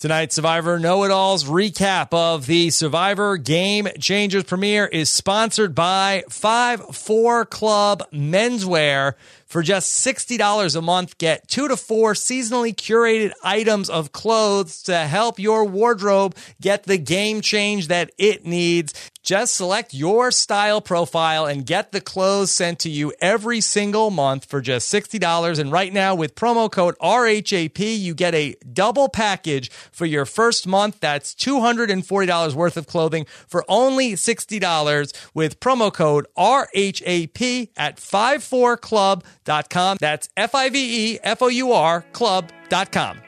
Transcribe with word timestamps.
Tonight's 0.00 0.36
Survivor 0.36 0.78
Know 0.78 1.02
It 1.02 1.10
Alls 1.10 1.42
recap 1.42 2.10
of 2.12 2.46
the 2.46 2.70
Survivor 2.70 3.36
Game 3.36 3.88
Changers 3.98 4.44
premiere 4.44 4.86
is 4.86 5.10
sponsored 5.10 5.74
by 5.74 6.22
5 6.28 6.94
4 6.94 7.44
Club 7.46 8.04
Menswear. 8.12 9.14
For 9.46 9.60
just 9.60 10.06
$60 10.06 10.76
a 10.76 10.82
month, 10.82 11.18
get 11.18 11.48
two 11.48 11.66
to 11.66 11.76
four 11.76 12.12
seasonally 12.12 12.72
curated 12.72 13.32
items 13.42 13.90
of 13.90 14.12
clothes 14.12 14.82
to 14.84 14.96
help 14.98 15.40
your 15.40 15.64
wardrobe 15.64 16.36
get 16.60 16.84
the 16.84 16.98
game 16.98 17.40
change 17.40 17.88
that 17.88 18.12
it 18.18 18.46
needs. 18.46 19.10
Just 19.28 19.56
select 19.56 19.92
your 19.92 20.30
style 20.30 20.80
profile 20.80 21.44
and 21.44 21.66
get 21.66 21.92
the 21.92 22.00
clothes 22.00 22.50
sent 22.50 22.78
to 22.78 22.88
you 22.88 23.12
every 23.20 23.60
single 23.60 24.10
month 24.10 24.46
for 24.46 24.62
just 24.62 24.90
$60. 24.90 25.58
And 25.58 25.70
right 25.70 25.92
now, 25.92 26.14
with 26.14 26.34
promo 26.34 26.72
code 26.72 26.94
RHAP, 26.98 27.98
you 27.98 28.14
get 28.14 28.34
a 28.34 28.54
double 28.72 29.10
package 29.10 29.70
for 29.92 30.06
your 30.06 30.24
first 30.24 30.66
month. 30.66 31.00
That's 31.00 31.34
$240 31.34 32.54
worth 32.54 32.78
of 32.78 32.86
clothing 32.86 33.26
for 33.46 33.66
only 33.68 34.12
$60 34.12 35.28
with 35.34 35.60
promo 35.60 35.92
code 35.92 36.26
RHAP 36.38 37.68
at 37.76 37.98
54club.com. 37.98 39.98
That's 40.00 40.30
F 40.38 40.54
I 40.54 40.70
V 40.70 41.12
E 41.12 41.18
F 41.22 41.42
O 41.42 41.48
U 41.48 41.72
R 41.72 42.00
club.com. 42.14 43.27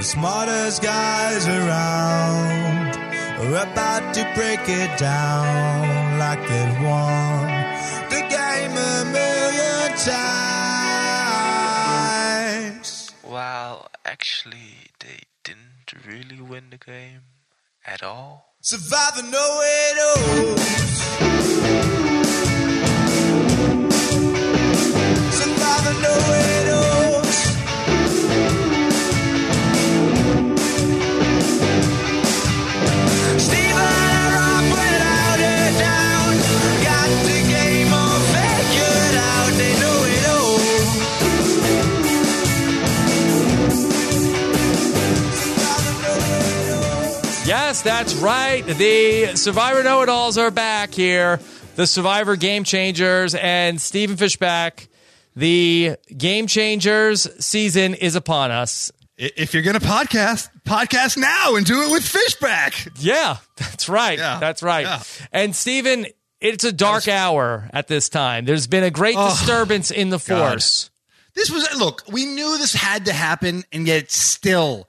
The 0.00 0.06
smartest 0.06 0.80
guys 0.82 1.46
around 1.46 2.96
are 2.96 3.70
about 3.70 4.14
to 4.14 4.22
break 4.34 4.60
it 4.66 4.98
down 4.98 6.18
like 6.18 6.40
they've 6.48 6.82
won 6.82 7.46
the 8.08 8.22
game 8.30 8.78
a 8.78 9.04
million 9.12 9.92
times. 12.08 13.12
Well, 13.22 13.90
actually, 14.06 14.88
they 15.00 15.20
didn't 15.44 15.92
really 16.06 16.40
win 16.40 16.70
the 16.70 16.78
game 16.78 17.20
at 17.86 18.02
all. 18.02 18.54
Survivor 18.62 19.22
know 19.24 19.60
it 19.62 19.98
alls. 20.08 20.62
Survivor 25.42 25.94
know 26.00 26.16
it 26.16 26.68
alls. 26.70 26.79
Yes, 47.80 48.10
that's 48.10 48.14
right. 48.16 48.62
The 48.66 49.36
Survivor 49.36 49.82
Know 49.82 50.02
It 50.02 50.10
Alls 50.10 50.36
are 50.36 50.50
back 50.50 50.92
here. 50.92 51.40
The 51.76 51.86
Survivor 51.86 52.36
Game 52.36 52.62
Changers 52.62 53.34
and 53.34 53.80
Stephen 53.80 54.16
Fishbach. 54.16 54.86
The 55.34 55.96
Game 56.14 56.46
Changers 56.46 57.26
season 57.42 57.94
is 57.94 58.16
upon 58.16 58.50
us. 58.50 58.92
If 59.16 59.54
you're 59.54 59.62
going 59.62 59.78
to 59.80 59.86
podcast, 59.86 60.50
podcast 60.66 61.16
now 61.16 61.56
and 61.56 61.64
do 61.64 61.82
it 61.84 61.90
with 61.92 62.02
Fishbach. 62.02 62.90
Yeah, 63.00 63.38
that's 63.56 63.88
right. 63.88 64.18
Yeah, 64.18 64.38
That's 64.38 64.62
right. 64.62 64.84
yeah. 64.84 65.02
And 65.32 65.56
Stephen, 65.56 66.04
it's 66.40 66.64
a 66.64 66.72
dark 66.72 67.08
hour 67.08 67.70
at 67.72 67.88
this 67.88 68.10
time. 68.10 68.44
There's 68.44 68.66
been 68.66 68.84
a 68.84 68.90
great 68.90 69.16
oh, 69.16 69.30
disturbance 69.30 69.90
in 69.90 70.10
the 70.10 70.16
Oh, 70.16 70.22
God. 70.26 70.50
force. 70.50 70.90
This 71.34 71.50
was 71.50 71.66
look. 71.78 72.02
We 72.10 72.26
knew 72.26 72.58
this 72.58 72.74
had 72.74 73.06
to 73.06 73.12
happen, 73.14 73.64
and 73.72 73.86
yet 73.86 74.10
still. 74.10 74.86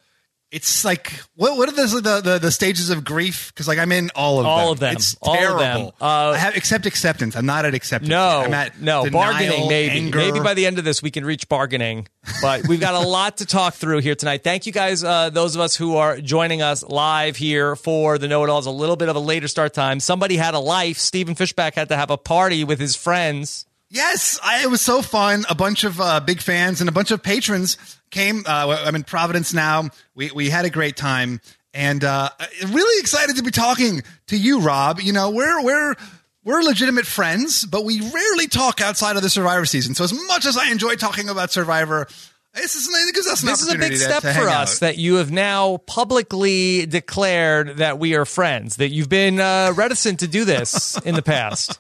It's 0.52 0.84
like 0.84 1.22
what? 1.36 1.58
What 1.58 1.70
are 1.70 1.72
the 1.72 2.02
the, 2.02 2.22
the, 2.22 2.40
the 2.40 2.52
stages 2.52 2.90
of 2.90 3.06
grief? 3.06 3.54
Because 3.54 3.70
like 3.70 3.80
I'm 3.80 3.92
in 3.94 4.12
all 4.16 4.42
of 4.42 4.46
All 4.46 4.66
them. 4.66 4.72
of 4.74 4.80
them. 4.82 4.96
It's 4.98 5.16
All 5.22 5.38
of 5.54 5.60
them. 5.60 5.92
Uh, 6.02 6.32
I 6.32 6.38
have 6.38 6.58
except 6.58 6.86
acceptance. 6.86 7.38
I'm 7.38 7.46
not 7.46 7.64
at 7.64 7.74
acceptance. 7.74 8.10
No. 8.10 8.42
I'm 8.42 8.54
at 8.54 8.80
no, 8.82 9.06
denial, 9.06 9.32
bargaining 9.32 9.70
maybe. 9.70 9.96
anger. 9.98 10.18
Maybe 10.18 10.40
by 10.42 10.54
the 10.54 10.66
end 10.66 10.78
of 10.78 10.84
this 10.84 11.02
we 11.02 11.10
can 11.10 11.24
reach 11.24 11.48
bargaining. 11.48 12.08
But 12.42 12.68
we've 12.68 12.82
got 12.82 12.96
a 13.02 13.08
lot 13.08 13.38
to 13.38 13.46
talk 13.46 13.76
through 13.76 14.00
here 14.00 14.14
tonight. 14.16 14.44
Thank 14.44 14.66
you 14.66 14.74
guys, 14.74 15.04
uh, 15.06 15.30
those 15.30 15.56
of 15.56 15.62
us 15.62 15.76
who 15.78 15.96
are 15.96 16.20
joining 16.20 16.62
us 16.62 16.84
live 16.84 17.38
here 17.38 17.78
for 17.78 18.18
the 18.18 18.28
Know 18.28 18.44
It 18.44 18.50
Alls. 18.50 18.66
A 18.66 18.72
little 18.72 18.98
bit 18.98 19.08
of 19.08 19.16
a 19.16 19.20
later 19.20 19.48
start 19.48 19.74
time. 19.74 20.02
Somebody 20.02 20.36
had 20.36 20.54
a 20.54 20.60
life. 20.60 20.98
Stephen 20.98 21.34
Fishbach 21.34 21.76
had 21.76 21.88
to 21.90 21.96
have 21.96 22.10
a 22.10 22.18
party 22.18 22.66
with 22.66 22.80
his 22.80 22.98
friends. 22.98 23.66
Yes, 23.94 24.40
I, 24.42 24.64
it 24.64 24.70
was 24.70 24.80
so 24.80 25.02
fun. 25.02 25.44
A 25.50 25.56
bunch 25.56 25.84
of 25.84 26.00
uh, 26.00 26.22
big 26.22 26.40
fans 26.40 26.80
and 26.80 26.88
a 26.88 26.94
bunch 26.94 27.12
of 27.12 27.22
patrons 27.22 27.76
came. 28.10 28.44
Uh, 28.48 28.84
I'm 28.86 28.96
in 28.96 29.04
Providence 29.04 29.54
now. 29.54 29.90
We 30.16 30.32
we 30.32 30.50
had 30.50 30.64
a 30.64 30.70
great 30.70 30.96
time, 30.96 31.42
and 31.74 32.02
uh, 32.02 32.30
really 32.70 33.02
excited 33.02 33.36
to 33.36 33.44
be 33.44 33.52
talking 33.52 34.02
to 34.28 34.38
you, 34.38 34.62
Rob. 34.62 35.02
You 35.02 35.12
know, 35.12 35.32
we're 35.32 35.62
we're 35.62 35.96
we're 36.46 36.62
legitimate 36.62 37.06
friends, 37.06 37.66
but 37.66 37.84
we 37.84 38.00
rarely 38.00 38.48
talk 38.48 38.80
outside 38.80 39.18
of 39.18 39.24
the 39.24 39.30
Survivor 39.30 39.66
season. 39.66 39.94
So 39.94 40.06
as 40.06 40.14
much 40.28 40.46
as 40.46 40.56
I 40.58 40.72
enjoy 40.72 40.96
talking 40.96 41.28
about 41.28 41.52
Survivor, 41.52 42.08
this 42.54 42.76
is 42.76 42.90
it 42.90 43.16
gives 43.16 43.28
us 43.28 43.42
an 43.42 43.48
This 43.48 43.62
is 43.62 43.74
a 43.74 43.78
big 43.78 43.96
step 43.96 44.22
for 44.22 44.50
out. 44.50 44.64
us 44.64 44.80
that 44.80 44.98
you 44.98 45.16
have 45.16 45.32
now 45.32 45.78
publicly 45.78 46.86
declared 46.86 47.78
that 47.78 47.98
we 47.98 48.16
are 48.16 48.26
friends, 48.26 48.76
that 48.78 48.90
you've 48.90 49.10
been 49.10 49.40
uh, 49.40 49.74
reticent 49.76 50.20
to 50.20 50.28
do 50.28 50.44
this 50.44 50.98
in 51.06 51.16
the 51.16 51.22
past. 51.22 51.80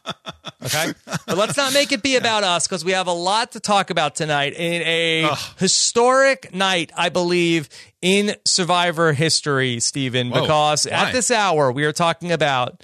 Okay. 0.63 0.93
But 1.27 1.37
let's 1.37 1.57
not 1.57 1.73
make 1.73 1.91
it 1.91 2.01
be 2.01 2.15
about 2.15 2.43
us 2.43 2.67
because 2.67 2.85
we 2.85 2.93
have 2.93 3.07
a 3.07 3.13
lot 3.13 3.51
to 3.53 3.59
talk 3.59 3.89
about 3.89 4.15
tonight 4.15 4.53
in 4.53 4.81
a 4.83 5.35
historic 5.57 6.53
night, 6.53 6.91
I 6.95 7.09
believe, 7.09 7.67
in 8.01 8.35
Survivor 8.45 9.11
history, 9.11 9.79
Stephen, 9.81 10.29
Whoa. 10.29 10.41
because 10.41 10.85
Why? 10.85 10.91
at 11.07 11.11
this 11.11 11.31
hour 11.31 11.71
we 11.71 11.83
are 11.83 11.93
talking 11.93 12.31
about 12.31 12.83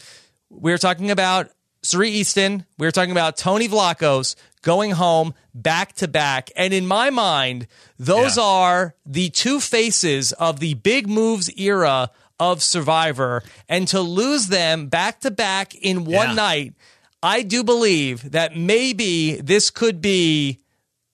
we 0.49 0.73
are 0.73 0.77
talking 0.77 1.11
about 1.11 1.49
Ciera 1.83 2.11
Eastin. 2.11 2.65
We 2.77 2.87
are 2.87 2.91
talking 2.91 3.11
about 3.11 3.37
Tony 3.37 3.69
Vlachos 3.69 4.35
going 4.67 4.91
home 4.91 5.33
back 5.55 5.93
to 5.93 6.07
back. 6.09 6.51
And 6.57 6.73
in 6.73 6.85
my 6.85 7.09
mind, 7.09 7.67
those 7.97 8.35
Yeah. 8.35 8.43
are 8.43 8.95
the 9.05 9.29
two 9.29 9.61
faces 9.61 10.33
of 10.33 10.59
the 10.59 10.73
big 10.73 11.07
moves 11.07 11.49
era 11.57 12.11
of 12.37 12.61
Survivor. 12.61 13.43
And 13.69 13.87
to 13.87 14.01
lose 14.01 14.47
them 14.47 14.87
back 14.87 15.21
to 15.21 15.31
back 15.31 15.73
in 15.73 16.03
one 16.03 16.29
Yeah. 16.29 16.33
night, 16.33 16.73
I 17.23 17.43
do 17.43 17.63
believe 17.63 18.31
that 18.31 18.57
maybe 18.57 19.37
this 19.41 19.69
could 19.71 20.01
be 20.01 20.59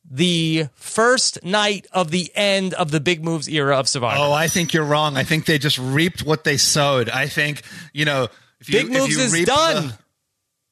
the 0.10 0.68
first 0.76 1.44
night 1.44 1.86
of 1.94 2.10
the 2.12 2.32
end 2.36 2.74
of 2.74 2.90
the 2.92 3.00
big 3.00 3.24
moves 3.24 3.48
era 3.48 3.78
of 3.78 3.88
Survivor. 3.88 4.18
Oh, 4.20 4.34
I 4.34 4.48
think 4.48 4.74
you're 4.74 4.84
wrong. 4.84 5.16
I 5.16 5.24
think 5.24 5.46
they 5.46 5.58
just 5.60 5.78
reaped 5.78 6.24
what 6.24 6.44
they 6.44 6.58
sowed. 6.58 7.08
I 7.10 7.28
think 7.28 7.62
you 7.94 8.06
know. 8.06 8.30
If 8.60 8.70
you, 8.70 8.80
Big 8.84 8.92
moves 8.94 9.18
is 9.18 9.46
done. 9.46 9.88
the- 9.88 9.98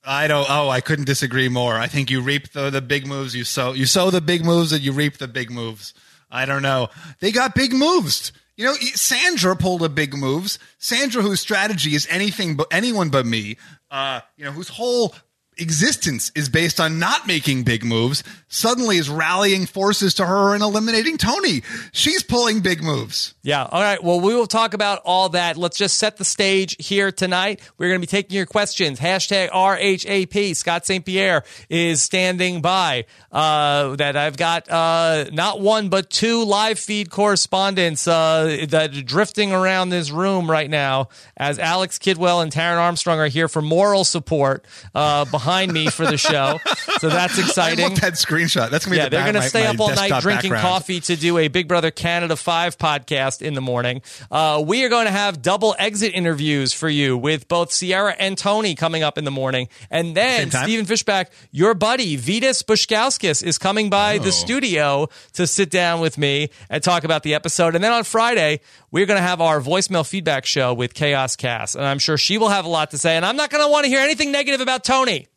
I 0.04 0.28
don't. 0.28 0.48
Oh, 0.50 0.70
I 0.70 0.82
couldn't 0.82 1.06
disagree 1.06 1.50
more. 1.50 1.76
I 1.76 1.88
think 1.88 2.10
you 2.10 2.22
reap 2.22 2.52
the, 2.54 2.70
the 2.70 2.82
big 2.82 3.06
moves. 3.06 3.36
You 3.36 3.44
sow 3.44 3.74
you 3.74 3.86
sow 3.86 4.10
the 4.10 4.22
big 4.22 4.44
moves, 4.44 4.72
and 4.72 4.82
you 4.82 4.92
reap 4.92 5.18
the 5.18 5.28
big 5.28 5.52
moves. 5.52 5.94
I 6.30 6.46
don't 6.46 6.62
know. 6.62 6.90
They 7.20 7.32
got 7.32 7.54
big 7.56 7.74
moves. 7.74 8.32
You 8.58 8.66
know, 8.66 8.74
Sandra 8.74 9.56
pulled 9.56 9.84
a 9.84 9.90
big 9.90 10.16
moves. 10.16 10.60
Sandra, 10.78 11.22
whose 11.22 11.40
strategy 11.40 11.96
is 11.96 12.08
anything 12.10 12.56
but 12.56 12.68
anyone 12.72 13.10
but 13.10 13.26
me. 13.26 13.58
Uh, 13.90 14.22
you 14.38 14.46
know, 14.46 14.52
whose 14.52 14.70
whole 14.70 15.16
existence 15.62 16.32
is 16.36 16.50
based 16.50 16.80
on 16.80 17.00
not 17.00 17.28
making 17.28 17.64
big 17.64 17.84
moves. 17.84 18.24
Suddenly, 18.48 18.98
is 18.98 19.10
rallying 19.10 19.66
forces 19.66 20.16
to 20.16 20.26
her 20.26 20.54
and 20.54 20.62
eliminating 20.62 21.18
Tony. 21.18 21.62
She's 21.94 22.22
pulling 22.22 22.60
big 22.60 22.84
moves. 22.84 23.34
Yeah. 23.44 23.64
All 23.64 23.82
right. 23.82 24.04
Well, 24.04 24.20
we 24.20 24.36
will 24.36 24.48
talk 24.48 24.74
about 24.74 25.02
all 25.06 25.30
that. 25.30 25.56
Let's 25.56 25.78
just 25.78 25.98
set 25.98 26.18
the 26.18 26.26
stage 26.26 26.76
here 26.78 27.12
tonight. 27.12 27.62
We're 27.78 27.88
going 27.88 28.02
to 28.02 28.06
be 28.06 28.12
taking 28.12 28.36
your 28.36 28.46
questions. 28.46 29.00
Hashtag 29.00 29.52
RHAP. 29.52 30.56
Scott 30.56 30.86
St. 30.86 31.06
Pierre 31.06 31.44
is 31.70 32.02
standing 32.02 32.62
by. 32.62 33.06
Uh, 33.32 33.96
that 33.96 34.18
I've 34.18 34.36
got 34.36 34.70
uh, 34.70 35.26
not 35.32 35.62
one 35.62 35.88
but 35.88 36.10
two 36.10 36.44
live 36.44 36.78
feed 36.78 37.10
correspondents 37.10 38.06
uh, 38.06 38.66
that 38.68 38.98
are 38.98 39.02
drifting 39.02 39.54
around 39.54 39.90
this 39.90 40.12
room 40.12 40.52
right 40.52 40.70
now 40.70 41.08
as 41.38 41.58
Alex 41.58 41.98
Kidwell 41.98 42.44
and 42.44 42.52
Taryn 42.52 42.78
Armstrong 42.78 43.20
are 43.20 43.28
here 43.28 43.48
for 43.48 43.62
moral 43.62 44.04
support 44.04 44.66
uh, 44.94 45.24
behind 45.52 45.74
me 45.74 45.88
for 45.90 46.06
the 46.06 46.18
show. 46.18 46.60
So 47.00 47.10
that's 47.10 47.38
I 47.40 47.42
exciting. 47.42 47.84
want 47.84 48.02
that 48.02 48.14
screenshot. 48.14 48.70
That's 48.70 48.86
gonna 48.86 48.94
be 48.96 48.98
Yeah, 48.98 49.06
the 49.06 49.10
they're 49.18 49.24
going 49.24 49.36
to 49.36 49.42
stay 49.50 49.64
my 49.66 49.70
up 49.72 49.80
all 49.82 49.90
night 49.94 50.22
drinking 50.22 50.52
background. 50.52 50.62
coffee 50.62 51.00
to 51.02 51.16
do 51.18 51.38
a 51.38 51.48
Big 51.50 51.68
Brother 51.68 51.92
Canada 51.92 52.36
5 52.38 52.78
podcast 52.78 53.42
in 53.42 53.54
the 53.54 53.62
morning. 53.62 54.02
Uh, 54.32 54.64
we 54.66 54.84
are 54.86 54.90
going 54.90 55.06
to 55.08 55.12
have 55.12 55.42
double 55.42 55.76
exit 55.78 56.14
interviews 56.14 56.72
for 56.74 56.88
you 56.90 57.18
with 57.18 57.48
both 57.50 57.70
Ciera 57.72 58.16
and 58.18 58.38
Tony 58.38 58.76
coming 58.76 59.04
up 59.04 59.18
in 59.18 59.26
the 59.26 59.32
morning. 59.32 59.68
And 59.90 60.16
then? 60.16 60.50
Stephen 60.52 60.86
Fishbach, 60.86 61.26
your 61.52 61.74
buddy 61.74 62.18
Vytas 62.18 62.64
Baskauskas 62.64 63.44
is 63.44 63.58
coming 63.58 63.90
by 63.90 64.18
the 64.18 64.28
Oh. 64.28 64.32
studio 64.32 65.10
to 65.34 65.46
sit 65.48 65.70
down 65.70 66.00
with 66.00 66.18
me 66.18 66.50
and 66.70 66.82
talk 66.82 67.04
about 67.04 67.24
the 67.24 67.34
episode. 67.34 67.76
And 67.76 67.84
then 67.84 67.92
on 67.92 68.04
Friday, 68.06 68.62
we're 68.92 69.06
going 69.06 69.18
to 69.20 69.24
have 69.24 69.42
our 69.42 69.60
voicemail 69.60 70.08
feedback 70.08 70.46
show 70.46 70.74
with 70.74 70.94
Chaos 70.94 71.36
Kass. 71.36 71.76
And 71.76 71.84
I'm 71.84 72.00
sure 72.00 72.18
she 72.18 72.38
will 72.38 72.50
have 72.50 72.66
a 72.66 72.70
lot 72.70 72.92
to 72.92 72.98
say. 72.98 73.16
And 73.18 73.26
I'm 73.26 73.36
not 73.36 73.50
going 73.50 73.64
to 73.64 73.70
want 73.70 73.84
to 73.84 73.90
hear 73.90 74.00
anything 74.00 74.32
negative 74.32 74.62
about 74.62 74.84
Tony. 74.84 75.28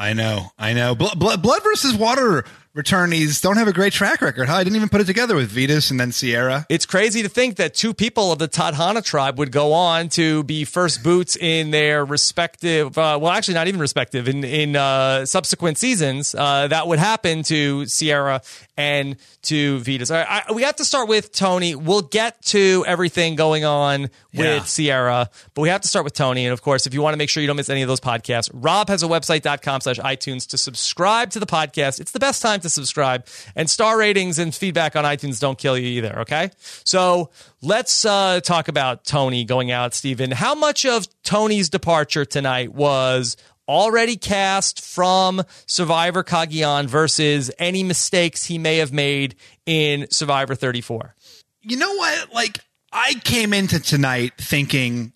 I 0.00 0.14
know, 0.14 0.50
I 0.58 0.72
know. 0.72 0.94
Blood, 0.94 1.18
blood, 1.18 1.42
blood 1.42 1.62
versus 1.62 1.94
water 1.94 2.46
returnees 2.74 3.42
don't 3.42 3.56
have 3.56 3.66
a 3.68 3.72
great 3.72 3.92
track 3.92 4.20
record. 4.20 4.48
Huh? 4.48 4.56
I 4.56 4.64
didn't 4.64 4.76
even 4.76 4.88
put 4.88 5.00
it 5.00 5.04
together 5.06 5.34
with 5.34 5.52
Vytas 5.52 5.90
and 5.90 5.98
then 5.98 6.10
Ciera. 6.10 6.66
It's 6.68 6.86
crazy 6.86 7.22
to 7.22 7.28
think 7.28 7.56
that 7.56 7.74
two 7.74 7.92
people 7.92 8.30
of 8.32 8.38
the 8.38 8.48
Tadhana 8.48 9.04
tribe 9.04 9.38
would 9.38 9.50
go 9.50 9.72
on 9.72 10.08
to 10.10 10.44
be 10.44 10.64
first 10.64 11.02
boots 11.02 11.36
in 11.36 11.70
their 11.72 12.04
respective, 12.04 12.96
uh, 12.96 13.18
well, 13.20 13.32
actually 13.32 13.54
not 13.54 13.66
even 13.68 13.80
respective, 13.80 14.28
in, 14.28 14.44
in 14.44 14.76
uh, 14.76 15.26
subsequent 15.26 15.78
seasons. 15.78 16.34
Uh, 16.34 16.68
that 16.68 16.86
would 16.86 16.98
happen 16.98 17.42
to 17.44 17.82
Ciera 17.82 18.40
and 18.76 19.16
to 19.42 19.80
Vytas. 19.80 20.10
All 20.10 20.16
right, 20.16 20.44
I, 20.48 20.52
we 20.52 20.62
have 20.62 20.76
to 20.76 20.84
start 20.84 21.08
with 21.08 21.32
Tony. 21.32 21.74
We'll 21.74 22.02
get 22.02 22.40
to 22.46 22.84
everything 22.86 23.34
going 23.34 23.64
on 23.64 24.02
with 24.02 24.10
Yeah. 24.32 24.58
Ciera, 24.60 25.28
but 25.54 25.62
we 25.62 25.68
have 25.70 25.80
to 25.80 25.88
start 25.88 26.04
with 26.04 26.14
Tony. 26.14 26.46
And 26.46 26.52
of 26.52 26.62
course, 26.62 26.86
if 26.86 26.94
you 26.94 27.02
want 27.02 27.14
to 27.14 27.18
make 27.18 27.28
sure 27.30 27.40
you 27.40 27.46
don't 27.46 27.56
miss 27.56 27.68
any 27.68 27.82
of 27.82 27.88
those 27.88 28.00
podcasts, 28.00 28.48
Rob 28.54 28.88
has 28.88 29.02
a 29.02 29.06
website.com 29.06 29.80
slash 29.80 29.98
iTunes 29.98 30.46
to 30.50 30.58
subscribe 30.58 31.30
to 31.30 31.40
the 31.40 31.46
podcast. 31.46 32.00
It's 32.00 32.12
the 32.12 32.20
best 32.20 32.40
time 32.40 32.59
to 32.62 32.70
subscribe. 32.70 33.26
And 33.54 33.68
star 33.68 33.98
ratings 33.98 34.38
and 34.38 34.54
feedback 34.54 34.96
on 34.96 35.04
iTunes 35.04 35.40
don't 35.40 35.58
kill 35.58 35.76
you 35.76 35.86
either, 35.86 36.20
okay? 36.20 36.50
So 36.84 37.30
let's 37.62 38.04
uh, 38.04 38.40
talk 38.40 38.68
about 38.68 39.04
Tony 39.04 39.44
going 39.44 39.70
out, 39.70 39.94
Stephen. 39.94 40.30
How 40.30 40.54
much 40.54 40.84
of 40.86 41.06
Tony's 41.22 41.68
departure 41.68 42.24
tonight 42.24 42.74
was 42.74 43.36
already 43.68 44.16
cast 44.16 44.84
from 44.84 45.42
Survivor 45.66 46.24
Cagayan 46.24 46.86
versus 46.86 47.50
any 47.58 47.82
mistakes 47.82 48.46
he 48.46 48.58
may 48.58 48.78
have 48.78 48.92
made 48.92 49.36
in 49.66 50.06
Survivor 50.10 50.54
34? 50.54 51.14
you 51.62 51.76
know 51.76 51.94
what? 51.94 52.32
Like, 52.32 52.58
I 52.92 53.14
came 53.24 53.52
into 53.52 53.80
tonight 53.80 54.32
thinking 54.38 55.12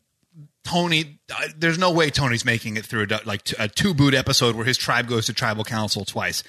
Tony. 0.64 1.18
Uh, 1.30 1.48
there's 1.56 1.78
no 1.78 1.90
way 1.90 2.10
Tony's 2.10 2.44
making 2.44 2.76
it 2.76 2.86
through 2.86 3.06
a, 3.10 3.20
like 3.24 3.42
a 3.58 3.68
two 3.68 3.94
boot 3.94 4.14
episode 4.14 4.54
where 4.54 4.64
his 4.64 4.78
tribe 4.78 5.08
goes 5.08 5.26
to 5.26 5.32
tribal 5.32 5.64
council 5.64 6.04
twice, 6.04 6.44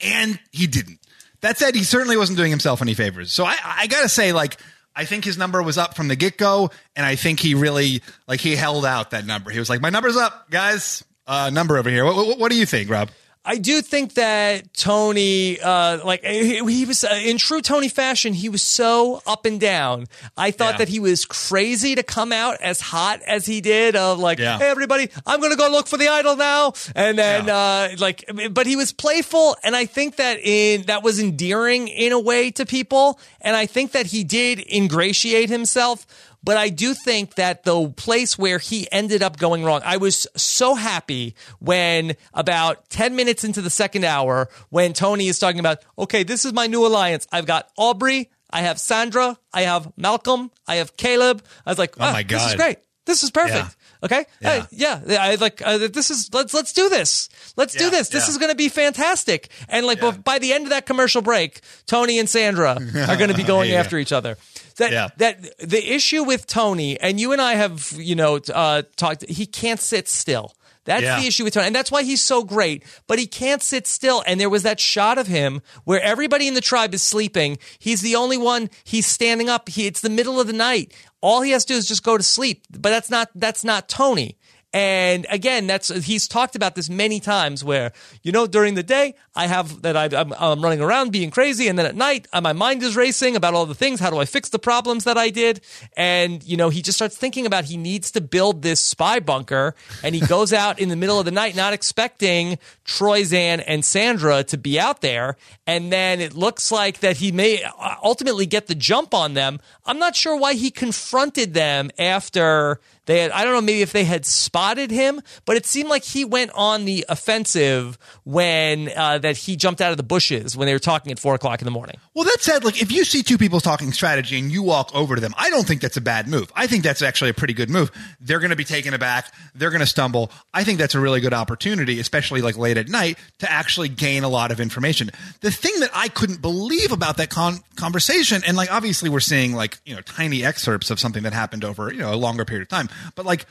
and 0.00 0.38
he 0.52 0.66
didn't. 0.66 0.98
That 1.40 1.58
said, 1.58 1.74
he 1.74 1.84
certainly 1.84 2.16
wasn't 2.16 2.38
doing 2.38 2.50
himself 2.50 2.82
any 2.82 2.94
favors. 2.94 3.32
So 3.32 3.44
I, 3.44 3.56
I 3.64 3.86
gotta 3.86 4.08
say, 4.08 4.32
like. 4.32 4.56
I 4.96 5.04
think 5.04 5.24
his 5.24 5.38
number 5.38 5.62
was 5.62 5.78
up 5.78 5.94
from 5.94 6.08
the 6.08 6.16
get 6.16 6.36
go, 6.36 6.70
and 6.96 7.06
I 7.06 7.14
think 7.14 7.38
he 7.38 7.54
really 7.54 8.02
like 8.26 8.40
he 8.40 8.56
held 8.56 8.84
out 8.84 9.12
that 9.12 9.24
number. 9.24 9.48
He 9.52 9.60
was 9.60 9.70
like, 9.70 9.80
"My 9.80 9.90
number's 9.90 10.16
up, 10.16 10.50
guys. 10.50 11.04
Uh, 11.24 11.50
number 11.50 11.78
over 11.78 11.88
here." 11.88 12.04
What, 12.04 12.16
what, 12.16 12.38
what 12.40 12.50
do 12.50 12.58
you 12.58 12.66
think, 12.66 12.90
Rob? 12.90 13.08
I 13.44 13.56
do 13.56 13.80
think 13.80 14.14
that 14.14 14.74
Tony, 14.74 15.58
uh, 15.60 16.04
like 16.04 16.22
he, 16.22 16.58
he 16.64 16.84
was 16.84 17.02
uh, 17.02 17.18
in 17.24 17.38
true 17.38 17.62
Tony 17.62 17.88
fashion, 17.88 18.34
he 18.34 18.48
was 18.50 18.60
so 18.62 19.22
up 19.26 19.46
and 19.46 19.58
down. 19.58 20.06
I 20.36 20.50
thought 20.50 20.74
Yeah. 20.74 20.78
that 20.78 20.88
he 20.88 21.00
was 21.00 21.24
crazy 21.24 21.94
to 21.94 22.02
come 22.02 22.30
out 22.32 22.60
as 22.60 22.80
hot 22.80 23.22
as 23.26 23.46
he 23.46 23.60
did. 23.62 23.96
Of 23.96 24.18
like, 24.18 24.38
Yeah. 24.38 24.58
hey 24.58 24.68
everybody, 24.68 25.08
I'm 25.26 25.40
gonna 25.40 25.56
go 25.56 25.68
look 25.70 25.86
for 25.88 25.96
the 25.96 26.08
idol 26.08 26.36
now, 26.36 26.74
and 26.94 27.18
then 27.18 27.48
uh, 27.48 27.90
like, 27.98 28.24
but 28.50 28.66
he 28.66 28.76
was 28.76 28.92
playful, 28.92 29.56
and 29.64 29.74
I 29.74 29.86
think 29.86 30.16
that 30.16 30.40
in 30.42 30.82
that 30.82 31.02
was 31.02 31.18
endearing 31.18 31.88
in 31.88 32.12
a 32.12 32.20
way 32.20 32.50
to 32.50 32.66
people, 32.66 33.18
and 33.40 33.56
I 33.56 33.64
think 33.66 33.92
that 33.92 34.06
he 34.06 34.24
did 34.24 34.58
ingratiate 34.70 35.48
himself. 35.48 36.06
But 36.42 36.56
I 36.56 36.68
do 36.68 36.94
think 36.94 37.34
that 37.34 37.64
the 37.64 37.88
place 37.90 38.38
where 38.38 38.58
he 38.58 38.86
ended 38.92 39.22
up 39.22 39.38
going 39.38 39.64
wrong, 39.64 39.80
I 39.84 39.96
was 39.96 40.26
so 40.36 40.74
happy 40.74 41.34
when 41.58 42.14
about 42.32 42.88
10 42.90 43.16
minutes 43.16 43.44
into 43.44 43.60
the 43.60 43.70
second 43.70 44.04
hour, 44.04 44.48
when 44.70 44.92
Tony 44.92 45.28
is 45.28 45.38
talking 45.38 45.60
about, 45.60 45.78
okay, 45.98 46.22
this 46.22 46.44
is 46.44 46.52
my 46.52 46.66
new 46.66 46.86
alliance. 46.86 47.26
I've 47.32 47.46
got 47.46 47.68
Aubrey, 47.76 48.30
I 48.50 48.62
have 48.62 48.78
Sandra, 48.78 49.36
I 49.52 49.62
have 49.62 49.92
Malcolm, 49.96 50.50
I 50.66 50.76
have 50.76 50.96
Caleb. 50.96 51.42
I 51.66 51.70
was 51.70 51.78
like, 51.78 51.94
oh 51.98 52.12
my 52.12 52.22
God. 52.22 52.38
this 52.38 52.48
is 52.50 52.54
great. 52.54 52.78
This 53.04 53.22
is 53.22 53.30
perfect. 53.30 53.56
Yeah. 53.56 54.04
Okay. 54.04 54.24
Yeah. 54.40 54.50
Uh, 54.50 54.66
yeah. 54.70 55.16
I 55.22 55.34
like 55.36 55.62
uh, 55.64 55.78
this 55.78 56.10
is 56.10 56.28
let's 56.34 56.52
let's 56.52 56.74
do 56.74 56.90
this. 56.90 57.30
Let's 57.56 57.74
do 57.74 57.88
this. 57.88 58.10
This 58.10 58.26
yeah. 58.26 58.30
is 58.30 58.36
going 58.38 58.50
to 58.50 58.54
be 58.56 58.68
fantastic. 58.68 59.48
And 59.66 59.86
like 59.86 60.02
Yeah. 60.02 60.10
by 60.10 60.38
the 60.38 60.52
end 60.52 60.64
of 60.64 60.70
that 60.70 60.84
commercial 60.84 61.22
break, 61.22 61.60
Tony 61.86 62.18
and 62.18 62.28
Sandra 62.28 62.72
are 63.08 63.16
going 63.16 63.30
to 63.30 63.34
be 63.36 63.44
going 63.44 63.70
Yeah. 63.70 63.80
after 63.80 63.96
each 63.98 64.12
other. 64.12 64.36
That 64.78 64.92
Yeah. 64.92 65.08
that 65.18 65.58
the 65.58 65.92
issue 65.94 66.24
with 66.24 66.46
Tony 66.46 66.98
and 66.98 67.20
you 67.20 67.32
and 67.32 67.40
I 67.40 67.54
have 67.54 67.92
you 67.96 68.14
know 68.16 68.40
uh, 68.52 68.82
talked. 68.96 69.24
He 69.28 69.46
can't 69.46 69.80
sit 69.80 70.08
still. 70.08 70.54
That's 70.84 71.02
Yeah. 71.02 71.20
the 71.20 71.26
issue 71.26 71.44
with 71.44 71.52
Tony, 71.52 71.66
and 71.66 71.76
that's 71.76 71.90
why 71.90 72.02
he's 72.02 72.22
so 72.22 72.42
great. 72.42 72.82
But 73.06 73.18
he 73.18 73.26
can't 73.26 73.62
sit 73.62 73.86
still. 73.86 74.22
And 74.26 74.40
there 74.40 74.48
was 74.48 74.62
that 74.62 74.80
shot 74.80 75.18
of 75.18 75.26
him 75.26 75.60
where 75.84 76.00
everybody 76.00 76.48
in 76.48 76.54
the 76.54 76.62
tribe 76.62 76.94
is 76.94 77.02
sleeping. 77.02 77.58
He's 77.78 78.00
the 78.00 78.16
only 78.16 78.38
one. 78.38 78.70
He's 78.84 79.06
standing 79.06 79.50
up. 79.50 79.68
He, 79.68 79.86
it's 79.86 80.00
the 80.00 80.08
middle 80.08 80.40
of 80.40 80.46
the 80.46 80.54
night. 80.54 80.94
All 81.20 81.42
he 81.42 81.50
has 81.50 81.66
to 81.66 81.74
do 81.74 81.78
is 81.78 81.86
just 81.86 82.02
go 82.02 82.16
to 82.16 82.22
sleep. 82.22 82.64
But 82.70 82.88
that's 82.88 83.10
not 83.10 83.28
that's 83.34 83.64
not 83.64 83.90
Tony. 83.90 84.37
And 84.74 85.26
again, 85.30 85.66
that's 85.66 85.88
he's 85.88 86.28
talked 86.28 86.54
about 86.54 86.74
this 86.74 86.90
many 86.90 87.20
times. 87.20 87.64
Where 87.64 87.92
you 88.22 88.32
know, 88.32 88.46
during 88.46 88.74
the 88.74 88.82
day, 88.82 89.14
I 89.34 89.46
have 89.46 89.80
that 89.80 89.96
I, 89.96 90.14
I'm, 90.14 90.34
I'm 90.38 90.60
running 90.60 90.82
around 90.82 91.10
being 91.10 91.30
crazy, 91.30 91.68
and 91.68 91.78
then 91.78 91.86
at 91.86 91.96
night, 91.96 92.28
uh, 92.34 92.42
my 92.42 92.52
mind 92.52 92.82
is 92.82 92.94
racing 92.94 93.34
about 93.34 93.54
all 93.54 93.64
the 93.64 93.74
things. 93.74 93.98
How 93.98 94.10
do 94.10 94.18
I 94.18 94.26
fix 94.26 94.50
the 94.50 94.58
problems 94.58 95.04
that 95.04 95.16
I 95.16 95.30
did? 95.30 95.62
And 95.96 96.44
you 96.44 96.58
know, 96.58 96.68
he 96.68 96.82
just 96.82 96.98
starts 96.98 97.16
thinking 97.16 97.46
about 97.46 97.64
he 97.64 97.78
needs 97.78 98.10
to 98.10 98.20
build 98.20 98.60
this 98.60 98.78
spy 98.80 99.20
bunker, 99.20 99.74
and 100.02 100.14
he 100.14 100.20
goes 100.20 100.52
out 100.52 100.78
in 100.78 100.90
the 100.90 100.96
middle 100.96 101.18
of 101.18 101.24
the 101.24 101.30
night, 101.30 101.56
not 101.56 101.72
expecting 101.72 102.58
Troyzan 102.84 103.64
and 103.66 103.82
Sandra 103.82 104.44
to 104.44 104.58
be 104.58 104.78
out 104.78 105.00
there, 105.00 105.38
and 105.66 105.90
then 105.90 106.20
it 106.20 106.34
looks 106.34 106.70
like 106.70 107.00
that 107.00 107.16
he 107.16 107.32
may 107.32 107.62
uh, 107.62 107.94
ultimately 108.02 108.44
get 108.44 108.66
the 108.66 108.74
jump 108.74 109.14
on 109.14 109.32
them. 109.32 109.60
I'm 109.86 109.98
not 109.98 110.14
sure 110.14 110.36
why 110.36 110.54
he 110.54 110.70
confronted 110.70 111.54
them 111.54 111.90
after 111.98 112.80
they 113.08 113.20
had, 113.20 113.30
I 113.30 113.42
don't 113.42 113.54
know, 113.54 113.62
maybe 113.62 113.80
if 113.80 113.92
they 113.92 114.04
had 114.04 114.26
spotted 114.26 114.90
him, 114.90 115.22
but 115.46 115.56
it 115.56 115.64
seemed 115.64 115.88
like 115.88 116.04
he 116.04 116.26
went 116.26 116.50
on 116.54 116.84
the 116.84 117.06
offensive 117.08 117.96
when 118.24 118.90
uh, 118.94 119.16
that 119.16 119.38
he 119.38 119.56
jumped 119.56 119.80
out 119.80 119.92
of 119.92 119.96
the 119.96 120.02
bushes 120.02 120.54
when 120.58 120.66
they 120.66 120.74
were 120.74 120.78
talking 120.78 121.10
at 121.10 121.18
four 121.18 121.34
o'clock 121.34 121.62
in 121.62 121.64
the 121.64 121.70
morning. 121.70 121.96
Well, 122.12 122.24
that 122.24 122.36
said, 122.40 122.64
like 122.64 122.82
if 122.82 122.92
you 122.92 123.04
see 123.04 123.22
two 123.22 123.38
people 123.38 123.60
talking 123.60 123.92
strategy 123.92 124.38
and 124.38 124.52
you 124.52 124.62
walk 124.62 124.94
over 124.94 125.14
to 125.14 125.22
them, 125.22 125.32
I 125.38 125.48
don't 125.48 125.66
think 125.66 125.80
that's 125.80 125.96
a 125.96 126.02
bad 126.02 126.28
move. 126.28 126.52
I 126.54 126.66
think 126.66 126.84
that's 126.84 127.00
actually 127.00 127.30
a 127.30 127.34
pretty 127.34 127.54
good 127.54 127.70
move. 127.70 127.90
They're 128.20 128.40
going 128.40 128.50
to 128.50 128.56
be 128.56 128.64
taken 128.64 128.92
aback. 128.92 129.32
They're 129.54 129.70
going 129.70 129.80
to 129.80 129.86
stumble. 129.86 130.30
I 130.52 130.62
think 130.62 130.78
that's 130.78 130.94
a 130.94 131.00
really 131.00 131.22
good 131.22 131.32
opportunity, 131.32 132.00
especially 132.00 132.42
like 132.42 132.58
late 132.58 132.76
at 132.76 132.88
night, 132.88 133.16
to 133.38 133.50
actually 133.50 133.88
gain 133.88 134.22
a 134.22 134.28
lot 134.28 134.50
of 134.50 134.60
information. 134.60 135.10
The 135.40 135.50
thing 135.50 135.80
that 135.80 135.90
I 135.94 136.08
couldn't 136.08 136.42
believe 136.42 136.92
about 136.92 137.16
that 137.16 137.30
con- 137.30 137.60
conversation, 137.76 138.42
and 138.46 138.54
like 138.54 138.70
obviously 138.70 139.08
we're 139.08 139.20
seeing 139.20 139.54
like 139.54 139.78
you 139.86 139.94
know 139.94 140.02
tiny 140.02 140.44
excerpts 140.44 140.90
of 140.90 141.00
something 141.00 141.22
that 141.22 141.32
happened 141.32 141.64
over 141.64 141.90
you 141.90 142.00
know 142.00 142.12
a 142.12 142.16
longer 142.16 142.44
period 142.44 142.62
of 142.62 142.68
time, 142.68 142.90
but 143.14 143.26
like 143.26 143.46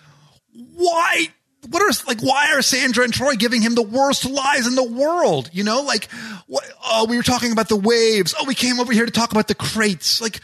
why 0.75 1.27
what 1.69 1.81
are 1.81 1.91
like 2.07 2.21
why 2.21 2.53
are 2.53 2.61
Sandra 2.61 3.03
and 3.03 3.13
Troy 3.13 3.35
giving 3.35 3.61
him 3.61 3.75
the 3.75 3.81
worst 3.81 4.25
lies 4.29 4.67
in 4.67 4.75
the 4.75 4.83
world? 4.83 5.49
You 5.53 5.63
know, 5.63 5.81
like 5.81 6.09
what 6.47 6.63
oh 6.85 7.05
we 7.09 7.17
were 7.17 7.23
talking 7.23 7.51
about 7.51 7.67
the 7.69 7.75
waves. 7.75 8.33
Oh, 8.39 8.45
we 8.45 8.55
came 8.55 8.79
over 8.79 8.93
here 8.93 9.05
to 9.05 9.11
talk 9.11 9.31
about 9.31 9.47
the 9.47 9.55
crates. 9.55 10.21
Like 10.21 10.39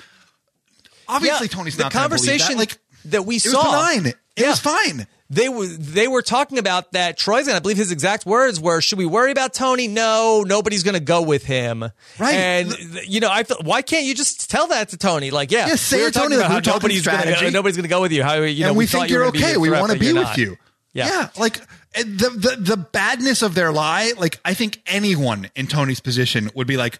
obviously 1.08 1.48
Tony's 1.48 1.78
the 1.78 1.84
not 1.84 1.94
gonna 1.94 2.04
conversation 2.04 2.54
that. 2.54 2.60
Like 2.60 2.78
that 3.06 3.26
we 3.26 3.36
it 3.38 3.42
saw. 3.42 3.58
was 3.64 3.96
benign. 3.96 4.06
It 4.08 4.16
Yeah. 4.38 4.50
was 4.50 4.60
fine. 4.60 5.08
They 5.34 5.50
were 5.50 5.66
they 5.66 6.08
were 6.08 6.22
talking 6.22 6.58
about 6.58 6.92
that 6.92 7.18
Troy's 7.18 7.48
and 7.48 7.56
I 7.56 7.60
believe 7.60 7.78
his 7.78 7.92
exact 7.92 8.26
words 8.26 8.60
were 8.60 8.82
should 8.82 8.98
we 9.00 9.06
worry 9.06 9.32
about 9.32 9.54
Tony? 9.54 9.88
No, 9.88 10.44
nobody's 10.46 10.84
going 10.84 10.94
to 10.94 11.00
go 11.00 11.22
with 11.22 11.44
him. 11.44 11.84
Right. 12.20 12.34
And 12.34 12.72
you 13.08 13.20
know, 13.20 13.30
I 13.32 13.44
thought 13.44 13.64
why 13.64 13.82
can't 13.82 14.06
you 14.06 14.14
just 14.14 14.50
tell 14.50 14.68
that 14.68 14.90
to 14.90 14.98
Tony? 14.98 15.32
Like, 15.32 15.52
yeah, 15.52 15.68
Yeah, 15.68 15.76
say 15.76 16.06
we 16.06 16.12
Tony, 16.12 16.36
talking 16.36 16.38
about 16.38 16.52
how 16.52 16.56
we're 16.58 16.74
nobody's 16.76 17.06
going 17.06 17.18
to 17.18 17.22
strategy. 17.24 17.52
nobody's 17.52 17.78
to 17.78 17.88
go 17.88 18.02
with 18.02 18.12
you. 18.12 18.24
How 18.24 18.36
you 18.36 18.62
know 18.64 18.70
and 18.70 18.78
we, 18.78 18.86
thought 18.86 19.00
think 19.00 19.10
you 19.10 19.16
you're 19.18 19.26
okay. 19.28 19.58
We 19.58 19.72
want 19.72 19.92
to 19.92 20.00
be 20.00 20.14
with 20.14 20.24
not. 20.24 20.38
you. 20.38 20.58
Yeah. 20.94 21.30
like 21.38 21.60
eh, 21.96 22.04
the, 22.04 22.30
the 22.30 22.56
the 22.60 22.78
badness 22.78 23.42
of 23.42 23.56
their 23.56 23.72
lie. 23.72 24.14
Like 24.18 24.40
I 24.46 24.54
think 24.54 24.82
anyone 24.86 25.50
in 25.56 25.68
Tony's 25.68 26.00
position 26.00 26.52
would 26.54 26.68
be 26.68 26.78
like, 26.78 27.00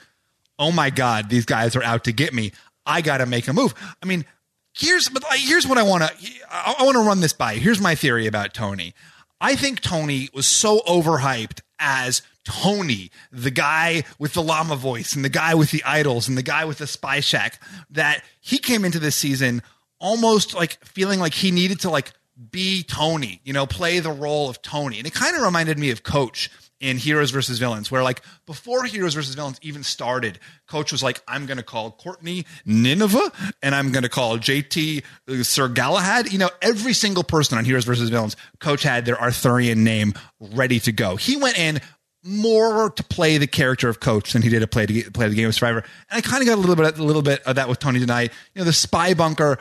"Oh 0.58 0.72
my 0.72 0.90
god, 0.90 1.30
these 1.30 1.46
guys 1.46 1.76
are 1.76 1.84
out 1.84 2.06
to 2.06 2.12
get 2.12 2.34
me. 2.34 2.52
I 2.86 3.02
got 3.02 3.18
to 3.18 3.26
make 3.26 3.48
a 3.48 3.54
move." 3.54 3.74
I 4.02 4.06
mean, 4.08 4.26
here's 4.74 5.10
but 5.10 5.24
here's 5.36 5.68
what 5.68 5.78
I 5.78 5.84
want 5.84 6.04
to 6.04 6.14
I, 6.52 6.84
want 6.84 6.96
to 6.96 7.02
run 7.04 7.22
this 7.22 7.34
by. 7.34 7.56
Here's 7.56 7.80
my 7.80 7.96
theory 7.96 8.28
about 8.28 8.54
Tony. 8.54 8.94
I 9.40 9.56
think 9.56 9.82
Tony 9.82 10.30
was 10.34 10.46
so 10.46 10.80
overhyped 10.88 11.62
as 11.80 12.22
Tony, 12.46 13.12
the 13.32 13.52
guy 13.52 14.04
with 14.20 14.34
the 14.34 14.44
llama 14.44 14.76
voice 14.76 15.16
and 15.16 15.24
the 15.24 15.30
guy 15.30 15.54
with 15.56 15.72
the 15.72 15.84
idols 15.84 16.28
and 16.28 16.38
the 16.38 16.44
guy 16.44 16.66
with 16.66 16.78
the 16.78 16.88
spy 16.88 17.20
shack, 17.20 17.62
that 17.90 18.24
he 18.40 18.58
came 18.58 18.86
into 18.86 19.00
this 19.00 19.16
season 19.16 19.62
almost 20.00 20.54
like 20.54 20.84
feeling 20.84 21.20
like 21.20 21.34
he 21.34 21.52
needed 21.52 21.80
to 21.82 21.90
like 21.90 22.12
be 22.52 22.84
Tony, 22.84 23.40
you 23.44 23.54
know, 23.54 23.66
play 23.66 24.00
the 24.00 24.12
role 24.12 24.50
of 24.50 24.62
Tony. 24.62 24.98
And 24.98 25.08
it 25.08 25.14
kind 25.14 25.36
of 25.36 25.42
reminded 25.42 25.78
me 25.78 25.92
of 25.92 26.04
Coach 26.04 26.50
in 26.84 26.98
Heroes 26.98 27.32
versus 27.32 27.60
Villains, 27.60 27.90
where 27.90 28.04
like 28.04 28.22
before 28.46 28.84
Heroes 28.84 29.14
versus 29.14 29.34
Villains 29.36 29.58
even 29.62 29.84
started, 29.84 30.38
Coach 30.68 30.92
was 30.92 31.02
like, 31.02 31.22
I'm 31.30 31.46
going 31.46 31.58
to 31.58 31.64
call 31.64 31.92
Courtney 31.92 32.46
Nineveh 32.66 33.32
and 33.62 33.74
I'm 33.74 33.94
going 33.94 34.04
to 34.04 34.10
call 34.10 34.38
JT 34.38 35.02
uh, 35.30 35.44
Sir 35.44 35.70
Galahad. 35.70 36.34
You 36.34 36.40
know, 36.40 36.50
every 36.62 36.92
single 36.92 37.24
person 37.24 37.58
on 37.58 37.64
Heroes 37.64 37.86
versus 37.86 38.10
Villains, 38.10 38.36
Coach 38.60 38.84
had 38.84 39.06
their 39.06 39.20
Arthurian 39.20 39.86
name 39.86 40.14
ready 40.42 40.82
to 40.82 40.92
go. 40.92 41.16
He 41.16 41.38
went 41.38 41.58
in 41.58 41.80
more 42.22 42.90
to 42.90 43.04
play 43.04 43.38
the 43.38 43.48
character 43.48 43.88
of 43.88 44.02
Coach 44.02 44.34
than 44.34 44.42
he 44.42 44.50
did 44.50 44.60
to 44.60 44.68
play 44.68 44.86
to 44.86 45.12
play 45.12 45.30
the 45.30 45.36
game 45.36 45.48
of 45.48 45.56
Survivor. 45.56 45.86
And 46.12 46.18
I 46.18 46.22
kind 46.22 46.42
of 46.42 46.48
got 46.48 46.58
a 46.58 46.62
little 46.62 46.76
bit 46.76 47.00
a 47.00 47.04
little 47.04 47.22
bit 47.22 47.42
of 47.44 47.56
that 47.56 47.70
with 47.70 47.80
Tony 47.80 48.02
tonight. 48.02 48.34
You 48.54 48.60
know, 48.60 48.66
the 48.66 48.74
spy 48.74 49.14
bunker 49.14 49.58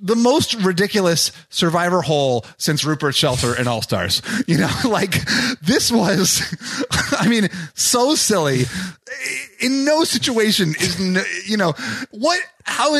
the 0.00 0.16
most 0.16 0.54
ridiculous 0.54 1.32
survivor 1.48 2.02
hole 2.02 2.44
since 2.56 2.84
Rupert 2.84 3.14
Shelter 3.14 3.54
and 3.54 3.68
All 3.68 3.82
Stars. 3.82 4.22
You 4.46 4.58
know, 4.58 4.70
like 4.88 5.16
this 5.60 5.90
was, 5.90 6.42
I 7.12 7.28
mean, 7.28 7.48
so 7.74 8.14
silly. 8.14 8.64
In 9.60 9.84
no 9.84 10.04
situation 10.04 10.70
is, 10.78 11.48
you 11.48 11.56
know, 11.56 11.72
what, 12.10 12.40
how, 12.64 12.94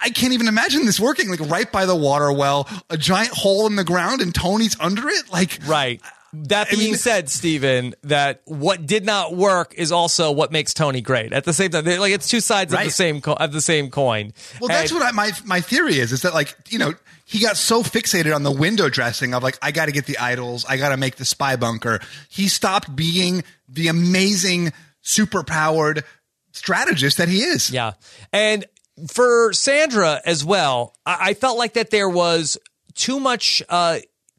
I 0.00 0.10
can't 0.10 0.32
even 0.32 0.48
imagine 0.48 0.86
this 0.86 1.00
working. 1.00 1.28
Like 1.28 1.40
right 1.40 1.70
by 1.70 1.86
the 1.86 1.96
water 1.96 2.32
well, 2.32 2.68
a 2.88 2.96
giant 2.96 3.32
hole 3.32 3.66
in 3.66 3.76
the 3.76 3.84
ground 3.84 4.20
and 4.20 4.34
Tony's 4.34 4.78
under 4.80 5.08
it. 5.08 5.30
Like, 5.32 5.58
Right. 5.66 6.00
That 6.32 6.68
I 6.68 6.70
being 6.76 6.84
mean- 6.90 6.94
said, 6.96 7.30
Stephen, 7.30 7.94
that 8.02 8.42
what 8.44 8.84
did 8.86 9.04
not 9.06 9.34
work 9.34 9.74
is 9.74 9.92
also 9.92 10.30
what 10.30 10.52
makes 10.52 10.74
Tony 10.74 11.00
great. 11.00 11.32
At 11.32 11.44
the 11.44 11.52
same 11.52 11.70
time, 11.70 11.84
like 11.84 12.12
it's 12.12 12.28
two 12.28 12.40
sides 12.40 12.72
of 12.74 12.80
the 12.80 12.90
same 12.90 13.20
co- 13.20 13.32
of 13.34 13.52
the 13.52 13.62
same 13.62 13.90
coin. 13.90 14.32
Well, 14.60 14.68
that's 14.68 14.92
what 14.92 15.02
I, 15.02 15.12
my 15.12 15.32
my 15.44 15.60
theory 15.60 15.98
is. 15.98 16.12
Is 16.12 16.22
that 16.22 16.34
like 16.34 16.54
you 16.68 16.78
know 16.78 16.92
he 17.24 17.38
got 17.40 17.56
so 17.56 17.82
fixated 17.82 18.34
on 18.34 18.42
the 18.42 18.50
window 18.52 18.88
dressing 18.90 19.32
of 19.34 19.42
like 19.42 19.58
I 19.62 19.70
got 19.70 19.86
to 19.86 19.92
get 19.92 20.06
the 20.06 20.18
idols, 20.18 20.66
I 20.68 20.76
got 20.76 20.90
to 20.90 20.96
make 20.96 21.16
the 21.16 21.24
spy 21.24 21.56
bunker. 21.56 22.00
He 22.28 22.48
stopped 22.48 22.94
being 22.94 23.42
the 23.68 23.88
amazing, 23.88 24.72
super 25.00 25.42
powered 25.42 26.04
strategist 26.52 27.18
that 27.18 27.28
he 27.28 27.40
is. 27.42 27.70
Yeah. 27.70 27.92
And 28.32 28.66
for 29.10 29.52
Sandra 29.52 30.20
as 30.26 30.44
well, 30.44 30.94
I, 31.06 31.30
I 31.30 31.34
felt 31.34 31.56
like 31.56 31.74
that 31.74 31.90
there 31.90 32.08
was 32.08 32.58
too 32.94 33.20
much 33.20 33.62
uh, 33.68 33.98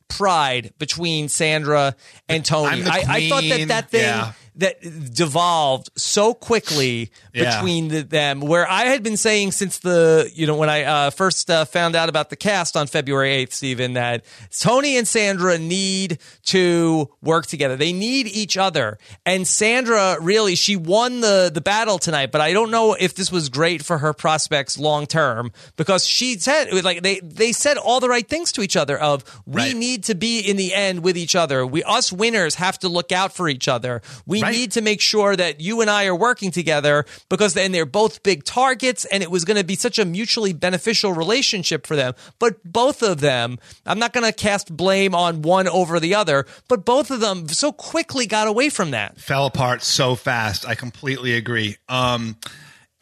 pride 0.09 0.73
between 0.79 1.29
Sandra 1.29 1.95
and 2.27 2.43
Tony. 2.43 2.83
I, 2.83 3.03
I 3.07 3.29
thought 3.29 3.43
that 3.43 3.67
that 3.67 3.89
thing 3.89 4.01
Yeah. 4.01 4.33
That 4.59 4.79
devolved 5.13 5.89
so 5.95 6.33
quickly 6.33 7.11
Yeah. 7.33 7.55
between 7.55 7.87
the, 7.89 8.03
them, 8.03 8.41
where 8.41 8.69
I 8.69 8.83
had 8.85 9.03
been 9.03 9.17
saying 9.17 9.51
since 9.53 9.79
the, 9.79 10.29
you 10.33 10.47
know, 10.47 10.55
when 10.55 10.69
I 10.69 10.83
uh, 10.83 11.09
first 11.11 11.49
uh, 11.49 11.65
found 11.65 11.95
out 11.95 12.09
about 12.09 12.29
the 12.29 12.35
cast 12.35 12.75
on 12.77 12.87
February 12.87 13.45
8th, 13.45 13.53
Stephen, 13.53 13.93
that 13.93 14.23
Tony 14.59 14.97
and 14.97 15.07
Sandra 15.07 15.57
need 15.57 16.19
to 16.45 17.09
work 17.21 17.45
together. 17.47 17.75
They 17.75 17.93
need 17.93 18.27
each 18.27 18.57
other. 18.57 18.97
And 19.25 19.47
Sandra 19.47 20.17
really, 20.21 20.55
she 20.55 20.75
won 20.75 21.21
the, 21.21 21.51
the 21.53 21.61
battle 21.61 21.99
tonight, 21.99 22.31
but 22.31 22.41
I 22.41 22.53
don't 22.53 22.71
know 22.71 22.93
if 22.99 23.15
this 23.15 23.31
was 23.31 23.49
great 23.49 23.83
for 23.83 23.97
her 23.99 24.13
prospects 24.13 24.77
long 24.77 25.05
term 25.05 25.51
because 25.75 26.05
she 26.05 26.37
said, 26.37 26.71
like, 26.83 27.01
they, 27.03 27.19
they 27.21 27.51
said 27.51 27.77
all 27.77 27.99
the 27.99 28.09
right 28.09 28.27
things 28.27 28.51
to 28.53 28.61
each 28.61 28.75
other 28.77 28.97
of, 28.97 29.23
we 29.45 29.59
Right. 29.61 29.75
need 29.75 30.03
to 30.05 30.15
be 30.15 30.39
in 30.39 30.55
the 30.57 30.73
end 30.73 31.03
with 31.03 31.17
each 31.17 31.35
other. 31.35 31.65
We, 31.65 31.83
us 31.83 32.11
winners 32.13 32.55
have 32.55 32.79
to 32.79 32.89
look 32.89 33.11
out 33.11 33.33
for 33.33 33.47
each 33.49 33.67
other. 33.67 34.01
We 34.25 34.41
Right. 34.41 34.48
Need 34.51 34.71
to 34.73 34.81
make 34.81 35.01
sure 35.01 35.35
that 35.35 35.61
you 35.61 35.81
and 35.81 35.89
I 35.89 36.05
are 36.05 36.15
working 36.15 36.51
together 36.51 37.05
because 37.29 37.53
then 37.53 37.71
they're 37.71 37.85
both 37.85 38.23
big 38.23 38.43
targets 38.43 39.05
and 39.05 39.23
it 39.23 39.31
was 39.31 39.45
going 39.45 39.57
to 39.57 39.63
be 39.63 39.75
such 39.75 39.99
a 39.99 40.05
mutually 40.05 40.53
beneficial 40.53 41.13
relationship 41.13 41.85
for 41.85 41.95
them. 41.95 42.13
But 42.39 42.63
both 42.63 43.01
of 43.01 43.19
them, 43.19 43.59
I'm 43.85 43.99
not 43.99 44.13
going 44.13 44.25
to 44.25 44.33
cast 44.33 44.75
blame 44.75 45.15
on 45.15 45.41
one 45.41 45.67
over 45.67 45.99
the 45.99 46.15
other, 46.15 46.45
but 46.67 46.85
both 46.85 47.11
of 47.11 47.19
them 47.19 47.47
so 47.47 47.71
quickly 47.71 48.25
got 48.25 48.47
away 48.47 48.69
from 48.69 48.91
that. 48.91 49.19
fell 49.19 49.45
apart 49.45 49.83
so 49.83 50.15
fast. 50.15 50.67
I 50.67 50.75
completely 50.75 51.33
agree. 51.33 51.77
Um, 51.87 52.37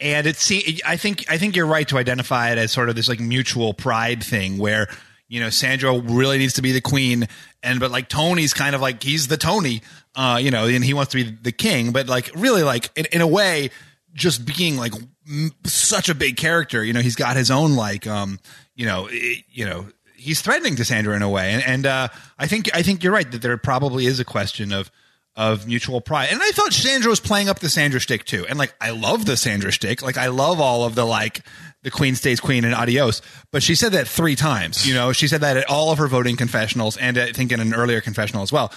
and 0.00 0.26
it's 0.26 0.42
see, 0.42 0.80
I 0.86 0.96
think 0.96 1.24
I 1.30 1.38
think 1.38 1.56
you're 1.56 1.66
right 1.66 1.86
to 1.88 1.98
identify 1.98 2.52
it 2.52 2.58
as 2.58 2.70
sort 2.70 2.88
of 2.88 2.96
this 2.96 3.08
like 3.08 3.20
mutual 3.20 3.74
pride 3.74 4.22
thing 4.22 4.58
where 4.58 4.86
you 5.28 5.40
know 5.40 5.50
Sandra 5.50 5.98
really 5.98 6.38
needs 6.38 6.54
to 6.54 6.62
be 6.62 6.72
the 6.72 6.80
queen, 6.80 7.26
and 7.62 7.80
but 7.80 7.90
like 7.90 8.08
Tony's 8.08 8.54
kind 8.54 8.74
of 8.74 8.80
like 8.80 9.02
he's 9.02 9.26
the 9.26 9.36
Tony, 9.36 9.82
uh, 10.18 10.36
you 10.42 10.50
know, 10.50 10.66
and 10.66 10.84
he 10.84 10.92
wants 10.92 11.12
to 11.12 11.24
be 11.24 11.30
the 11.30 11.52
king, 11.52 11.92
but 11.92 12.06
like 12.08 12.30
really 12.34 12.62
like 12.62 12.90
in, 12.96 13.06
in 13.12 13.20
a 13.22 13.26
way, 13.26 13.70
just 14.14 14.44
being 14.44 14.76
like 14.76 14.92
m- 15.28 15.52
such 15.64 16.08
a 16.08 16.14
big 16.14 16.36
character. 16.36 16.84
You 16.84 16.92
know, 16.92 17.00
he's 17.00 17.16
got 17.16 17.36
his 17.36 17.50
own 17.50 17.76
like 17.76 18.06
um, 18.06 18.38
you 18.74 18.84
know, 18.86 19.08
i- 19.10 19.44
you 19.50 19.64
know. 19.64 19.86
He's 20.20 20.40
threatening 20.42 20.74
to 20.74 20.84
Sandra 20.84 21.14
in 21.14 21.22
a 21.22 21.30
way, 21.30 21.52
and, 21.52 21.62
and 21.62 21.86
uh, 21.86 22.08
I 22.40 22.48
think 22.48 22.68
I 22.74 22.82
think 22.82 23.04
you're 23.04 23.12
right 23.12 23.30
that 23.30 23.40
there 23.40 23.56
probably 23.56 24.04
is 24.06 24.18
a 24.18 24.24
question 24.24 24.72
of 24.72 24.90
of 25.36 25.68
mutual 25.68 26.00
pride. 26.00 26.30
And 26.32 26.40
I 26.42 26.50
thought 26.50 26.72
Sandra 26.72 27.08
was 27.08 27.20
playing 27.20 27.48
up 27.48 27.60
the 27.60 27.68
Sandra 27.70 28.00
stick 28.00 28.24
too. 28.24 28.44
And 28.48 28.58
like, 28.58 28.74
I 28.80 28.90
love 28.90 29.24
the 29.24 29.36
Sandra 29.36 29.70
stick. 29.70 30.02
Like, 30.02 30.16
I 30.18 30.26
love 30.26 30.60
all 30.60 30.82
of 30.84 30.96
the 30.96 31.04
like, 31.04 31.42
the 31.84 31.92
queen 31.92 32.16
stays 32.16 32.40
queen 32.40 32.64
and 32.64 32.74
adios. 32.74 33.22
But 33.52 33.62
she 33.62 33.76
said 33.76 33.92
that 33.92 34.08
three 34.08 34.34
times. 34.34 34.84
You 34.84 34.94
know, 34.94 35.12
she 35.12 35.28
said 35.28 35.42
that 35.42 35.56
at 35.56 35.70
all 35.70 35.92
of 35.92 35.98
her 35.98 36.08
voting 36.08 36.36
confessionals 36.36 36.96
and 36.96 37.16
I 37.16 37.30
think 37.30 37.52
in 37.52 37.60
an 37.60 37.72
earlier 37.72 38.00
confessional 38.00 38.42
as 38.42 38.50
well. 38.50 38.72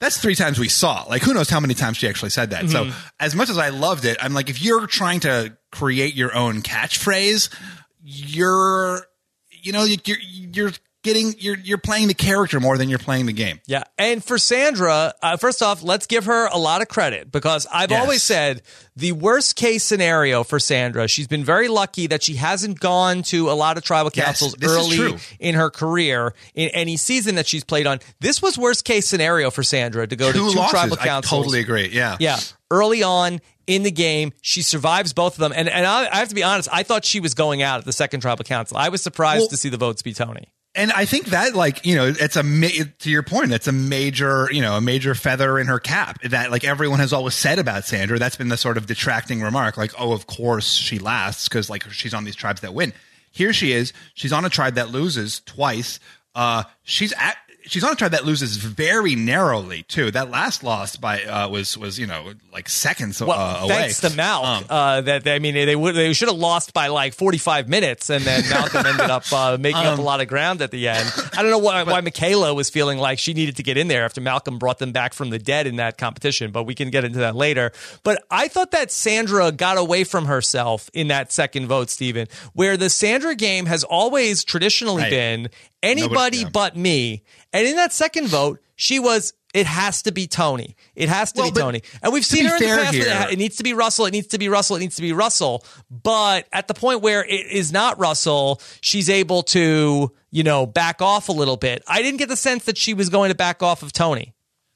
That's 0.00 0.18
three 0.18 0.34
times 0.34 0.58
we 0.58 0.68
saw. 0.68 1.04
Like, 1.08 1.22
who 1.22 1.34
knows 1.34 1.48
how 1.48 1.60
many 1.60 1.74
times 1.74 1.96
she 1.96 2.08
actually 2.08 2.30
said 2.30 2.50
that. 2.50 2.68
So, 2.68 2.84
mm-hmm. 2.84 3.08
as 3.20 3.34
much 3.34 3.48
as 3.50 3.58
I 3.58 3.68
loved 3.70 4.04
it, 4.04 4.16
I'm 4.20 4.34
like, 4.34 4.50
if 4.50 4.62
you're 4.62 4.86
trying 4.86 5.20
to 5.20 5.56
create 5.70 6.14
your 6.14 6.34
own 6.34 6.62
catchphrase, 6.62 7.54
you're, 8.02 9.06
you 9.50 9.72
know, 9.72 9.84
you're, 9.84 10.18
you're 10.20 10.72
getting, 11.04 11.34
you're, 11.38 11.56
you're 11.58 11.78
playing 11.78 12.08
the 12.08 12.14
character 12.14 12.58
more 12.58 12.76
than 12.76 12.88
you're 12.88 12.98
playing 12.98 13.26
the 13.26 13.32
game. 13.32 13.60
Yeah. 13.66 13.84
And 13.96 14.24
for 14.24 14.36
Sandra, 14.38 15.14
uh, 15.22 15.36
first 15.36 15.62
off, 15.62 15.82
let's 15.84 16.06
give 16.06 16.24
her 16.24 16.46
a 16.48 16.58
lot 16.58 16.82
of 16.82 16.88
credit 16.88 17.30
because 17.30 17.66
I've 17.72 17.90
Yes. 17.92 18.02
always 18.02 18.22
said 18.24 18.62
the 18.96 19.12
worst 19.12 19.54
case 19.54 19.84
scenario 19.84 20.42
for 20.42 20.58
Sandra, 20.58 21.06
she's 21.06 21.28
been 21.28 21.44
very 21.44 21.68
lucky 21.68 22.08
that 22.08 22.22
she 22.24 22.34
hasn't 22.34 22.80
gone 22.80 23.22
to 23.24 23.50
a 23.50 23.54
lot 23.54 23.76
of 23.78 23.84
tribal 23.84 24.10
councils 24.10 24.54
is 24.60 24.70
early 24.72 25.18
in 25.38 25.54
her 25.54 25.70
career 25.70 26.34
in 26.54 26.70
any 26.70 26.96
season 26.96 27.36
that 27.36 27.46
she's 27.46 27.62
played 27.62 27.86
on. 27.86 28.00
This 28.20 28.42
was 28.42 28.58
worst 28.58 28.84
case 28.84 29.06
scenario 29.08 29.50
for 29.50 29.62
Sandra 29.62 30.06
to 30.06 30.16
go 30.16 30.32
Two 30.32 30.46
to 30.48 30.52
two 30.52 30.58
losses. 30.58 30.70
tribal 30.72 30.96
I 31.00 31.04
councils. 31.06 31.42
totally 31.44 31.60
agree. 31.60 31.90
Yeah. 31.92 32.16
Yeah. 32.18 32.38
Early 32.70 33.02
on 33.02 33.40
in 33.66 33.82
the 33.82 33.90
game, 33.90 34.32
she 34.42 34.62
survives 34.62 35.12
both 35.12 35.34
of 35.34 35.38
them. 35.38 35.52
And, 35.54 35.68
and 35.68 35.86
I, 35.86 36.08
I 36.10 36.16
have 36.16 36.28
to 36.30 36.34
be 36.34 36.42
honest, 36.42 36.68
I 36.72 36.82
thought 36.82 37.04
she 37.04 37.20
was 37.20 37.34
going 37.34 37.62
out 37.62 37.78
at 37.80 37.84
the 37.84 37.92
second 37.92 38.20
tribal 38.20 38.44
council. 38.44 38.76
I 38.76 38.88
was 38.88 39.02
surprised 39.02 39.40
Well- 39.42 39.48
to 39.48 39.56
see 39.56 39.68
the 39.68 39.76
votes 39.76 40.02
be 40.02 40.12
Tony. 40.14 40.52
And 40.76 40.90
I 40.90 41.04
think 41.04 41.26
that, 41.26 41.54
like, 41.54 41.86
you 41.86 41.94
know, 41.94 42.06
it's 42.06 42.34
a 42.34 42.42
ma- 42.42 42.66
to 42.98 43.10
your 43.10 43.22
point, 43.22 43.52
it's 43.52 43.68
a 43.68 43.72
major, 43.72 44.48
you 44.50 44.60
know, 44.60 44.76
a 44.76 44.80
major 44.80 45.14
feather 45.14 45.58
in 45.58 45.68
her 45.68 45.78
cap 45.78 46.20
that, 46.22 46.50
like, 46.50 46.64
everyone 46.64 46.98
has 46.98 47.12
always 47.12 47.34
said 47.34 47.60
about 47.60 47.84
Sandra. 47.84 48.18
That's 48.18 48.34
been 48.34 48.48
the 48.48 48.56
sort 48.56 48.76
of 48.76 48.86
detracting 48.86 49.40
remark, 49.40 49.76
like, 49.76 49.92
oh, 49.98 50.12
of 50.12 50.26
course 50.26 50.72
she 50.72 50.98
lasts 50.98 51.48
because, 51.48 51.70
like, 51.70 51.88
she's 51.92 52.12
on 52.12 52.24
these 52.24 52.34
tribes 52.34 52.60
that 52.62 52.74
win. 52.74 52.92
Here 53.30 53.52
she 53.52 53.72
is. 53.72 53.92
She's 54.14 54.32
on 54.32 54.44
a 54.44 54.50
tribe 54.50 54.74
that 54.74 54.90
loses 54.90 55.40
twice. 55.40 56.00
Uh, 56.34 56.64
she's 56.82 57.12
at. 57.12 57.36
She's 57.66 57.82
on 57.82 57.92
a 57.92 57.96
tribe 57.96 58.10
that 58.12 58.24
loses 58.24 58.56
very 58.56 59.14
narrowly 59.14 59.84
too. 59.84 60.10
That 60.10 60.30
last 60.30 60.62
loss 60.62 60.96
by 60.96 61.22
uh, 61.24 61.48
was 61.48 61.78
was 61.78 61.98
you 61.98 62.06
know 62.06 62.32
like 62.52 62.68
seconds 62.68 63.20
Well, 63.22 63.32
uh, 63.32 63.64
away. 63.64 63.68
thanks 63.74 64.00
to 64.02 64.08
Malk. 64.08 64.44
Um, 64.44 64.64
uh, 64.68 65.00
that 65.02 65.26
I 65.26 65.38
mean, 65.38 65.54
they 65.54 65.74
would 65.74 65.94
they 65.94 66.12
should 66.12 66.28
have 66.28 66.36
lost 66.36 66.72
by 66.74 66.88
like 66.88 67.14
forty 67.14 67.38
five 67.38 67.68
minutes, 67.68 68.10
and 68.10 68.22
then 68.24 68.48
Malcolm 68.50 68.84
ended 68.86 69.10
up 69.10 69.24
uh, 69.32 69.56
making 69.58 69.80
up 69.80 69.96
a 69.98 70.00
Um, 70.00 70.04
lot 70.04 70.20
of 70.20 70.28
ground 70.28 70.60
at 70.62 70.70
the 70.70 70.88
end. 70.88 71.10
I 71.36 71.40
don't 71.42 71.50
know 71.50 71.58
why, 71.58 71.82
why 71.84 72.00
Michaela 72.02 72.52
was 72.54 72.68
feeling 72.70 72.98
like 72.98 73.18
she 73.18 73.32
needed 73.34 73.56
to 73.56 73.62
get 73.62 73.76
in 73.78 73.88
there 73.88 74.04
after 74.04 74.20
Malcolm 74.20 74.58
brought 74.58 74.78
them 74.78 74.92
back 74.92 75.14
from 75.14 75.30
the 75.30 75.38
dead 75.38 75.66
in 75.66 75.76
that 75.76 75.96
competition, 75.96 76.50
but 76.52 76.64
we 76.64 76.74
can 76.74 76.90
get 76.90 77.04
into 77.04 77.20
that 77.20 77.34
later. 77.34 77.72
But 78.02 78.22
I 78.30 78.48
thought 78.48 78.72
that 78.72 78.90
Sandra 78.90 79.50
got 79.52 79.78
away 79.78 80.04
from 80.04 80.26
herself 80.26 80.90
in 80.92 81.08
that 81.08 81.32
second 81.32 81.66
vote, 81.66 81.88
Stephen, 81.90 82.28
where 82.52 82.76
the 82.76 82.90
Sandra 82.90 83.34
game 83.34 83.66
has 83.66 83.84
always 83.84 84.44
traditionally 84.44 85.02
Right. 85.04 85.10
been 85.10 85.48
anybody 85.82 86.38
yeah. 86.38 86.48
but 86.52 86.76
me, 86.76 87.22
and 87.54 87.66
in 87.66 87.76
that 87.76 87.92
second 87.94 88.28
vote, 88.28 88.60
she 88.76 88.98
was. 88.98 89.32
It 89.54 89.66
has 89.66 90.02
to 90.02 90.10
be 90.10 90.26
Tony. 90.26 90.74
It 90.96 91.08
has 91.08 91.30
to 91.30 91.42
Well, 91.42 91.52
be 91.52 91.60
Tony. 91.60 91.82
And 92.02 92.12
we've 92.12 92.24
seen 92.26 92.44
her 92.44 92.56
in 92.56 92.60
the 92.60 92.66
past. 92.82 92.92
here- 92.94 93.06
it. 93.06 93.34
It 93.34 93.38
needs 93.38 93.54
to 93.58 93.62
be 93.62 93.72
Russell. 93.72 94.04
It 94.06 94.10
needs 94.10 94.26
to 94.26 94.38
be 94.38 94.48
Russell. 94.48 94.74
It 94.74 94.80
needs 94.80 94.96
to 94.96 95.02
be 95.02 95.12
Russell. 95.12 95.64
But 95.88 96.48
at 96.52 96.66
the 96.66 96.74
point 96.74 97.02
where 97.02 97.24
it 97.24 97.46
is 97.52 97.70
not 97.70 97.96
Russell, 98.00 98.60
she's 98.80 99.08
able 99.08 99.44
to, 99.44 100.10
you 100.32 100.42
know, 100.42 100.66
back 100.66 101.00
off 101.00 101.28
a 101.28 101.32
little 101.32 101.56
bit. 101.56 101.84
I 101.86 102.02
didn't 102.02 102.18
get 102.18 102.28
the 102.28 102.36
sense 102.36 102.64
that 102.64 102.76
she 102.76 102.94
was 102.94 103.10
going 103.10 103.28
to 103.28 103.36
back 103.36 103.62
off 103.62 103.84
of 103.84 103.92
Tony. 103.92 104.34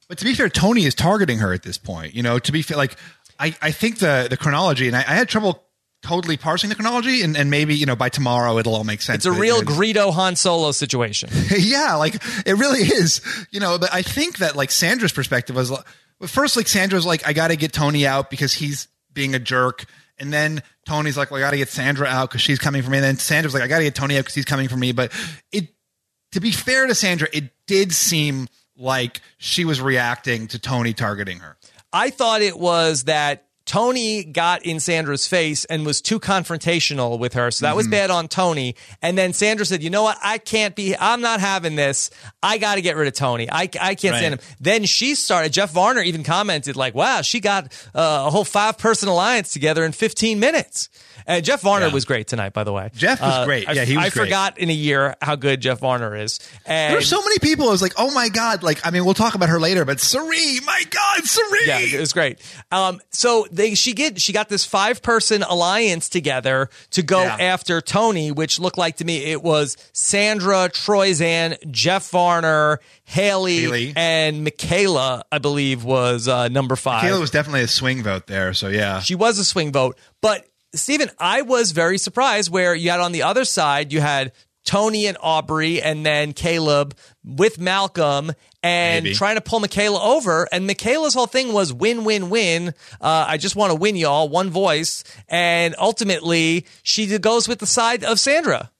But 0.09 0.19
to 0.19 0.25
be 0.25 0.33
fair, 0.33 0.49
Tony 0.49 0.85
is 0.85 0.95
targeting 0.95 1.39
her 1.39 1.53
at 1.53 1.65
this 1.65 1.77
point. 1.77 2.15
You 2.15 2.23
know, 2.23 2.39
to 2.39 2.53
be 2.53 2.63
fair, 2.63 2.77
like 2.77 2.97
I, 3.41 3.57
I 3.61 3.73
think 3.73 3.99
the 3.99 4.29
the 4.31 4.37
chronology, 4.37 4.87
and 4.87 4.97
I, 4.97 5.01
I 5.01 5.15
had 5.15 5.29
trouble 5.29 5.65
totally 6.03 6.37
parsing 6.37 6.69
the 6.69 6.75
chronology, 6.75 7.23
and, 7.23 7.37
and 7.37 7.51
maybe 7.51 7.75
you 7.75 7.87
know 7.87 7.97
by 7.97 8.09
tomorrow 8.09 8.59
it'll 8.59 8.75
all 8.75 8.85
make 8.85 9.03
sense. 9.03 9.27
It's 9.27 9.37
a 9.37 9.41
real 9.41 9.63
Greedo 9.63 10.13
Han 10.13 10.37
Solo 10.37 10.73
situation. 10.73 11.31
yeah, 11.59 11.95
like 11.95 12.15
it 12.47 12.57
really 12.57 12.81
is. 12.81 13.21
You 13.51 13.61
know, 13.61 13.79
but 13.79 13.93
I 13.93 14.03
think 14.03 14.39
that 14.39 14.57
like 14.57 14.71
Sandra's 14.71 15.13
perspective 15.13 15.57
was 15.57 15.71
like, 15.71 15.85
first 16.27 16.57
like 16.57 16.69
Sandra's 16.69 17.07
like 17.07 17.27
I 17.27 17.33
got 17.33 17.49
to 17.49 17.57
get 17.57 17.73
Tony 17.73 18.07
out 18.07 18.31
because 18.31 18.55
he's 18.55 18.89
being 19.13 19.35
a 19.35 19.39
jerk. 19.39 19.85
And 20.21 20.33
then 20.33 20.63
Tony's 20.85 21.17
like, 21.17 21.31
well, 21.31 21.39
I 21.39 21.45
got 21.45 21.53
to 21.53 21.57
get 21.59 21.69
Sandra 21.69 22.09
out 22.09 22.29
because 22.29 22.41
she's 22.41 22.59
coming 22.59 22.83
for 22.83 22.91
me. 22.91 22.99
And 22.99 23.05
then 23.05 23.19
Sandra's 23.19 23.55
like, 23.55 23.63
I 23.63 23.69
got 23.69 23.79
to 23.79 23.85
get 23.85 23.95
Tony 23.95 24.17
out 24.17 24.21
because 24.21 24.35
he's 24.35 24.45
coming 24.45 24.69
for 24.69 24.77
me. 24.77 24.91
But 24.91 25.13
it, 25.53 25.69
to 26.33 26.41
be 26.41 26.51
fair 26.51 26.87
to 26.87 26.95
Sandra, 26.95 27.29
it 27.33 27.53
did 27.67 27.93
seem 27.93 28.49
like 28.77 29.21
she 29.39 29.65
was 29.65 29.81
reacting 29.81 30.49
to 30.49 30.59
Tony 30.59 30.93
targeting 30.93 31.39
her. 31.39 31.57
I 31.93 32.11
thought 32.11 32.43
it 32.43 32.59
was 32.59 33.05
that 33.05 33.48
Tony 33.69 34.25
got 34.25 34.65
in 34.65 34.81
Sandra's 34.81 35.27
face 35.29 35.67
and 35.67 35.85
was 35.85 36.01
too 36.01 36.19
confrontational 36.19 37.19
with 37.19 37.35
her. 37.35 37.51
So 37.51 37.67
that 37.67 37.77
was 37.77 37.87
bad 37.87 38.11
on 38.11 38.27
Tony. 38.27 38.75
And 39.03 39.17
then 39.19 39.35
Sandra 39.35 39.67
said, 39.67 39.83
you 39.83 39.91
know 39.91 40.03
what? 40.03 40.17
I 40.23 40.39
can't 40.39 40.75
be, 40.75 40.97
I'm 40.99 41.21
not 41.21 41.39
having 41.41 41.77
this. 41.77 42.11
I 42.43 42.57
got 42.57 42.77
to 42.77 42.81
get 42.81 42.97
rid 42.97 43.09
of 43.09 43.15
Tony. 43.15 43.49
I, 43.51 43.69
I 43.81 43.95
can't 43.95 44.17
stand 44.17 44.35
him. 44.35 44.41
Then 44.59 44.85
she 44.87 45.15
started, 45.15 45.53
Jeff 45.53 45.71
Varner 45.73 46.01
even 46.01 46.25
commented 46.25 46.77
like, 46.77 46.95
wow, 46.95 47.21
she 47.21 47.41
got 47.41 47.65
uh, 47.95 48.25
a 48.27 48.31
whole 48.31 48.45
five 48.45 48.79
person 48.79 49.09
alliance 49.11 49.53
together 49.53 49.85
in 49.85 49.93
15 49.93 50.41
minutes. 50.41 50.89
And 51.27 51.45
Jeff 51.45 51.61
Varner 51.61 51.89
Yeah. 51.89 51.93
was 51.93 52.07
great 52.07 52.27
tonight, 52.27 52.55
by 52.55 52.65
the 52.65 52.73
way. 52.73 52.91
Jeff 52.97 53.21
was 53.21 53.35
Uh, 53.35 53.45
great. 53.45 53.65
Yeah, 53.71 53.85
he 53.85 53.99
was 53.99 54.05
great. 54.05 54.07
I 54.07 54.09
great. 54.09 54.25
forgot 54.29 54.59
in 54.59 54.71
a 54.71 54.73
year 54.73 55.15
how 55.21 55.37
good 55.37 55.61
Jeff 55.61 55.81
Varner 55.81 56.17
is. 56.17 56.41
And 56.65 56.93
There 56.93 56.99
were 56.99 57.05
so 57.05 57.21
many 57.21 57.39
people. 57.39 57.69
I 57.69 57.71
was 57.71 57.83
like, 57.83 57.93
oh 57.99 58.11
my 58.15 58.31
god! 58.31 58.63
Like, 58.63 58.87
I 58.87 58.91
mean, 58.91 59.05
we'll 59.05 59.13
talk 59.13 59.35
about 59.35 59.51
her 59.51 59.61
later, 59.61 59.85
but 59.85 60.01
Cirie, 60.01 60.61
my 60.65 60.83
god, 60.89 61.25
Cirie. 61.25 61.67
Yeah, 61.67 61.81
it 61.81 62.01
was 62.01 62.15
great. 62.15 62.39
Um, 62.73 63.01
so 63.11 63.47
they 63.59 63.75
she 63.75 63.93
get 63.93 64.21
she 64.21 64.33
got 64.33 64.49
this 64.49 64.65
five 64.65 65.03
person 65.03 65.43
alliance 65.43 66.09
together 66.09 66.71
to 66.93 67.03
go 67.03 67.23
Yeah. 67.23 67.37
after 67.39 67.81
Tony, 67.83 68.33
which 68.33 68.59
looked 68.59 68.79
like 68.79 68.97
to 68.97 69.05
me 69.05 69.19
it 69.27 69.43
was 69.43 69.77
Sandra, 69.93 70.71
Troyzan, 70.71 71.57
Jeff 71.71 72.09
Varner, 72.11 72.81
Hali, 73.05 73.65
Hali. 73.65 73.93
and 73.97 74.45
Michaela. 74.45 75.25
I 75.31 75.39
believe 75.39 75.85
was 75.85 76.27
uh, 76.29 76.49
number 76.49 76.77
five. 76.77 77.03
Kayla 77.05 77.21
was 77.21 77.31
definitely 77.31 77.63
a 77.63 77.69
swing 77.69 78.03
vote 78.03 78.27
there. 78.27 78.55
So 78.55 78.69
yeah, 78.69 79.01
She 79.01 79.15
was 79.15 79.39
a 79.39 79.45
swing 79.45 79.73
vote. 79.73 79.99
But 80.23 80.47
Stephen, 80.75 81.11
I 81.19 81.43
was 81.43 81.73
very 81.73 81.99
surprised 81.99 82.51
where 82.51 82.75
you 82.75 82.91
had 82.91 83.01
on 83.01 83.13
the 83.13 83.23
other 83.23 83.45
side, 83.45 83.93
you 83.93 84.01
had 84.01 84.33
Tony 84.69 85.07
and 85.07 85.17
Aubrey 85.23 85.81
and 85.81 86.05
then 86.05 86.35
Caleb 86.35 86.95
with 87.25 87.59
Malcolm 87.59 88.31
and 88.63 89.05
Maybe. 89.05 89.15
trying 89.15 89.37
to 89.37 89.41
pull 89.41 89.61
Michaela 89.61 89.99
over. 90.03 90.47
And 90.53 90.67
Michaela's 90.67 91.15
whole 91.15 91.27
thing 91.27 91.55
was 91.55 91.73
win, 91.73 92.05
win, 92.05 92.29
win. 92.29 92.75
Uh, 93.01 93.25
I 93.27 93.39
just 93.39 93.57
want 93.57 93.71
to 93.71 93.75
win 93.77 93.97
y'all, 93.97 94.29
one 94.29 94.51
voice. 94.51 95.05
And 95.27 95.75
ultimately, 95.79 96.67
she 96.83 97.19
goes 97.19 97.49
with 97.49 97.61
the 97.61 97.67
side 97.67 98.05
of 98.05 98.21
Sandra. 98.21 98.71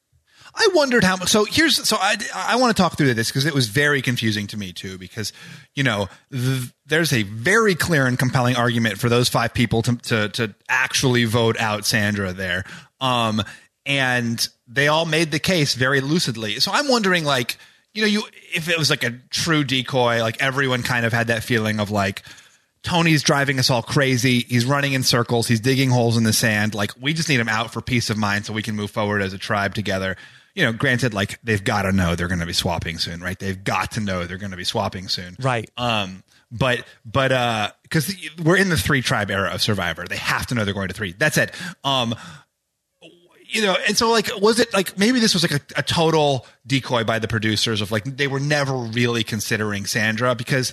I 0.55 0.69
wondered 0.75 1.05
how 1.05 1.17
much. 1.17 1.29
So 1.29 1.45
here's 1.45 1.89
so 1.89 1.97
I 1.99 2.17
I 2.35 2.57
want 2.57 2.77
to 2.77 2.83
talk 2.83 2.99
through 2.99 3.15
this 3.15 3.29
because 3.29 3.47
it 3.47 3.55
was 3.55 3.69
very 3.69 4.03
confusing 4.03 4.47
to 4.49 4.57
me 4.57 4.73
too 4.73 4.99
because 4.99 5.33
you 5.75 5.85
know 5.85 6.09
th- 6.33 6.73
there's 6.85 7.13
a 7.13 7.23
very 7.23 7.75
clear 7.77 8.07
and 8.07 8.19
compelling 8.19 8.57
argument 8.57 8.99
for 8.99 9.09
those 9.09 9.29
five 9.29 9.55
people 9.55 9.83
to 9.83 9.97
to 9.97 10.29
to 10.31 10.55
actually 10.69 11.25
vote 11.25 11.57
out 11.61 11.87
Sandra 11.87 12.33
there. 12.33 12.65
Um 13.01 13.43
and 13.89 14.47
they 14.69 14.87
all 14.87 15.07
made 15.07 15.33
the 15.33 15.41
case 15.41 15.75
very 15.75 16.01
lucidly. 16.01 16.61
So 16.61 16.71
I'm 16.73 16.87
wondering 16.87 17.25
like 17.25 17.57
you 17.95 18.03
know 18.03 18.09
you 18.09 18.23
if 18.55 18.69
it 18.69 18.79
was 18.79 18.91
like 18.91 19.03
a 19.03 19.19
true 19.31 19.65
decoy 19.65 20.21
like 20.21 20.41
everyone 20.41 20.83
kind 20.85 21.05
of 21.05 21.13
had 21.13 21.29
that 21.29 21.43
feeling 21.43 21.81
of 21.81 21.91
like 21.91 22.23
Tony's 22.83 23.25
driving 23.25 23.59
us 23.59 23.71
all 23.71 23.83
crazy. 23.83 24.41
He's 24.41 24.65
running 24.65 24.93
in 24.93 25.03
circles. 25.03 25.49
He's 25.49 25.59
digging 25.59 25.91
holes 25.91 26.17
in 26.17 26.23
the 26.23 26.33
sand. 26.33 26.75
Like 26.75 26.93
we 27.01 27.13
just 27.13 27.29
need 27.29 27.41
him 27.41 27.49
out 27.49 27.73
for 27.73 27.81
peace 27.81 28.09
of 28.09 28.17
mind 28.17 28.47
so 28.47 28.53
we 28.53 28.63
can 28.63 28.77
move 28.77 28.91
forward 28.91 29.21
as 29.21 29.33
a 29.33 29.39
tribe 29.39 29.75
together. 29.75 30.17
You 30.55 30.65
know, 30.65 30.73
granted, 30.73 31.15
like 31.15 31.41
they've 31.43 31.63
got 31.63 31.83
to 31.83 31.93
know 31.93 32.15
they're 32.15 32.29
going 32.29 32.41
to 32.41 32.47
be 32.47 32.53
swapping 32.53 32.99
soon, 32.99 33.21
right? 33.21 33.39
They've 33.39 33.63
got 33.63 33.93
to 33.93 34.01
know 34.01 34.25
they're 34.27 34.39
going 34.39 34.53
to 34.53 34.57
be 34.57 34.65
swapping 34.65 35.09
soon, 35.09 35.37
Right. 35.41 35.71
Um, 35.77 36.23
but 36.51 36.85
but 37.05 37.33
uh, 37.33 37.71
because 37.83 38.15
we're 38.43 38.57
in 38.57 38.69
the 38.69 38.77
three 38.77 39.03
tribe 39.03 39.31
era 39.31 39.51
of 39.51 39.61
Survivor, 39.61 40.07
they 40.07 40.17
have 40.17 40.47
to 40.47 40.55
know 40.55 40.65
they're 40.65 40.75
going 40.75 40.89
to 40.89 40.95
three. 40.95 41.13
That's 41.13 41.37
it. 41.37 41.55
Um, 41.85 42.15
you 43.49 43.63
know, 43.63 43.77
and 43.87 43.97
so 43.97 44.11
like, 44.11 44.31
was 44.41 44.61
it 44.61 44.73
like 44.75 44.99
maybe 44.99 45.21
this 45.21 45.35
was 45.35 45.43
like 45.43 45.61
a, 45.61 45.81
a 45.81 45.83
total 45.83 46.47
decoy 46.67 47.05
by 47.05 47.19
the 47.19 47.29
producers 47.29 47.81
of 47.81 47.91
like 47.91 48.05
they 48.05 48.29
were 48.29 48.41
never 48.41 48.77
really 48.77 49.25
considering 49.25 49.87
Sandra 49.87 50.35
because 50.35 50.73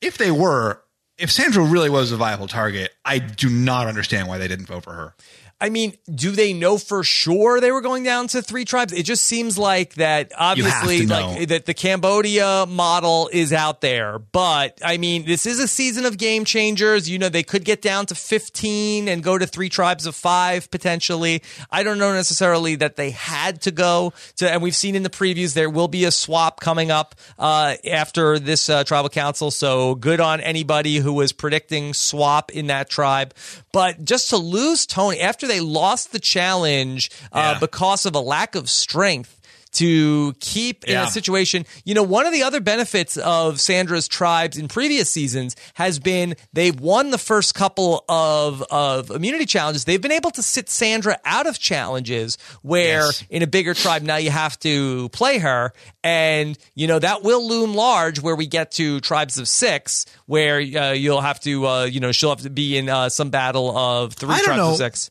if 0.00 0.18
they 0.18 0.30
were, 0.30 0.82
if 1.18 1.30
Sandra 1.30 1.62
really 1.62 1.90
was 1.90 2.10
a 2.10 2.16
viable 2.16 2.48
target, 2.48 2.92
I 3.04 3.18
do 3.18 3.48
not 3.48 3.86
understand 3.86 4.26
why 4.26 4.38
they 4.38 4.48
didn't 4.48 4.66
vote 4.66 4.82
for 4.82 4.92
her. 4.92 5.14
I 5.60 5.68
mean, 5.68 5.92
do 6.12 6.30
they 6.30 6.54
know 6.54 6.78
for 6.78 7.04
sure 7.04 7.60
they 7.60 7.70
were 7.70 7.82
going 7.82 8.02
down 8.02 8.28
to 8.28 8.40
three 8.40 8.64
tribes? 8.64 8.94
It 8.94 9.02
just 9.02 9.24
seems 9.24 9.58
like 9.58 9.94
that 9.94 10.32
obviously 10.34 11.06
like 11.06 11.48
that 11.48 11.66
the 11.66 11.74
Cambodia 11.74 12.64
model 12.66 13.28
is 13.30 13.52
out 13.52 13.82
there. 13.82 14.18
But 14.18 14.80
I 14.82 14.96
mean, 14.96 15.26
this 15.26 15.44
is 15.44 15.60
a 15.60 15.68
season 15.68 16.06
of 16.06 16.16
game 16.16 16.46
changers. 16.46 17.10
You 17.10 17.18
know, 17.18 17.28
they 17.28 17.42
could 17.42 17.66
get 17.66 17.82
down 17.82 18.06
to 18.06 18.14
15 18.14 19.06
and 19.06 19.22
go 19.22 19.36
to 19.36 19.46
three 19.46 19.68
tribes 19.68 20.06
of 20.06 20.14
5 20.14 20.70
potentially. 20.70 21.42
I 21.70 21.82
don't 21.82 21.98
know 21.98 22.14
necessarily 22.14 22.76
that 22.76 22.96
they 22.96 23.10
had 23.10 23.60
to 23.62 23.70
go 23.70 24.14
to 24.36 24.50
and 24.50 24.62
we've 24.62 24.74
seen 24.74 24.94
in 24.94 25.02
the 25.02 25.10
previews 25.10 25.52
there 25.52 25.68
will 25.68 25.88
be 25.88 26.06
a 26.06 26.10
swap 26.10 26.60
coming 26.60 26.90
up 26.90 27.14
uh, 27.38 27.74
after 27.90 28.38
this 28.38 28.70
uh, 28.70 28.82
tribal 28.84 29.10
council. 29.10 29.50
So 29.50 29.94
good 29.94 30.20
on 30.20 30.40
anybody 30.40 30.96
who 30.96 31.12
was 31.12 31.32
predicting 31.32 31.92
swap 31.92 32.50
in 32.50 32.68
that 32.68 32.88
tribe. 32.88 33.34
But 33.72 34.02
just 34.04 34.30
to 34.30 34.38
lose 34.38 34.86
Tony 34.86 35.20
after 35.20 35.49
they 35.50 35.60
lost 35.60 36.12
the 36.12 36.20
challenge 36.20 37.10
uh, 37.32 37.52
Yeah. 37.54 37.58
because 37.60 38.06
of 38.06 38.14
a 38.14 38.20
lack 38.20 38.54
of 38.54 38.70
strength 38.70 39.36
to 39.72 40.34
keep 40.40 40.82
in 40.82 40.94
Yeah. 40.94 41.06
a 41.06 41.10
situation. 41.12 41.64
You 41.84 41.94
know, 41.94 42.02
one 42.02 42.26
of 42.26 42.32
the 42.32 42.42
other 42.42 42.58
benefits 42.58 43.16
of 43.16 43.60
Sandra's 43.60 44.08
tribes 44.08 44.56
in 44.58 44.66
previous 44.66 45.08
seasons 45.08 45.54
has 45.74 46.00
been 46.00 46.34
they've 46.52 46.74
won 46.80 47.12
the 47.12 47.18
first 47.18 47.54
couple 47.54 48.04
of, 48.08 48.62
of 48.68 49.10
immunity 49.12 49.46
challenges. 49.46 49.84
They've 49.84 50.00
been 50.02 50.10
able 50.10 50.32
to 50.32 50.42
sit 50.42 50.68
Sandra 50.68 51.18
out 51.24 51.46
of 51.46 51.56
challenges 51.60 52.36
where 52.62 53.04
Yes. 53.04 53.22
in 53.30 53.42
a 53.42 53.46
bigger 53.46 53.72
tribe 53.72 54.02
now 54.02 54.16
you 54.16 54.30
have 54.32 54.58
to 54.58 55.08
play 55.10 55.38
her. 55.38 55.72
And, 56.02 56.58
you 56.74 56.88
know, 56.88 56.98
that 56.98 57.22
will 57.22 57.46
loom 57.46 57.72
large 57.76 58.18
where 58.20 58.34
we 58.34 58.48
get 58.48 58.72
to 58.72 58.98
tribes 58.98 59.38
of 59.38 59.46
six 59.46 60.04
where 60.26 60.56
uh, 60.58 60.90
you'll 60.94 61.20
have 61.20 61.38
to, 61.42 61.66
uh, 61.68 61.84
you 61.84 62.00
know, 62.00 62.10
she'll 62.10 62.30
have 62.30 62.40
to 62.42 62.50
be 62.50 62.76
in 62.76 62.88
uh, 62.88 63.08
some 63.08 63.30
battle 63.30 63.70
of 63.78 64.14
three 64.14 64.34
I 64.34 64.38
don't 64.38 64.44
tribes 64.46 64.58
know. 64.58 64.70
of 64.72 64.76
six. 64.78 65.10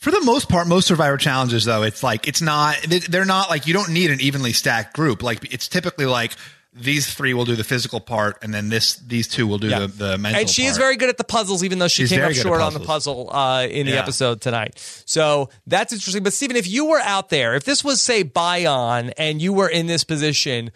For 0.00 0.10
the 0.12 0.20
most 0.22 0.48
part, 0.48 0.68
most 0.68 0.86
Survivor 0.86 1.16
challenges, 1.16 1.64
though, 1.64 1.82
it's 1.82 2.02
like 2.04 2.28
it's 2.28 2.40
not. 2.40 2.76
they- 2.82 3.00
They're 3.00 3.24
not 3.24 3.50
like 3.50 3.66
you 3.66 3.74
don't 3.74 3.90
need 3.90 4.10
an 4.10 4.20
evenly 4.20 4.52
stacked 4.52 4.94
group. 4.94 5.22
Like 5.22 5.52
it's 5.52 5.66
typically 5.68 6.06
like 6.06 6.36
these 6.74 7.12
three 7.12 7.34
will 7.34 7.44
do 7.46 7.56
the 7.56 7.64
physical 7.64 7.98
part, 7.98 8.38
and 8.42 8.52
then 8.54 8.68
this 8.68 8.96
these 8.96 9.26
two 9.26 9.46
will 9.46 9.58
do 9.58 9.68
Yeah. 9.68 9.80
the, 9.80 9.86
the 9.88 10.18
mental. 10.18 10.40
and 10.42 10.50
she 10.50 10.66
is 10.66 10.76
very 10.76 10.96
good 10.96 11.08
at 11.08 11.16
the 11.16 11.24
puzzles, 11.24 11.64
even 11.64 11.78
though 11.78 11.88
she 11.88 12.02
She's 12.02 12.10
came 12.10 12.22
up 12.22 12.32
short 12.32 12.60
on 12.60 12.72
the 12.74 12.80
puzzle 12.80 13.30
uh, 13.34 13.66
in 13.66 13.86
the 13.86 13.92
Yeah. 13.92 14.00
episode 14.00 14.40
tonight. 14.40 14.78
So 15.06 15.48
that's 15.66 15.92
interesting. 15.92 16.22
But 16.22 16.34
Stephen, 16.34 16.56
if 16.56 16.68
you 16.68 16.84
were 16.84 17.00
out 17.00 17.30
there, 17.30 17.54
if 17.54 17.64
this 17.64 17.82
was 17.82 18.00
say 18.02 18.22
Bayon 18.22 19.12
and 19.16 19.40
you 19.42 19.52
were 19.52 19.68
in 19.68 19.86
this 19.86 20.04
position, 20.04 20.70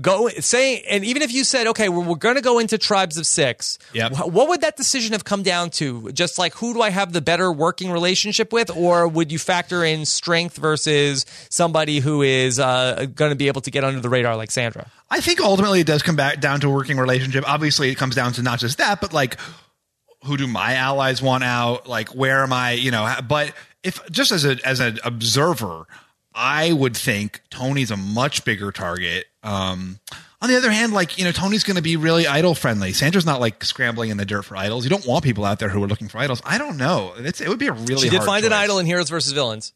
go 0.00 0.28
say, 0.40 0.80
and 0.82 1.04
even 1.04 1.22
if 1.22 1.32
you 1.32 1.44
said, 1.44 1.68
okay, 1.68 1.88
we're, 1.88 2.04
we're 2.04 2.16
going 2.16 2.34
to 2.36 2.42
go 2.42 2.58
into 2.58 2.76
tribes 2.76 3.16
of 3.16 3.26
six, 3.26 3.78
Yep. 3.94 4.12
what 4.26 4.48
would 4.48 4.60
that 4.62 4.76
decision 4.76 5.12
have 5.12 5.24
come 5.24 5.42
down 5.42 5.70
to? 5.70 6.10
Just 6.12 6.38
like 6.38 6.54
who 6.54 6.74
do 6.74 6.82
I 6.82 6.90
have 6.90 7.12
the 7.12 7.20
better 7.22 7.52
working 7.52 7.90
relationship 7.92 8.52
with, 8.52 8.68
or 8.76 9.06
would 9.08 9.30
you 9.32 9.38
factor 9.38 9.84
in 9.84 10.04
strength 10.06 10.56
versus 10.56 11.24
somebody 11.48 12.00
who 12.00 12.20
is 12.22 12.58
uh, 12.58 13.06
going 13.14 13.30
to 13.30 13.36
be 13.36 13.46
able 13.46 13.60
to 13.62 13.70
get 13.70 13.84
under 13.84 14.00
the 14.00 14.08
radar 14.08 14.36
like 14.36 14.50
Sandra? 14.50 14.90
I 15.10 15.20
think 15.20 15.40
ultimately 15.40 15.80
it 15.80 15.86
does 15.86 16.02
come 16.02 16.16
back 16.16 16.40
down 16.40 16.60
to 16.60 16.68
a 16.68 16.70
working 16.70 16.96
relationship. 16.96 17.44
Obviously, 17.48 17.90
it 17.90 17.96
comes 17.96 18.14
down 18.14 18.32
to 18.34 18.42
not 18.42 18.60
just 18.60 18.78
that, 18.78 19.00
but 19.00 19.12
like 19.12 19.38
who 20.24 20.36
do 20.36 20.46
my 20.46 20.74
allies 20.74 21.22
want 21.22 21.44
out? 21.44 21.86
Like 21.86 22.10
where 22.10 22.42
am 22.42 22.52
I? 22.52 22.72
You 22.72 22.90
know, 22.90 23.16
but 23.28 23.52
if 23.82 24.00
just 24.10 24.32
as 24.32 24.44
a 24.44 24.56
as 24.64 24.80
an 24.80 24.98
observer, 25.04 25.86
I 26.34 26.72
would 26.72 26.96
think 26.96 27.42
Tony's 27.50 27.90
a 27.90 27.96
much 27.96 28.44
bigger 28.44 28.72
target. 28.72 29.26
Um, 29.42 29.98
on 30.42 30.48
the 30.48 30.56
other 30.56 30.70
hand, 30.70 30.92
like 30.92 31.18
you 31.18 31.24
know, 31.24 31.32
Tony's 31.32 31.64
going 31.64 31.76
to 31.76 31.82
be 31.82 31.96
really 31.96 32.26
idol 32.26 32.54
friendly. 32.54 32.92
Sandra's 32.92 33.26
not 33.26 33.40
like 33.40 33.64
scrambling 33.64 34.10
in 34.10 34.16
the 34.16 34.24
dirt 34.24 34.44
for 34.44 34.56
idols. 34.56 34.84
You 34.84 34.90
don't 34.90 35.06
want 35.06 35.24
people 35.24 35.44
out 35.44 35.58
there 35.58 35.68
who 35.68 35.82
are 35.82 35.88
looking 35.88 36.08
for 36.08 36.18
idols. 36.18 36.40
I 36.44 36.58
don't 36.58 36.76
know. 36.76 37.14
It's, 37.16 37.40
it 37.40 37.48
would 37.48 37.58
be 37.58 37.66
a 37.66 37.72
really. 37.72 38.02
She 38.02 38.10
did 38.10 38.22
find 38.22 38.44
an 38.44 38.52
idol 38.52 38.78
in 38.78 38.86
Heroes 38.86 39.10
versus 39.10 39.32
Villains. 39.32 39.72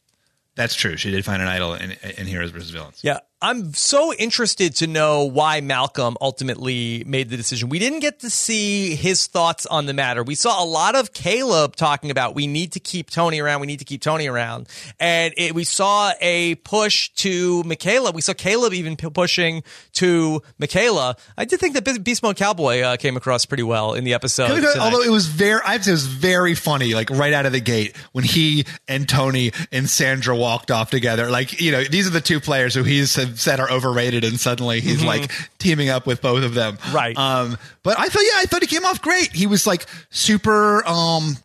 That's 0.56 0.74
true. 0.74 0.96
She 0.96 1.10
did 1.10 1.24
find 1.24 1.42
an 1.42 1.48
idol 1.48 1.74
in, 1.74 1.92
in 2.16 2.26
Heroes 2.26 2.50
versus 2.50 2.70
Villains. 2.70 3.00
Yeah. 3.02 3.20
I'm 3.44 3.74
so 3.74 4.14
interested 4.14 4.74
to 4.76 4.86
know 4.86 5.24
why 5.24 5.60
Malcolm 5.60 6.16
ultimately 6.18 7.04
made 7.06 7.28
the 7.28 7.36
decision. 7.36 7.68
We 7.68 7.78
didn't 7.78 8.00
get 8.00 8.20
to 8.20 8.30
see 8.30 8.94
his 8.94 9.26
thoughts 9.26 9.66
on 9.66 9.84
the 9.84 9.92
matter. 9.92 10.22
We 10.22 10.34
saw 10.34 10.64
a 10.64 10.64
lot 10.64 10.94
of 10.94 11.12
Caleb 11.12 11.76
talking 11.76 12.10
about 12.10 12.34
we 12.34 12.46
need 12.46 12.72
to 12.72 12.80
keep 12.80 13.10
Tony 13.10 13.40
around. 13.40 13.60
We 13.60 13.66
need 13.66 13.80
to 13.80 13.84
keep 13.84 14.00
Tony 14.00 14.28
around. 14.28 14.66
And 14.98 15.34
it, 15.36 15.54
we 15.54 15.64
saw 15.64 16.12
a 16.22 16.54
push 16.54 17.10
to 17.16 17.62
Michaela. 17.64 18.12
We 18.12 18.22
saw 18.22 18.32
Caleb 18.32 18.72
even 18.72 18.96
p- 18.96 19.10
pushing 19.10 19.62
to 19.92 20.40
Michaela. 20.58 21.14
I 21.36 21.44
did 21.44 21.60
think 21.60 21.74
that 21.74 21.84
Be- 21.84 21.98
Beast 21.98 22.22
Mode 22.22 22.36
Cowboy 22.36 22.80
uh, 22.80 22.96
came 22.96 23.14
across 23.14 23.44
pretty 23.44 23.62
well 23.62 23.92
in 23.92 24.04
the 24.04 24.14
episode. 24.14 24.48
Tonight. 24.48 24.78
although 24.80 25.02
it 25.02 25.10
was 25.10 25.26
very, 25.26 25.60
I 25.66 25.72
have 25.72 25.82
to 25.82 25.84
say 25.84 25.90
it 25.90 25.92
was 25.92 26.06
very 26.06 26.54
funny, 26.54 26.94
like 26.94 27.10
right 27.10 27.34
out 27.34 27.44
of 27.44 27.52
the 27.52 27.60
gate 27.60 27.94
when 28.12 28.24
he 28.24 28.64
and 28.88 29.06
Tony 29.06 29.52
and 29.70 29.86
Sandra 29.86 30.34
walked 30.34 30.70
off 30.70 30.90
together. 30.90 31.30
Like, 31.30 31.60
you 31.60 31.72
know, 31.72 31.84
these 31.84 32.06
are 32.06 32.10
the 32.10 32.22
two 32.22 32.40
players 32.40 32.74
who 32.74 32.84
he's 32.84 33.18
said 33.38 33.60
are 33.60 33.70
overrated, 33.70 34.24
and 34.24 34.38
suddenly 34.38 34.80
he's 34.80 35.04
like 35.04 35.30
teaming 35.58 35.88
up 35.88 36.06
with 36.06 36.22
both 36.22 36.44
of 36.44 36.54
them. 36.54 36.76
Mm-hmm. 36.76 36.96
Right. 36.96 37.18
Um, 37.18 37.58
but 37.82 37.98
I 37.98 38.08
thought, 38.08 38.22
yeah, 38.22 38.40
I 38.40 38.44
thought 38.44 38.62
he 38.62 38.68
came 38.68 38.84
off 38.84 39.02
great. 39.02 39.32
He 39.32 39.46
was 39.46 39.66
like 39.66 39.86
super, 40.10 40.86
um, 40.86 41.36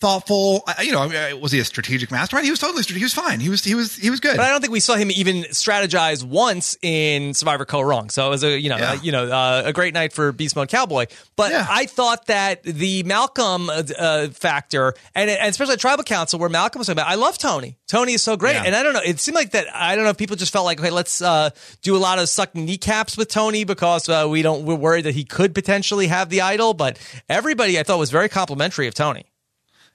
thoughtful. 0.00 0.64
You 0.82 0.92
know, 0.92 1.36
was 1.40 1.52
he 1.52 1.58
a 1.60 1.64
strategic 1.64 2.10
mastermind? 2.10 2.44
He 2.44 2.50
was 2.50 2.60
totally 2.60 2.82
strategic. 2.82 3.00
He 3.00 3.04
was 3.04 3.14
fine. 3.14 3.40
He 3.40 3.48
was 3.48 3.64
he 3.64 3.74
was 3.74 3.96
he 3.96 4.10
was 4.10 4.20
good. 4.20 4.36
But 4.36 4.44
I 4.46 4.50
don't 4.50 4.60
think 4.60 4.72
we 4.72 4.80
saw 4.80 4.94
him 4.96 5.10
even 5.10 5.42
strategize 5.44 6.24
once 6.24 6.76
in 6.82 7.34
Survivor 7.34 7.64
Kaoh 7.66 7.86
Rong. 7.86 8.10
So 8.10 8.26
it 8.26 8.30
was 8.30 8.44
a 8.44 8.58
you 8.58 8.68
know 8.68 8.76
Yeah. 8.76 8.92
uh, 8.92 8.98
you 9.02 9.12
know 9.12 9.24
uh, 9.30 9.62
a 9.66 9.72
great 9.72 9.94
night 9.94 10.12
for 10.12 10.32
Beast 10.32 10.56
Mode 10.56 10.68
Cowboy. 10.68 11.06
But 11.36 11.50
Yeah. 11.52 11.66
I 11.68 11.86
thought 11.86 12.26
that 12.26 12.62
the 12.62 13.02
Malcolm 13.04 13.70
uh, 13.70 13.82
uh, 13.98 14.28
factor 14.28 14.94
and, 15.14 15.28
and 15.30 15.48
especially 15.50 15.74
at 15.74 15.80
Tribal 15.80 16.04
Council 16.04 16.38
where 16.38 16.48
Malcolm 16.48 16.78
was 16.80 16.86
talking 16.86 17.00
about, 17.00 17.10
I 17.10 17.16
love 17.16 17.38
Tony. 17.38 17.76
Tony 17.88 18.12
is 18.12 18.22
so 18.22 18.36
great, 18.36 18.54
Yeah. 18.54 18.64
and 18.66 18.76
I 18.76 18.82
don't 18.82 18.92
know. 18.92 19.00
It 19.04 19.18
seemed 19.18 19.34
like 19.36 19.50
that. 19.52 19.66
I 19.74 19.94
don't 19.94 20.04
know 20.04 20.10
if 20.10 20.18
people 20.18 20.36
just 20.36 20.52
felt 20.52 20.64
like 20.64 20.78
okay, 20.80 20.90
let's 20.90 21.20
uh, 21.22 21.50
do 21.82 21.96
a 21.96 21.98
lot 21.98 22.18
of 22.18 22.28
sucking 22.28 22.64
kneecaps 22.64 23.16
with 23.16 23.28
Tony 23.28 23.64
because 23.64 24.08
uh, 24.08 24.26
we 24.28 24.42
don't 24.42 24.64
we're 24.64 24.74
worried 24.74 25.06
that 25.06 25.14
he 25.14 25.24
could 25.24 25.54
potentially 25.54 26.06
have 26.06 26.28
the 26.28 26.42
idol. 26.42 26.74
But 26.74 26.98
everybody 27.28 27.78
I 27.78 27.82
thought 27.82 27.98
was 27.98 28.10
very 28.10 28.28
complimentary 28.28 28.86
of 28.86 28.94
Tony. 28.94 29.24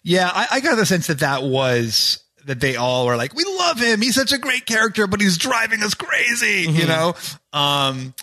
Yeah, 0.04 0.30
I, 0.32 0.48
I 0.52 0.60
got 0.60 0.76
the 0.76 0.86
sense 0.86 1.08
that 1.08 1.20
that 1.20 1.44
was 1.44 2.24
that 2.46 2.60
they 2.60 2.76
all 2.76 3.06
were 3.06 3.16
like, 3.16 3.34
we 3.34 3.46
love 3.46 3.80
him. 3.80 4.02
He's 4.02 4.16
such 4.16 4.34
a 4.34 4.38
great 4.38 4.66
character, 4.66 5.08
but 5.08 5.22
he's 5.22 5.38
driving 5.38 5.82
us 5.82 5.94
crazy, 5.94 6.70
you 6.70 6.86
know? 6.86 7.16
Um, 7.54 8.13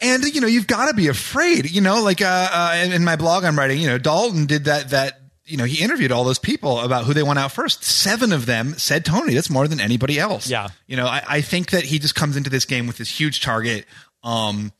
and 0.00 0.22
you 0.22 0.40
know, 0.40 0.46
you've 0.46 0.68
got 0.68 0.86
to 0.86 0.94
be 0.94 1.08
afraid, 1.08 1.68
you 1.70 1.80
know, 1.80 2.02
like, 2.02 2.22
uh, 2.22 2.48
uh, 2.52 2.82
in, 2.84 2.92
in 2.92 3.04
my 3.04 3.16
blog 3.16 3.42
I'm 3.44 3.58
writing, 3.58 3.80
you 3.80 3.88
know, 3.88 3.98
Dalton 3.98 4.46
did 4.46 4.66
that, 4.66 4.90
that, 4.90 5.20
you 5.44 5.56
know, 5.56 5.64
he 5.64 5.82
interviewed 5.82 6.12
all 6.12 6.24
those 6.24 6.38
people 6.38 6.78
about 6.78 7.04
who 7.04 7.14
they 7.14 7.22
went 7.22 7.38
out 7.38 7.50
first. 7.50 7.82
Seven 7.82 8.32
of 8.32 8.46
them 8.46 8.74
said 8.74 9.04
Tony. 9.04 9.34
That's 9.34 9.50
more 9.50 9.66
than 9.66 9.80
anybody 9.80 10.18
else. 10.18 10.48
Yeah. 10.48 10.68
You 10.86 10.96
know, 10.96 11.06
I, 11.06 11.22
I 11.26 11.40
think 11.40 11.70
that 11.70 11.84
he 11.84 11.98
just 11.98 12.14
comes 12.14 12.36
into 12.36 12.50
this 12.50 12.66
game 12.66 12.86
with 12.86 12.98
this 12.98 13.08
huge 13.08 13.40
target. 13.40 13.86
Um, 14.22 14.72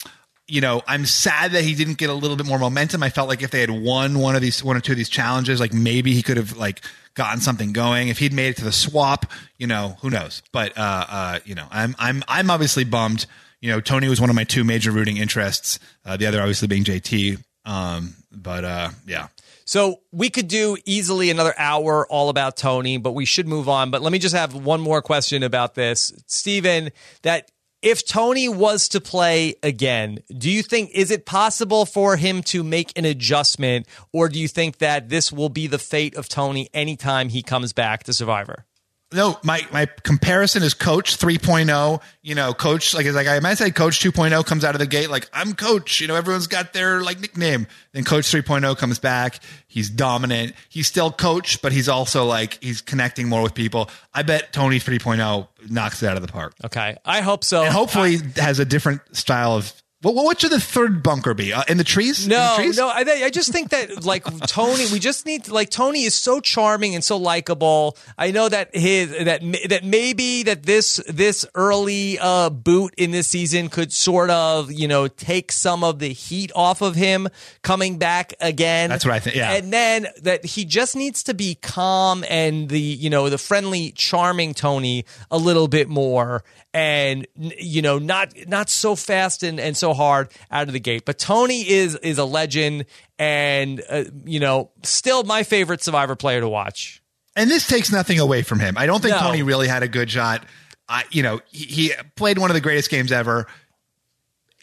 you 0.48 0.62
know, 0.62 0.82
I'm 0.88 1.04
sad 1.04 1.52
that 1.52 1.62
he 1.62 1.74
didn't 1.74 1.98
get 1.98 2.08
a 2.08 2.14
little 2.14 2.36
bit 2.36 2.46
more 2.46 2.58
momentum. 2.58 3.02
I 3.02 3.10
felt 3.10 3.28
like 3.28 3.42
if 3.42 3.50
they 3.50 3.60
had 3.60 3.70
won 3.70 4.18
one 4.18 4.34
of 4.34 4.40
these, 4.40 4.64
one 4.64 4.76
or 4.76 4.80
two 4.80 4.92
of 4.92 4.98
these 4.98 5.10
challenges, 5.10 5.60
like 5.60 5.74
maybe 5.74 6.14
he 6.14 6.22
could 6.22 6.38
have 6.38 6.56
like 6.56 6.80
gotten 7.14 7.40
something 7.40 7.72
going. 7.72 8.08
If 8.08 8.18
he'd 8.18 8.32
made 8.32 8.48
it 8.48 8.56
to 8.56 8.64
the 8.64 8.72
swap, 8.72 9.26
you 9.58 9.66
know, 9.66 9.98
who 10.00 10.08
knows? 10.08 10.42
But 10.50 10.76
uh, 10.78 11.06
uh, 11.08 11.38
you 11.44 11.54
know, 11.54 11.66
I'm 11.70 11.94
I'm 11.98 12.24
I'm 12.26 12.50
obviously 12.50 12.84
bummed. 12.84 13.26
You 13.60 13.70
know, 13.72 13.80
Tony 13.80 14.08
was 14.08 14.20
one 14.20 14.30
of 14.30 14.36
my 14.36 14.44
two 14.44 14.64
major 14.64 14.90
rooting 14.90 15.18
interests. 15.18 15.78
Uh, 16.04 16.16
the 16.16 16.26
other 16.26 16.40
obviously 16.40 16.68
being 16.68 16.84
JT. 16.84 17.42
Um, 17.66 18.14
but 18.32 18.64
uh, 18.64 18.90
yeah. 19.06 19.28
So 19.66 20.00
we 20.12 20.30
could 20.30 20.48
do 20.48 20.78
easily 20.86 21.28
another 21.28 21.52
hour 21.58 22.06
all 22.08 22.30
about 22.30 22.56
Tony, 22.56 22.96
but 22.96 23.12
we 23.12 23.26
should 23.26 23.46
move 23.46 23.68
on. 23.68 23.90
But 23.90 24.00
let 24.00 24.12
me 24.12 24.18
just 24.18 24.34
have 24.34 24.54
one 24.54 24.80
more 24.80 25.02
question 25.02 25.42
about 25.42 25.74
this. 25.74 26.10
Stephen. 26.26 26.90
that 27.20 27.50
if 27.82 28.04
Tony 28.04 28.48
was 28.48 28.88
to 28.88 29.00
play 29.00 29.54
again, 29.62 30.18
do 30.36 30.50
you 30.50 30.62
think 30.62 30.90
is 30.92 31.10
it 31.10 31.26
possible 31.26 31.86
for 31.86 32.16
him 32.16 32.42
to 32.44 32.64
make 32.64 32.96
an 32.96 33.04
adjustment 33.04 33.86
or 34.12 34.28
do 34.28 34.38
you 34.40 34.48
think 34.48 34.78
that 34.78 35.08
this 35.08 35.32
will 35.32 35.48
be 35.48 35.66
the 35.66 35.78
fate 35.78 36.16
of 36.16 36.28
Tony 36.28 36.68
anytime 36.74 37.28
he 37.28 37.42
comes 37.42 37.72
back 37.72 38.04
to 38.04 38.12
Survivor? 38.12 38.64
No, 39.10 39.38
my 39.42 39.66
my 39.72 39.86
comparison 40.02 40.62
is 40.62 40.74
Coach 40.74 41.16
3.0. 41.16 42.02
You 42.20 42.34
know, 42.34 42.52
Coach 42.52 42.92
like 42.94 43.06
like 43.06 43.26
I 43.26 43.38
might 43.40 43.54
say 43.54 43.70
Coach 43.70 44.00
2.0 44.00 44.44
comes 44.44 44.64
out 44.64 44.74
of 44.74 44.80
the 44.80 44.86
gate 44.86 45.08
like 45.08 45.30
I'm 45.32 45.54
Coach. 45.54 46.00
You 46.02 46.08
know, 46.08 46.14
everyone's 46.14 46.46
got 46.46 46.74
their 46.74 47.00
like 47.00 47.18
nickname. 47.18 47.66
Then 47.92 48.04
Coach 48.04 48.26
3.0 48.26 48.76
comes 48.76 48.98
back. 48.98 49.40
He's 49.66 49.88
dominant. 49.88 50.52
He's 50.68 50.86
still 50.88 51.10
Coach, 51.10 51.62
but 51.62 51.72
he's 51.72 51.88
also 51.88 52.26
like 52.26 52.62
he's 52.62 52.82
connecting 52.82 53.30
more 53.30 53.42
with 53.42 53.54
people. 53.54 53.88
I 54.12 54.22
bet 54.24 54.52
Tony 54.52 54.78
3.0 54.78 55.48
knocks 55.70 56.02
it 56.02 56.06
out 56.08 56.16
of 56.16 56.22
the 56.22 56.30
park, 56.32 56.54
Okay. 56.64 56.96
I 57.04 57.22
hope 57.22 57.44
so. 57.44 57.62
and 57.62 57.72
hopefully 57.72 58.18
has 58.36 58.58
a 58.58 58.64
different 58.66 59.00
style 59.16 59.52
of. 59.56 59.72
What, 60.00 60.14
what 60.14 60.40
should 60.40 60.52
the 60.52 60.60
third 60.60 61.02
bunker 61.02 61.34
be? 61.34 61.52
Uh, 61.52 61.64
in 61.68 61.76
the 61.76 61.82
trees? 61.82 62.22
In 62.22 62.30
the 62.30 62.36
No, 62.36 62.54
trees? 62.56 62.76
no, 62.76 62.86
I, 62.88 63.00
I 63.24 63.30
just 63.30 63.50
think 63.50 63.70
that 63.70 64.04
like 64.04 64.24
Tony, 64.46 64.84
we 64.92 65.00
just 65.00 65.26
need 65.26 65.44
to, 65.44 65.52
like 65.54 65.70
Tony 65.70 66.04
is 66.04 66.14
so 66.14 66.38
charming 66.38 66.94
and 66.94 67.02
so 67.02 67.16
likable. 67.16 67.96
I 68.16 68.30
know 68.30 68.48
that 68.48 68.76
his 68.76 69.10
that 69.10 69.42
that 69.68 69.84
maybe 69.84 70.44
that 70.44 70.62
this 70.62 71.00
this 71.08 71.44
early 71.56 72.16
uh 72.20 72.50
boot 72.50 72.94
in 72.96 73.10
this 73.10 73.26
season 73.26 73.68
could 73.70 73.92
sort 73.92 74.30
of 74.30 74.70
you 74.70 74.86
know 74.86 75.08
take 75.08 75.50
some 75.50 75.82
of 75.82 75.98
the 75.98 76.10
heat 76.10 76.52
off 76.54 76.80
of 76.80 76.94
him 76.94 77.26
coming 77.62 77.98
back 77.98 78.34
again. 78.40 78.90
That's 78.90 79.04
what 79.04 79.14
I 79.14 79.18
think, 79.18 79.34
yeah. 79.34 79.54
and 79.54 79.72
then 79.72 80.06
that 80.22 80.44
he 80.44 80.64
just 80.64 80.94
needs 80.94 81.24
to 81.24 81.34
be 81.34 81.56
calm 81.56 82.24
and 82.30 82.68
the 82.68 82.80
you 82.80 83.10
know 83.10 83.28
the 83.30 83.38
friendly, 83.38 83.90
charming 83.96 84.54
Tony 84.54 85.06
a 85.28 85.38
little 85.38 85.66
bit 85.66 85.88
more 85.88 86.44
and 86.74 87.26
you 87.36 87.82
know 87.82 87.98
not 87.98 88.32
not 88.46 88.68
so 88.68 88.94
fast 88.94 89.42
and, 89.42 89.58
and 89.58 89.76
so 89.76 89.87
hard 89.94 90.28
out 90.50 90.66
of 90.66 90.72
the 90.72 90.80
gate 90.80 91.04
but 91.04 91.18
tony 91.18 91.68
is 91.68 91.94
is 91.96 92.18
a 92.18 92.24
legend 92.24 92.84
and 93.18 93.82
uh, 93.88 94.04
you 94.24 94.40
know 94.40 94.70
still 94.82 95.24
my 95.24 95.42
favorite 95.42 95.82
survivor 95.82 96.16
player 96.16 96.40
to 96.40 96.48
watch 96.48 97.02
and 97.36 97.48
this 97.48 97.68
takes 97.68 97.92
nothing 97.92 98.18
away 98.18 98.42
from 98.42 98.58
him. 98.58 98.76
I 98.76 98.86
don't 98.86 99.00
think 99.00 99.14
No. 99.14 99.20
Tony 99.20 99.44
really 99.44 99.68
had 99.68 99.84
a 99.84 99.88
good 99.88 100.10
shot. 100.10 100.44
I, 100.88 101.04
you 101.12 101.22
know, 101.22 101.40
he, 101.52 101.66
he 101.66 101.92
played 102.16 102.36
one 102.36 102.50
of 102.50 102.54
the 102.54 102.60
greatest 102.60 102.90
games 102.90 103.12
ever. 103.12 103.46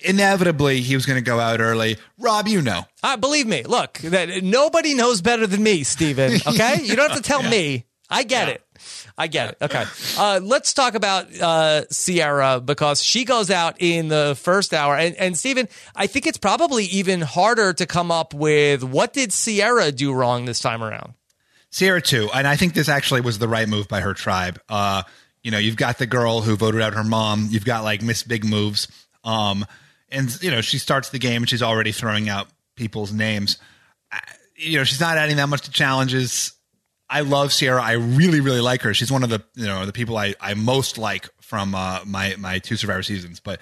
Inevitably, 0.01 0.81
he 0.81 0.93
was 0.95 1.05
going 1.05 1.15
to 1.15 1.23
go 1.23 1.39
out 1.39 1.61
early. 1.61 1.95
Rob, 2.19 2.49
you 2.49 2.61
know, 2.61 2.83
uh, 3.01 3.15
believe 3.15 3.47
me 3.47 3.63
look 3.63 3.93
that 3.99 4.43
nobody 4.43 4.93
knows 4.93 5.21
better 5.21 5.47
than 5.47 5.63
me 5.63 5.83
stephen 5.83 6.33
okay 6.47 6.81
you 6.83 6.95
don't 6.97 7.11
have 7.11 7.21
to 7.21 7.23
tell 7.23 7.41
me 7.43 7.85
i 8.09 8.23
get 8.23 8.49
it 8.49 8.61
I 9.17 9.28
get 9.28 9.51
it. 9.51 9.58
Okay. 9.62 9.84
Uh, 10.17 10.41
let's 10.43 10.73
talk 10.73 10.93
about 10.93 11.28
uh, 11.39 11.84
Ciera 11.89 12.65
because 12.65 13.01
she 13.01 13.23
goes 13.23 13.49
out 13.49 13.78
in 13.80 14.10
the 14.10 14.38
first 14.38 14.73
hour. 14.73 14.97
And, 14.97 15.15
and 15.15 15.38
Stephen, 15.38 15.69
I 15.95 16.08
think 16.08 16.28
it's 16.28 16.38
probably 16.38 16.84
even 16.86 17.21
harder 17.21 17.71
to 17.73 17.86
come 17.86 18.12
up 18.12 18.34
with 18.34 18.84
what 18.84 19.13
did 19.13 19.30
Ciera 19.30 19.95
do 19.95 20.12
wrong 20.13 20.43
this 20.45 20.60
time 20.60 20.84
around? 20.84 21.13
Ciera 21.71 22.04
too, 22.04 22.30
and 22.34 22.47
I 22.47 22.56
think 22.56 22.73
this 22.73 22.89
actually 22.89 23.21
was 23.21 23.38
the 23.38 23.47
right 23.47 23.67
move 23.67 23.88
by 23.88 24.01
her 24.01 24.13
tribe. 24.13 24.60
Uh, 24.69 25.04
you 25.43 25.51
know, 25.51 25.58
you've 25.58 25.75
got 25.78 25.97
the 25.97 26.06
girl 26.08 26.41
who 26.41 26.56
voted 26.56 26.82
out 26.82 26.93
her 26.93 27.04
mom. 27.04 27.47
You've 27.51 27.65
got 27.65 27.84
like 27.84 28.01
Miss 28.01 28.23
Big 28.23 28.43
Moves, 28.45 28.88
um, 29.23 29.65
and 30.10 30.41
you 30.41 30.51
know 30.51 30.62
she 30.62 30.78
starts 30.78 31.10
the 31.10 31.19
game 31.19 31.43
and 31.43 31.49
she's 31.49 31.62
already 31.62 31.91
throwing 31.91 32.30
out 32.30 32.47
people's 32.75 33.12
names. 33.13 33.58
Uh, 34.12 34.19
You 34.58 34.78
know, 34.78 34.84
she's 34.86 35.01
not 35.01 35.17
adding 35.17 35.36
that 35.36 35.47
much 35.49 35.63
to 35.63 35.71
challenges. 35.71 36.54
I 37.09 37.21
love 37.21 37.49
Ciera. 37.49 37.81
I 37.81 37.93
really, 37.93 38.39
really 38.39 38.61
like 38.61 38.81
her. 38.81 38.93
She's 38.93 39.11
one 39.11 39.23
of 39.23 39.29
the 39.29 39.43
you 39.55 39.65
know 39.65 39.85
the 39.85 39.93
people 39.93 40.17
I, 40.17 40.35
I 40.39 40.53
most 40.53 40.97
like 40.97 41.29
from 41.41 41.75
uh, 41.75 42.01
my 42.05 42.35
my 42.37 42.59
two 42.59 42.75
Survivor 42.75 43.03
seasons. 43.03 43.39
But 43.39 43.59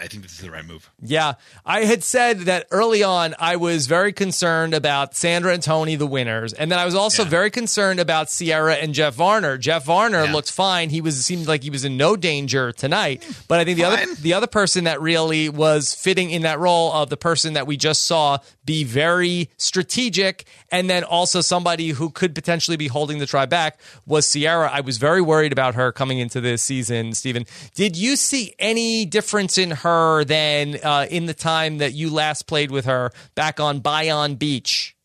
I 0.00 0.06
think 0.06 0.22
this 0.22 0.32
is 0.32 0.38
the 0.38 0.50
right 0.50 0.64
move. 0.64 0.90
Yeah, 1.02 1.34
I 1.66 1.84
had 1.84 2.02
said 2.04 2.40
that 2.40 2.66
early 2.70 3.02
on. 3.02 3.34
I 3.38 3.56
was 3.56 3.86
very 3.86 4.12
concerned 4.12 4.74
about 4.74 5.14
Sandra 5.16 5.52
and 5.52 5.62
Tony, 5.62 5.96
the 5.96 6.06
winners, 6.06 6.52
and 6.52 6.70
then 6.70 6.78
I 6.78 6.84
was 6.84 6.94
also 6.94 7.24
Yeah. 7.24 7.28
very 7.30 7.50
concerned 7.50 8.00
about 8.00 8.28
Ciera 8.28 8.82
and 8.82 8.94
Jeff 8.94 9.14
Varner. 9.14 9.58
Jeff 9.58 9.84
Varner 9.84 10.24
Yeah. 10.24 10.32
looked 10.32 10.50
fine; 10.50 10.90
he 10.90 11.00
was 11.00 11.24
seemed 11.24 11.46
like 11.46 11.62
he 11.62 11.70
was 11.70 11.84
in 11.84 11.96
no 11.96 12.16
danger 12.16 12.72
tonight. 12.72 13.22
But 13.48 13.60
I 13.60 13.64
think 13.64 13.76
the 13.76 13.84
other 13.84 14.06
the 14.20 14.34
other 14.34 14.46
person 14.46 14.84
that 14.84 15.00
really 15.00 15.48
was 15.48 15.94
fitting 15.94 16.30
in 16.30 16.42
that 16.42 16.58
role 16.58 16.92
of 16.92 17.10
the 17.10 17.16
person 17.16 17.54
that 17.54 17.66
we 17.66 17.76
just 17.76 18.04
saw 18.04 18.38
be 18.64 18.84
very 18.84 19.50
strategic, 19.56 20.44
and 20.70 20.88
then 20.88 21.02
also 21.04 21.40
somebody 21.40 21.88
who 21.90 22.08
could 22.10 22.34
potentially 22.34 22.76
be 22.76 22.86
holding 22.86 23.18
the 23.18 23.26
tribe 23.26 23.50
back 23.50 23.78
was 24.06 24.26
Ciera. 24.26 24.70
I 24.72 24.80
was 24.80 24.98
very 24.98 25.20
worried 25.20 25.52
about 25.52 25.74
her 25.74 25.90
coming 25.92 26.18
into 26.20 26.40
this 26.40 26.62
season. 26.62 27.12
Stephen, 27.14 27.44
did 27.74 27.96
you 27.96 28.14
see 28.16 28.54
any 28.60 29.04
difference 29.04 29.58
in 29.58 29.72
her 29.72 29.81
than 30.24 30.78
uh, 30.82 31.06
in 31.10 31.26
the 31.26 31.34
time 31.34 31.78
that 31.78 31.92
you 31.92 32.10
last 32.10 32.46
played 32.46 32.70
with 32.70 32.84
her 32.86 33.10
back 33.34 33.60
on 33.60 33.80
Bayon 33.80 34.38
Beach? 34.38 34.96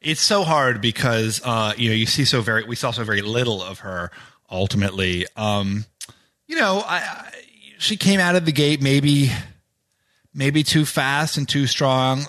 It's 0.00 0.20
so 0.20 0.44
hard 0.44 0.80
because 0.80 1.40
uh, 1.44 1.74
you 1.76 1.90
know 1.90 1.94
you 1.94 2.06
see 2.06 2.24
so 2.24 2.40
very 2.40 2.64
we 2.64 2.76
saw 2.76 2.90
so 2.90 3.04
very 3.04 3.22
little 3.22 3.62
of 3.62 3.80
her 3.80 4.10
ultimately. 4.50 5.26
Um, 5.36 5.84
you 6.46 6.56
know, 6.56 6.82
I, 6.86 6.98
I 6.98 7.30
she 7.78 7.96
came 7.96 8.20
out 8.20 8.36
of 8.36 8.44
the 8.44 8.52
gate 8.52 8.80
maybe 8.80 9.30
maybe 10.34 10.62
too 10.62 10.84
fast 10.84 11.36
and 11.36 11.48
too 11.48 11.66
strong. 11.66 12.22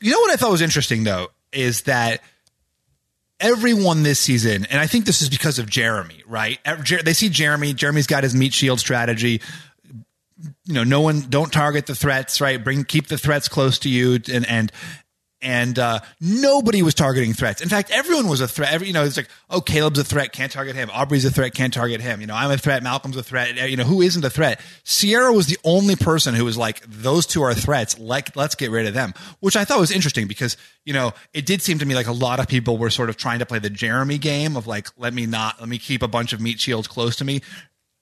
You 0.00 0.10
know 0.10 0.20
what 0.20 0.30
I 0.30 0.36
thought 0.36 0.50
was 0.50 0.62
interesting 0.62 1.04
though 1.04 1.28
is 1.52 1.82
that 1.82 2.22
everyone 3.38 4.02
this 4.02 4.18
season, 4.18 4.66
and 4.66 4.80
I 4.80 4.86
think 4.86 5.04
this 5.04 5.22
is 5.22 5.28
because 5.28 5.58
of 5.58 5.68
Jeremy, 5.68 6.22
right? 6.26 6.58
They 7.04 7.12
see 7.12 7.28
Jeremy. 7.28 7.74
Jeremy's 7.74 8.06
got 8.06 8.24
his 8.24 8.34
meat 8.34 8.52
shield 8.54 8.80
strategy 8.80 9.40
you 10.64 10.74
know, 10.74 10.84
no 10.84 11.00
one 11.00 11.22
don't 11.28 11.52
target 11.52 11.86
the 11.86 11.94
threats, 11.94 12.40
right? 12.40 12.62
Bring 12.62 12.84
keep 12.84 13.08
the 13.08 13.18
threats 13.18 13.48
close 13.48 13.78
to 13.80 13.88
you, 13.88 14.18
and 14.32 14.48
and 14.48 14.72
and 15.42 15.76
uh, 15.76 15.98
nobody 16.20 16.82
was 16.82 16.94
targeting 16.94 17.34
threats. 17.34 17.60
In 17.60 17.68
fact, 17.68 17.90
everyone 17.90 18.28
was 18.28 18.40
a 18.40 18.46
threat. 18.46 18.72
Every, 18.72 18.86
you 18.86 18.92
know, 18.92 19.02
it's 19.02 19.16
like, 19.16 19.28
oh, 19.50 19.60
Caleb's 19.60 19.98
a 19.98 20.04
threat, 20.04 20.32
can't 20.32 20.52
target 20.52 20.76
him. 20.76 20.88
Aubrey's 20.92 21.24
a 21.24 21.32
threat, 21.32 21.52
can't 21.52 21.74
target 21.74 22.00
him. 22.00 22.20
You 22.20 22.28
know, 22.28 22.34
I'm 22.34 22.50
a 22.52 22.56
threat. 22.56 22.82
Malcolm's 22.84 23.16
a 23.16 23.24
threat. 23.24 23.68
You 23.68 23.76
know, 23.76 23.82
who 23.82 24.02
isn't 24.02 24.24
a 24.24 24.30
threat? 24.30 24.60
Ciera 24.84 25.34
was 25.34 25.48
the 25.48 25.58
only 25.64 25.96
person 25.96 26.34
who 26.34 26.44
was 26.44 26.56
like, 26.56 26.80
those 26.86 27.26
two 27.26 27.42
are 27.42 27.54
threats. 27.54 27.98
Like, 27.98 28.36
let's 28.36 28.54
get 28.54 28.70
rid 28.70 28.86
of 28.86 28.94
them, 28.94 29.14
which 29.40 29.56
I 29.56 29.64
thought 29.64 29.80
was 29.80 29.90
interesting 29.90 30.28
because 30.28 30.56
you 30.84 30.92
know, 30.92 31.12
it 31.32 31.46
did 31.46 31.62
seem 31.62 31.78
to 31.78 31.86
me 31.86 31.94
like 31.94 32.08
a 32.08 32.12
lot 32.12 32.40
of 32.40 32.48
people 32.48 32.76
were 32.76 32.90
sort 32.90 33.08
of 33.08 33.16
trying 33.16 33.38
to 33.38 33.46
play 33.46 33.58
the 33.58 33.70
Jeremy 33.70 34.18
game 34.18 34.56
of 34.56 34.66
like, 34.66 34.88
let 34.98 35.14
me 35.14 35.26
not, 35.26 35.60
let 35.60 35.68
me 35.68 35.78
keep 35.78 36.02
a 36.02 36.08
bunch 36.08 36.32
of 36.32 36.40
meat 36.40 36.58
shields 36.58 36.88
close 36.88 37.16
to 37.16 37.24
me 37.24 37.40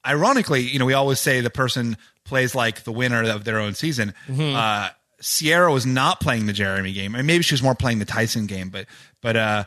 ironically, 0.07 0.61
you 0.61 0.79
know, 0.79 0.87
we 0.87 0.95
always 0.95 1.21
say 1.21 1.41
the 1.41 1.51
person 1.51 1.97
plays 2.25 2.55
like 2.55 2.85
the 2.85 2.93
winner 2.93 3.23
of 3.31 3.45
their 3.45 3.59
own 3.59 3.75
season. 3.75 4.15
Uh, 4.29 4.91
Ciera 5.21 5.73
was 5.73 5.85
not 5.85 6.21
playing 6.21 6.47
the 6.47 6.53
Jeremy 6.53 6.93
game. 6.93 7.13
Mean, 7.13 7.27
maybe 7.27 7.43
she 7.43 7.55
was 7.55 7.63
more 7.63 7.75
playing 7.75 7.99
the 7.99 8.05
Tyson 8.07 8.47
game, 8.47 8.71
but 8.71 8.87
but 9.21 9.37
uh, 9.37 9.65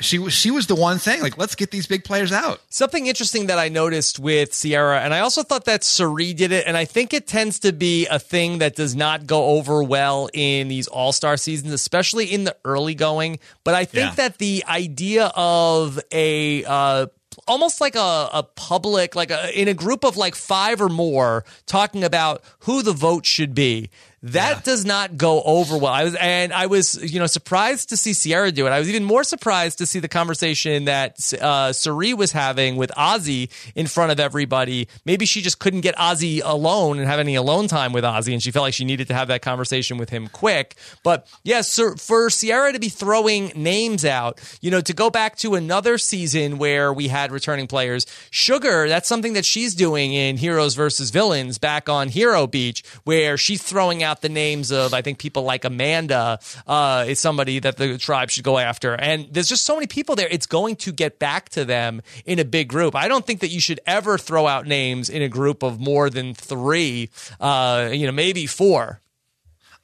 she 0.00 0.18
was 0.18 0.32
she 0.32 0.50
was 0.50 0.66
the 0.66 0.74
one 0.74 0.98
saying 0.98 1.20
like, 1.20 1.36
let's 1.36 1.54
get 1.54 1.70
these 1.70 1.86
big 1.86 2.04
players 2.04 2.32
out. 2.32 2.62
Something 2.70 3.06
interesting 3.06 3.46
that 3.48 3.58
I 3.58 3.68
noticed 3.68 4.18
with 4.18 4.52
Ciera, 4.52 5.00
and 5.00 5.12
I 5.12 5.20
also 5.20 5.42
thought 5.42 5.66
that 5.66 5.84
Cirie 5.84 6.32
did 6.32 6.52
it, 6.52 6.66
and 6.66 6.74
I 6.76 6.86
think 6.86 7.12
it 7.12 7.26
tends 7.26 7.58
to 7.60 7.72
be 7.72 8.06
a 8.06 8.18
thing 8.18 8.58
that 8.58 8.76
does 8.76 8.96
not 8.96 9.26
go 9.26 9.44
over 9.56 9.82
well 9.82 10.30
in 10.32 10.68
these 10.68 10.86
All 10.88 11.12
Star 11.12 11.36
seasons, 11.36 11.72
especially 11.74 12.32
in 12.32 12.44
the 12.44 12.56
early 12.64 12.94
going. 12.94 13.38
But 13.62 13.74
I 13.74 13.84
think 13.84 14.10
Yeah. 14.12 14.14
that 14.28 14.38
the 14.38 14.64
idea 14.66 15.30
of 15.34 16.00
a 16.12 16.64
uh, 16.64 17.06
almost 17.46 17.80
like 17.80 17.94
a, 17.96 18.28
a 18.32 18.42
public, 18.54 19.14
like 19.14 19.30
a, 19.30 19.58
in 19.58 19.68
a 19.68 19.74
group 19.74 20.04
of 20.04 20.16
like 20.16 20.34
five 20.34 20.80
or 20.80 20.88
more, 20.88 21.44
talking 21.66 22.04
about 22.04 22.42
who 22.60 22.82
the 22.82 22.92
vote 22.92 23.26
should 23.26 23.54
be. 23.54 23.90
That 24.24 24.56
Yeah. 24.56 24.60
does 24.64 24.84
not 24.86 25.18
go 25.18 25.42
over 25.42 25.76
well. 25.76 25.92
I 25.92 26.04
was 26.04 26.14
and 26.14 26.50
I 26.52 26.64
was 26.66 26.94
you 27.12 27.20
know 27.20 27.26
surprised 27.26 27.90
to 27.90 27.96
see 27.96 28.12
Ciera 28.12 28.54
do 28.54 28.66
it. 28.66 28.70
I 28.70 28.78
was 28.78 28.88
even 28.88 29.04
more 29.04 29.22
surprised 29.22 29.78
to 29.78 29.86
see 29.86 29.98
the 30.00 30.08
conversation 30.08 30.86
that 30.86 31.32
uh, 31.40 31.72
was 32.16 32.32
having 32.32 32.76
with 32.76 32.90
Ozzy 32.96 33.50
in 33.74 33.86
front 33.86 34.12
of 34.12 34.18
everybody. 34.20 34.88
Maybe 35.04 35.26
she 35.26 35.42
just 35.42 35.58
couldn't 35.58 35.82
get 35.82 35.94
Ozzy 35.96 36.40
alone 36.42 36.98
and 36.98 37.06
have 37.06 37.20
any 37.20 37.34
alone 37.34 37.68
time 37.68 37.92
with 37.92 38.02
Ozzy, 38.04 38.32
and 38.32 38.42
she 38.42 38.50
felt 38.50 38.62
like 38.62 38.72
she 38.74 38.86
needed 38.86 39.08
to 39.08 39.14
have 39.14 39.28
that 39.28 39.42
conversation 39.42 39.98
with 39.98 40.08
him 40.08 40.28
quick. 40.28 40.74
But 41.02 41.26
yes, 41.42 41.68
Sir, 41.68 41.94
for 41.96 42.28
Ciera 42.30 42.72
to 42.72 42.78
be 42.78 42.88
throwing 42.88 43.52
names 43.54 44.06
out, 44.06 44.40
you 44.62 44.70
know, 44.70 44.80
to 44.80 44.92
go 44.94 45.10
back 45.10 45.36
to 45.38 45.54
another 45.54 45.98
season 45.98 46.56
where 46.56 46.92
we 46.94 47.08
had 47.08 47.30
returning 47.30 47.66
players, 47.66 48.06
Sugar. 48.30 48.88
That's 48.88 49.06
something 49.08 49.34
that 49.34 49.44
she's 49.44 49.74
doing 49.74 50.14
in 50.14 50.38
Heroes 50.38 50.74
versus 50.74 51.10
Villains 51.10 51.58
back 51.58 51.90
on 51.90 52.08
Hero 52.08 52.46
Beach, 52.46 52.82
where 53.04 53.36
she's 53.36 53.62
throwing 53.62 54.02
out 54.02 54.13
the 54.20 54.28
names 54.28 54.72
of 54.72 54.94
I 54.94 55.02
think 55.02 55.18
people 55.18 55.42
like 55.42 55.64
Amanda 55.64 56.38
uh, 56.66 57.04
is 57.08 57.20
somebody 57.20 57.58
that 57.58 57.76
the 57.76 57.98
tribe 57.98 58.30
should 58.30 58.44
go 58.44 58.58
after, 58.58 58.94
and 58.94 59.26
there's 59.30 59.48
just 59.48 59.64
so 59.64 59.74
many 59.74 59.86
people 59.86 60.16
there. 60.16 60.28
It's 60.30 60.46
going 60.46 60.76
to 60.76 60.92
get 60.92 61.18
back 61.18 61.48
to 61.50 61.64
them 61.64 62.02
in 62.24 62.38
a 62.38 62.44
big 62.44 62.68
group. 62.68 62.94
I 62.94 63.08
don't 63.08 63.26
think 63.26 63.40
that 63.40 63.48
you 63.48 63.60
should 63.60 63.80
ever 63.86 64.18
throw 64.18 64.46
out 64.46 64.66
names 64.66 65.08
in 65.08 65.22
a 65.22 65.28
group 65.28 65.62
of 65.62 65.80
more 65.80 66.10
than 66.10 66.34
three. 66.34 67.10
Uh, 67.40 67.90
you 67.92 68.06
know, 68.06 68.12
maybe 68.12 68.46
four. 68.46 69.00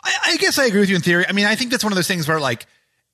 I, 0.02 0.16
I 0.26 0.36
guess 0.38 0.58
I 0.58 0.66
agree 0.66 0.80
with 0.80 0.88
you 0.88 0.96
in 0.96 1.02
theory. 1.02 1.24
I 1.28 1.32
mean, 1.32 1.46
I 1.46 1.54
think 1.56 1.70
that's 1.70 1.84
one 1.84 1.92
of 1.92 1.96
those 1.96 2.08
things 2.08 2.26
where 2.26 2.40
like 2.40 2.66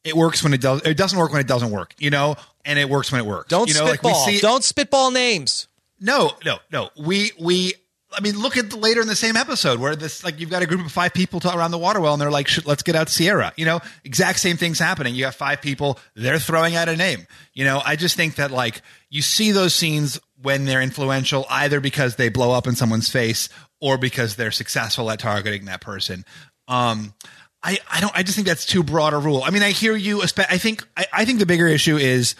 it 0.04 0.14
works 0.14 0.42
when 0.42 0.54
it 0.54 0.60
does. 0.60 0.82
It 0.82 0.96
doesn't 0.96 1.18
work 1.18 1.32
when 1.32 1.40
it 1.40 1.48
doesn't 1.48 1.70
work. 1.70 1.94
You 1.98 2.10
know, 2.10 2.36
and 2.64 2.78
it 2.78 2.88
works 2.88 3.10
when 3.10 3.20
it 3.20 3.26
works. 3.26 3.48
Don't 3.48 3.68
you 3.68 3.74
know, 3.74 3.84
like 3.84 4.02
we 4.02 4.10
spitball. 4.10 4.26
see. 4.26 4.40
don't 4.40 4.64
spitball 4.64 5.10
names. 5.10 5.68
No, 6.00 6.32
no, 6.44 6.58
no. 6.70 6.90
We 6.98 7.32
we. 7.40 7.74
I 8.16 8.20
mean, 8.22 8.38
look 8.38 8.56
at 8.56 8.72
later 8.72 9.02
in 9.02 9.08
the 9.08 9.16
same 9.16 9.36
episode 9.36 9.78
where 9.78 9.94
this 9.94 10.24
like 10.24 10.40
you've 10.40 10.50
got 10.50 10.62
a 10.62 10.66
group 10.66 10.84
of 10.84 10.90
five 10.90 11.12
people 11.12 11.40
around 11.44 11.70
the 11.70 11.78
water 11.78 12.00
well, 12.00 12.14
and 12.14 12.20
they're 12.20 12.30
like, 12.30 12.48
"Shit, 12.48 12.66
"Let's 12.66 12.82
get 12.82 12.96
out 12.96 13.08
Ciera." 13.08 13.52
You 13.56 13.66
know, 13.66 13.80
exact 14.04 14.38
same 14.40 14.56
things 14.56 14.78
happening. 14.78 15.14
You 15.14 15.24
have 15.26 15.34
five 15.34 15.60
people; 15.60 15.98
they're 16.14 16.38
throwing 16.38 16.76
out 16.76 16.88
a 16.88 16.96
name. 16.96 17.26
You 17.52 17.64
know, 17.64 17.82
I 17.84 17.96
just 17.96 18.16
think 18.16 18.36
that 18.36 18.50
like 18.50 18.80
you 19.10 19.20
see 19.20 19.52
those 19.52 19.74
scenes 19.74 20.18
when 20.40 20.64
they're 20.64 20.80
influential, 20.80 21.44
either 21.50 21.80
because 21.80 22.16
they 22.16 22.30
blow 22.30 22.52
up 22.52 22.66
in 22.66 22.74
someone's 22.74 23.10
face 23.10 23.50
or 23.80 23.98
because 23.98 24.36
they're 24.36 24.50
successful 24.50 25.10
at 25.10 25.18
targeting 25.18 25.66
that 25.66 25.82
person. 25.82 26.24
Um, 26.68 27.14
I, 27.62 27.78
I 27.90 28.00
don't. 28.00 28.16
I 28.16 28.22
just 28.22 28.36
think 28.36 28.48
that's 28.48 28.64
too 28.64 28.82
broad 28.82 29.12
a 29.12 29.18
rule. 29.18 29.42
I 29.44 29.50
mean, 29.50 29.62
I 29.62 29.72
hear 29.72 29.94
you. 29.94 30.22
I 30.22 30.26
think. 30.26 30.86
I, 30.96 31.06
I 31.12 31.24
think 31.24 31.38
the 31.38 31.46
bigger 31.46 31.66
issue 31.66 31.96
is 31.96 32.34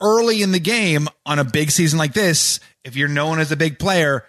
early 0.00 0.42
in 0.42 0.52
the 0.52 0.60
game 0.60 1.08
on 1.24 1.38
a 1.38 1.44
big 1.44 1.70
season 1.70 1.98
like 1.98 2.12
this. 2.12 2.60
If 2.84 2.96
you're 2.96 3.08
known 3.08 3.38
as 3.38 3.52
a 3.52 3.56
big 3.56 3.78
player, 3.78 4.24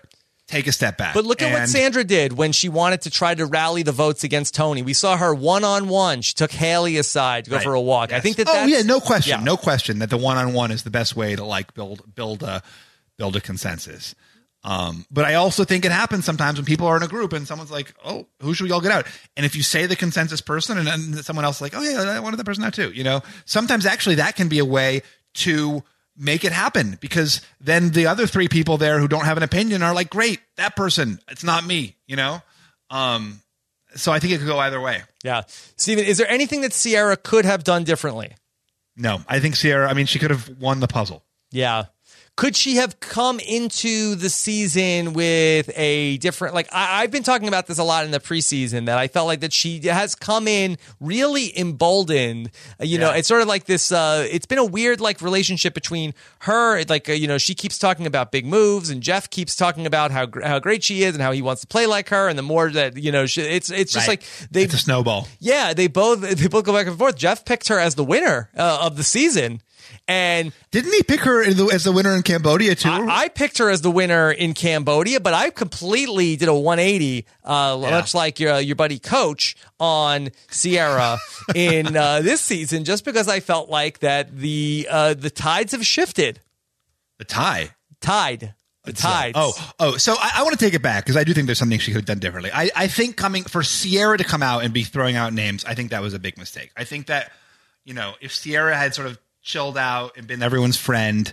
take 0.47 0.67
a 0.67 0.71
step 0.71 0.97
back. 0.97 1.13
But 1.15 1.25
look 1.25 1.41
at 1.41 1.51
what 1.51 1.67
Sandra 1.69 2.03
did 2.03 2.33
when 2.33 2.51
she 2.51 2.69
wanted 2.69 3.01
to 3.01 3.09
try 3.09 3.33
to 3.33 3.45
rally 3.45 3.81
the 3.83 3.91
votes 3.91 4.23
against 4.23 4.53
Tony. 4.53 4.81
We 4.83 4.93
saw 4.93 5.17
her 5.17 5.33
one 5.33 5.63
on 5.63 5.87
one. 5.87 6.21
She 6.21 6.33
took 6.33 6.51
Hali 6.51 6.97
aside 6.97 7.45
to 7.45 7.49
go 7.51 7.55
Right. 7.57 7.63
for 7.63 7.73
a 7.73 7.81
walk. 7.81 8.13
I 8.13 8.19
think 8.19 8.37
that. 8.37 8.47
Oh 8.47 8.53
that's, 8.53 8.69
yeah, 8.71 8.81
no 8.83 8.99
question, 8.99 9.39
yeah. 9.39 9.43
no 9.43 9.57
question 9.57 9.99
that 9.99 10.09
the 10.09 10.17
one 10.17 10.37
on 10.37 10.53
one 10.53 10.71
is 10.71 10.83
the 10.83 10.91
best 10.91 11.15
way 11.15 11.35
to 11.35 11.43
like 11.43 11.73
build 11.73 12.03
build 12.15 12.43
a 12.43 12.61
build 13.17 13.35
a 13.35 13.41
consensus. 13.41 14.13
Um, 14.65 15.05
but 15.11 15.25
I 15.25 15.33
also 15.33 15.65
think 15.65 15.83
it 15.83 15.91
happens 15.91 16.23
sometimes 16.23 16.57
when 16.57 16.65
people 16.65 16.87
are 16.87 16.95
in 16.95 17.03
a 17.03 17.07
group 17.07 17.33
and 17.33 17.45
someone's 17.45 17.71
like, 17.71 17.93
"Oh, 18.05 18.27
who 18.39 18.53
should 18.53 18.63
we 18.63 18.71
all 18.71 18.79
get 18.79 18.93
out?" 18.93 19.07
And 19.35 19.45
if 19.45 19.57
you 19.57 19.61
say 19.63 19.87
the 19.87 19.95
consensus 19.97 20.39
person, 20.39 20.77
and 20.77 20.87
then 20.87 21.21
someone 21.23 21.43
else 21.43 21.57
is 21.57 21.61
like, 21.63 21.73
"Oh 21.75 21.81
yeah, 21.81 22.01
I 22.03 22.19
wanted 22.21 22.37
that 22.37 22.45
person 22.45 22.63
out 22.63 22.73
too," 22.73 22.91
you 22.91 23.03
know, 23.03 23.21
sometimes 23.45 23.85
actually 23.85 24.15
that 24.15 24.37
can 24.37 24.47
be 24.47 24.59
a 24.59 24.65
way 24.65 25.01
to 25.35 25.83
make 26.15 26.43
it 26.43 26.52
happen 26.52 26.97
because 27.02 27.41
then 27.60 27.91
the 27.91 28.08
other 28.08 28.28
three 28.28 28.47
people 28.47 28.78
there 28.78 28.99
who 28.99 29.08
don't 29.08 29.26
have 29.26 29.38
an 29.38 29.43
opinion 29.43 29.84
are 29.84 29.93
like, 29.93 30.10
"Great, 30.10 30.39
that 30.58 30.76
person, 30.76 31.19
it's 31.30 31.43
not 31.43 31.65
me," 31.65 31.95
you 32.08 32.15
know. 32.15 32.41
Um, 32.89 33.41
so 33.95 34.12
I 34.12 34.19
think 34.19 34.34
it 34.34 34.38
could 34.39 34.47
go 34.47 34.60
either 34.60 34.80
way. 34.82 35.04
Yeah, 35.23 35.43
Stephen, 35.76 36.06
is 36.06 36.17
there 36.17 36.30
anything 36.30 36.62
that 36.62 36.71
Ciera 36.71 37.21
could 37.21 37.45
have 37.45 37.63
done 37.63 37.84
differently? 37.84 38.36
No, 38.95 39.21
I 39.28 39.39
think 39.39 39.56
Ciera. 39.56 39.89
I 39.89 39.93
mean, 39.93 40.06
she 40.06 40.19
could 40.19 40.32
have 40.32 40.49
won 40.60 40.80
the 40.80 40.88
puzzle. 40.88 41.23
Yeah. 41.52 41.86
Could 42.35 42.55
she 42.55 42.77
have 42.77 42.99
come 42.99 43.39
into 43.39 44.15
the 44.15 44.27
season 44.27 45.13
with 45.13 45.69
a 45.75 46.17
different 46.17 46.55
like 46.55 46.67
I, 46.73 47.03
I've 47.03 47.11
been 47.11 47.21
talking 47.21 47.47
about 47.47 47.67
this 47.67 47.77
a 47.77 47.83
lot 47.83 48.05
in 48.05 48.11
the 48.11 48.19
preseason 48.19 48.87
that 48.87 48.97
I 48.97 49.07
felt 49.07 49.27
like 49.27 49.41
that 49.41 49.53
she 49.53 49.79
has 49.81 50.15
come 50.15 50.47
in 50.47 50.77
really 50.99 51.57
emboldened. 51.57 52.49
Uh, 52.81 52.85
You 52.85 52.97
know, 52.97 53.11
it's 53.11 53.27
sort 53.27 53.43
of 53.43 53.47
like 53.47 53.65
this 53.65 53.91
uh 53.91 54.27
it's 54.31 54.47
been 54.47 54.57
a 54.57 54.65
weird 54.65 54.99
like 54.99 55.21
relationship 55.21 55.75
between 55.75 56.15
her 56.39 56.83
like 56.85 57.07
uh, 57.07 57.13
you 57.13 57.27
know, 57.27 57.37
she 57.37 57.53
keeps 57.53 57.77
talking 57.77 58.07
about 58.07 58.31
big 58.31 58.47
moves 58.47 58.89
and 58.89 59.03
Jeff 59.03 59.29
keeps 59.29 59.55
talking 59.55 59.85
about 59.85 60.09
how 60.09 60.27
how 60.43 60.57
great 60.57 60.83
she 60.83 61.03
is 61.03 61.13
and 61.13 61.21
how 61.21 61.31
he 61.33 61.43
wants 61.43 61.61
to 61.61 61.67
play 61.67 61.85
like 61.85 62.09
her 62.09 62.27
and 62.29 62.37
the 62.37 62.43
more 62.43 62.71
that 62.71 62.97
you 62.97 63.11
know, 63.11 63.27
she, 63.27 63.41
it's 63.41 63.69
it's 63.69 63.93
just 63.93 64.07
Right. 64.07 64.19
like 64.19 64.49
they 64.49 64.63
It's 64.63 64.73
a 64.73 64.77
snowball. 64.79 65.27
yeah, 65.39 65.73
they 65.73 65.85
both 65.87 66.21
they 66.21 66.47
both 66.47 66.65
go 66.65 66.73
back 66.73 66.87
and 66.87 66.97
forth. 66.97 67.15
Jeff 67.15 67.45
picked 67.45 67.67
her 67.67 67.77
as 67.77 67.93
the 67.93 68.03
winner 68.03 68.49
uh, 68.57 68.79
of 68.81 68.97
the 68.97 69.03
season. 69.03 69.61
And 70.07 70.51
Didn't 70.71 70.93
he 70.93 71.03
pick 71.03 71.21
her 71.21 71.49
the- 71.51 71.67
as 71.73 71.83
the 71.85 71.91
winner 71.91 72.15
in 72.15 72.23
Cambodia 72.23 72.75
too? 72.75 72.89
I, 72.89 73.23
I 73.23 73.29
picked 73.29 73.57
her 73.59 73.69
as 73.69 73.81
the 73.81 73.91
winner 73.91 74.31
in 74.31 74.53
Cambodia, 74.53 75.19
but 75.19 75.33
I 75.33 75.49
completely 75.49 76.35
did 76.35 76.49
a 76.49 76.53
180, 76.53 77.25
uh, 77.43 77.79
Yeah. 77.81 77.89
much 77.91 78.13
like 78.13 78.39
your 78.39 78.59
your 78.59 78.75
buddy 78.75 78.99
Coach 78.99 79.55
on 79.79 80.29
Ciera 80.49 81.17
in 81.55 81.95
uh, 81.95 82.21
this 82.21 82.41
season, 82.41 82.83
just 82.83 83.05
because 83.05 83.27
I 83.27 83.39
felt 83.39 83.69
like 83.69 83.99
that 83.99 84.35
the 84.35 84.87
uh, 84.89 85.13
the 85.13 85.29
tides 85.29 85.71
have 85.71 85.85
shifted. 85.85 86.39
the 87.17 87.25
tie. 87.25 87.71
Tide, 88.01 88.53
the 88.83 88.91
tides. 88.91 89.37
Oh, 89.39 89.53
oh. 89.79 89.95
So 89.97 90.15
I, 90.19 90.31
I 90.35 90.43
want 90.43 90.59
to 90.59 90.65
take 90.65 90.73
it 90.73 90.81
back 90.81 91.05
because 91.05 91.15
I 91.15 91.23
do 91.23 91.33
think 91.33 91.45
there's 91.45 91.57
something 91.59 91.79
she 91.79 91.91
could 91.91 91.99
have 91.99 92.05
done 92.05 92.19
differently. 92.19 92.51
I, 92.53 92.69
I 92.75 92.87
think 92.87 93.15
coming 93.15 93.43
for 93.45 93.61
Ciera 93.61 94.17
to 94.17 94.25
come 94.25 94.43
out 94.43 94.65
and 94.65 94.73
be 94.73 94.83
throwing 94.83 95.15
out 95.15 95.31
names, 95.33 95.63
I 95.63 95.73
think 95.73 95.91
that 95.91 96.01
was 96.01 96.13
a 96.13 96.19
big 96.19 96.37
mistake. 96.37 96.71
I 96.75 96.83
think 96.83 97.07
that 97.07 97.31
you 97.85 97.93
know 97.93 98.15
if 98.19 98.31
Ciera 98.33 98.73
had 98.75 98.93
sort 98.93 99.07
of 99.07 99.17
chilled 99.43 99.77
out 99.77 100.17
and 100.17 100.25
been 100.25 100.41
everyone's 100.41 100.77
friend, 100.77 101.32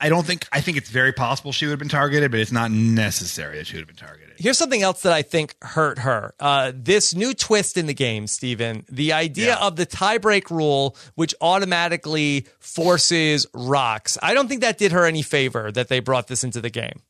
I 0.00 0.08
don't 0.08 0.26
think. 0.26 0.46
I 0.52 0.60
think 0.60 0.76
it's 0.76 0.90
very 0.90 1.12
possible 1.12 1.52
she 1.52 1.64
would 1.66 1.70
have 1.70 1.78
been 1.78 1.88
targeted, 1.88 2.30
but 2.30 2.40
it's 2.40 2.52
not 2.52 2.70
necessary 2.70 3.56
that 3.58 3.66
she 3.66 3.76
would 3.76 3.82
have 3.82 3.86
been 3.88 3.96
targeted. 3.96 4.34
Here's 4.36 4.58
something 4.58 4.82
else 4.82 5.02
that 5.02 5.12
I 5.12 5.22
think 5.22 5.54
hurt 5.62 6.00
her. 6.00 6.34
Uh, 6.40 6.72
this 6.74 7.14
new 7.14 7.32
twist 7.32 7.76
in 7.78 7.86
the 7.86 7.94
game, 7.94 8.26
Stephen. 8.26 8.84
The 8.90 9.12
idea 9.12 9.50
Yeah. 9.54 9.58
of 9.66 9.76
the 9.76 9.86
tiebreak 9.86 10.50
rule, 10.50 10.96
which 11.14 11.34
automatically 11.40 12.46
forces 12.58 13.46
rocks. 13.54 14.18
I 14.20 14.34
don't 14.34 14.48
think 14.48 14.60
that 14.62 14.76
did 14.76 14.90
her 14.92 15.06
any 15.06 15.22
favor 15.22 15.70
that 15.72 15.88
they 15.88 16.00
brought 16.00 16.26
this 16.26 16.42
into 16.42 16.60
the 16.60 16.70
game. 16.70 17.00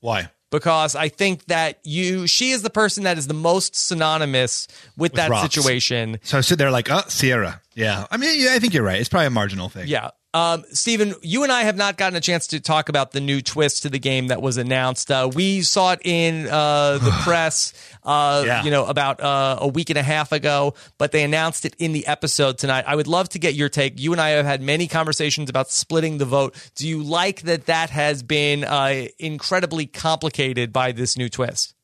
Why? 0.00 0.30
Because 0.50 0.94
I 0.94 1.08
think 1.08 1.46
that 1.46 1.80
you 1.82 2.26
she 2.26 2.50
is 2.50 2.62
the 2.62 2.70
person 2.70 3.04
that 3.04 3.18
is 3.18 3.26
the 3.26 3.34
most 3.34 3.74
synonymous 3.74 4.68
with, 4.96 5.14
that 5.14 5.30
rocks. 5.30 5.54
situation. 5.54 6.18
So 6.22 6.38
I 6.38 6.40
sit 6.40 6.58
there 6.58 6.70
like, 6.70 6.88
oh, 6.88 7.02
Ciera. 7.08 7.60
Yeah. 7.74 8.06
I 8.10 8.16
mean, 8.16 8.40
yeah, 8.40 8.52
I 8.52 8.58
think 8.58 8.72
you're 8.72 8.84
right. 8.84 9.00
It's 9.00 9.08
probably 9.08 9.26
a 9.26 9.30
marginal 9.30 9.68
thing. 9.68 9.88
Yeah. 9.88 10.10
Um, 10.36 10.64
Stephen, 10.70 11.14
you 11.22 11.44
and 11.44 11.52
I 11.52 11.62
have 11.62 11.78
not 11.78 11.96
gotten 11.96 12.14
a 12.14 12.20
chance 12.20 12.48
to 12.48 12.60
talk 12.60 12.90
about 12.90 13.12
the 13.12 13.20
new 13.20 13.40
twist 13.40 13.84
to 13.84 13.88
the 13.88 13.98
game 13.98 14.26
that 14.26 14.42
was 14.42 14.58
announced. 14.58 15.10
Uh, 15.10 15.30
we 15.34 15.62
saw 15.62 15.92
it 15.92 16.00
in 16.04 16.46
uh, 16.46 16.98
the 16.98 17.10
press, 17.22 17.72
uh, 18.06 18.42
Yeah. 18.46 18.64
you 18.64 18.70
know, 18.70 18.86
about 18.86 19.20
uh, 19.20 19.58
a 19.60 19.68
week 19.68 19.90
and 19.90 19.98
a 19.98 20.02
half 20.02 20.32
ago, 20.32 20.72
but 20.96 21.12
they 21.12 21.22
announced 21.24 21.64
it 21.66 21.74
in 21.78 21.92
the 21.92 22.06
episode 22.06 22.56
tonight. 22.56 22.84
I 22.86 22.96
would 22.96 23.06
love 23.06 23.28
to 23.30 23.38
get 23.38 23.54
your 23.54 23.68
take. 23.68 24.00
You 24.00 24.12
and 24.12 24.20
I 24.20 24.30
have 24.30 24.46
had 24.46 24.62
many 24.62 24.86
conversations 24.88 25.50
about 25.50 25.70
splitting 25.70 26.16
the 26.16 26.24
vote. 26.24 26.54
Do 26.76 26.88
you 26.88 27.02
like 27.02 27.42
that 27.42 27.66
that 27.66 27.90
has 27.90 28.22
been 28.22 28.64
uh, 28.64 29.06
incredibly 29.18 29.84
complicated 29.86 30.72
by 30.72 30.92
this 30.92 31.18
new 31.18 31.28
twist? 31.28 31.74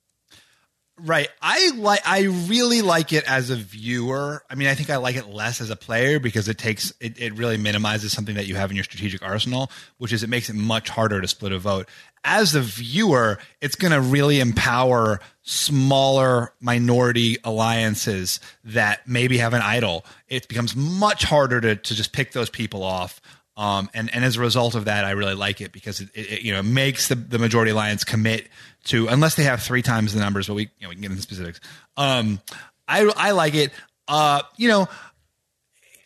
Right. 1.05 1.29
I 1.41 1.73
like 1.75 2.01
I 2.07 2.23
really 2.23 2.81
like 2.81 3.13
it 3.13 3.25
as 3.29 3.51
a 3.51 3.57
viewer. 3.57 4.45
I 4.49 4.55
mean, 4.55 4.69
I 4.69 4.75
think 4.77 4.89
I 4.89 4.99
like 4.99 5.17
it 5.17 5.29
less 5.29 5.61
as 5.61 5.69
a 5.69 5.75
player 5.75 6.21
because 6.21 6.49
it 6.49 6.59
takes 6.59 6.93
it, 7.01 7.21
it 7.21 7.35
really 7.35 7.57
minimizes 7.57 8.13
something 8.13 8.37
that 8.37 8.47
you 8.47 8.55
have 8.55 8.71
in 8.71 8.77
your 8.77 8.85
strategic 8.85 9.21
arsenal, 9.21 9.69
which 9.99 10.13
is 10.13 10.23
it 10.23 10.31
makes 10.31 10.49
it 10.49 10.55
much 10.55 10.89
harder 10.91 11.21
to 11.21 11.27
split 11.27 11.51
a 11.51 11.59
vote. 11.59 11.89
As 12.23 12.55
a 12.55 12.61
viewer, 12.61 13.41
it's 13.61 13.75
going 13.75 13.91
to 13.91 14.01
really 14.01 14.39
empower 14.39 15.19
smaller 15.43 16.53
minority 16.61 17.37
alliances 17.43 18.39
that 18.63 19.09
maybe 19.09 19.39
have 19.39 19.55
an 19.55 19.63
idol. 19.63 20.05
It 20.29 20.47
becomes 20.47 20.77
much 20.77 21.25
harder 21.25 21.61
to 21.61 21.75
to 21.75 21.95
just 21.97 22.13
pick 22.13 22.31
those 22.31 22.49
people 22.49 22.85
off. 22.85 23.21
Um, 23.57 23.91
and, 23.93 24.13
and 24.15 24.25
as 24.25 24.37
a 24.37 24.41
result 24.41 24.75
of 24.75 24.87
that, 24.87 25.05
I 25.05 25.11
really 25.11 25.35
like 25.35 25.61
it 25.61 25.73
because 25.73 26.01
it, 26.01 26.09
it, 26.15 26.43
you 26.43 26.53
know 26.53 26.63
makes 26.63 27.09
the, 27.09 27.15
the 27.15 27.39
majority 27.39 27.71
alliance 27.71 28.03
commit 28.03 28.49
to 28.85 29.09
unless 29.09 29.35
they 29.35 29.45
have 29.45 29.63
three 29.63 29.83
times 29.83 30.15
the 30.15 30.21
numbers, 30.21 30.47
but 30.49 30.55
we 30.55 30.63
you 30.63 30.69
know 30.83 30.89
we 30.89 30.95
can 30.95 31.03
get 31.03 31.11
into 31.11 31.23
specifics. 31.23 31.61
Um, 31.97 32.41
I 32.89 33.11
I 33.17 33.33
like 33.33 33.55
it. 33.55 33.73
Uh, 34.09 34.43
you 34.57 34.69
know, 34.69 34.89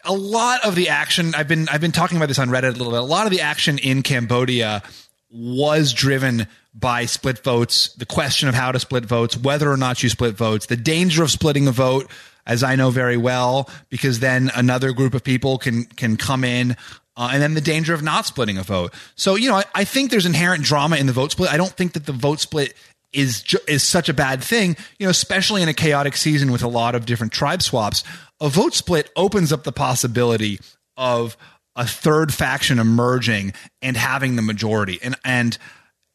a 0.04 0.12
lot 0.12 0.64
of 0.64 0.74
the 0.74 0.88
action 0.88 1.34
I've 1.34 1.48
been 1.48 1.68
I've 1.68 1.80
been 1.80 1.92
talking 1.92 2.16
about 2.16 2.28
this 2.28 2.38
on 2.38 2.48
Reddit 2.48 2.74
a 2.74 2.78
little 2.78 2.92
bit. 2.92 3.00
A 3.00 3.04
lot 3.04 3.26
of 3.26 3.32
the 3.32 3.42
action 3.42 3.78
in 3.78 4.02
Cambodia 4.02 4.82
was 5.30 5.92
driven 5.92 6.46
by 6.74 7.06
split 7.06 7.42
votes, 7.42 7.94
the 7.94 8.06
question 8.06 8.48
of 8.48 8.54
how 8.54 8.70
to 8.70 8.78
split 8.78 9.04
votes, 9.06 9.36
whether 9.36 9.70
or 9.70 9.76
not 9.76 10.02
you 10.02 10.08
split 10.08 10.34
votes, 10.34 10.66
the 10.66 10.76
danger 10.76 11.22
of 11.22 11.30
splitting 11.30 11.66
a 11.66 11.72
vote, 11.72 12.10
as 12.46 12.62
I 12.62 12.76
know 12.76 12.90
very 12.90 13.16
well, 13.16 13.68
because 13.88 14.20
then 14.20 14.50
another 14.54 14.92
group 14.92 15.14
of 15.14 15.24
people 15.24 15.58
can 15.58 15.84
can 15.84 16.16
come 16.16 16.44
in. 16.44 16.76
Uh, 17.16 17.30
and 17.32 17.42
then 17.42 17.54
the 17.54 17.60
danger 17.60 17.94
of 17.94 18.02
not 18.02 18.26
splitting 18.26 18.58
a 18.58 18.62
vote. 18.62 18.92
So, 19.14 19.36
you 19.36 19.48
know, 19.48 19.56
I, 19.56 19.64
I 19.74 19.84
think 19.84 20.10
there's 20.10 20.26
inherent 20.26 20.64
drama 20.64 20.96
in 20.96 21.06
the 21.06 21.12
vote 21.12 21.32
split. 21.32 21.50
I 21.50 21.56
don't 21.56 21.72
think 21.72 21.94
that 21.94 22.04
the 22.04 22.12
vote 22.12 22.40
split 22.40 22.74
is 23.12 23.42
ju- 23.42 23.58
is 23.66 23.82
such 23.82 24.08
a 24.08 24.14
bad 24.14 24.42
thing, 24.42 24.76
you 24.98 25.06
know, 25.06 25.10
especially 25.10 25.62
in 25.62 25.68
a 25.68 25.74
chaotic 25.74 26.16
season 26.16 26.52
with 26.52 26.62
a 26.62 26.68
lot 26.68 26.94
of 26.94 27.06
different 27.06 27.32
tribe 27.32 27.62
swaps. 27.62 28.04
A 28.40 28.48
vote 28.48 28.74
split 28.74 29.10
opens 29.16 29.52
up 29.52 29.64
the 29.64 29.72
possibility 29.72 30.60
of 30.96 31.36
a 31.74 31.86
third 31.86 32.32
faction 32.34 32.78
emerging 32.78 33.54
and 33.80 33.96
having 33.96 34.36
the 34.36 34.42
majority. 34.42 34.98
And 35.02 35.16
and 35.24 35.56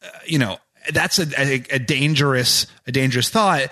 uh, 0.04 0.08
you 0.26 0.38
know, 0.38 0.58
that's 0.92 1.18
a, 1.18 1.26
a, 1.36 1.64
a 1.70 1.78
dangerous 1.78 2.66
a 2.86 2.92
dangerous 2.92 3.28
thought. 3.28 3.68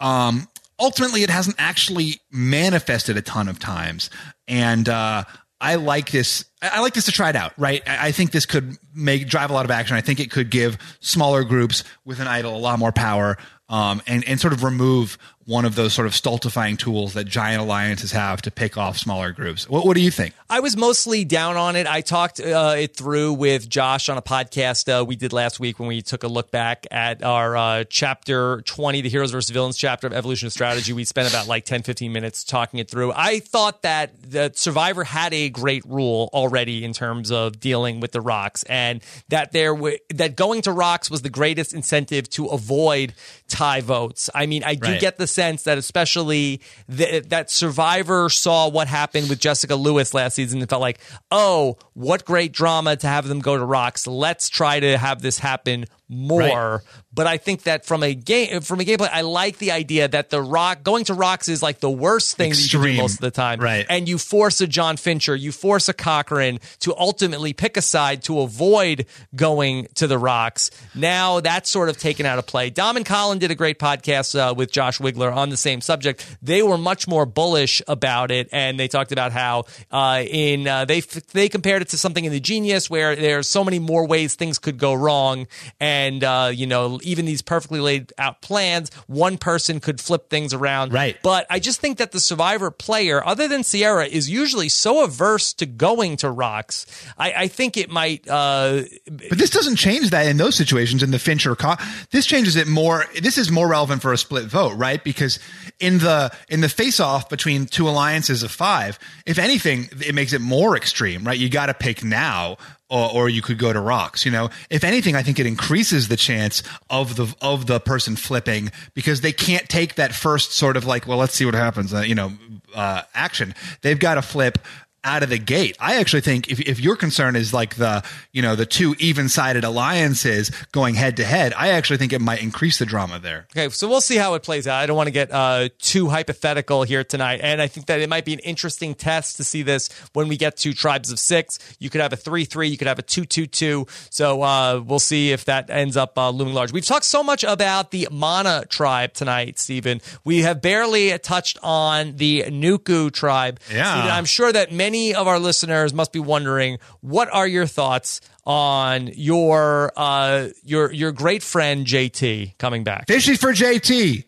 Um 0.00 0.48
ultimately 0.78 1.22
it 1.22 1.30
hasn't 1.30 1.56
actually 1.58 2.20
manifested 2.30 3.16
a 3.16 3.22
ton 3.22 3.48
of 3.48 3.58
times. 3.58 4.10
And 4.46 4.88
uh 4.88 5.24
I 5.60 5.76
like 5.76 6.10
this. 6.10 6.44
I 6.60 6.80
like 6.80 6.92
this 6.92 7.06
to 7.06 7.12
try 7.12 7.30
it 7.30 7.36
out, 7.36 7.52
right? 7.56 7.82
I 7.86 8.12
think 8.12 8.30
this 8.30 8.44
could 8.44 8.76
make 8.94 9.28
drive 9.28 9.50
a 9.50 9.52
lot 9.54 9.64
of 9.64 9.70
action. 9.70 9.96
I 9.96 10.00
think 10.02 10.20
it 10.20 10.30
could 10.30 10.50
give 10.50 10.76
smaller 11.00 11.44
groups 11.44 11.82
with 12.04 12.20
an 12.20 12.26
idol 12.26 12.56
a 12.56 12.58
lot 12.58 12.78
more 12.78 12.92
power, 12.92 13.38
um, 13.68 14.02
and 14.06 14.22
and 14.28 14.40
sort 14.40 14.52
of 14.52 14.62
remove 14.62 15.16
one 15.46 15.64
of 15.64 15.76
those 15.76 15.92
sort 15.94 16.06
of 16.08 16.14
stultifying 16.14 16.76
tools 16.76 17.14
that 17.14 17.24
giant 17.24 17.62
alliances 17.62 18.10
have 18.10 18.42
to 18.42 18.50
pick 18.50 18.76
off 18.76 18.98
smaller 18.98 19.30
groups. 19.30 19.68
What, 19.68 19.86
what 19.86 19.94
do 19.96 20.02
you 20.02 20.10
think? 20.10 20.34
I 20.50 20.58
was 20.60 20.76
mostly 20.76 21.24
down 21.24 21.56
on 21.56 21.76
it. 21.76 21.86
I 21.86 22.00
talked 22.00 22.40
uh, 22.40 22.74
it 22.76 22.96
through 22.96 23.34
with 23.34 23.68
Josh 23.68 24.08
on 24.08 24.18
a 24.18 24.22
podcast 24.22 24.88
uh, 24.88 25.04
we 25.04 25.14
did 25.14 25.32
last 25.32 25.60
week 25.60 25.78
when 25.78 25.86
we 25.88 26.02
took 26.02 26.24
a 26.24 26.28
look 26.28 26.50
back 26.50 26.84
at 26.90 27.22
our 27.22 27.56
uh, 27.56 27.84
chapter 27.88 28.60
20, 28.62 29.02
the 29.02 29.08
Heroes 29.08 29.30
versus 29.30 29.50
Villains 29.50 29.76
chapter 29.76 30.06
of 30.08 30.12
Evolution 30.12 30.46
of 30.46 30.52
Strategy. 30.52 30.92
We 30.92 31.04
spent 31.04 31.28
about 31.30 31.46
like 31.46 31.64
10, 31.64 31.82
15 31.84 32.12
minutes 32.12 32.42
talking 32.42 32.80
it 32.80 32.90
through. 32.90 33.12
I 33.14 33.38
thought 33.38 33.82
that 33.82 34.30
the 34.30 34.50
Survivor 34.54 35.04
had 35.04 35.32
a 35.32 35.48
great 35.48 35.84
rule 35.84 36.28
already 36.32 36.84
in 36.84 36.92
terms 36.92 37.30
of 37.30 37.60
dealing 37.60 38.00
with 38.00 38.10
the 38.10 38.20
rocks 38.20 38.64
and 38.64 39.00
that 39.28 39.52
there 39.52 39.74
w- 39.74 39.98
that 40.14 40.34
going 40.36 40.62
to 40.62 40.72
rocks 40.72 41.08
was 41.08 41.22
the 41.22 41.30
greatest 41.30 41.72
incentive 41.72 42.28
to 42.30 42.46
avoid 42.46 43.14
tie 43.48 43.80
votes. 43.80 44.28
I 44.34 44.46
mean, 44.46 44.64
I 44.64 44.74
do 44.74 44.88
Right. 44.90 45.00
get 45.00 45.18
the 45.18 45.26
sense 45.36 45.62
that 45.64 45.78
especially 45.78 46.60
th- 46.94 47.28
that 47.28 47.50
Survivor 47.50 48.28
saw 48.28 48.68
what 48.68 48.88
happened 48.88 49.28
with 49.28 49.38
Jessica 49.38 49.76
Lewis 49.76 50.14
last 50.14 50.34
season 50.34 50.60
and 50.60 50.68
felt 50.68 50.80
like, 50.80 50.98
oh, 51.30 51.76
what 51.94 52.24
great 52.24 52.52
drama 52.52 52.96
to 52.96 53.06
have 53.06 53.28
them 53.28 53.40
go 53.40 53.56
to 53.56 53.64
rocks. 53.64 54.06
Let's 54.06 54.48
try 54.48 54.80
to 54.80 54.98
have 54.98 55.22
this 55.22 55.38
happen 55.38 55.84
more. 56.08 56.82
But 57.12 57.26
I 57.26 57.38
think 57.38 57.62
that 57.62 57.86
from 57.86 58.02
a 58.02 58.14
game 58.14 58.60
from 58.60 58.80
a 58.80 58.84
gameplay, 58.84 59.08
I 59.10 59.22
like 59.22 59.58
the 59.58 59.72
idea 59.72 60.06
that 60.06 60.30
the 60.30 60.42
rock 60.42 60.82
going 60.82 61.04
to 61.06 61.14
rocks 61.14 61.48
is 61.48 61.62
like 61.62 61.80
the 61.80 61.90
worst 61.90 62.36
thing 62.36 62.50
that 62.50 62.58
you 62.60 62.68
can 62.78 62.82
do 62.82 62.96
most 62.98 63.14
of 63.14 63.20
the 63.20 63.30
time. 63.30 63.58
Right. 63.58 63.86
And 63.88 64.08
you 64.08 64.18
force 64.18 64.60
a 64.60 64.66
John 64.66 64.98
Fincher, 64.98 65.34
you 65.34 65.50
force 65.50 65.88
a 65.88 65.94
Cochran 65.94 66.60
to 66.80 66.94
ultimately 66.96 67.54
pick 67.54 67.78
a 67.78 67.82
side 67.82 68.22
to 68.24 68.40
avoid 68.40 69.06
going 69.34 69.88
to 69.94 70.06
the 70.06 70.18
rocks. 70.18 70.70
Now 70.94 71.40
that's 71.40 71.70
sort 71.70 71.88
of 71.88 71.96
taken 71.96 72.26
out 72.26 72.38
of 72.38 72.46
play. 72.46 72.68
Dom 72.68 72.96
and 72.96 73.06
Colin 73.06 73.38
did 73.38 73.50
a 73.50 73.54
great 73.54 73.78
podcast 73.78 74.38
uh, 74.38 74.52
with 74.54 74.70
Josh 74.70 74.98
Wigler 74.98 75.34
on 75.34 75.48
the 75.48 75.56
same 75.56 75.80
subject. 75.80 76.36
They 76.42 76.62
were 76.62 76.78
much 76.78 77.08
more 77.08 77.24
bullish 77.24 77.80
about 77.88 78.30
it, 78.30 78.50
and 78.52 78.78
they 78.78 78.88
talked 78.88 79.12
about 79.12 79.32
how 79.32 79.64
uh, 79.90 80.22
in 80.26 80.68
uh, 80.68 80.84
they 80.84 81.00
they 81.00 81.48
compared 81.48 81.80
it 81.80 81.88
to 81.88 81.98
something 81.98 82.26
in 82.26 82.32
the 82.32 82.40
Genius 82.40 82.90
where 82.90 83.16
there's 83.16 83.48
so 83.48 83.64
many 83.64 83.78
more 83.78 84.06
ways 84.06 84.34
things 84.34 84.58
could 84.58 84.76
go 84.76 84.92
wrong, 84.92 85.46
and 85.80 85.95
uh, 86.24 86.50
you 86.54 86.66
know 86.66 87.00
even 87.02 87.24
these 87.24 87.42
perfectly 87.42 87.80
laid 87.80 88.12
out 88.18 88.40
plans, 88.42 88.90
one 89.06 89.38
person 89.38 89.80
could 89.80 90.00
flip 90.00 90.28
things 90.30 90.52
around. 90.54 90.92
Right. 90.92 91.16
But 91.22 91.46
I 91.50 91.58
just 91.58 91.80
think 91.80 91.98
that 91.98 92.12
the 92.12 92.20
Survivor 92.20 92.70
player, 92.70 93.24
other 93.26 93.48
than 93.48 93.62
Ciera, 93.62 94.06
is 94.08 94.28
usually 94.30 94.68
so 94.68 95.04
averse 95.04 95.52
to 95.54 95.66
going 95.66 96.16
to 96.18 96.30
rocks. 96.30 96.86
I, 97.18 97.32
I 97.32 97.48
think 97.48 97.76
it 97.76 97.90
might. 97.90 98.26
Uh, 98.28 98.82
But 99.06 99.38
this 99.38 99.50
doesn't 99.50 99.76
change 99.76 100.10
that 100.10 100.26
in 100.26 100.36
those 100.36 100.54
situations 100.54 101.02
in 101.02 101.10
the 101.10 101.18
Fincher. 101.18 101.54
Co- 101.56 101.74
this 102.10 102.26
changes 102.26 102.56
it 102.56 102.66
more. 102.66 103.04
This 103.20 103.38
is 103.38 103.50
more 103.50 103.68
relevant 103.68 104.02
for 104.02 104.12
a 104.12 104.18
split 104.18 104.44
vote, 104.46 104.74
right? 104.76 105.02
Because 105.02 105.38
in 105.78 105.98
the 105.98 106.32
in 106.48 106.60
the 106.60 106.68
face 106.68 107.00
off 107.00 107.28
between 107.28 107.66
two 107.66 107.88
alliances 107.88 108.42
of 108.42 108.50
five, 108.50 108.98
if 109.26 109.38
anything, 109.38 109.88
it 110.04 110.14
makes 110.14 110.32
it 110.32 110.40
more 110.40 110.76
extreme, 110.76 111.24
right? 111.24 111.38
You 111.38 111.48
got 111.48 111.66
to 111.66 111.74
pick 111.74 112.04
now. 112.04 112.56
Or, 112.88 113.10
or 113.12 113.28
you 113.28 113.42
could 113.42 113.58
go 113.58 113.72
to 113.72 113.80
rocks. 113.80 114.24
You 114.24 114.30
know, 114.30 114.48
if 114.70 114.84
anything, 114.84 115.16
I 115.16 115.24
think 115.24 115.40
it 115.40 115.46
increases 115.46 116.06
the 116.06 116.16
chance 116.16 116.62
of 116.88 117.16
the 117.16 117.34
of 117.42 117.66
the 117.66 117.80
person 117.80 118.14
flipping 118.14 118.70
because 118.94 119.22
they 119.22 119.32
can't 119.32 119.68
take 119.68 119.96
that 119.96 120.14
first 120.14 120.52
sort 120.52 120.76
of 120.76 120.84
like, 120.86 121.04
well, 121.04 121.18
let's 121.18 121.34
see 121.34 121.44
what 121.44 121.56
happens. 121.56 121.92
Uh, 121.92 122.02
you 122.02 122.14
know, 122.14 122.30
uh, 122.76 123.02
action. 123.12 123.56
They've 123.82 123.98
got 123.98 124.14
to 124.14 124.22
flip 124.22 124.58
out 125.06 125.22
of 125.22 125.30
the 125.30 125.38
gate. 125.38 125.76
I 125.80 125.96
actually 125.96 126.20
think 126.20 126.50
if, 126.50 126.60
if 126.60 126.80
your 126.80 126.96
concern 126.96 127.36
is 127.36 127.54
like 127.54 127.76
the, 127.76 128.02
you 128.32 128.42
know, 128.42 128.56
the 128.56 128.66
two 128.66 128.94
even 128.98 129.28
sided 129.28 129.64
alliances 129.64 130.50
going 130.72 130.96
head 130.96 131.16
to 131.18 131.24
head, 131.24 131.54
I 131.56 131.68
actually 131.68 131.96
think 131.96 132.12
it 132.12 132.20
might 132.20 132.42
increase 132.42 132.78
the 132.78 132.86
drama 132.86 133.20
there. 133.20 133.46
Okay, 133.56 133.70
so 133.70 133.88
we'll 133.88 134.00
see 134.00 134.16
how 134.16 134.34
it 134.34 134.42
plays 134.42 134.66
out. 134.66 134.82
I 134.82 134.86
don't 134.86 134.96
want 134.96 135.06
to 135.06 135.12
get 135.12 135.30
uh, 135.32 135.68
too 135.78 136.08
hypothetical 136.08 136.82
here 136.82 137.04
tonight, 137.04 137.40
and 137.42 137.62
I 137.62 137.68
think 137.68 137.86
that 137.86 138.00
it 138.00 138.08
might 138.08 138.24
be 138.24 138.32
an 138.32 138.40
interesting 138.40 138.94
test 138.96 139.36
to 139.36 139.44
see 139.44 139.62
this 139.62 139.88
when 140.12 140.26
we 140.26 140.36
get 140.36 140.56
to 140.58 140.74
tribes 140.74 141.12
of 141.12 141.20
six. 141.20 141.58
You 141.78 141.88
could 141.88 142.00
have 142.00 142.12
a 142.12 142.16
three-three, 142.16 142.68
you 142.68 142.76
could 142.76 142.88
have 142.88 142.98
a 142.98 143.02
two-two-two. 143.02 143.86
So 144.10 144.42
uh, 144.42 144.82
we'll 144.84 144.98
see 144.98 145.30
if 145.30 145.44
that 145.44 145.70
ends 145.70 145.96
up 145.96 146.18
uh, 146.18 146.30
looming 146.30 146.54
large. 146.54 146.72
We've 146.72 146.84
talked 146.84 147.04
so 147.04 147.22
much 147.22 147.44
about 147.44 147.92
the 147.92 148.08
Mana 148.10 148.64
tribe 148.68 149.12
tonight, 149.14 149.60
Stephen. 149.60 150.00
We 150.24 150.42
have 150.42 150.60
barely 150.60 151.16
touched 151.20 151.58
on 151.62 152.16
the 152.16 152.42
Nuku 152.48 153.12
tribe. 153.12 153.60
Yeah. 153.72 153.92
Stephen, 153.92 154.10
I'm 154.10 154.24
sure 154.24 154.52
that 154.52 154.72
many 154.72 154.95
of 155.14 155.26
our 155.26 155.38
listeners 155.38 155.92
must 155.94 156.12
be 156.12 156.18
wondering 156.18 156.78
what 157.00 157.28
are 157.32 157.46
your 157.46 157.66
thoughts 157.66 158.20
on 158.44 159.08
your 159.14 159.92
uh, 159.96 160.48
your 160.64 160.92
your 160.92 161.12
great 161.12 161.42
friend 161.42 161.86
JT 161.86 162.58
coming 162.58 162.84
back. 162.84 163.06
Fishy 163.06 163.36
for 163.36 163.52
JT. 163.52 164.24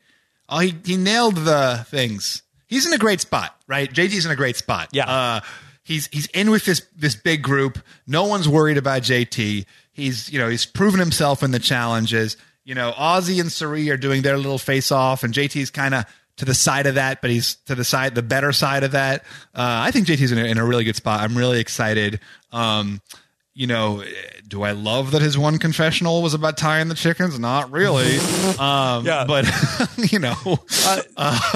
Oh, 0.49 0.59
he, 0.61 0.75
he 0.85 0.97
nailed 0.97 1.37
the 1.37 1.87
things. 1.89 2.43
He's 2.67 2.87
in 2.87 2.93
a 2.93 2.99
great 2.99 3.21
spot, 3.21 3.55
right? 3.67 3.93
JT's 3.93 4.27
in 4.27 4.33
a 4.33 4.37
great 4.37 4.57
spot. 4.57 4.89
Yeah. 4.93 5.09
Uh, 5.09 5.41
he's 5.85 6.09
he's 6.09 6.27
in 6.29 6.51
with 6.51 6.65
this 6.65 6.87
this 6.97 7.17
big 7.17 7.43
group. 7.43 7.79
No 8.07 8.27
one's 8.27 8.49
worried 8.49 8.77
about 8.77 9.03
JT. 9.03 9.65
He's 9.93 10.33
you 10.33 10.39
know 10.39 10.49
he's 10.49 10.67
proven 10.67 11.01
himself 11.01 11.43
in 11.43 11.51
the 11.51 11.59
challenges. 11.59 12.37
You 12.65 12.75
know, 12.75 12.93
Ozzy 12.93 13.41
and 13.41 13.51
Cirie 13.51 13.89
are 13.91 13.97
doing 13.97 14.23
their 14.23 14.37
little 14.37 14.59
face 14.59 14.93
off, 14.93 15.25
and 15.25 15.33
JT's 15.33 15.71
kind 15.71 15.95
of 15.95 16.05
to 16.39 16.45
the 16.45 16.55
side 16.55 16.87
of 16.87 16.95
that, 16.97 17.21
but 17.21 17.31
he's 17.31 17.57
to 17.67 17.75
the 17.75 17.85
side, 17.85 18.15
the 18.15 18.23
better 18.23 18.53
side 18.53 18.83
of 18.85 18.93
that. 18.93 19.23
Uh, 19.55 19.87
I 19.87 19.91
think 19.91 20.07
JT's 20.07 20.33
in 20.33 20.39
a, 20.39 20.45
in 20.45 20.59
a 20.59 20.65
really 20.65 20.85
good 20.85 20.97
spot. 20.97 21.21
I'm 21.21 21.37
really 21.37 21.61
excited. 21.61 22.21
Um, 22.53 23.01
you 23.55 23.67
know, 23.67 24.05
do 24.47 24.63
I 24.63 24.71
love 24.71 25.11
that 25.11 25.21
his 25.21 25.37
one 25.37 25.59
confessional 25.59 26.23
was 26.23 26.33
about 26.33 26.57
tying 26.57 26.87
the 26.89 26.95
chickens? 26.95 27.39
Not 27.39 27.71
really. 27.73 28.19
Um, 28.59 29.05
Yeah. 29.07 29.25
but 29.25 29.45
you 30.13 30.19
know, 30.19 30.35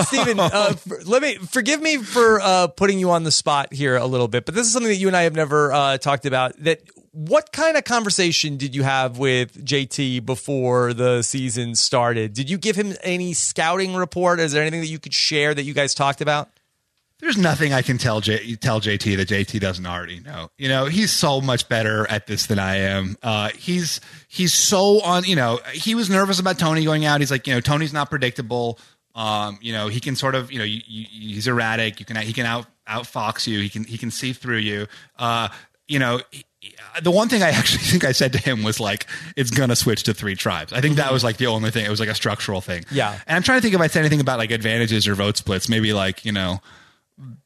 Stephen, 0.05 0.38
uh, 0.38 0.73
for, 0.75 0.99
let 1.05 1.23
me 1.23 1.37
forgive 1.37 1.81
me 1.81 1.97
for 1.99 2.40
uh, 2.40 2.66
putting 2.68 2.99
you 2.99 3.11
on 3.11 3.23
the 3.25 3.31
spot 3.33 3.73
here 3.73 3.97
a 3.97 4.07
little 4.07 4.29
bit, 4.29 4.45
but 4.45 4.55
this 4.55 4.66
is 4.66 4.73
something 4.73 4.88
that 4.90 4.97
you 4.97 5.09
and 5.09 5.16
I 5.16 5.23
have 5.23 5.35
never 5.35 5.73
uh, 5.73 5.99
talked 5.99 6.27
about. 6.27 6.57
That 6.62 6.81
what 7.12 7.53
kind 7.53 7.77
of 7.77 7.85
conversation 7.85 8.57
did 8.57 8.75
you 8.75 8.83
have 8.83 9.18
with 9.18 9.64
JT 9.64 10.27
before 10.27 10.92
the 10.94 11.22
season 11.22 11.75
started? 11.75 12.33
Did 12.33 12.51
you 12.51 12.59
give 12.59 12.75
him 12.75 12.94
any 13.03 13.35
scouting 13.35 13.94
report? 13.94 14.40
Is 14.40 14.53
there 14.53 14.62
anything 14.62 14.81
that 14.81 14.88
you 14.88 14.98
could 14.98 15.14
share 15.14 15.55
that 15.55 15.62
you 15.62 15.75
guys 15.75 15.94
talked 15.94 16.20
about? 16.20 16.48
there's 17.22 17.38
nothing 17.38 17.72
I 17.72 17.83
can 17.83 17.98
tell 17.98 18.20
J- 18.20 18.57
tell 18.57 18.81
JT 18.81 19.16
that 19.16 19.29
JT 19.29 19.61
doesn't 19.61 19.87
already 19.87 20.18
know. 20.18 20.51
You 20.59 20.68
know, 20.68 20.87
he's 20.87 21.12
so 21.12 21.40
much 21.40 21.68
better 21.68 22.05
at 22.11 22.27
this 22.27 22.46
than 22.46 22.59
I 22.59 22.79
am. 22.79 23.16
Uh, 23.22 23.51
he's 23.51 24.01
he's 24.27 24.53
so 24.53 25.01
on. 25.03 25.22
You 25.22 25.37
know, 25.37 25.61
he 25.72 25.94
was 25.94 26.11
nervous 26.11 26.40
about 26.40 26.59
Tony 26.59 26.85
going 26.85 27.05
out. 27.05 27.20
He's 27.20 27.31
like, 27.31 27.46
you 27.46 27.55
know, 27.55 27.61
Tony's 27.61 27.92
not 27.92 28.11
predictable. 28.11 28.79
Um, 29.14 29.59
you 29.62 29.72
know, 29.72 29.87
he 29.87 30.01
can 30.01 30.16
sort 30.16 30.35
of, 30.35 30.51
you 30.51 30.59
know, 30.59 30.64
you, 30.64 30.81
you, 30.85 31.07
he's 31.35 31.46
erratic. 31.46 32.01
You 32.01 32.07
can 32.07 32.16
he 32.16 32.33
can 32.33 32.44
out 32.44 32.66
outfox 32.88 33.46
you. 33.46 33.61
He 33.61 33.68
can 33.68 33.85
he 33.85 33.98
can 33.98 34.11
see 34.11 34.33
through 34.33 34.59
you. 34.59 34.88
Uh, 35.16 35.48
you 35.87 36.01
know. 36.01 36.20
He- 36.62 36.77
the 37.03 37.11
one 37.11 37.29
thing 37.29 37.42
I 37.42 37.51
actually 37.59 37.83
think 37.83 38.05
I 38.05 38.12
said 38.12 38.33
to 38.33 38.38
him 38.38 38.62
was 38.62 38.81
like, 38.81 39.07
"It's 39.37 39.51
gonna 39.51 39.77
switch 39.77 40.05
to 40.05 40.14
three 40.14 40.37
tribes." 40.37 40.72
I 40.72 40.81
think 40.81 40.96
that 40.96 41.07
mm-hmm. 41.07 41.12
was 41.12 41.25
like 41.25 41.37
the 41.37 41.48
only 41.48 41.70
thing. 41.70 41.85
It 41.85 41.90
was 41.90 42.01
like 42.01 42.09
a 42.09 42.14
structural 42.14 42.61
thing. 42.61 42.85
Yeah. 42.90 43.18
And 43.27 43.37
I'm 43.37 43.42
trying 43.42 43.59
to 43.59 43.62
think 43.62 43.75
if 43.75 43.81
I 43.81 43.88
said 43.88 44.01
anything 44.01 44.20
about 44.20 44.38
like 44.38 44.51
advantages 44.51 45.09
or 45.09 45.14
vote 45.14 45.37
splits. 45.37 45.68
Maybe 45.68 45.92
like 45.92 46.25
you 46.25 46.33
know, 46.33 46.61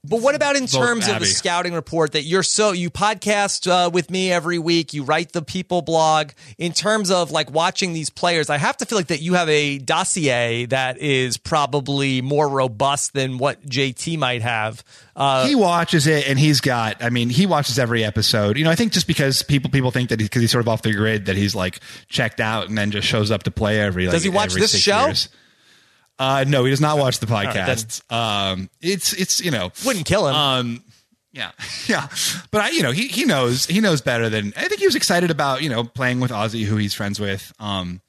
But 0.04 0.20
what 0.20 0.34
about 0.34 0.56
in 0.56 0.66
terms 0.66 1.08
of 1.08 1.18
the 1.18 1.26
scouting 1.26 1.74
report 1.74 2.12
that 2.12 2.22
you're 2.22 2.42
so 2.44 2.72
you 2.72 2.90
podcast 2.90 3.68
uh, 3.68 3.90
with 3.90 4.10
me 4.10 4.30
every 4.30 4.58
week, 4.58 4.94
you 4.94 5.02
write 5.02 5.32
the 5.32 5.42
People 5.42 5.82
blog. 5.82 6.30
In 6.58 6.72
terms 6.72 7.10
of 7.10 7.30
like 7.30 7.50
watching 7.50 7.92
these 7.92 8.08
players, 8.08 8.48
I 8.48 8.56
have 8.58 8.76
to 8.78 8.86
feel 8.86 8.96
like 8.98 9.08
that 9.08 9.20
you 9.20 9.34
have 9.34 9.48
a 9.48 9.78
dossier 9.78 10.66
that 10.66 10.98
is 10.98 11.36
probably 11.36 12.22
more 12.22 12.48
robust 12.48 13.14
than 13.14 13.38
what 13.38 13.66
JT 13.66 14.18
might 14.18 14.42
have. 14.42 14.84
Uh, 15.16 15.46
he 15.46 15.54
watches 15.54 16.06
it 16.06 16.28
and 16.28 16.38
he's 16.38 16.60
got 16.60 17.02
i 17.02 17.08
mean 17.08 17.30
he 17.30 17.46
watches 17.46 17.78
every 17.78 18.04
episode 18.04 18.58
you 18.58 18.64
know 18.64 18.70
i 18.70 18.74
think 18.74 18.92
just 18.92 19.06
because 19.06 19.42
people 19.42 19.70
people 19.70 19.90
think 19.90 20.10
that 20.10 20.18
because 20.18 20.42
he's 20.42 20.50
sort 20.50 20.62
of 20.62 20.68
off 20.68 20.82
the 20.82 20.92
grid 20.92 21.24
that 21.24 21.36
he's 21.36 21.54
like 21.54 21.80
checked 22.06 22.38
out 22.38 22.68
and 22.68 22.76
then 22.76 22.90
just 22.90 23.08
shows 23.08 23.30
up 23.30 23.42
to 23.44 23.50
play 23.50 23.80
every 23.80 24.04
like, 24.04 24.12
Does 24.12 24.24
he 24.24 24.28
watch 24.28 24.52
this 24.52 24.78
show? 24.78 25.06
years. 25.06 25.30
Uh 26.18 26.44
no 26.46 26.64
he 26.64 26.70
does 26.70 26.80
not 26.80 26.98
watch 26.98 27.18
the 27.18 27.26
right, 28.10 28.12
um 28.12 28.70
it's 28.80 29.12
it's 29.12 29.40
you 29.40 29.50
know. 29.50 29.70
Wouldn't 29.84 30.06
kill 30.06 30.26
him. 30.28 30.34
um 30.34 30.84
yeah. 31.32 31.50
Yeah. 31.86 32.08
But 32.50 32.62
i 32.62 32.68
you 32.70 32.82
know 32.82 32.92
he 32.92 33.08
he 33.08 33.24
knows 33.24 33.66
he 33.66 33.80
knows 33.80 34.00
better 34.00 34.28
than 34.28 34.52
i 34.56 34.68
think 34.68 34.80
he 34.80 34.86
was 34.86 34.96
excited 34.96 35.30
about 35.30 35.62
you 35.62 35.68
know 35.68 35.84
playing 35.84 36.20
with 36.20 36.30
ozzy 36.30 36.64
who 36.64 36.76
he's 36.76 36.94
friends 36.94 37.20
with 37.20 37.52
um 37.58 38.00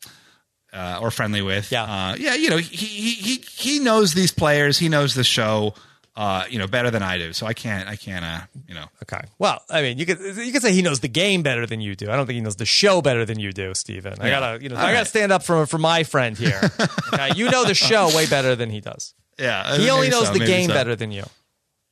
uh, 0.74 1.00
or 1.02 1.10
friendly 1.12 1.42
with. 1.42 1.72
Yeah. 1.72 1.84
uh, 1.84 2.16
yeah 2.20 2.36
you 2.36 2.50
know 2.50 2.58
he 2.58 2.86
he 3.14 3.36
he 3.50 3.80
knows 3.80 4.14
these 4.14 4.32
players. 4.32 4.78
He 4.78 4.90
knows 4.90 5.16
the 5.16 5.24
show 5.24 5.74
uh 6.18 6.44
you 6.50 6.60
know 6.60 6.68
better 6.68 6.90
than 6.92 7.02
i 7.04 7.18
do 7.18 7.32
so 7.32 7.46
i 7.46 7.54
can't 7.54 7.88
i 7.88 7.96
can't 7.96 8.26
uh 8.26 8.40
you 8.68 8.74
know 8.76 8.86
Okay. 9.04 9.22
Well, 9.40 9.62
I 9.70 9.82
mean, 9.82 9.98
you 10.00 10.06
could 10.06 10.20
you 10.20 10.52
could 10.52 10.62
say 10.62 10.74
he 10.74 10.82
knows 10.82 11.00
the 11.00 11.08
game 11.08 11.42
better 11.44 11.66
than 11.66 11.80
you 11.80 11.96
do. 11.96 12.12
I 12.12 12.18
don't 12.18 12.26
think 12.26 12.36
he 12.36 12.42
knows 12.42 12.58
the 12.58 12.66
show 12.66 13.02
better 13.02 13.24
than 13.24 13.40
you 13.40 13.54
do, 13.54 13.74
Stephen. 13.74 14.16
I 14.20 14.28
Yeah. 14.28 14.40
gotta, 14.40 14.62
you 14.64 14.68
know, 14.68 14.76
All 14.76 14.82
I 14.82 14.88
gotta 14.88 14.98
right. 14.98 15.08
stand 15.08 15.32
up 15.32 15.44
for 15.44 15.66
for 15.66 15.78
my 15.78 16.04
friend 16.04 16.38
here. 16.38 16.60
Okay, 17.14 17.30
you 17.38 17.50
know 17.50 17.64
the 17.64 17.74
show 17.74 18.14
way 18.14 18.26
better 18.28 18.54
than 18.58 18.70
he 18.70 18.82
does. 18.82 19.14
yeah 19.40 19.78
He 19.78 19.90
only 19.90 20.10
knows 20.10 20.28
so, 20.28 20.34
the 20.34 20.40
game 20.46 20.68
so. 20.68 20.74
better 20.74 20.94
than 20.96 21.12
you. 21.14 21.24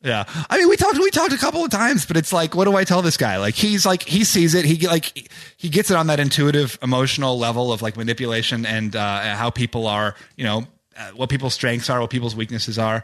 Yeah, 0.04 0.26
I 0.50 0.58
mean, 0.58 0.68
we 0.68 0.76
talked 0.76 0.98
we 1.00 1.10
talked 1.10 1.32
a 1.34 1.38
couple 1.38 1.64
of 1.64 1.72
times, 1.72 2.06
but 2.06 2.18
it's 2.18 2.34
like, 2.34 2.54
what 2.54 2.66
do 2.66 2.76
I 2.76 2.84
tell 2.84 3.02
this 3.02 3.18
guy? 3.18 3.38
Like, 3.38 3.56
he's 3.56 3.86
like, 3.86 4.04
he 4.04 4.24
sees 4.26 4.54
it. 4.54 4.66
He 4.66 4.86
like 4.88 5.30
he 5.58 5.70
gets 5.70 5.90
it 5.90 5.96
on 5.98 6.08
that 6.08 6.20
intuitive, 6.20 6.78
emotional 6.84 7.40
level 7.40 7.72
of 7.72 7.82
like 7.82 7.96
manipulation 7.98 8.66
and 8.66 8.96
uh, 8.96 9.36
how 9.36 9.50
people 9.50 9.88
are, 9.88 10.14
you 10.36 10.44
know, 10.44 10.68
uh, 10.98 11.12
what 11.16 11.30
people's 11.30 11.54
strengths 11.56 11.90
are, 11.90 12.02
what 12.02 12.10
people's 12.12 12.36
weaknesses 12.36 12.78
are. 12.78 13.04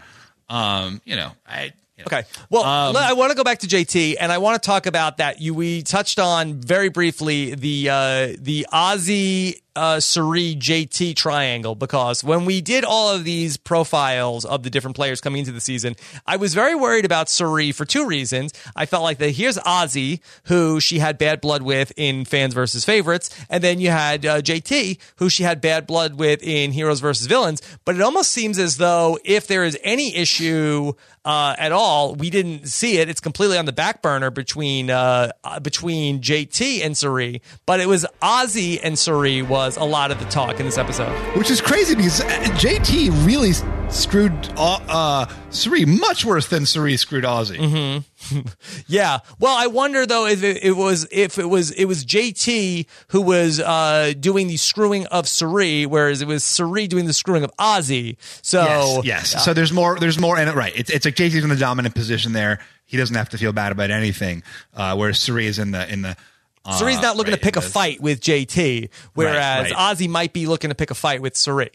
Um, 0.50 1.02
you 1.06 1.16
know, 1.16 1.32
I. 1.48 1.64
you 1.98 2.04
know. 2.04 2.06
Okay. 2.08 2.24
Well, 2.50 2.64
Um, 2.64 2.98
I 2.98 3.14
want 3.14 3.32
to 3.32 3.36
go 3.38 3.44
back 3.44 3.60
to 3.60 3.68
JT, 3.68 4.16
and 4.20 4.32
I 4.32 4.39
want 4.39 4.62
to 4.62 4.66
talk 4.66 4.86
about 4.86 5.18
that. 5.18 5.39
You 5.42 5.54
we 5.54 5.84
touched 5.84 6.20
on 6.20 6.56
very 6.56 6.89
briefly 6.89 7.54
the 7.56 7.89
uh, 7.89 8.28
the 8.39 8.66
Ozzy 8.74 9.62
uh, 9.76 9.99
Cirie 9.99 10.55
JT 10.55 11.15
triangle 11.15 11.76
because 11.76 12.24
when 12.24 12.45
we 12.45 12.61
did 12.61 12.84
all 12.84 13.13
of 13.13 13.24
these 13.24 13.57
profiles 13.57 14.45
of 14.45 14.63
the 14.63 14.69
different 14.69 14.95
players 14.95 15.22
coming 15.22 15.39
into 15.39 15.51
the 15.51 15.61
season, 15.61 15.95
I 16.26 16.38
was 16.38 16.53
very 16.53 16.76
worried 16.76 17.05
about 17.05 17.30
Cirie 17.30 17.72
for 17.72 17.86
two 17.86 18.05
reasons. 18.05 18.53
I 18.76 18.86
felt 18.86 19.03
like 19.03 19.17
that 19.19 19.32
here's 19.32 19.57
Ozzy, 19.59 20.19
who 20.45 20.80
she 20.80 20.99
had 20.99 21.17
bad 21.17 21.41
blood 21.41 21.61
with 21.61 21.91
in 21.95 22.26
Fans 22.26 22.53
versus 22.53 22.84
Favorites, 22.84 23.30
and 23.49 23.63
then 23.63 23.80
you 23.80 23.89
had 23.89 24.26
uh, 24.26 24.41
JT, 24.41 24.99
who 25.17 25.30
she 25.30 25.43
had 25.43 25.61
bad 25.61 25.88
blood 25.88 26.15
with 26.15 26.43
in 26.43 26.72
Heroes 26.72 26.99
versus 26.99 27.28
Villains. 27.28 27.61
But 27.86 27.95
it 27.95 28.01
almost 28.01 28.32
seems 28.32 28.59
as 28.59 28.78
though 28.78 29.19
if 29.24 29.47
there 29.47 29.63
is 29.63 29.78
any 29.84 30.15
issue 30.15 30.93
uh, 31.24 31.55
at 31.57 31.72
all, 31.72 32.15
we 32.15 32.30
didn't 32.32 32.67
see 32.67 32.97
it. 32.97 33.07
It's 33.07 33.19
completely 33.19 33.57
on 33.57 33.65
the 33.65 33.72
back 33.72 34.01
burner 34.01 34.32
between 34.32 34.89
uh, 34.89 35.32
uh, 35.43 35.59
between 35.59 36.19
JT 36.22 36.84
and 36.84 36.97
Cirie. 36.97 37.41
But 37.67 37.80
it 37.80 37.88
was 37.88 38.07
Ozzy 38.24 38.80
and 38.82 38.97
Cirie 38.97 39.43
was 39.43 39.61
a 39.70 39.84
lot 39.84 40.12
of 40.12 40.20
the 40.20 40.26
talk 40.26 40.59
in 40.59 40.66
this 40.66 40.78
episode. 40.78 41.12
Which 41.38 41.49
is 41.51 41.62
crazy 41.62 41.95
because 41.95 42.22
uh, 42.22 42.26
JT 42.57 43.26
really 43.26 43.51
screwed 43.91 44.34
uh, 44.57 44.80
uh, 44.88 45.26
Cirie 45.49 45.86
much 45.86 46.24
worse 46.26 46.47
than 46.47 46.66
Cirie 46.66 46.97
screwed 46.97 47.24
Ozzy. 47.24 47.57
Mm-hmm. 47.57 48.39
Yeah. 48.88 49.20
Well, 49.39 49.55
I 49.57 49.68
wonder 49.68 50.05
though 50.05 50.26
if 50.28 50.43
it, 50.43 50.64
it 50.64 50.74
was 50.74 51.07
if 51.12 51.38
it 51.38 51.45
was 51.45 51.72
it 51.72 51.86
was 51.86 52.05
JT 52.05 52.86
who 53.09 53.22
was 53.22 53.59
uh, 53.59 54.14
doing 54.20 54.47
the 54.47 54.57
screwing 54.57 55.07
of 55.07 55.28
Cirie, 55.28 55.86
whereas 55.86 56.22
it 56.22 56.28
was 56.28 56.43
Cirie 56.43 56.88
doing 56.88 57.05
the 57.05 57.14
screwing 57.14 57.43
of 57.43 57.51
Ozzy. 57.57 58.18
So 58.41 59.01
yes, 59.03 59.34
yes. 59.34 59.45
So 59.45 59.53
there's 59.53 59.74
more. 59.74 59.99
There's 59.99 60.20
more, 60.20 60.38
and 60.38 60.53
right. 60.55 60.74
It's 60.76 60.89
it's 60.89 61.05
like 61.05 61.16
JT's 61.16 61.43
in 61.43 61.49
the 61.49 61.55
dominant 61.55 61.95
position 61.95 62.34
there. 62.34 62.59
He 62.86 62.97
doesn't 62.97 63.16
have 63.16 63.30
to 63.30 63.38
feel 63.38 63.53
bad 63.53 63.72
about 63.72 63.89
anything. 63.91 64.43
Uh, 64.74 64.95
whereas 64.95 65.20
Cirie 65.20 65.47
is 65.47 65.57
in 65.59 65.72
the 65.72 65.91
in 65.91 66.01
the. 66.03 66.16
Uh, 66.64 66.78
Cirie's 66.78 67.01
not 67.01 67.18
looking 67.18 67.32
right, 67.32 67.39
to 67.39 67.43
pick 67.43 67.55
a 67.55 67.62
fight 67.62 68.01
with 68.01 68.22
JT, 68.22 68.89
whereas 69.14 69.72
right. 69.72 69.97
Ozzy 69.97 70.07
might 70.07 70.32
be 70.32 70.45
looking 70.45 70.70
to 70.70 70.76
pick 70.76 70.91
a 70.91 70.95
fight 70.95 71.22
with 71.22 71.36
Cirie. 71.36 71.72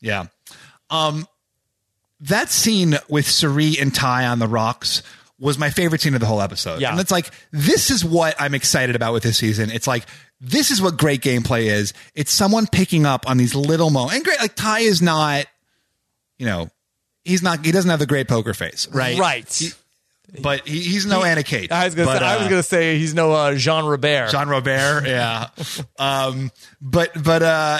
Yeah. 0.00 0.26
Um, 0.90 1.26
that 2.20 2.50
scene 2.50 2.98
with 3.08 3.26
Cirie 3.26 3.76
and 3.80 3.94
Tai 3.94 4.26
on 4.26 4.38
the 4.38 4.46
rocks 4.46 5.02
was 5.38 5.58
my 5.58 5.70
favorite 5.70 6.00
scene 6.00 6.14
of 6.14 6.20
the 6.20 6.26
whole 6.26 6.40
episode. 6.40 6.80
Yeah. 6.80 6.92
And 6.92 7.00
it's 7.00 7.10
like, 7.10 7.30
this 7.50 7.90
is 7.90 8.04
what 8.04 8.36
I'm 8.38 8.54
excited 8.54 8.94
about 8.94 9.12
with 9.12 9.22
this 9.22 9.38
season. 9.38 9.70
It's 9.70 9.86
like, 9.86 10.04
this 10.40 10.70
is 10.70 10.80
what 10.80 10.96
great 10.96 11.20
gameplay 11.20 11.64
is. 11.64 11.94
It's 12.14 12.30
someone 12.30 12.66
picking 12.66 13.06
up 13.06 13.28
on 13.28 13.38
these 13.38 13.54
little 13.54 13.90
moments. 13.90 14.14
And 14.14 14.24
great, 14.24 14.38
like 14.38 14.54
Tai 14.54 14.80
is 14.80 15.02
not, 15.02 15.46
you 16.38 16.46
know, 16.46 16.70
he's 17.24 17.42
not, 17.42 17.64
he 17.64 17.72
doesn't 17.72 17.90
have 17.90 17.98
the 17.98 18.06
great 18.06 18.28
poker 18.28 18.54
face, 18.54 18.86
right? 18.88 19.18
Right. 19.18 19.74
But 20.40 20.66
he, 20.66 20.80
he's 20.80 21.04
no 21.04 21.22
Anna 21.22 21.42
Kate. 21.42 21.70
I 21.70 21.84
was 21.84 21.94
gonna 21.94 22.06
But, 22.06 22.20
say, 22.20 22.24
I 22.24 22.36
was 22.36 22.46
uh, 22.46 22.50
gonna 22.50 22.62
say 22.62 22.98
he's 22.98 23.14
no 23.14 23.32
uh, 23.32 23.54
Jean 23.54 23.84
Robert. 23.84 24.30
Jean 24.30 24.48
Robert, 24.48 25.04
yeah. 25.06 25.48
um, 25.98 26.50
but 26.80 27.10
but 27.22 27.42
uh, 27.42 27.78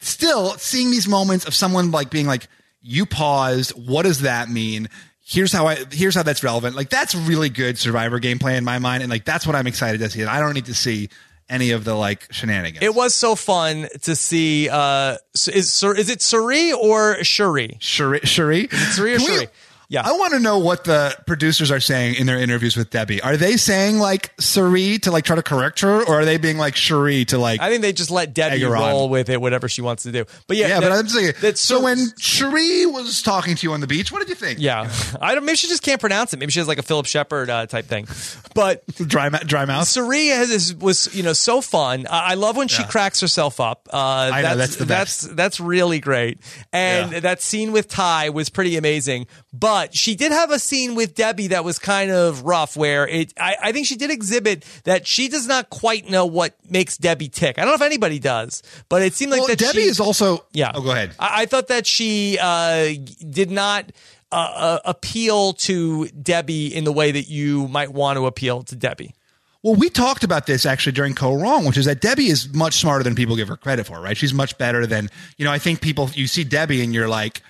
still 0.00 0.50
seeing 0.58 0.90
these 0.90 1.08
moments 1.08 1.46
of 1.46 1.54
someone 1.54 1.90
like 1.90 2.10
being 2.10 2.26
like, 2.26 2.48
"You 2.82 3.06
paused. 3.06 3.72
What 3.72 4.02
does 4.02 4.20
that 4.20 4.48
mean?" 4.50 4.88
Here's 5.24 5.52
how 5.52 5.66
I. 5.66 5.76
Here's 5.90 6.14
how 6.14 6.22
that's 6.22 6.44
relevant. 6.44 6.76
Like 6.76 6.90
that's 6.90 7.14
really 7.14 7.48
good 7.48 7.78
Survivor 7.78 8.20
gameplay 8.20 8.56
in 8.56 8.64
my 8.64 8.78
mind, 8.78 9.02
and 9.02 9.10
like 9.10 9.24
that's 9.24 9.46
what 9.46 9.56
I'm 9.56 9.66
excited 9.66 9.98
to 10.00 10.10
see. 10.10 10.20
And 10.20 10.30
I 10.30 10.40
don't 10.40 10.54
need 10.54 10.66
to 10.66 10.74
see 10.74 11.08
any 11.48 11.70
of 11.70 11.84
the 11.84 11.94
like 11.94 12.32
shenanigans. 12.32 12.84
It 12.84 12.94
was 12.94 13.14
so 13.14 13.34
fun 13.34 13.88
to 14.02 14.14
see. 14.14 14.68
Uh, 14.68 15.16
is 15.34 15.82
is 15.82 16.10
it 16.10 16.18
Suri 16.20 16.74
or 16.74 17.24
Shuri? 17.24 17.78
Shuri. 17.80 18.20
Shuri. 18.24 18.68
Suri 18.68 19.16
or 19.16 19.18
Shuri? 19.18 19.48
Yeah. 19.88 20.02
I 20.04 20.12
want 20.12 20.32
to 20.32 20.40
know 20.40 20.58
what 20.58 20.84
the 20.84 21.16
producers 21.26 21.70
are 21.70 21.80
saying 21.80 22.16
in 22.16 22.26
their 22.26 22.38
interviews 22.38 22.76
with 22.76 22.90
Debbie. 22.90 23.20
Are 23.22 23.36
they 23.36 23.56
saying 23.56 23.98
like 23.98 24.36
Suri 24.38 25.00
to 25.02 25.10
like 25.10 25.24
try 25.24 25.36
to 25.36 25.42
correct 25.42 25.80
her, 25.80 26.02
or 26.02 26.20
are 26.20 26.24
they 26.24 26.38
being 26.38 26.58
like 26.58 26.74
Shuri 26.76 27.24
to 27.26 27.38
like? 27.38 27.60
I 27.60 27.68
think 27.70 27.82
they 27.82 27.92
just 27.92 28.10
let 28.10 28.34
Debbie 28.34 28.64
roll 28.64 29.08
with 29.08 29.28
it, 29.28 29.40
whatever 29.40 29.68
she 29.68 29.82
wants 29.82 30.02
to 30.04 30.12
do. 30.12 30.24
But 30.48 30.56
yeah, 30.56 30.68
Yeah, 30.68 30.80
that- 30.80 30.88
but 30.90 30.92
I'm 30.98 31.08
saying. 31.08 31.32
that 31.40 31.58
so 31.58 31.78
Sur- 31.78 31.84
when 31.84 31.98
Cherie 32.18 32.86
was 32.86 33.22
talking 33.22 33.54
to 33.56 33.66
you 33.66 33.72
on 33.72 33.80
the 33.80 33.86
beach, 33.86 34.10
what 34.10 34.18
did 34.20 34.28
you 34.28 34.34
think? 34.34 34.58
yeah, 34.60 34.90
I 35.20 35.34
don't. 35.34 35.44
Maybe 35.44 35.56
she 35.56 35.68
just 35.68 35.82
can't 35.82 36.00
pronounce 36.00 36.32
it. 36.32 36.38
Maybe 36.38 36.50
she 36.52 36.58
has 36.58 36.68
like 36.68 36.78
a 36.78 36.82
Phillip 36.82 37.06
Sheppard 37.06 37.48
uh, 37.50 37.66
type 37.66 37.86
thing. 37.86 38.06
But 38.54 38.84
dry 38.96 39.28
mou- 39.28 39.38
dry 39.38 39.64
mouth. 39.66 39.86
Cirie 39.86 40.28
has 40.28 40.50
is, 40.50 40.74
was 40.74 41.14
you 41.14 41.22
know 41.22 41.32
so 41.32 41.60
fun. 41.60 42.06
I 42.10 42.30
I 42.30 42.34
love 42.34 42.56
when 42.56 42.68
she 42.68 42.82
Yeah. 42.82 42.88
cracks 42.88 43.20
herself 43.20 43.60
up. 43.60 43.88
Uh, 43.92 43.96
I 44.32 44.42
know, 44.42 44.56
that's 44.56 44.76
the 44.76 44.86
best. 44.86 45.22
that's 45.22 45.34
that's 45.36 45.60
really 45.60 46.00
great. 46.00 46.40
And 46.72 47.12
Yeah. 47.12 47.20
that 47.20 47.40
scene 47.42 47.70
with 47.72 47.86
Tai 47.88 48.30
was 48.30 48.48
pretty 48.48 48.76
amazing. 48.76 49.26
But 49.52 49.75
she 49.92 50.14
did 50.14 50.32
have 50.32 50.50
a 50.50 50.58
scene 50.58 50.94
with 50.94 51.14
Debbie 51.14 51.48
that 51.48 51.64
was 51.64 51.78
kind 51.78 52.10
of 52.10 52.44
rough, 52.44 52.76
where 52.76 53.06
it. 53.06 53.32
I, 53.38 53.56
I 53.62 53.72
think 53.72 53.86
she 53.86 53.96
did 53.96 54.10
exhibit 54.10 54.64
that 54.84 55.06
she 55.06 55.28
does 55.28 55.46
not 55.46 55.70
quite 55.70 56.08
know 56.08 56.26
what 56.26 56.54
makes 56.70 56.96
Debbie 56.96 57.28
tick. 57.28 57.58
I 57.58 57.62
don't 57.62 57.70
know 57.70 57.74
if 57.74 57.82
anybody 57.82 58.18
does, 58.18 58.62
but 58.88 59.02
it 59.02 59.14
seemed 59.14 59.32
like 59.32 59.40
well, 59.40 59.48
that. 59.48 59.58
Debbie 59.58 59.82
she, 59.82 59.88
is 59.88 60.00
also. 60.00 60.44
yeah. 60.52 60.72
Oh, 60.74 60.82
go 60.82 60.90
ahead. 60.90 61.14
I, 61.18 61.42
I 61.42 61.46
thought 61.46 61.68
that 61.68 61.86
she 61.86 62.38
uh, 62.40 62.94
did 63.28 63.50
not 63.50 63.92
uh, 64.32 64.34
uh, 64.34 64.78
appeal 64.84 65.52
to 65.52 66.08
Debbie 66.08 66.74
in 66.74 66.84
the 66.84 66.92
way 66.92 67.12
that 67.12 67.28
you 67.28 67.68
might 67.68 67.92
want 67.92 68.16
to 68.16 68.26
appeal 68.26 68.62
to 68.64 68.76
Debbie. 68.76 69.14
Well, 69.62 69.74
we 69.74 69.90
talked 69.90 70.22
about 70.22 70.46
this 70.46 70.64
actually 70.64 70.92
during 70.92 71.14
Kaoh 71.14 71.42
Rong, 71.42 71.64
which 71.64 71.76
is 71.76 71.86
that 71.86 72.00
Debbie 72.00 72.26
is 72.26 72.52
much 72.54 72.74
smarter 72.74 73.02
than 73.02 73.14
people 73.14 73.34
give 73.34 73.48
her 73.48 73.56
credit 73.56 73.86
for, 73.86 74.00
right? 74.00 74.16
She's 74.16 74.32
much 74.32 74.56
better 74.58 74.86
than, 74.86 75.10
you 75.38 75.44
know, 75.44 75.50
I 75.50 75.58
think 75.58 75.80
people, 75.80 76.08
you 76.14 76.26
see 76.28 76.44
Debbie 76.44 76.82
and 76.82 76.94
you're 76.94 77.08
like, 77.08 77.42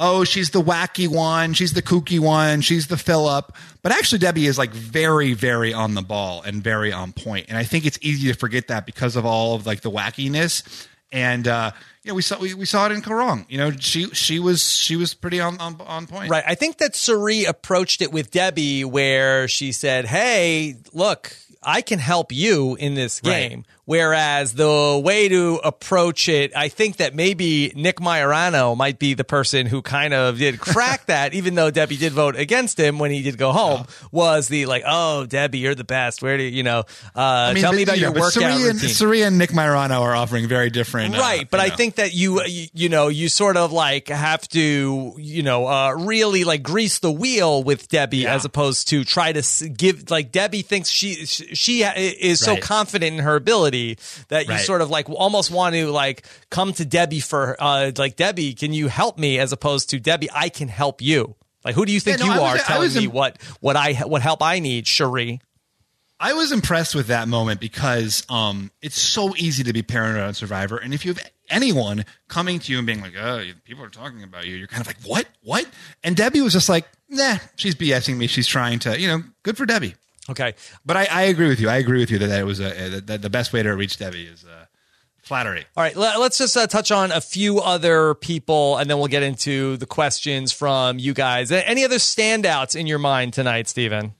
oh, 0.00 0.24
she's 0.24 0.50
the 0.50 0.62
wacky 0.62 1.06
one, 1.06 1.52
she's 1.52 1.74
the 1.74 1.82
kooky 1.82 2.18
one, 2.18 2.62
she's 2.62 2.88
the 2.88 2.96
fill 2.96 3.28
up. 3.28 3.54
But 3.82 3.92
actually, 3.92 4.18
Debbie 4.18 4.46
is 4.46 4.58
like 4.58 4.72
very, 4.72 5.34
very 5.34 5.72
on 5.72 5.94
the 5.94 6.02
ball 6.02 6.42
and 6.42 6.64
very 6.64 6.92
on 6.92 7.12
point. 7.12 7.46
And 7.48 7.56
I 7.56 7.64
think 7.64 7.86
it's 7.86 7.98
easy 8.00 8.32
to 8.32 8.34
forget 8.34 8.68
that 8.68 8.86
because 8.86 9.14
of 9.14 9.24
all 9.24 9.54
of 9.54 9.66
like 9.66 9.82
the 9.82 9.90
wackiness. 9.90 10.86
And, 11.12 11.46
uh, 11.46 11.72
you 12.02 12.10
know, 12.10 12.14
we 12.14 12.22
saw 12.22 12.38
we, 12.38 12.54
we 12.54 12.64
saw 12.64 12.86
it 12.86 12.92
in 12.92 13.02
Kaoh 13.02 13.18
Rong. 13.18 13.46
You 13.48 13.58
know, 13.58 13.70
she 13.72 14.06
she 14.10 14.38
was 14.38 14.66
she 14.72 14.96
was 14.96 15.12
pretty 15.12 15.40
on 15.40 15.58
on, 15.58 15.80
on 15.82 16.06
point. 16.06 16.30
Right. 16.30 16.44
I 16.46 16.54
think 16.54 16.78
that 16.78 16.94
Cirie 16.94 17.44
approached 17.44 18.00
it 18.00 18.10
with 18.10 18.30
Debbie 18.30 18.84
where 18.84 19.48
she 19.48 19.72
said, 19.72 20.06
Hey, 20.06 20.76
look, 20.92 21.36
I 21.62 21.82
can 21.82 21.98
help 21.98 22.32
you 22.32 22.76
in 22.76 22.94
this 22.94 23.20
Right. 23.24 23.64
Whereas 23.90 24.52
the 24.52 25.02
way 25.04 25.28
to 25.28 25.58
approach 25.64 26.28
it, 26.28 26.52
I 26.54 26.68
think 26.68 26.98
that 26.98 27.12
maybe 27.12 27.72
Nick 27.74 27.96
Maiorano 27.96 28.76
might 28.76 29.00
be 29.00 29.14
the 29.14 29.24
person 29.24 29.66
who 29.66 29.82
kind 29.82 30.14
of 30.14 30.38
did 30.38 30.60
crack 30.60 31.06
that, 31.06 31.34
even 31.34 31.56
though 31.56 31.72
Debbie 31.72 31.96
did 31.96 32.12
vote 32.12 32.36
against 32.36 32.78
him 32.78 33.00
when 33.00 33.10
he 33.10 33.20
did 33.22 33.36
go 33.36 33.50
home, 33.50 33.86
was 34.12 34.46
the 34.46 34.66
like, 34.66 34.84
oh, 34.86 35.26
Debbie, 35.26 35.58
you're 35.58 35.74
the 35.74 35.82
best. 35.82 36.22
Where 36.22 36.36
do 36.36 36.44
you, 36.44 36.50
you 36.50 36.62
know, 36.62 36.84
uh, 37.16 37.52
tell 37.54 37.72
but, 37.72 37.76
me 37.78 37.82
about 37.82 37.96
you 37.96 38.02
your 38.02 38.12
workout 38.12 38.32
Cirie 38.34 38.52
and, 38.52 38.74
routine. 38.74 38.90
Cirie 38.90 39.22
and 39.22 39.38
Nick 39.38 39.50
Maiorano 39.50 40.02
are 40.02 40.14
offering 40.14 40.46
very 40.46 40.70
different. 40.70 41.16
uh, 41.16 41.18
right 41.18 41.50
but 41.50 41.58
i 41.58 41.66
know. 41.66 41.74
think 41.74 41.96
that 41.96 42.14
you 42.14 42.44
you 42.44 42.68
you 42.72 42.88
know 42.88 43.08
you 43.08 43.28
sort 43.28 43.56
of 43.56 43.72
like 43.72 44.06
have 44.06 44.46
to 44.50 45.14
you 45.18 45.42
know 45.42 45.66
uh 45.66 45.90
really 45.98 46.44
like 46.44 46.62
grease 46.62 47.00
the 47.00 47.10
wheel 47.10 47.64
with 47.64 47.88
debbie 47.88 48.18
Yeah. 48.18 48.36
as 48.36 48.44
opposed 48.44 48.86
to 48.90 49.02
try 49.02 49.32
to 49.32 49.68
give 49.68 50.10
like 50.10 50.30
debbie 50.30 50.62
thinks 50.62 50.88
she 50.90 51.26
she 51.26 51.82
is 51.82 52.38
so 52.38 52.52
Right. 52.52 52.62
confident 52.62 53.16
in 53.18 53.24
her 53.24 53.34
ability 53.34 53.79
that 54.28 54.46
you 54.46 54.54
Right. 54.54 54.64
sort 54.64 54.80
of 54.82 54.90
like 54.90 55.08
almost 55.10 55.50
want 55.50 55.74
to 55.74 55.90
like 55.90 56.24
come 56.50 56.72
to 56.74 56.84
debbie 56.84 57.20
for 57.20 57.56
uh 57.60 57.90
like 57.96 58.16
debbie 58.16 58.54
can 58.54 58.72
you 58.72 58.88
help 58.88 59.18
me 59.18 59.38
as 59.38 59.52
opposed 59.52 59.90
to 59.90 60.00
debbie 60.00 60.28
i 60.34 60.48
can 60.48 60.68
help 60.68 61.00
you 61.02 61.34
like 61.64 61.74
who 61.74 61.84
do 61.86 61.92
you 61.92 62.00
think 62.00 62.18
Yeah, 62.20 62.26
no, 62.26 62.34
you 62.34 62.40
I 62.40 62.44
are 62.52 62.54
I 62.56 62.58
telling 62.58 62.82
was 62.82 62.96
me 62.96 63.04
im- 63.04 63.12
what 63.12 63.40
what 63.60 63.76
i 63.76 63.92
what 63.94 64.22
help 64.22 64.42
i 64.42 64.58
need 64.58 64.86
cherie 64.86 65.40
I 66.22 66.34
was 66.34 66.52
impressed 66.52 66.94
with 66.94 67.06
that 67.06 67.28
moment 67.28 67.60
because 67.60 68.26
um, 68.28 68.70
it's 68.82 69.00
so 69.00 69.34
easy 69.36 69.62
to 69.64 69.72
be 69.72 69.80
paranoid 69.82 70.20
on 70.22 70.34
Survivor, 70.34 70.76
and 70.76 70.92
if 70.92 71.02
you 71.06 71.14
have 71.14 71.24
anyone 71.48 72.04
coming 72.28 72.58
to 72.58 72.70
you 72.72 72.76
and 72.76 72.86
being 72.86 73.00
like, 73.00 73.14
"Oh, 73.18 73.42
people 73.64 73.82
are 73.84 73.88
talking 73.88 74.22
about 74.22 74.44
you," 74.44 74.54
you're 74.56 74.66
kind 74.66 74.82
of 74.82 74.86
like, 74.86 74.98
"What? 75.06 75.26
What?" 75.42 75.66
And 76.04 76.14
Debbie 76.14 76.42
was 76.42 76.52
just 76.52 76.68
like, 76.68 76.84
"Nah, 77.08 77.38
she's 77.56 77.74
BSing 77.74 78.18
me. 78.18 78.26
She's 78.26 78.46
trying 78.46 78.80
to, 78.80 79.00
you 79.00 79.08
know, 79.08 79.22
good 79.44 79.56
for 79.56 79.64
Debbie." 79.64 79.94
Okay 80.30 80.54
But 80.84 80.96
I, 80.96 81.04
I 81.10 81.22
agree 81.24 81.48
with 81.48 81.60
you. 81.60 81.68
I 81.68 81.76
agree 81.76 82.00
with 82.00 82.10
you 82.10 82.18
that, 82.18 82.26
that 82.28 82.40
it 82.40 82.44
was 82.44 82.60
a, 82.60 82.88
that, 82.88 83.06
that 83.06 83.22
the 83.22 83.30
best 83.30 83.52
way 83.52 83.62
to 83.62 83.70
reach 83.74 83.98
Debbie 83.98 84.24
is 84.24 84.44
uh, 84.44 84.66
flattery. 85.22 85.64
All 85.76 85.84
right, 85.84 85.96
let, 85.96 86.16
us 86.16 86.38
just 86.38 86.56
uh, 86.56 86.66
touch 86.66 86.90
on 86.90 87.12
a 87.12 87.20
few 87.20 87.60
other 87.60 88.14
people, 88.14 88.78
and 88.78 88.88
then 88.88 88.98
we'll 88.98 89.08
get 89.08 89.22
into 89.22 89.76
the 89.76 89.86
questions 89.86 90.52
from 90.52 90.98
you 90.98 91.12
guys. 91.14 91.52
Any 91.52 91.84
other 91.84 91.96
standouts 91.96 92.74
in 92.74 92.86
your 92.86 92.98
mind 92.98 93.32
tonight, 93.34 93.68
Stephen? 93.68 94.14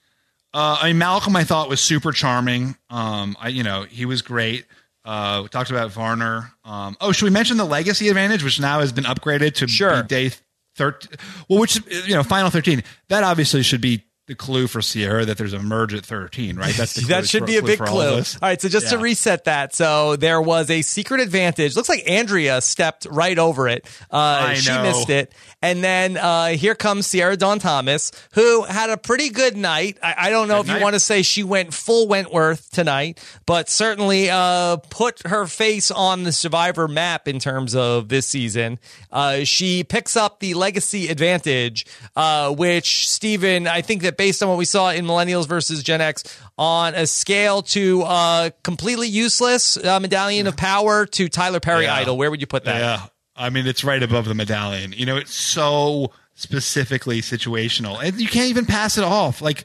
Uh, 0.53 0.79
I 0.83 0.89
mean, 0.89 0.99
Malcolm, 0.99 1.37
I 1.37 1.45
thought 1.45 1.69
was 1.69 1.81
super 1.81 2.13
charming. 2.13 2.77
Um, 2.91 3.37
I, 3.41 3.49
you 3.49 3.63
know, 3.63 3.85
he 3.85 4.05
was 4.05 4.21
great. 4.23 4.67
Uh, 5.05 5.41
we 5.45 5.49
talked 5.49 5.71
about 5.71 5.91
Varner. 5.93 6.53
Um, 6.65 6.97
oh, 7.01 7.13
should 7.13 7.25
we 7.25 7.31
mention 7.31 7.57
the 7.57 7.65
legacy 7.65 8.09
advantage, 8.09 8.45
which 8.45 8.61
now 8.61 8.81
has 8.81 8.93
been 8.93 9.05
upgraded 9.05 9.55
to 9.55 9.69
Sure. 9.69 10.03
be 10.03 10.09
day 10.09 10.31
thirteen? 10.75 11.19
Well, 11.49 11.61
which 11.61 11.81
you 12.07 12.15
know, 12.15 12.23
final 12.23 12.51
thirteen. 12.51 12.83
That 13.09 13.25
obviously 13.25 13.63
should 13.63 13.81
be 13.81 14.05
the 14.31 14.37
clue 14.37 14.66
for 14.68 14.81
Sierra 14.81 15.24
that 15.24 15.37
there's 15.37 15.53
a 15.53 15.59
merge 15.59 15.93
at 15.93 16.07
thirteen, 16.07 16.57
right? 16.57 16.74
That's 16.74 16.95
the 16.95 17.01
clue 17.07 17.09
that 17.09 17.28
should 17.28 17.43
for- 17.43 17.47
be 17.47 17.57
a 17.57 17.62
big 17.62 17.78
clue. 17.81 18.01
All, 18.01 18.14
us. 18.14 18.41
right, 18.41 18.61
so 18.61 18.68
just 18.68 18.89
to 18.91 18.99
reset 18.99 19.45
that, 19.45 19.74
so 19.74 20.16
there 20.16 20.41
was 20.41 20.70
a 20.70 20.83
secret 20.83 21.20
advantage. 21.20 21.76
Looks 21.76 21.89
like 21.89 22.09
Andrea 22.09 22.61
stepped 22.61 23.07
right 23.11 23.39
over 23.39 23.68
it. 23.68 23.87
Uh, 24.11 24.55
she 24.55 24.70
missed 24.70 25.11
it, 25.11 25.35
and 25.61 25.83
then 25.83 26.16
uh, 26.16 26.49
here 26.49 26.74
comes 26.74 27.07
Sierra 27.09 27.37
Dawn 27.37 27.59
Thomas, 27.59 28.12
who 28.33 28.62
had 28.62 28.89
a 28.89 28.97
pretty 28.97 29.31
good 29.31 29.57
night. 29.57 29.99
I, 30.03 30.14
I 30.16 30.31
don't 30.31 30.49
know 30.49 30.62
Good 30.62 30.70
if 30.70 30.76
you 30.76 30.83
want 30.83 30.95
to 30.95 31.01
say 31.01 31.22
she 31.22 31.43
went 31.43 31.74
full 31.74 32.07
Wentworth 32.07 32.70
tonight, 32.70 33.22
but 33.47 33.68
certainly 33.68 34.31
uh, 34.31 34.76
put 34.91 35.26
her 35.26 35.47
face 35.47 35.91
on 35.91 36.22
the 36.22 36.33
Survivor 36.33 36.87
map 36.87 37.26
in 37.26 37.41
terms 37.41 37.74
of 37.74 38.09
this 38.09 38.26
season. 38.26 38.78
Uh, 39.11 39.45
she 39.45 39.83
picks 39.83 40.16
up 40.16 40.39
the 40.39 40.55
legacy 40.55 41.09
advantage, 41.09 41.85
uh, 42.14 42.55
which 42.55 43.09
Stephen, 43.09 43.66
I 43.66 43.81
think 43.81 44.03
that 44.03 44.16
based 44.21 44.43
on 44.43 44.51
what 44.51 44.59
we 44.59 44.66
saw 44.66 44.91
in 44.91 45.07
Millennials 45.07 45.49
versus 45.49 45.83
Gen 45.83 46.03
X, 46.03 46.25
on 46.59 46.95
a 46.95 47.07
scale 47.07 47.62
to 47.62 48.03
uh, 48.03 48.51
completely 48.62 49.09
useless 49.09 49.79
uh, 49.79 49.99
medallion 49.99 50.47
of 50.47 50.59
power 50.59 51.07
to 51.07 51.27
Tyler 51.31 51.59
Perry 51.59 51.85
Yeah. 51.85 51.95
idol, 51.95 52.18
where 52.18 52.31
would 52.31 52.39
you 52.43 52.47
put 52.47 52.66
that? 52.66 52.79
Yeah, 52.79 53.07
I 53.35 53.49
mean, 53.49 53.66
it's 53.66 53.83
right 53.83 54.03
above 54.03 54.27
the 54.27 54.35
medallion. 54.35 54.93
You 54.95 55.07
know, 55.07 55.16
it's 55.16 55.33
so 55.33 56.12
specifically 56.35 57.23
situational, 57.23 57.99
and 58.03 58.21
you 58.21 58.29
can't 58.29 58.51
even 58.51 58.66
pass 58.66 58.99
it 58.99 59.05
off. 59.05 59.41
Like, 59.41 59.64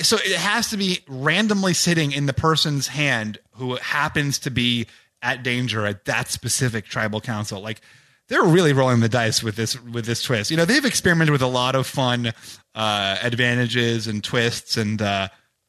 so 0.00 0.16
it 0.16 0.36
has 0.36 0.70
to 0.70 0.78
be 0.78 1.00
randomly 1.06 1.74
sitting 1.74 2.12
in 2.12 2.24
the 2.24 2.32
person's 2.32 2.88
hand 2.88 3.36
who 3.56 3.76
happens 3.76 4.38
to 4.38 4.50
be 4.50 4.86
at 5.20 5.42
danger 5.42 5.84
at 5.84 6.06
that 6.06 6.28
specific 6.28 6.86
tribal 6.86 7.20
council. 7.20 7.60
Like, 7.60 7.82
they're 8.28 8.44
really 8.44 8.72
rolling 8.72 9.00
the 9.00 9.08
dice 9.08 9.42
with 9.42 9.56
this 9.56 9.80
with 9.82 10.04
this 10.04 10.22
twist. 10.22 10.50
You 10.50 10.56
know, 10.56 10.64
they've 10.64 10.84
experimented 10.84 11.32
with 11.32 11.42
a 11.42 11.46
lot 11.46 11.74
of 11.74 11.86
fun 11.86 12.32
uh, 12.74 13.18
advantages 13.22 14.06
and 14.06 14.22
twists, 14.22 14.76
and 14.76 15.00
uh, 15.00 15.28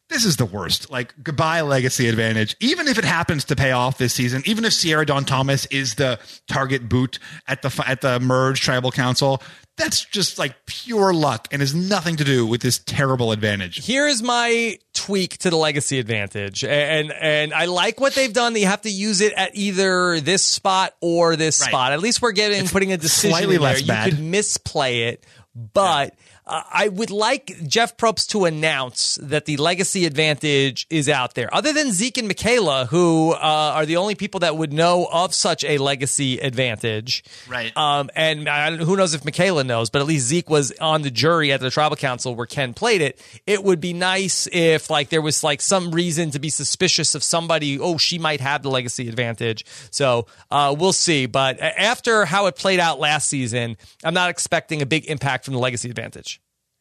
this 0.10 0.26
is 0.26 0.38
the 0.38 0.46
worst. 0.46 0.90
Like 0.90 1.14
goodbye 1.24 1.62
legacy 1.62 2.08
advantage. 2.08 2.56
Even 2.60 2.88
if 2.88 2.98
it 2.98 3.06
happens 3.06 3.46
to 3.46 3.56
pay 3.56 3.72
off 3.72 3.98
this 3.98 4.14
season, 4.14 4.42
even 4.46 4.66
if 4.66 4.74
Sierra 4.74 5.06
Dawn 5.06 5.26
Thomas 5.26 5.66
is 5.68 5.96
the 5.96 6.20
target 6.48 6.90
boot 6.90 7.20
at 7.48 7.62
the 7.62 7.84
at 7.86 8.02
the 8.02 8.20
merge 8.20 8.62
tribal 8.62 8.92
council, 8.92 9.42
that's 9.78 10.04
just 10.06 10.38
like 10.40 10.56
pure 10.66 11.14
luck 11.14 11.48
and 11.52 11.62
has 11.62 11.74
nothing 11.74 12.16
to 12.18 12.24
do 12.24 12.46
with 12.46 12.62
this 12.62 12.80
terrible 12.80 13.32
advantage. 13.32 13.86
Here 13.86 14.08
is 14.08 14.22
my 14.24 14.80
tweak 14.94 15.38
to 15.40 15.50
the 15.50 15.56
legacy 15.56 16.00
advantage, 16.00 16.64
and 16.64 17.12
and 17.12 17.54
I 17.54 17.66
like 17.66 18.00
what 18.00 18.14
they've 18.16 18.34
done. 18.34 18.54
That 18.54 18.60
you 18.60 18.66
have 18.66 18.82
to 18.82 18.90
use 18.90 19.22
it 19.22 19.34
at 19.34 19.56
either 19.56 20.20
this 20.20 20.44
spot 20.44 20.96
or 21.02 21.36
this 21.36 21.62
Right. 21.62 21.70
spot. 21.70 21.94
At 21.94 22.00
least 22.00 22.22
we're 22.22 22.32
getting 22.32 22.68
putting 22.68 22.92
a 22.92 22.98
decision 22.98 23.32
slightly 23.32 23.56
in 23.56 23.62
there. 23.62 23.72
less 23.74 23.82
bad. 23.84 24.06
You 24.08 24.12
could 24.16 24.24
misplay 24.24 25.04
it, 25.04 25.24
but. 25.56 26.14
Uh, 26.48 26.64
I 26.72 26.88
would 26.88 27.12
like 27.12 27.56
Jeff 27.68 27.98
Probst 27.98 28.30
to 28.30 28.46
announce 28.46 29.20
that 29.22 29.46
the 29.46 29.58
legacy 29.58 30.06
advantage 30.06 30.88
is 30.90 31.10
out 31.10 31.36
there. 31.36 31.54
Other 31.54 31.74
than 31.74 31.92
Zeke 31.92 32.18
and 32.20 32.28
Michaela, 32.28 32.86
who 32.86 33.34
uh, 33.34 33.38
are 33.76 33.86
the 33.86 33.98
only 33.98 34.16
people 34.16 34.40
that 34.40 34.56
would 34.56 34.72
know 34.72 35.10
of 35.12 35.34
such 35.34 35.66
a 35.66 35.78
legacy 35.78 36.40
advantage, 36.40 37.24
Right. 37.50 37.76
um, 37.76 38.10
and 38.16 38.48
I, 38.48 38.78
who 38.78 38.96
knows 38.96 39.14
if 39.14 39.26
Michaela 39.26 39.66
knows, 39.66 39.90
but 39.90 40.00
at 40.02 40.08
least 40.08 40.28
Zeke 40.28 40.50
was 40.50 40.72
on 40.80 41.02
the 41.02 41.12
jury 41.12 41.52
at 41.52 41.60
the 41.60 41.70
tribal 41.70 41.98
council 41.98 42.34
where 42.34 42.46
Ken 42.48 42.74
played 42.74 43.02
it. 43.02 43.20
It 43.46 43.64
would 43.64 43.82
be 43.82 43.92
nice 43.92 44.48
if 44.54 44.90
like 44.90 45.10
there 45.10 45.22
was 45.22 45.44
like 45.44 45.62
some 45.62 45.92
reason 45.92 46.32
to 46.32 46.40
be 46.40 46.50
suspicious 46.50 47.14
of 47.14 47.24
somebody. 47.24 47.78
Oh, 47.78 47.98
she 47.98 48.18
might 48.20 48.40
have 48.40 48.64
the 48.64 48.70
legacy 48.70 49.10
advantage. 49.10 49.66
So 49.92 50.28
uh, 50.50 50.74
we'll 50.78 50.94
see. 50.94 51.26
But 51.26 51.60
after 51.60 52.24
how 52.26 52.46
it 52.46 52.56
played 52.56 52.80
out 52.80 53.00
last 53.00 53.28
season, 53.28 53.76
I'm 54.04 54.14
not 54.14 54.30
expecting 54.30 54.82
a 54.82 54.86
big 54.86 55.06
impact 55.08 55.44
from 55.44 55.54
the 55.54 55.60
legacy 55.60 55.90
advantage. 55.90 56.37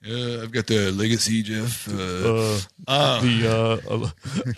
Uh, 0.08 0.42
I've 0.42 0.52
got 0.52 0.66
the 0.66 0.92
legacy, 0.92 1.42
Jeff. 1.42 1.88
Uh, 1.88 2.58
uh, 2.86 3.20
the 3.22 3.80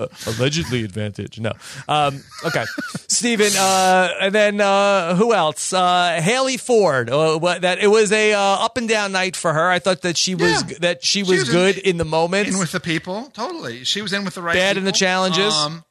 uh, 0.03 0.07
allegedly 0.27 0.85
advantage. 0.85 1.39
No. 1.41 1.53
Um, 1.87 2.23
okay. 2.45 2.65
Stephen, 3.09 3.53
uh, 3.57 4.09
and 4.21 4.35
then 4.35 4.61
uh, 4.61 5.15
who 5.15 5.33
else? 5.33 5.73
Uh, 5.73 6.21
Hali 6.23 6.57
Ford. 6.57 7.09
Uh, 7.09 7.39
that 7.61 7.79
it 7.79 7.87
was 7.87 8.13
a 8.13 8.35
uh, 8.35 8.39
up 8.41 8.77
and 8.77 8.89
down 8.89 9.13
night 9.13 9.37
for 9.37 9.53
her. 9.55 9.69
I 9.71 9.79
thought 9.79 10.03
that 10.03 10.17
she 10.17 10.35
was 10.35 10.71
Yeah. 10.71 10.79
that 10.81 11.05
she 11.05 11.23
was, 11.23 11.41
was 11.41 11.49
good 11.51 11.79
in, 11.79 11.97
the 11.97 12.05
moment. 12.05 12.49
in 12.49 12.59
with 12.59 12.73
the 12.73 12.81
people, 12.81 13.31
totally. 13.33 13.85
She 13.85 14.03
was 14.03 14.13
in 14.13 14.25
with 14.25 14.35
the 14.35 14.43
right. 14.43 14.55
Bad 14.55 14.77
in 14.77 14.85
the 14.85 14.93
challenges. 14.93 15.55
Um, 15.55 15.85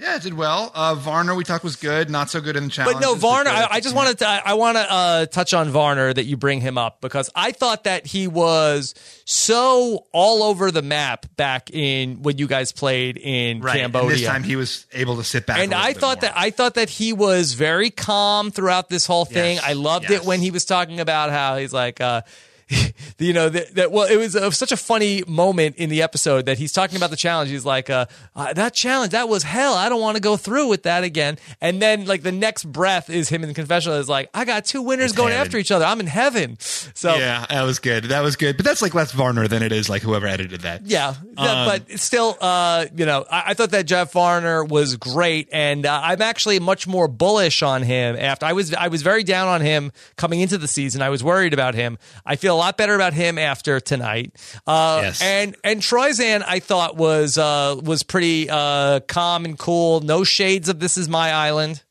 yeah, 0.00 0.16
it 0.16 0.22
did 0.22 0.34
well. 0.34 0.72
Uh, 0.74 0.94
Varner, 0.94 1.34
we 1.34 1.44
talked 1.44 1.62
was 1.62 1.76
good. 1.76 2.08
Not 2.08 2.30
so 2.30 2.40
good 2.40 2.56
in 2.56 2.64
the 2.64 2.70
challenges. 2.70 3.00
but 3.00 3.06
no, 3.06 3.14
Varner. 3.14 3.50
I, 3.50 3.66
I 3.72 3.80
just 3.80 3.94
wanted 3.94 4.18
to. 4.20 4.26
I, 4.26 4.40
I 4.46 4.54
want 4.54 4.78
to 4.78 4.90
uh, 4.90 5.26
touch 5.26 5.52
on 5.52 5.68
Varner 5.68 6.14
that 6.14 6.24
you 6.24 6.38
bring 6.38 6.62
him 6.62 6.78
up 6.78 7.02
because 7.02 7.28
I 7.34 7.52
thought 7.52 7.84
that 7.84 8.06
he 8.06 8.26
was 8.26 8.94
so 9.26 10.06
all 10.12 10.42
over 10.42 10.70
the 10.70 10.80
map 10.80 11.26
back 11.36 11.70
in 11.70 12.22
when 12.22 12.38
you 12.38 12.46
guys 12.46 12.72
played 12.72 13.18
in 13.18 13.60
right. 13.60 13.76
and 13.76 13.92
Cambodia. 13.92 14.16
this 14.16 14.26
time 14.26 14.42
he 14.42 14.56
was 14.56 14.86
able 14.92 15.16
to 15.16 15.24
sit 15.24 15.44
back. 15.44 15.58
and 15.58 15.74
I 15.74 15.92
thought 15.92 16.22
more. 16.22 16.30
that 16.30 16.32
I 16.34 16.48
thought 16.48 16.74
that 16.74 16.88
he 16.88 17.12
was 17.12 17.52
very 17.52 17.90
calm 17.90 18.50
throughout 18.50 18.88
this 18.88 19.06
whole 19.06 19.26
thing. 19.26 19.56
Yes, 19.56 19.64
I 19.66 19.74
loved 19.74 20.08
yes. 20.08 20.22
it 20.22 20.26
when 20.26 20.40
he 20.40 20.50
was 20.50 20.64
talking 20.64 21.00
about 21.00 21.30
how 21.30 21.58
he's 21.58 21.74
like, 21.74 22.00
uh, 22.00 22.22
you 23.18 23.32
know, 23.32 23.48
that, 23.48 23.74
that 23.74 23.92
well, 23.92 24.06
it 24.06 24.16
was 24.16 24.36
uh, 24.36 24.50
such 24.50 24.72
a 24.72 24.76
funny 24.76 25.22
moment 25.26 25.76
in 25.76 25.90
the 25.90 26.02
episode 26.02 26.46
that 26.46 26.58
he's 26.58 26.72
talking 26.72 26.96
about 26.96 27.10
the 27.10 27.16
challenge. 27.16 27.50
He's 27.50 27.64
like, 27.64 27.90
uh, 27.90 28.06
uh, 28.36 28.52
that 28.52 28.74
challenge, 28.74 29.12
that 29.12 29.28
was 29.28 29.42
hell. 29.42 29.74
I 29.74 29.88
don't 29.88 30.00
want 30.00 30.16
to 30.16 30.22
go 30.22 30.36
through 30.36 30.68
with 30.68 30.84
that 30.84 31.04
again. 31.04 31.38
And 31.60 31.80
then 31.80 32.06
like 32.06 32.22
the 32.22 32.32
next 32.32 32.64
breath 32.64 33.10
is 33.10 33.28
him 33.28 33.42
in 33.42 33.48
the 33.48 33.54
confessional 33.54 33.98
is 33.98 34.08
like, 34.08 34.30
I 34.34 34.44
got 34.44 34.64
two 34.64 34.82
winners 34.82 35.12
going 35.12 35.32
heaven. 35.32 35.46
after 35.46 35.58
each 35.58 35.70
other. 35.70 35.84
I'm 35.84 36.00
in 36.00 36.06
heaven. 36.06 36.56
So 36.58 37.16
Yeah, 37.16 37.46
that 37.48 37.62
was 37.62 37.78
good. 37.78 38.04
That 38.04 38.22
was 38.22 38.36
good. 38.36 38.56
But 38.56 38.64
that's 38.64 38.82
like 38.82 38.94
less 38.94 39.12
Varner 39.12 39.48
than 39.48 39.62
it 39.62 39.72
is 39.72 39.88
like 39.88 40.02
whoever 40.02 40.26
edited 40.26 40.62
that. 40.62 40.86
Yeah, 40.86 41.14
Um, 41.36 41.66
but 41.66 41.98
still, 41.98 42.36
uh, 42.40 42.86
you 42.94 43.06
know, 43.06 43.24
I, 43.30 43.44
I 43.48 43.54
thought 43.54 43.70
that 43.70 43.86
Jeff 43.86 44.12
Varner 44.12 44.64
was 44.64 44.96
great, 44.96 45.48
and 45.52 45.86
uh, 45.86 46.00
I'm 46.02 46.22
actually 46.22 46.58
much 46.60 46.86
more 46.86 47.08
bullish 47.08 47.62
on 47.62 47.82
him. 47.82 48.16
After 48.16 48.46
I 48.46 48.52
was, 48.52 48.72
I 48.74 48.88
was 48.88 49.02
very 49.02 49.24
down 49.24 49.48
on 49.48 49.60
him 49.60 49.92
coming 50.16 50.40
into 50.40 50.58
the 50.58 50.68
season. 50.68 51.02
I 51.02 51.08
was 51.08 51.24
worried 51.24 51.52
about 51.52 51.74
him. 51.74 51.98
I 52.24 52.36
feel 52.36 52.56
a 52.56 52.59
lot 52.60 52.76
better 52.76 52.94
about 52.94 53.12
him 53.12 53.38
after 53.38 53.80
tonight. 53.80 54.32
Uh, 54.66 55.00
Yes. 55.02 55.20
and 55.22 55.56
and 55.64 55.80
Troyzan, 55.80 56.44
I 56.46 56.60
thought 56.60 56.96
was 56.96 57.36
uh, 57.38 57.76
was 57.82 58.02
pretty 58.04 58.48
uh, 58.48 59.00
calm 59.00 59.44
and 59.44 59.58
cool. 59.58 60.00
No 60.00 60.22
shades 60.24 60.68
of 60.68 60.78
"This 60.78 60.96
Is 60.96 61.08
My 61.08 61.32
Island." 61.32 61.82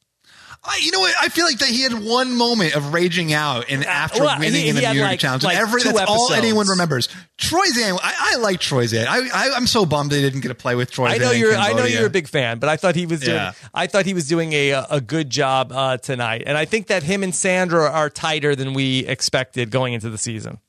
I, 0.62 0.80
you 0.84 0.92
know 0.92 1.00
what? 1.00 1.16
I 1.20 1.30
feel 1.30 1.46
like 1.46 1.60
that 1.60 1.70
he 1.70 1.84
had 1.84 1.94
one 1.94 2.36
moment 2.36 2.76
of 2.76 2.94
raging 2.94 3.32
out, 3.32 3.66
and 3.70 3.86
after 3.86 4.22
well, 4.24 4.38
winning 4.38 4.62
he- 4.62 4.70
in 4.70 4.76
the 4.76 4.82
he 4.82 4.86
had, 4.86 4.92
immunity 4.92 5.14
like- 5.14 5.20
challenge, 5.20 5.44
like 5.44 5.58
every 5.58 5.84
that's 5.84 6.00
all 6.06 6.34
anyone 6.34 6.68
remembers. 6.68 7.08
Troyzan, 7.38 7.98
I, 8.04 8.34
I 8.34 8.36
like 8.38 8.60
Troyzan. 8.60 9.06
I, 9.08 9.20
I, 9.34 9.56
I'm 9.56 9.66
so 9.68 9.86
bummed 9.86 10.12
they 10.12 10.22
didn't 10.22 10.42
get 10.42 10.50
to 10.50 10.56
play 10.56 10.76
with 10.76 10.92
Troy. 10.92 11.08
I 11.08 11.18
know 11.18 11.32
Zan 11.32 11.40
you're. 11.40 11.56
I 11.56 11.72
know 11.74 11.86
you're 11.86 12.06
a 12.08 12.10
big 12.10 12.28
fan, 12.28 12.60
but 12.60 12.68
I 12.68 12.76
thought 12.76 12.96
he 12.96 13.06
was 13.06 13.22
doing. 13.22 13.36
Yeah. 13.38 13.54
I 13.74 13.88
thought 13.88 14.06
he 14.06 14.14
was 14.14 14.28
doing 14.28 14.52
a 14.52 14.72
a 14.72 15.00
good 15.02 15.30
job 15.30 15.72
uh, 15.72 15.96
tonight, 15.98 16.44
and 16.46 16.58
I 16.58 16.66
think 16.66 16.88
that 16.88 17.04
him 17.04 17.24
and 17.24 17.34
Sandra 17.34 17.90
are 17.90 18.10
tighter 18.10 18.56
than 18.56 18.74
we 18.74 19.00
expected 19.08 19.72
going 19.72 19.94
into 19.94 20.10
the 20.10 20.18
season. 20.18 20.60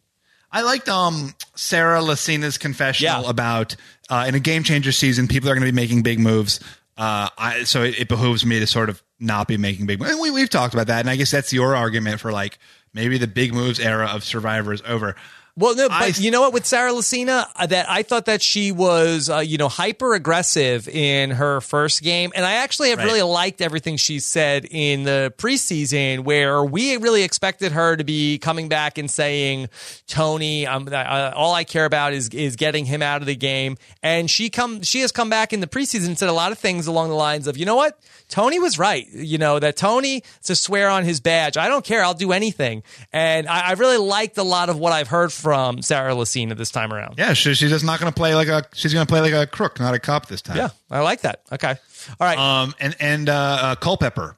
I 0.53 0.63
liked 0.63 0.89
um 0.89 1.35
Sarah 1.57 2.01
Lacina's 2.01 2.59
confessional 2.59 3.23
Yeah. 3.25 3.31
about 3.31 3.75
uh, 4.09 4.25
in 4.29 4.35
a 4.37 4.41
game 4.41 4.63
changer 4.63 4.93
season, 4.93 5.27
people 5.29 5.49
are 5.51 5.55
going 5.55 5.67
to 5.67 5.73
be 5.73 5.77
making 5.77 6.03
big 6.03 6.19
moves. 6.21 6.61
Uh, 6.97 7.29
I, 7.39 7.63
so 7.65 7.83
it, 7.83 8.01
it 8.01 8.09
behooves 8.09 8.45
me 8.45 8.59
to 8.61 8.67
sort 8.67 8.89
of 8.91 9.03
not 9.21 9.47
be 9.47 9.57
making 9.57 9.87
big 9.87 10.01
moves. 10.01 10.13
And 10.13 10.21
we, 10.21 10.31
we've 10.31 10.51
talked 10.51 10.75
about 10.75 10.89
that, 10.89 11.01
and 11.01 11.11
I 11.11 11.17
guess 11.17 11.31
that's 11.31 11.53
your 11.53 11.77
argument 11.77 12.21
for 12.21 12.33
like 12.33 12.59
maybe 12.95 13.19
the 13.19 13.27
big 13.27 13.53
moves 13.53 13.79
era 13.79 14.07
of 14.07 14.25
Survivor 14.25 14.73
is 14.73 14.83
over. 14.87 15.15
Well, 15.61 15.75
no, 15.77 15.89
but 15.91 16.03
I- 16.03 16.07
you 16.21 16.31
know 16.31 16.41
what? 16.41 16.53
With 16.55 16.65
Sarah 16.67 16.91
Lacina, 16.93 17.47
uh, 17.55 17.67
that 17.67 17.89
I 17.89 18.03
thought 18.03 18.25
that 18.25 18.41
she 18.43 18.73
was, 18.73 19.29
uh, 19.29 19.39
you 19.41 19.59
know, 19.59 19.69
hyper 19.69 20.15
aggressive 20.15 20.89
in 20.89 21.33
her 21.33 21.61
first 21.61 22.03
game, 22.03 22.33
and 22.35 22.47
I 22.47 22.53
actually 22.55 22.89
have 22.91 22.99
Right. 22.99 23.05
really 23.05 23.23
liked 23.23 23.61
everything 23.61 23.99
she 23.99 24.21
said 24.21 24.65
in 24.71 25.05
the 25.05 25.35
preseason, 25.37 26.21
where 26.25 26.65
we 26.65 26.97
really 26.97 27.23
expected 27.23 27.73
her 27.73 27.95
to 27.97 28.05
be 28.05 28.39
coming 28.39 28.69
back 28.71 28.97
and 28.97 29.11
saying, 29.11 29.69
"Tony, 30.07 30.67
um, 30.67 30.89
uh, 30.91 31.33
all 31.37 31.53
I 31.53 31.65
care 31.65 31.85
about 31.85 32.15
is 32.15 32.31
is 32.31 32.57
getting 32.57 32.87
him 32.87 33.03
out 33.03 33.21
of 33.21 33.27
the 33.27 33.37
game," 33.37 33.77
and 34.03 34.31
she 34.31 34.49
come, 34.49 34.83
she 34.83 35.01
has 35.01 35.13
come 35.13 35.29
back 35.29 35.53
in 35.53 35.61
the 35.61 35.67
preseason 35.67 36.07
and 36.07 36.19
said 36.19 36.31
a 36.31 36.33
lot 36.33 36.53
of 36.53 36.59
things 36.59 36.87
along 36.87 37.11
the 37.11 37.15
lines 37.15 37.47
of, 37.47 37.59
"You 37.59 37.67
know 37.67 37.77
what? 37.77 37.99
Tony 38.31 38.59
was 38.59 38.79
right. 38.79 39.07
You 39.13 39.37
know 39.39 39.59
that 39.59 39.77
Tony 39.77 40.23
to 40.45 40.57
swear 40.57 40.89
on 40.89 41.05
his 41.05 41.21
badge. 41.21 41.57
I 41.59 41.69
don't 41.69 41.85
care. 41.85 42.03
I'll 42.03 42.15
do 42.15 42.33
anything." 42.33 42.83
And 43.13 43.47
I, 43.47 43.71
I 43.71 43.73
really 43.73 43.99
liked 43.99 44.39
a 44.39 44.43
lot 44.43 44.71
of 44.71 44.79
what 44.79 44.93
I've 44.95 45.09
heard 45.09 45.33
from 45.33 45.50
Sarah 45.83 46.15
Lacina 46.15 46.57
this 46.57 46.71
time 46.71 46.93
around. 46.93 47.15
Yeah, 47.19 47.33
she, 47.33 47.55
she's 47.55 47.71
just 47.71 47.85
not 47.85 48.01
going 48.01 48.13
to 48.13 48.17
play 48.17 48.35
like 48.35 48.49
a 48.49 48.65
she's 48.75 48.93
going 48.95 49.07
to 49.07 49.11
play 49.11 49.21
like 49.21 49.33
a 49.33 49.47
crook, 49.47 49.79
not 49.81 49.95
a 49.95 49.99
cop 49.99 50.27
this 50.27 50.43
time. 50.43 50.57
Yeah, 50.57 50.71
I 50.91 51.01
like 51.01 51.23
that. 51.23 51.43
Okay, 51.53 51.71
all 51.71 52.27
right. 52.27 52.39
Um, 52.39 52.75
and 52.81 52.97
and 53.01 53.29
uh, 53.29 53.59
uh, 53.61 53.75
Culpepper. 53.77 54.37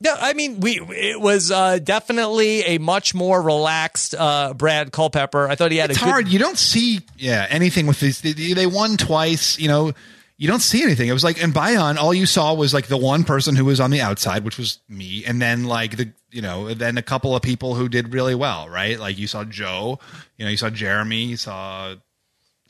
Yeah, 0.00 0.16
I 0.20 0.32
mean, 0.32 0.60
we 0.60 0.80
it 0.80 1.20
was 1.20 1.50
uh, 1.50 1.78
definitely 1.80 2.62
a 2.62 2.78
much 2.78 3.14
more 3.14 3.42
relaxed 3.42 4.14
uh, 4.16 4.54
Brad 4.54 4.92
Culpepper. 4.92 5.48
I 5.48 5.56
thought 5.56 5.72
he 5.72 5.78
had 5.78 5.90
It's 5.90 5.98
a 6.00 6.04
good. 6.04 6.10
hard. 6.10 6.28
You 6.28 6.38
don't 6.38 6.58
see 6.58 7.00
yeah 7.16 7.46
anything 7.50 7.86
with 7.86 7.98
these. 7.98 8.20
They, 8.20 8.32
they 8.32 8.66
won 8.66 8.96
twice. 8.96 9.58
You 9.58 9.66
know, 9.66 9.92
you 10.36 10.46
don't 10.46 10.60
see 10.60 10.84
anything. 10.84 11.08
It 11.08 11.12
was 11.12 11.24
like 11.24 11.42
in 11.42 11.52
Bayon, 11.52 11.96
all 11.96 12.14
you 12.14 12.26
saw 12.26 12.54
was 12.54 12.72
like 12.72 12.86
the 12.86 12.96
one 12.96 13.24
person 13.24 13.56
who 13.56 13.64
was 13.64 13.80
on 13.80 13.90
the 13.90 14.00
outside, 14.00 14.44
which 14.44 14.56
was 14.56 14.78
me, 14.88 15.24
and 15.26 15.42
then 15.42 15.64
like 15.64 15.96
the 15.96 16.12
you 16.30 16.42
know, 16.42 16.74
then 16.74 16.98
a 16.98 17.02
couple 17.02 17.34
of 17.34 17.42
people 17.42 17.74
who 17.74 17.88
did 17.88 18.12
really 18.12 18.34
well, 18.34 18.68
right? 18.68 18.98
Like 18.98 19.18
you 19.18 19.26
saw 19.26 19.44
Joe, 19.44 19.98
you 20.36 20.44
know, 20.44 20.50
you 20.50 20.56
saw 20.56 20.70
Jeremy, 20.70 21.24
you 21.24 21.36
saw 21.36 21.94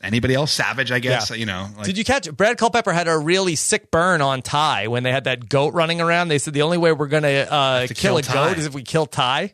anybody 0.01 0.33
else, 0.33 0.51
Savage, 0.51 0.91
I 0.91 0.99
guess. 0.99 1.29
Yeah. 1.29 1.35
You 1.37 1.45
know, 1.45 1.67
like, 1.77 1.85
Did 1.85 1.97
you 1.97 2.03
catch 2.03 2.31
Brad 2.31 2.57
Culpepper 2.57 2.93
had 2.93 3.07
a 3.07 3.17
really 3.17 3.55
sick 3.55 3.91
burn 3.91 4.21
on 4.21 4.41
Tai 4.41 4.87
when 4.87 5.03
they 5.03 5.11
had 5.11 5.25
that 5.25 5.49
goat 5.49 5.73
running 5.73 6.01
around? 6.01 6.29
They 6.29 6.37
said 6.39 6.53
the 6.53 6.61
only 6.61 6.77
way 6.77 6.91
we're 6.91 7.07
going 7.07 7.23
to 7.23 7.51
uh, 7.51 7.87
to 7.87 7.93
kill, 7.93 8.11
kill 8.11 8.17
a 8.17 8.21
Tai. 8.21 8.33
goat 8.33 8.57
is 8.57 8.65
if 8.65 8.73
we 8.73 8.83
kill 8.83 9.05
Tai. 9.05 9.53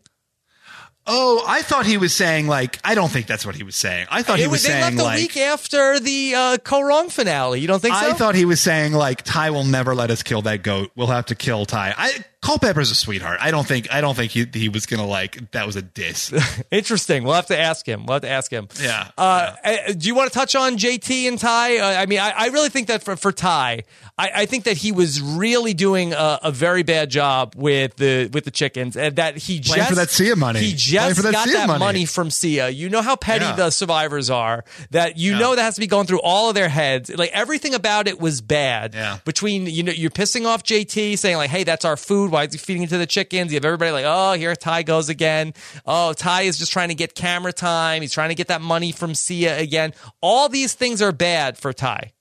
Oh, 1.07 1.43
I 1.47 1.61
thought 1.61 1.85
he 1.85 1.97
was 1.97 2.15
saying 2.15 2.47
like 2.47 2.79
I 2.83 2.95
don't 2.95 3.11
think 3.11 3.27
that's 3.27 3.45
what 3.45 3.55
he 3.55 3.61
was 3.61 3.75
saying. 3.75 4.07
I 4.09 4.23
thought 4.23 4.39
he 4.39 4.45
It 4.45 4.49
was 4.49 4.63
they 4.63 4.69
saying 4.69 4.81
left 4.81 4.97
a 4.97 5.03
like 5.03 5.17
week 5.17 5.37
after 5.37 5.99
the 5.99 6.33
uh, 6.35 6.57
Kaoh 6.57 6.83
Rong 6.87 7.09
finale. 7.09 7.59
You 7.59 7.67
don't 7.67 7.79
think 7.79 7.93
so? 7.93 8.09
I 8.09 8.13
thought 8.13 8.33
he 8.33 8.45
was 8.45 8.59
saying 8.59 8.93
like 8.93 9.21
Tai 9.21 9.51
will 9.51 9.65
never 9.65 9.93
let 9.93 10.09
us 10.09 10.23
kill 10.23 10.41
that 10.43 10.63
goat. 10.63 10.89
We'll 10.95 11.07
have 11.07 11.27
to 11.27 11.35
kill 11.35 11.65
Tai. 11.67 11.93
I 11.95 12.11
Culpepper's 12.45 12.91
a 12.91 12.95
sweetheart. 12.95 13.39
I 13.41 13.49
don't 13.49 13.65
think 13.67 13.91
I 13.91 14.01
don't 14.01 14.13
think 14.15 14.31
he 14.31 14.45
he 14.53 14.69
was 14.69 14.85
gonna 14.85 15.05
like 15.07 15.49
that 15.51 15.65
was 15.65 15.75
a 15.75 15.81
diss. 15.81 16.31
Interesting. 16.71 17.23
We'll 17.23 17.33
have 17.33 17.47
to 17.47 17.57
ask 17.59 17.87
him. 17.87 18.05
We'll 18.05 18.13
have 18.15 18.21
to 18.21 18.29
ask 18.29 18.51
him. 18.51 18.67
Yeah. 18.79 19.09
Uh, 19.17 19.55
uh, 19.63 19.93
Do 19.93 20.07
you 20.07 20.13
want 20.13 20.31
to 20.31 20.37
touch 20.37 20.55
on 20.55 20.77
JT 20.77 21.27
and 21.27 21.39
Tai? 21.39 21.77
Uh, 21.77 22.01
I 22.01 22.05
mean, 22.05 22.19
I, 22.19 22.29
I 22.37 22.47
really 22.49 22.69
think 22.69 22.87
that 22.89 23.01
for, 23.03 23.15
for 23.15 23.31
Ty, 23.31 23.85
I, 24.15 24.31
I 24.35 24.45
think 24.45 24.65
that 24.65 24.77
he 24.77 24.91
was 24.91 25.19
really 25.21 25.73
doing 25.73 26.13
a, 26.13 26.39
a 26.43 26.51
very 26.51 26.83
bad 26.83 27.09
job 27.09 27.55
with 27.57 27.95
the 27.95 28.29
with 28.31 28.45
the 28.45 28.51
chickens, 28.51 28.95
and 28.95 29.15
that 29.15 29.37
he 29.37 29.59
Playing 29.59 29.77
just 29.77 29.89
for 29.89 29.95
that 29.95 30.09
Sia 30.11 30.35
money. 30.35 30.59
He 30.59 30.73
just 30.73 31.23
that 31.23 31.31
got 31.31 31.47
Sia 31.47 31.53
that 31.57 31.67
money. 31.67 31.79
money. 31.79 32.05
from 32.05 32.29
Sia. 32.29 32.69
You 32.69 32.89
know 32.89 33.01
how 33.01 33.15
petty 33.15 33.45
Yeah. 33.45 33.55
the 33.55 33.69
survivors 33.71 34.29
are. 34.29 34.63
That 34.91 35.17
you 35.17 35.31
know 35.35 35.55
that 35.55 35.63
has 35.63 35.75
to 35.75 35.81
be 35.81 35.87
going 35.87 36.05
through 36.05 36.21
all 36.21 36.49
of 36.49 36.55
their 36.55 36.69
heads. 36.69 37.09
Like 37.09 37.31
everything 37.31 37.73
about 37.73 38.07
it 38.07 38.19
was 38.19 38.41
bad. 38.41 38.93
Yeah. 38.93 39.17
Between 39.25 39.65
you 39.65 39.81
know 39.81 39.91
you're 39.91 40.11
pissing 40.11 40.45
off 40.45 40.61
JT, 40.63 41.17
saying 41.17 41.37
like, 41.37 41.49
"Hey, 41.49 41.63
that's 41.63 41.85
our 41.85 41.97
food. 41.97 42.34
Why 42.35 42.43
is 42.43 42.51
he 42.53 42.59
feeding 42.59 42.83
it 42.83 42.89
to 42.89 42.97
the 42.97 43.07
chickens?" 43.07 43.51
You 43.51 43.55
have 43.55 43.65
everybody 43.65 43.91
like, 43.91 44.05
"Oh, 44.05 44.33
here 44.33 44.55
Tai 44.55 44.83
goes 44.83 45.09
again." 45.09 45.53
Oh, 45.85 46.13
Tai 46.13 46.43
is 46.43 46.57
just 46.57 46.71
trying 46.71 46.89
to 46.89 46.95
get 46.95 47.15
camera 47.15 47.53
time. 47.53 48.01
He's 48.01 48.13
trying 48.13 48.29
to 48.29 48.35
get 48.35 48.49
that 48.49 48.61
money 48.61 48.91
from 48.91 49.15
Sia 49.15 49.57
again. 49.57 49.93
All 50.21 50.49
these 50.49 50.73
things 50.73 51.01
are 51.01 51.11
bad 51.11 51.57
for 51.57 51.73
Tai. 51.73 52.11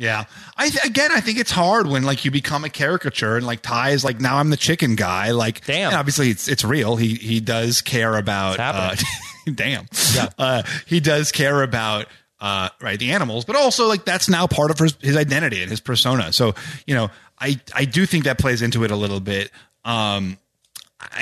Yeah. 0.00 0.24
I 0.56 0.70
th- 0.70 0.82
again, 0.86 1.10
I 1.12 1.20
think 1.20 1.38
it's 1.38 1.50
hard 1.50 1.86
when 1.86 2.04
like 2.04 2.24
you 2.24 2.30
become 2.30 2.64
a 2.64 2.70
caricature 2.70 3.36
and 3.36 3.46
like 3.46 3.60
Tai 3.60 3.90
is 3.90 4.02
like 4.02 4.18
now 4.18 4.38
I'm 4.38 4.48
the 4.48 4.56
chicken 4.56 4.94
guy. 4.96 5.32
Like, 5.32 5.66
Damn. 5.66 5.92
obviously 5.92 6.30
it's 6.30 6.48
it's 6.48 6.64
real. 6.64 6.96
He 6.96 7.16
he 7.16 7.40
does 7.40 7.82
care 7.82 8.16
about. 8.16 8.58
Uh, 8.58 8.96
damn. 9.54 9.86
Yeah. 10.14 10.28
Uh, 10.38 10.62
he 10.86 11.00
does 11.00 11.32
care 11.32 11.62
about. 11.62 12.06
Uh, 12.42 12.70
right, 12.80 12.98
the 12.98 13.10
animals, 13.12 13.44
but 13.44 13.54
also 13.54 13.86
like 13.86 14.06
that's 14.06 14.26
now 14.26 14.46
part 14.46 14.70
of 14.70 14.78
his, 14.78 14.96
his 15.02 15.14
identity 15.14 15.60
and 15.60 15.70
his 15.70 15.78
persona. 15.80 16.32
So, 16.32 16.54
you 16.86 16.94
know, 16.94 17.10
I 17.40 17.60
I 17.74 17.84
do 17.84 18.06
think 18.06 18.24
that 18.24 18.38
plays 18.38 18.62
into 18.62 18.84
it 18.84 18.90
a 18.90 18.96
little 18.96 19.20
bit. 19.20 19.50
Um, 19.84 20.38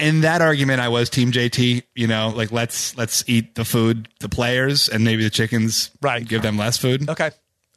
in 0.00 0.22
that 0.22 0.42
argument, 0.42 0.80
I 0.80 0.88
was 0.88 1.08
Team 1.08 1.30
JT. 1.30 1.84
You 1.94 2.06
know, 2.06 2.32
like 2.34 2.50
let's 2.50 2.96
let's 2.96 3.24
eat 3.28 3.54
the 3.54 3.64
food, 3.64 4.08
the 4.20 4.28
players, 4.28 4.88
and 4.88 5.04
maybe 5.04 5.22
the 5.22 5.30
chickens. 5.30 5.90
Right. 6.02 6.26
give 6.26 6.42
them 6.42 6.56
less 6.56 6.76
food. 6.76 7.08
Okay. 7.08 7.30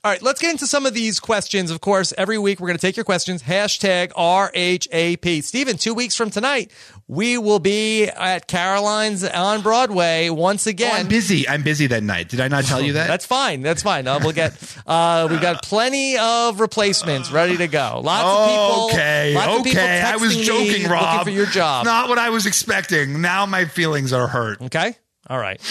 All 0.04 0.12
right, 0.12 0.22
let's 0.24 0.42
get 0.42 0.50
into 0.50 0.66
some 0.66 0.88
of 0.88 0.96
these 0.96 1.20
questions. 1.20 1.70
Of 1.70 1.80
course, 1.80 2.12
every 2.18 2.40
week 2.40 2.60
we're 2.60 2.66
going 2.70 2.78
to 2.78 2.82
take 2.82 2.98
your 2.98 3.04
questions. 3.04 3.44
Hashtag 3.44 4.12
RHAP. 4.14 5.44
Stephen, 5.44 5.78
two 5.78 5.94
weeks 5.94 6.16
from 6.16 6.32
tonight, 6.32 6.72
we 7.08 7.38
will 7.38 7.60
be 7.60 8.06
at 8.08 8.48
Caroline's 8.48 9.24
on 9.24 9.62
Broadway 9.62 10.30
once 10.32 10.66
Oh, 10.66 10.72
again. 10.72 10.92
I'm 11.02 11.08
busy. 11.08 11.48
I'm 11.48 11.62
busy 11.62 11.86
that 11.86 12.02
night. 12.02 12.30
Did 12.30 12.40
I 12.40 12.48
not 12.48 12.64
tell 12.64 12.82
you 12.82 12.94
that? 12.94 13.06
That's 13.10 13.28
fine. 13.28 13.62
That's 13.62 13.84
fine. 13.84 14.08
Uh, 14.08 14.20
we'll 14.24 14.32
get. 14.32 14.54
Uh, 14.88 15.28
we've 15.30 15.40
got 15.40 15.62
plenty 15.62 16.18
of 16.18 16.60
replacements 16.60 17.32
ready 17.32 17.58
to 17.58 17.68
go. 17.68 18.02
Lots 18.04 18.24
of 18.26 18.50
people. 18.50 18.86
okay. 19.00 19.36
Lots 19.36 19.60
of 19.60 19.64
people 19.66 19.82
okay. 19.84 20.02
I 20.02 20.16
was 20.16 20.36
joking, 20.36 20.88
Rob. 20.90 21.20
Looking 21.20 21.26
for 21.26 21.38
your 21.38 21.46
job. 21.46 21.86
Not 21.86 22.10
what 22.10 22.18
I 22.18 22.32
was 22.32 22.48
expecting. 22.48 23.22
Now 23.22 23.46
my 23.46 23.66
feelings 23.66 24.14
are 24.14 24.26
hurt. 24.28 24.62
Okay. 24.64 24.96
All 25.30 25.38
right. 25.38 25.62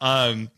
Um, 0.00 0.48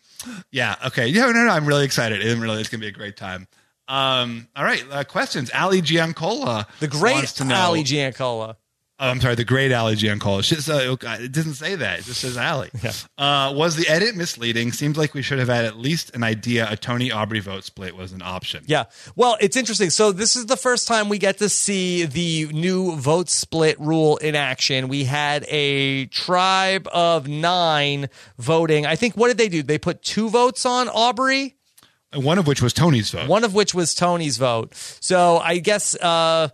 yeah. 0.50 0.76
Okay. 0.86 1.08
Yeah. 1.08 1.26
No. 1.26 1.44
No. 1.44 1.50
I'm 1.50 1.66
really 1.66 1.84
excited. 1.84 2.24
It 2.24 2.38
really, 2.38 2.60
it's 2.60 2.68
gonna 2.68 2.80
be 2.80 2.88
a 2.88 2.92
great 2.92 3.16
time. 3.16 3.46
Um. 3.88 4.48
All 4.54 4.64
right. 4.64 4.84
Uh, 4.90 5.04
questions. 5.04 5.50
Ali 5.54 5.80
Giancola. 5.80 6.66
The 6.80 6.88
great 6.88 7.14
wants 7.14 7.32
to 7.34 7.44
know- 7.44 7.54
Ali 7.56 7.82
Giancola. 7.84 8.56
Oh, 9.00 9.08
I'm 9.10 9.20
sorry, 9.20 9.36
the 9.36 9.44
great 9.44 9.72
Ali 9.72 9.94
Giancola. 9.94 10.42
Says, 10.42 10.68
uh, 10.68 10.96
it 11.00 11.30
doesn't 11.30 11.54
say 11.54 11.76
that. 11.76 12.00
It 12.00 12.04
just 12.06 12.20
says 12.20 12.36
Ali. 12.36 12.70
Uh, 13.18 13.52
was 13.54 13.76
the 13.76 13.86
edit 13.88 14.14
misleading? 14.16 14.70
Seems 14.72 14.96
like 14.96 15.12
we 15.14 15.22
should 15.22 15.38
have 15.38 15.48
had 15.48 15.64
at 15.64 15.76
least 15.76 16.14
an 16.14 16.22
idea 16.22 16.66
a 16.70 16.76
Tony 16.76 17.10
Aubry 17.10 17.40
vote 17.40 17.64
split 17.64 17.96
was 17.96 18.12
an 18.12 18.22
option. 18.22 18.62
Yeah. 18.66 18.84
Well, 19.16 19.36
it's 19.40 19.56
interesting. 19.56 19.90
So 19.90 20.12
this 20.12 20.34
is 20.36 20.46
the 20.46 20.56
first 20.56 20.86
time 20.88 21.08
we 21.08 21.18
get 21.18 21.38
to 21.38 21.48
see 21.48 22.04
the 22.04 22.46
new 22.52 22.96
vote 22.96 23.28
split 23.28 23.78
rule 23.80 24.16
in 24.18 24.34
action. 24.36 24.88
We 24.88 25.04
had 25.04 25.44
a 25.48 26.06
tribe 26.06 26.88
of 26.92 27.26
nine 27.28 28.08
voting. 28.38 28.86
I 28.86 28.94
think 28.96 29.16
what 29.16 29.28
did 29.28 29.38
they 29.38 29.48
do? 29.48 29.62
They 29.62 29.78
put 29.78 30.02
two 30.02 30.28
votes 30.30 30.64
on 30.64 30.86
Aubry, 30.88 31.54
One 32.14 32.38
of 32.38 32.46
which 32.46 32.62
was 32.62 32.72
Tony's 32.72 33.10
vote. 33.10 33.28
one 33.28 33.42
of 33.44 33.52
which 33.54 33.74
was 33.74 33.94
Tony's 33.94 34.36
vote. 34.38 34.74
So 35.00 35.38
I 35.38 35.58
guess 35.58 35.94
uh 35.96 36.48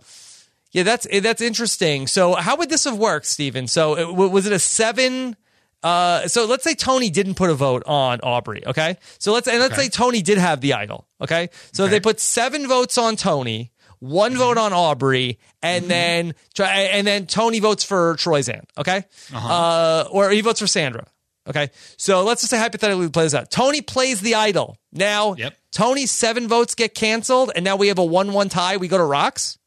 yeah, 0.75 0.83
that's 0.83 1.07
eh, 1.09 1.21
that's 1.21 1.39
interesting. 1.41 2.05
So 2.05 2.33
how 2.35 2.57
would 2.57 2.69
this 2.69 2.83
have 2.83 2.97
worked, 2.97 3.27
Stephen? 3.27 3.65
So 3.67 3.93
eh, 3.93 4.01
it, 4.01 4.13
was 4.13 4.45
it 4.45 4.51
a 4.51 4.59
seven? 4.59 5.37
Uh, 5.81 6.27
so 6.27 6.45
let's 6.45 6.65
say 6.65 6.75
Tony 6.75 7.09
didn't 7.09 7.35
put 7.35 7.49
a 7.49 7.53
vote 7.53 7.83
on 7.85 8.19
Aubry. 8.19 8.65
Okay, 8.65 8.97
so 9.17 9.31
let's 9.31 9.47
and 9.47 9.59
let's 9.59 9.73
Okay. 9.73 9.83
say 9.83 9.89
Tony 9.89 10.21
did 10.21 10.37
have 10.37 10.59
the 10.59 10.73
idol. 10.73 11.07
Okay, 11.21 11.49
so 11.71 11.87
they 11.87 12.01
put 12.01 12.19
seven 12.19 12.67
votes 12.67 12.97
on 12.97 13.15
Tony, 13.15 13.71
one 13.99 14.31
mm-hmm. 14.31 14.39
vote 14.39 14.57
on 14.57 14.73
Aubry, 14.73 15.37
and 15.63 15.83
mm-hmm. 15.83 15.89
then 15.89 16.35
try 16.53 16.71
and 16.71 17.07
then 17.07 17.25
Tony 17.25 17.59
votes 17.59 17.85
for 17.85 18.15
Troyzan. 18.15 18.65
Okay, 18.77 19.05
uh-huh. 19.33 19.53
uh 19.53 20.07
or 20.11 20.29
he 20.31 20.41
votes 20.41 20.59
for 20.59 20.67
Sandra. 20.67 21.07
Okay, 21.47 21.69
so 21.95 22.25
let's 22.25 22.41
just 22.41 22.51
say 22.51 22.57
hypothetically 22.57 23.05
we 23.05 23.09
play 23.09 23.23
this 23.23 23.33
out. 23.33 23.49
Tony 23.49 23.79
plays 23.81 24.19
the 24.19 24.35
idol. 24.35 24.77
Now, 24.91 25.35
Yep. 25.35 25.53
Tony's 25.71 26.11
seven 26.11 26.49
votes 26.49 26.75
get 26.75 26.95
canceled, 26.95 27.51
and 27.55 27.63
now 27.63 27.77
we 27.77 27.87
have 27.89 27.99
a 27.99 28.03
one-one 28.03 28.49
tie. 28.49 28.75
We 28.75 28.89
go 28.89 28.97
to 28.97 29.03
rocks. 29.03 29.57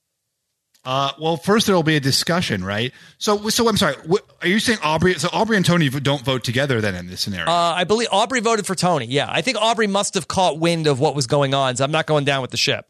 Uh, 0.88 1.12
well, 1.20 1.36
first 1.36 1.66
there 1.66 1.76
will 1.76 1.82
be 1.82 1.96
a 1.96 2.00
discussion, 2.00 2.64
right? 2.64 2.94
So, 3.18 3.50
so 3.50 3.68
I'm 3.68 3.76
sorry. 3.76 3.94
Are 4.40 4.48
you 4.48 4.58
saying 4.58 4.78
Aubry? 4.78 5.18
So 5.18 5.28
Aubry 5.28 5.56
and 5.56 5.66
Tony 5.66 5.90
don't 5.90 6.24
vote 6.24 6.42
together 6.44 6.80
then 6.80 6.94
in 6.94 7.08
this 7.08 7.20
scenario? 7.20 7.50
Uh, 7.50 7.74
I 7.76 7.84
believe 7.84 8.08
Aubry 8.08 8.40
voted 8.40 8.66
for 8.66 8.74
Tony. 8.74 9.04
Yeah, 9.04 9.26
I 9.28 9.42
think 9.42 9.58
Aubry 9.58 9.86
must 9.86 10.14
have 10.14 10.28
caught 10.28 10.58
wind 10.58 10.86
of 10.86 10.98
what 10.98 11.14
was 11.14 11.26
going 11.26 11.52
on. 11.52 11.76
So 11.76 11.84
I'm 11.84 11.90
not 11.90 12.06
going 12.06 12.24
down 12.24 12.40
with 12.40 12.52
the 12.52 12.56
ship. 12.56 12.86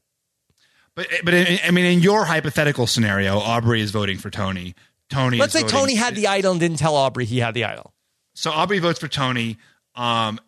but 0.95 1.09
but 1.25 1.35
in, 1.35 1.59
I 1.65 1.73
mean, 1.73 1.87
in 1.87 1.99
your 1.99 2.25
hypothetical 2.25 2.87
scenario, 2.87 3.41
Aubry 3.41 3.81
is 3.81 3.91
voting 3.91 4.19
for 4.19 4.31
Tony. 4.31 4.77
Tony. 5.11 5.39
Let's 5.39 5.53
say 5.53 5.63
voting- 5.63 5.77
Tony 5.77 5.95
had 5.97 6.15
the 6.15 6.29
idol 6.29 6.53
and 6.53 6.61
didn't 6.61 6.79
tell 6.79 6.95
Aubry 6.95 7.25
he 7.25 7.41
had 7.41 7.55
the 7.55 7.65
idol. 7.65 7.95
So 8.35 8.53
Aubry 8.53 8.81
votes 8.81 9.01
for 9.01 9.09
Tony, 9.09 9.57
um, 9.97 10.39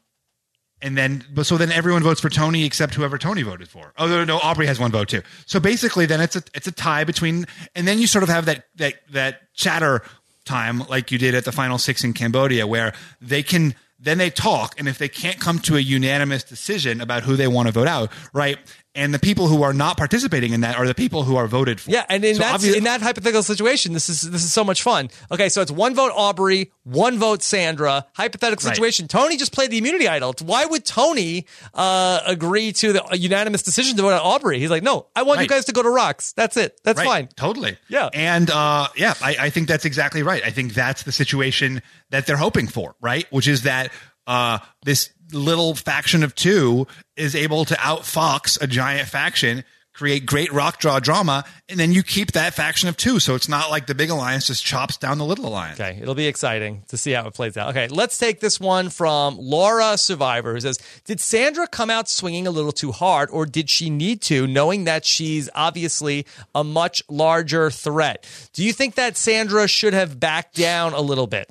and 0.83 0.97
then 0.97 1.25
but 1.33 1.47
so 1.47 1.57
then 1.57 1.71
everyone 1.73 2.03
votes 2.03 2.21
for 2.21 2.29
Tony 2.29 2.65
except 2.65 2.95
whoever 2.95 3.19
Tony 3.19 3.43
voted 3.43 3.69
for. 3.69 3.93
Oh 3.99 4.07
no, 4.07 4.25
no, 4.25 4.39
Aubry 4.39 4.67
has 4.67 4.79
one 4.81 4.91
vote 4.91 5.09
too. 5.09 5.23
So 5.47 5.61
basically, 5.61 6.07
then 6.07 6.21
it's 6.21 6.37
a 6.37 6.43
it's 6.55 6.67
a 6.67 6.73
tie 6.73 7.05
between, 7.05 7.47
and 7.75 7.87
then 7.87 7.99
you 7.99 8.07
sort 8.07 8.23
of 8.23 8.29
have 8.29 8.47
that 8.47 8.65
that 8.77 8.95
that 9.11 9.55
chatter 9.55 10.03
time 10.45 10.81
like 10.89 11.13
you 11.13 11.19
did 11.19 11.35
at 11.35 11.45
the 11.45 11.53
final 11.53 11.79
six 11.79 12.05
in 12.05 12.13
Cambodia, 12.13 12.67
where 12.67 12.93
they 13.21 13.43
can 13.43 13.75
then 13.99 14.17
they 14.17 14.31
talk, 14.31 14.75
and 14.79 14.89
if 14.89 14.97
they 14.97 15.09
can't 15.09 15.39
come 15.39 15.59
to 15.61 15.77
a 15.77 15.81
unanimous 15.81 16.43
decision 16.43 17.01
about 17.01 17.23
who 17.23 17.37
they 17.37 17.47
want 17.47 17.69
to 17.69 17.73
vote 17.73 17.87
out, 17.87 18.11
right? 18.33 18.59
And 18.93 19.15
the 19.15 19.21
people 19.21 19.47
who 19.47 19.63
are 19.63 19.73
not 19.73 19.97
participating 19.97 20.53
in 20.53 20.63
that 20.63 20.77
are 20.77 20.85
the 20.85 20.97
people 20.97 21.23
who 21.23 21.37
are 21.37 21.47
voted 21.47 21.81
for. 21.81 21.93
Yeah, 21.93 22.05
and 22.09 22.25
in 22.25 22.35
So 22.35 22.41
that 22.43 22.59
obvi- 22.61 22.75
in 22.77 22.83
that 22.85 23.01
hypothetical 23.01 23.45
situation, 23.45 23.93
this 23.93 24.09
is 24.09 24.21
this 24.23 24.43
is 24.43 24.53
so 24.53 24.65
much 24.65 24.83
fun. 24.83 25.11
Okay, 25.31 25.49
so 25.49 25.63
it's 25.63 25.71
one 25.71 25.95
vote 25.95 26.11
Aubry, 26.13 26.73
one 26.83 27.17
vote 27.17 27.41
Sandra. 27.45 28.05
Hypothetical 28.15 28.67
Right. 28.67 28.75
situation. 28.75 29.07
Tony 29.07 29.37
just 29.37 29.53
played 29.53 29.71
the 29.71 29.79
immunity 29.79 30.09
idol. 30.09 30.35
Why 30.43 30.65
would 30.67 30.85
Tony 30.85 31.47
uh, 31.73 32.19
agree 32.27 32.73
to 32.73 32.93
the 32.95 33.05
unanimous 33.17 33.63
decision 33.63 33.95
to 33.97 34.03
vote 34.03 34.11
out 34.13 34.25
Aubry? 34.25 34.57
He's 34.59 34.71
like, 34.71 34.83
no, 34.83 35.07
I 35.15 35.23
want 35.23 35.41
you 35.41 35.47
guys 35.47 35.67
to 35.67 35.73
go 35.73 35.85
to 35.85 35.89
rocks. 35.91 36.33
That's 36.33 36.57
it. 36.57 36.81
That's 36.83 36.99
Right. 36.99 37.07
fine. 37.07 37.29
Totally. 37.37 37.77
Yeah. 37.89 38.09
And 38.13 38.51
uh, 38.51 38.89
yeah, 38.97 39.15
I, 39.23 39.37
I 39.39 39.51
think 39.51 39.69
that's 39.69 39.85
exactly 39.85 40.25
right. 40.25 40.43
I 40.45 40.51
think 40.51 40.75
that's 40.75 41.05
the 41.05 41.13
situation 41.13 41.81
that 42.11 42.27
they're 42.27 42.37
hoping 42.37 42.67
for, 42.67 42.97
right? 43.01 43.25
Which 43.31 43.47
is 43.47 43.63
that 43.63 43.93
uh, 44.27 44.59
this 44.85 45.11
little 45.33 45.75
faction 45.75 46.23
of 46.23 46.35
two 46.35 46.87
is 47.17 47.35
able 47.35 47.65
to 47.67 47.75
outfox 47.75 48.61
a 48.61 48.67
giant 48.67 49.09
faction, 49.09 49.65
create 49.93 50.25
great 50.25 50.53
rock 50.53 50.79
draw 50.79 50.99
drama, 51.01 51.45
and 51.69 51.79
then 51.79 51.93
you 51.93 52.03
keep 52.03 52.33
that 52.33 52.55
faction 52.55 52.89
of 52.89 52.97
two. 52.97 53.19
So 53.19 53.35
it's 53.35 53.49
not 53.49 53.71
like 53.71 53.87
the 53.87 53.95
big 53.95 54.11
alliance 54.11 54.47
just 54.47 54.65
chops 54.65 54.97
down 54.97 55.19
the 55.19 55.25
little 55.25 55.47
alliance. 55.47 55.79
Okay, 55.79 55.99
it'll 56.01 56.15
be 56.15 56.27
exciting 56.27 56.83
to 56.89 56.97
see 56.97 57.13
how 57.13 57.27
it 57.27 57.35
plays 57.35 57.57
out. 57.57 57.71
Okay, 57.71 57.89
let's 57.89 58.17
take 58.19 58.41
this 58.41 58.59
one 58.59 58.89
from 58.89 59.37
Laura 59.39 59.99
Survivor, 59.99 60.55
who 60.55 60.61
says, 60.61 60.79
Did 61.05 61.21
Sandra 61.21 61.67
come 61.67 61.91
out 61.91 62.09
swinging 62.09 62.47
a 62.47 62.51
little 62.51 62.73
too 62.73 62.93
hard, 62.93 63.31
or 63.31 63.47
did 63.47 63.69
she 63.69 63.91
need 63.91 64.23
to, 64.23 64.47
knowing 64.47 64.85
that 64.85 65.05
she's 65.05 65.51
obviously 65.55 66.27
a 66.55 66.65
much 66.65 67.03
larger 67.09 67.71
threat? 67.71 68.27
Do 68.53 68.65
you 68.65 68.73
think 68.73 68.95
that 68.95 69.17
Sandra 69.17 69.69
should 69.69 69.93
have 69.93 70.19
backed 70.19 70.57
down 70.57 70.95
a 70.95 71.01
little 71.01 71.27
bit? 71.27 71.51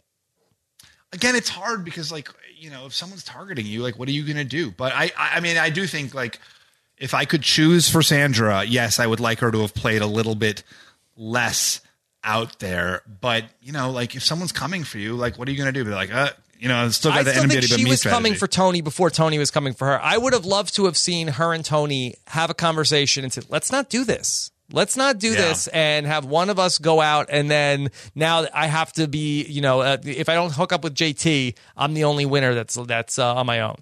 again 1.13 1.35
it's 1.35 1.49
hard 1.49 1.83
because 1.83 2.11
like 2.11 2.29
you 2.59 2.69
know 2.69 2.85
if 2.85 2.93
someone's 2.93 3.23
targeting 3.23 3.65
you 3.65 3.81
like 3.81 3.97
what 3.97 4.07
are 4.07 4.11
you 4.11 4.23
gonna 4.25 4.43
do 4.43 4.69
but 4.71 4.91
i 4.93 5.11
i 5.17 5.39
mean 5.39 5.57
i 5.57 5.69
do 5.69 5.87
think 5.87 6.13
like 6.13 6.39
if 6.97 7.13
i 7.13 7.23
could 7.25 7.41
choose 7.41 7.89
for 7.89 8.01
sandra 8.01 8.63
yes 8.63 8.99
i 8.99 9.07
would 9.07 9.19
like 9.19 9.39
her 9.39 9.51
to 9.51 9.61
have 9.61 9.73
played 9.73 10.01
a 10.01 10.05
little 10.07 10.35
bit 10.35 10.63
less 11.15 11.81
out 12.23 12.59
there 12.59 13.01
but 13.21 13.45
you 13.61 13.71
know 13.71 13.91
like 13.91 14.15
if 14.15 14.23
someone's 14.23 14.51
coming 14.51 14.83
for 14.83 14.97
you 14.97 15.15
like 15.15 15.39
what 15.39 15.47
are 15.47 15.51
you 15.51 15.57
gonna 15.57 15.71
do 15.71 15.85
be 15.85 15.91
like 15.91 16.13
uh 16.13 16.29
you 16.59 16.67
know 16.67 16.89
still 16.89 17.11
got 17.11 17.21
I 17.21 17.23
the 17.23 17.31
still 17.31 17.47
think 17.47 17.63
she 17.63 17.85
was 17.85 17.99
strategy. 17.99 18.09
coming 18.09 18.35
for 18.35 18.47
Tony 18.47 18.81
before 18.81 19.09
Tony 19.09 19.39
was 19.39 19.49
coming 19.49 19.73
for 19.73 19.87
her. 19.87 20.01
I 20.01 20.17
would 20.17 20.33
have 20.33 20.43
loved 20.45 20.75
to 20.75 20.85
have 20.85 20.97
seen 20.97 21.29
her 21.29 21.53
and 21.53 21.63
Tony 21.63 22.15
have 22.27 22.49
a 22.49 22.53
conversation 22.53 23.23
and 23.23 23.31
said, 23.31 23.45
"Let's 23.47 23.71
not 23.71 23.89
do 23.89 24.03
this. 24.03 24.51
Let's 24.71 24.95
not 24.97 25.17
do 25.19 25.29
Yeah. 25.31 25.35
this." 25.49 25.67
And 25.67 26.05
have 26.07 26.25
one 26.25 26.49
of 26.49 26.59
us 26.59 26.77
go 26.77 27.01
out, 27.01 27.27
and 27.29 27.49
then 27.49 27.89
now 28.15 28.45
I 28.53 28.67
have 28.67 28.91
to 28.93 29.07
be, 29.07 29.43
you 29.45 29.61
know, 29.61 29.81
uh, 29.81 29.97
if 30.03 30.29
I 30.29 30.35
don't 30.35 30.51
hook 30.53 30.71
up 30.73 30.83
with 30.83 30.95
JT, 30.95 31.55
I'm 31.77 31.93
the 31.93 32.03
only 32.05 32.25
winner. 32.25 32.53
That's 32.53 32.75
that's 32.75 33.17
uh, 33.19 33.35
on 33.35 33.45
my 33.45 33.59
own. 33.61 33.75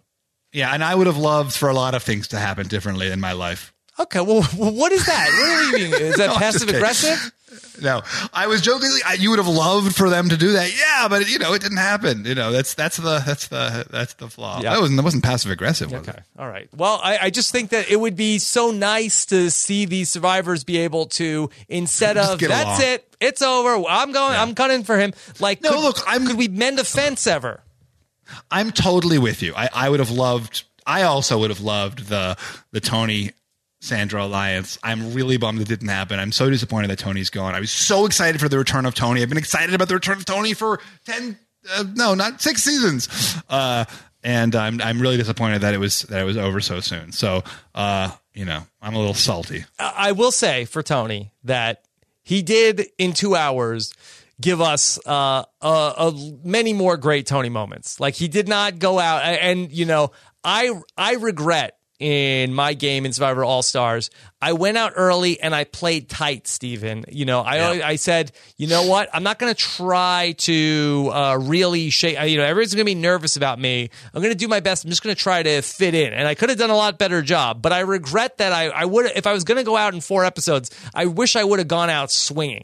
yeah 0.53 0.73
and 0.73 0.81
i 0.83 0.95
would 0.95 1.07
have 1.07 1.17
loved 1.17 1.53
for 1.53 1.67
a 1.69 1.73
lot 1.73 1.93
of 1.93 2.01
things 2.01 2.27
to 2.29 2.37
happen 2.39 2.65
differently 2.67 3.11
in 3.11 3.19
my 3.19 3.33
life 3.33 3.73
Okay, 3.99 4.21
well, 4.21 4.43
what 4.55 4.91
is 4.91 5.03
that? 5.07 5.27
What 5.39 5.75
do 5.75 5.81
you 5.81 5.89
mean? 5.91 6.01
Is 6.01 6.17
that 6.17 6.27
No, 6.33 6.35
passive 6.37 6.69
aggressive? 6.69 7.31
No 7.81 8.01
i 8.33 8.47
was 8.47 8.61
jokingly 8.61 8.99
I, 9.05 9.13
you 9.13 9.29
would 9.29 9.39
have 9.39 9.47
loved 9.47 9.95
for 9.95 10.09
them 10.09 10.29
to 10.29 10.37
do 10.37 10.53
that 10.53 10.71
yeah 10.77 11.07
but 11.07 11.29
you 11.29 11.39
know 11.39 11.53
it 11.53 11.61
didn't 11.61 11.77
happen 11.77 12.25
you 12.25 12.35
know 12.35 12.51
that's 12.51 12.73
that's 12.73 12.97
the 12.97 13.19
that's 13.25 13.47
the 13.47 13.85
that's 13.89 14.13
the 14.15 14.29
flaw 14.29 14.61
Yeah. 14.61 14.73
that 14.73 14.81
wasn't 14.81 14.97
that 14.97 15.03
wasn't 15.03 15.23
passive 15.23 15.51
aggressive 15.51 15.91
was 15.91 16.01
it? 16.07 16.09
Okay. 16.09 16.19
All 16.39 16.47
right. 16.47 16.69
Well, 16.75 16.99
I, 17.03 17.17
I 17.23 17.29
just 17.29 17.51
think 17.51 17.69
that 17.71 17.89
it 17.89 17.95
would 17.99 18.15
be 18.15 18.39
so 18.39 18.71
nice 18.71 19.25
to 19.27 19.49
see 19.51 19.85
these 19.85 20.09
survivors 20.09 20.63
be 20.63 20.77
able 20.77 21.07
to, 21.07 21.49
instead 21.67 22.17
of 22.17 22.39
that's 22.39 22.79
along." 22.79 22.81
it, 22.81 23.15
it's 23.19 23.41
over. 23.41 23.83
I'm 23.89 24.11
going. 24.11 24.35
I'm 24.35 24.53
gunning 24.53 24.83
for 24.83 24.97
him. 24.97 25.13
Like, 25.39 25.61
No, 25.63 25.71
could, 25.71 25.79
look, 25.81 26.07
I'm- 26.07 26.25
could 26.27 26.37
we 26.37 26.47
mend 26.47 26.79
a 26.79 26.83
fence 26.83 27.25
ever? 27.27 27.61
I'm 28.51 28.71
totally 28.71 29.17
with 29.17 29.41
you. 29.41 29.53
I, 29.55 29.69
I 29.73 29.89
would 29.89 29.99
have 29.99 30.11
loved. 30.11 30.63
I 30.85 31.03
also 31.03 31.37
would 31.39 31.49
have 31.49 31.61
loved 31.61 32.07
the 32.07 32.37
the 32.71 32.79
Tony 32.79 33.31
Sandra 33.79 34.23
alliance. 34.23 34.79
I'm 34.83 35.13
really 35.13 35.37
bummed 35.37 35.61
it 35.61 35.67
didn't 35.67 35.87
happen. 35.89 36.19
I'm 36.19 36.31
so 36.31 36.49
disappointed 36.49 36.89
that 36.89 36.99
Tony's 36.99 37.29
gone. 37.29 37.53
I 37.55 37.59
was 37.59 37.71
so 37.71 38.05
excited 38.05 38.41
for 38.41 38.49
the 38.49 38.57
return 38.57 38.85
of 38.85 38.95
Tony. 38.95 39.21
I've 39.21 39.29
been 39.29 39.37
excited 39.37 39.75
about 39.75 39.87
the 39.87 39.93
return 39.93 40.17
of 40.17 40.25
Tony 40.25 40.53
for 40.53 40.79
ten, 41.05 41.37
uh, 41.75 41.83
no, 41.95 42.15
not 42.15 42.41
six 42.41 42.63
seasons. 42.63 43.07
Uh, 43.49 43.85
and 44.23 44.55
I'm 44.55 44.81
I'm 44.81 44.99
really 44.99 45.17
disappointed 45.17 45.61
that 45.61 45.73
it 45.73 45.79
was 45.79 46.01
that 46.03 46.21
it 46.21 46.25
was 46.25 46.37
over 46.37 46.59
so 46.59 46.79
soon. 46.79 47.11
So, 47.11 47.43
uh, 47.75 48.11
you 48.33 48.45
know, 48.45 48.63
I'm 48.81 48.95
a 48.95 48.99
little 48.99 49.13
salty. 49.13 49.65
I 49.79 50.11
will 50.11 50.31
say 50.31 50.65
for 50.65 50.81
Tony 50.81 51.31
that 51.43 51.83
he 52.23 52.41
did 52.41 52.87
in 52.97 53.13
two 53.13 53.35
hours 53.35 53.93
give 54.39 54.59
us 54.61 54.99
uh, 55.05 55.43
many 56.43 56.73
more 56.73 56.97
great 56.97 57.25
Tony 57.25 57.49
moments. 57.49 57.99
Like 57.99 58.15
he 58.15 58.27
did 58.27 58.47
not 58.47 58.79
go 58.79 58.99
out 58.99 59.23
and 59.23 59.71
you 59.71 59.85
know 59.85 60.11
I 60.43 60.71
I 60.97 61.13
regret 61.15 61.76
in 61.99 62.53
my 62.53 62.73
game 62.73 63.05
in 63.05 63.13
Survivor 63.13 63.43
All 63.43 63.61
Stars. 63.63 64.09
I 64.39 64.53
went 64.53 64.77
out 64.77 64.93
early 64.95 65.39
and 65.39 65.55
I 65.55 65.63
played 65.63 66.09
tight, 66.09 66.47
Stephen. 66.47 67.05
You 67.09 67.25
know, 67.25 67.41
I 67.41 67.55
Yeah. 67.55 67.65
always- 67.65 67.81
I 67.81 67.95
said, 67.95 68.31
you 68.57 68.67
know 68.67 68.83
what? 68.83 69.09
I'm 69.13 69.23
not 69.23 69.39
going 69.39 69.51
to 69.53 69.59
try 69.59 70.35
to 70.39 71.09
uh, 71.11 71.37
really 71.41 71.89
shake. 71.89 72.19
You 72.29 72.37
know, 72.37 72.43
everyone's 72.43 72.73
going 72.75 72.85
to 72.85 72.89
be 72.91 72.93
nervous 72.95 73.35
about 73.35 73.59
me. 73.59 73.89
I'm 74.13 74.21
going 74.21 74.31
to 74.33 74.37
do 74.37 74.47
my 74.47 74.59
best. 74.59 74.83
I'm 74.83 74.91
just 74.91 75.01
going 75.01 75.15
to 75.15 75.21
try 75.21 75.41
to 75.41 75.61
fit 75.63 75.95
in, 75.95 76.13
and 76.13 76.27
I 76.27 76.35
could 76.35 76.49
have 76.49 76.57
done 76.59 76.69
a 76.69 76.75
lot 76.75 76.99
better 76.99 77.21
job. 77.23 77.61
But 77.63 77.73
I 77.73 77.79
regret 77.79 78.37
that 78.37 78.53
I 78.53 78.67
I 78.67 78.85
would 78.85 79.07
if 79.15 79.25
I 79.25 79.33
was 79.33 79.43
going 79.43 79.57
to 79.57 79.63
go 79.63 79.75
out 79.75 79.93
in 79.95 80.01
four 80.01 80.23
episodes. 80.23 80.69
I 80.93 81.05
wish 81.07 81.35
I 81.35 81.43
would 81.43 81.57
have 81.59 81.67
gone 81.67 81.89
out 81.89 82.11
swinging. 82.11 82.63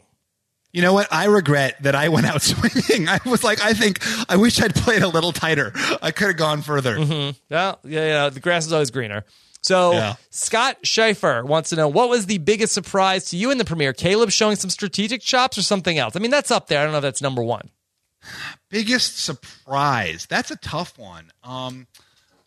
You 0.74 0.82
know 0.82 0.92
what? 0.92 1.06
I 1.10 1.26
regret 1.26 1.82
that 1.84 1.94
I 1.94 2.08
went 2.10 2.26
out 2.26 2.42
swinging. 2.52 3.08
I 3.08 3.20
was 3.24 3.42
like, 3.44 3.62
I 3.62 3.72
think 3.74 4.00
I 4.28 4.36
wish 4.36 4.60
I'd 4.60 4.74
played 4.74 5.02
a 5.02 5.08
little 5.08 5.32
tighter. 5.32 5.72
I 6.02 6.10
could 6.10 6.26
have 6.26 6.36
gone 6.36 6.60
further. 6.62 6.98
Well, 6.98 7.32
yeah, 7.48 7.74
yeah, 7.84 8.28
the 8.28 8.40
grass 8.40 8.66
is 8.66 8.72
always 8.72 8.90
greener. 8.90 9.24
So 9.62 9.92
Yeah. 9.92 10.14
Scott 10.30 10.78
Schaefer 10.82 11.44
wants 11.44 11.70
to 11.70 11.76
know 11.76 11.88
what 11.88 12.10
was 12.10 12.26
the 12.26 12.38
biggest 12.38 12.74
surprise 12.74 13.26
to 13.26 13.36
you 13.36 13.50
in 13.50 13.56
the 13.58 13.64
premiere? 13.64 13.92
Caleb 13.94 14.30
showing 14.30 14.56
some 14.56 14.68
strategic 14.68 15.22
chops 15.22 15.56
or 15.56 15.62
something 15.62 15.96
else? 15.96 16.16
I 16.16 16.18
mean, 16.18 16.30
that's 16.32 16.50
up 16.50 16.66
there. 16.66 16.80
I 16.80 16.82
don't 16.82 16.92
know 16.92 16.98
if 16.98 17.02
that's 17.02 17.22
number 17.22 17.42
one. 17.42 17.70
biggest 18.68 19.18
surprise 19.22 20.26
that's 20.28 20.50
a 20.50 20.56
tough 20.56 20.98
one 20.98 21.30
um 21.42 21.86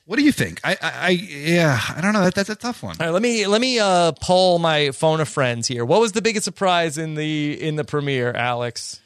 what 0.08 0.18
do 0.18 0.24
you 0.26 0.32
think 0.32 0.60
i 0.64 0.72
i, 0.82 0.92
I 1.08 1.10
yeah 1.10 1.80
i 1.96 2.02
don't 2.02 2.14
know 2.14 2.24
that 2.24 2.34
that's 2.34 2.50
a 2.50 2.56
tough 2.56 2.82
one 2.82 2.96
All 3.00 3.06
right, 3.06 3.12
let 3.14 3.22
me 3.22 3.46
let 3.46 3.62
me 3.62 3.78
uh, 3.80 4.14
poll 4.22 4.58
my 4.58 4.90
phone 4.92 5.22
of 5.22 5.30
friends 5.30 5.68
here. 5.68 5.86
What 5.86 6.00
was 6.02 6.14
the 6.14 6.22
biggest 6.22 6.46
surprise 6.46 6.98
in 6.98 7.14
the 7.14 7.62
in 7.62 7.76
the 7.76 7.84
premiere, 7.84 8.32
Alex? 8.32 9.00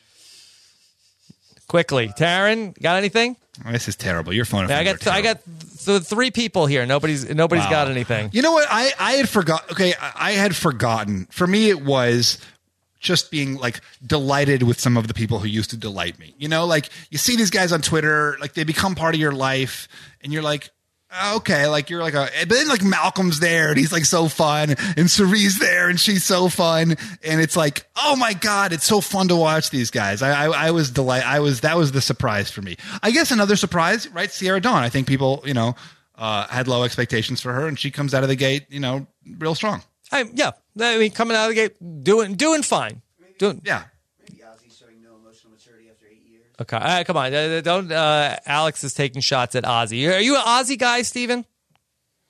Quickly, 1.67 2.09
Taryn, 2.09 2.79
got 2.81 2.97
anything? 2.97 3.37
Oh, 3.65 3.71
this 3.71 3.87
is 3.87 3.95
terrible 3.95 4.33
your 4.33 4.45
phone 4.45 4.69
I 4.69 4.83
got 4.83 5.07
I 5.07 5.21
got 5.21 5.39
th- 5.85 6.01
three 6.03 6.31
people 6.31 6.65
here. 6.65 6.85
Nobody's 6.85 7.29
nobody's 7.33 7.65
got 7.67 7.89
anything. 7.89 8.29
you 8.33 8.41
know 8.41 8.51
what 8.53 8.67
i 8.69 8.91
i 8.99 9.11
had 9.13 9.27
forgot 9.29 9.71
okay 9.71 9.93
I, 10.01 10.11
I 10.15 10.31
had 10.33 10.55
forgotten 10.55 11.27
for 11.31 11.45
me 11.47 11.69
it 11.69 11.81
was 11.81 12.37
just 12.99 13.31
being 13.31 13.55
like 13.57 13.81
delighted 14.05 14.63
with 14.63 14.79
some 14.79 14.95
of 14.97 15.07
the 15.07 15.13
people 15.13 15.39
who 15.39 15.47
used 15.47 15.69
to 15.71 15.77
delight 15.77 16.17
me 16.19 16.33
you 16.37 16.47
know 16.47 16.65
like 16.65 16.89
you 17.09 17.17
see 17.17 17.35
these 17.35 17.49
guys 17.49 17.71
on 17.71 17.81
twitter 17.81 18.37
like 18.39 18.53
they 18.53 18.63
become 18.63 18.93
part 18.95 19.15
of 19.15 19.19
your 19.21 19.31
life 19.31 19.87
and 20.23 20.31
you're 20.31 20.43
like 20.43 20.69
okay, 21.35 21.67
like 21.67 21.89
you're 21.89 22.01
like 22.01 22.13
a, 22.13 22.29
but 22.39 22.49
then 22.49 22.67
like 22.67 22.83
Malcolm's 22.83 23.39
there 23.39 23.69
and 23.69 23.77
he's 23.77 23.91
like 23.91 24.05
so 24.05 24.27
fun 24.27 24.75
and 24.97 25.09
Cirie's 25.09 25.59
there 25.59 25.89
and 25.89 25.99
she's 25.99 26.23
so 26.23 26.49
fun. 26.49 26.95
And 27.23 27.41
it's 27.41 27.55
like, 27.55 27.85
oh 27.95 28.15
my 28.15 28.33
God, 28.33 28.73
it's 28.73 28.85
so 28.85 29.01
fun 29.01 29.27
to 29.29 29.35
watch 29.35 29.69
these 29.69 29.91
guys. 29.91 30.21
I, 30.21 30.45
I, 30.45 30.67
I 30.67 30.71
was 30.71 30.91
delight. 30.91 31.25
I 31.25 31.39
was, 31.39 31.61
that 31.61 31.77
was 31.77 31.91
the 31.91 32.01
surprise 32.01 32.49
for 32.51 32.61
me. 32.61 32.77
I 33.03 33.11
guess 33.11 33.31
another 33.31 33.55
surprise, 33.55 34.07
right? 34.09 34.31
Sierra 34.31 34.61
Dawn. 34.61 34.83
I 34.83 34.89
think 34.89 35.07
people, 35.07 35.43
you 35.45 35.53
know, 35.53 35.75
uh, 36.15 36.47
had 36.47 36.67
low 36.67 36.83
expectations 36.83 37.41
for 37.41 37.51
her 37.53 37.67
and 37.67 37.77
she 37.79 37.91
comes 37.91 38.13
out 38.13 38.23
of 38.23 38.29
the 38.29 38.35
gate, 38.35 38.65
you 38.69 38.79
know, 38.79 39.07
real 39.37 39.55
strong. 39.55 39.81
I, 40.11 40.25
yeah, 40.33 40.51
I 40.79 40.97
mean, 40.97 41.11
coming 41.11 41.37
out 41.37 41.49
of 41.49 41.49
the 41.49 41.55
gate, 41.55 42.03
doing 42.03 42.35
doing 42.35 42.63
fine. 42.63 43.01
Doing 43.39 43.61
Yeah. 43.63 43.83
Maybe 44.19 44.41
Ozzy 44.43 44.77
showing 44.77 45.01
no 45.01 45.15
emotional 45.15 45.53
maturity 45.53 45.89
after 45.89 46.05
eight 46.05 46.21
years. 46.27 46.50
Okay. 46.61 46.77
All 46.77 46.83
right, 46.83 47.05
come 47.05 47.17
on, 47.17 47.33
Uh, 47.33 47.61
don't. 47.61 47.91
Uh, 47.91 48.37
Alex 48.45 48.83
is 48.83 48.93
taking 48.93 49.21
shots 49.21 49.55
at 49.55 49.63
Ozzy. 49.63 50.11
Are 50.13 50.19
you 50.19 50.35
an 50.35 50.41
Ozzy 50.41 50.77
guy, 50.77 51.01
Stephen? 51.01 51.45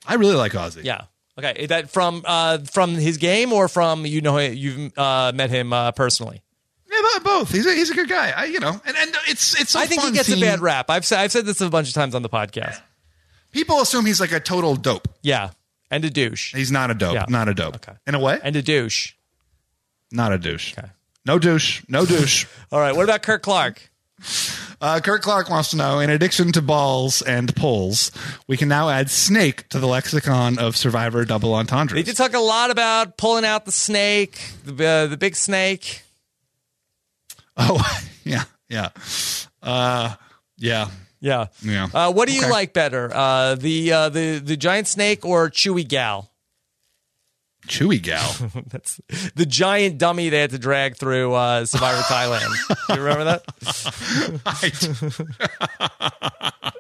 I 0.08 0.16
really 0.16 0.36
like 0.36 0.54
Ozzy. 0.54 0.84
Yeah. 0.84 1.02
Okay. 1.38 1.54
Is 1.64 1.70
that 1.70 1.90
from 1.90 2.24
uh, 2.26 2.60
from 2.60 2.96
his 2.96 3.18
game 3.18 3.52
or 3.54 3.68
from 3.68 4.06
you 4.06 4.22
know 4.22 4.38
you've 4.40 4.98
uh, 4.98 5.32
met 5.36 5.50
him 5.50 5.74
uh, 5.74 5.92
personally? 5.92 6.42
Yeah, 6.90 7.20
both. 7.24 7.52
He's 7.52 7.66
a, 7.66 7.74
he's 7.74 7.90
a 7.90 7.94
good 7.96 8.10
guy. 8.10 8.32
I, 8.36 8.46
you 8.46 8.60
know, 8.60 8.80
and, 8.86 8.98
and 8.98 9.16
it's, 9.28 9.60
it's 9.60 9.72
so 9.72 9.80
I 9.80 9.86
think 9.86 10.02
he 10.02 10.12
gets 10.12 10.30
a 10.32 10.40
bad 10.40 10.60
rap. 10.60 10.90
I've 10.90 11.06
said, 11.06 11.20
I've 11.20 11.32
said 11.32 11.46
this 11.46 11.62
a 11.62 11.70
bunch 11.70 11.88
of 11.88 11.94
times 11.94 12.16
on 12.16 12.22
the 12.22 12.30
podcast. 12.30 12.82
People 13.52 13.80
assume 13.82 14.06
he's 14.06 14.20
like 14.20 14.32
a 14.34 14.40
total 14.40 14.76
dope. 14.76 15.08
Yeah, 15.22 15.52
and 15.90 16.04
a 16.06 16.10
douche, 16.10 16.54
He's 16.54 16.72
not 16.72 16.92
a 16.92 16.94
dope. 16.94 17.14
Yeah. 17.16 17.26
Not 17.30 17.48
a 17.50 17.54
dope. 17.54 17.76
Okay. 17.76 17.94
In 18.08 18.14
a 18.16 18.20
way, 18.20 18.40
and 18.44 18.56
a 18.56 18.62
douche. 18.62 19.14
not 20.12 20.32
a 20.34 20.38
douche. 20.38 20.78
Okay. 20.78 20.88
No 21.26 21.38
douche. 21.40 21.84
No 21.88 22.06
douche. 22.06 22.46
All 22.72 22.80
right. 22.80 22.96
What 22.96 23.04
about 23.04 23.22
Kurt 23.24 23.42
Clark? 23.42 23.91
Uh, 24.80 25.00
Kurt 25.00 25.22
Clark 25.22 25.50
wants 25.50 25.70
to 25.72 25.78
know: 25.78 26.00
In 26.00 26.10
addition 26.10 26.52
to 26.54 26.62
balls 26.62 27.22
and 27.22 27.56
poles, 27.56 28.12
we 28.48 28.58
can 28.58 28.68
now 28.68 28.90
add 28.90 29.10
snake 29.12 29.70
to 29.70 29.80
the 29.80 29.88
lexicon 29.88 30.58
of 30.58 30.76
Survivor 30.76 31.24
double 31.26 31.54
entendres. 31.54 31.96
They 31.98 32.04
did 32.04 32.18
talk 32.18 32.34
a 32.34 32.40
lot 32.40 32.72
about 32.72 33.18
pulling 33.18 33.46
out 33.46 33.66
the 33.66 33.72
snake, 33.72 34.42
the, 34.66 34.86
uh, 34.88 35.08
the 35.08 35.18
big 35.18 35.36
snake. 35.36 36.02
Oh, 37.58 37.80
yeah, 38.24 38.46
yeah, 38.70 38.90
uh, 39.62 40.16
yeah, 40.58 40.88
Yeah. 41.20 41.48
yeah. 41.62 41.88
Uh, 41.94 42.12
what 42.12 42.28
do 42.28 42.34
you 42.34 42.42
Okay. 42.42 42.50
like 42.52 42.74
better, 42.74 43.12
uh, 43.14 43.56
the 43.56 43.92
uh, 43.94 44.10
the 44.10 44.40
the 44.40 44.58
giant 44.58 44.88
snake 44.88 45.24
or 45.26 45.50
Chewy 45.52 45.88
Gal? 45.88 46.31
Chewy 47.68 48.02
gal. 48.02 48.34
That's 48.68 49.00
the 49.36 49.46
giant 49.46 49.98
dummy 49.98 50.30
they 50.30 50.40
had 50.42 50.50
to 50.52 50.60
drag 50.60 50.98
through 50.98 51.34
uh, 51.34 51.66
Survivor 51.66 52.02
Thailand. 52.02 52.50
Do 52.88 52.94
you 52.96 53.02
remember 53.02 53.24
that? 53.26 53.44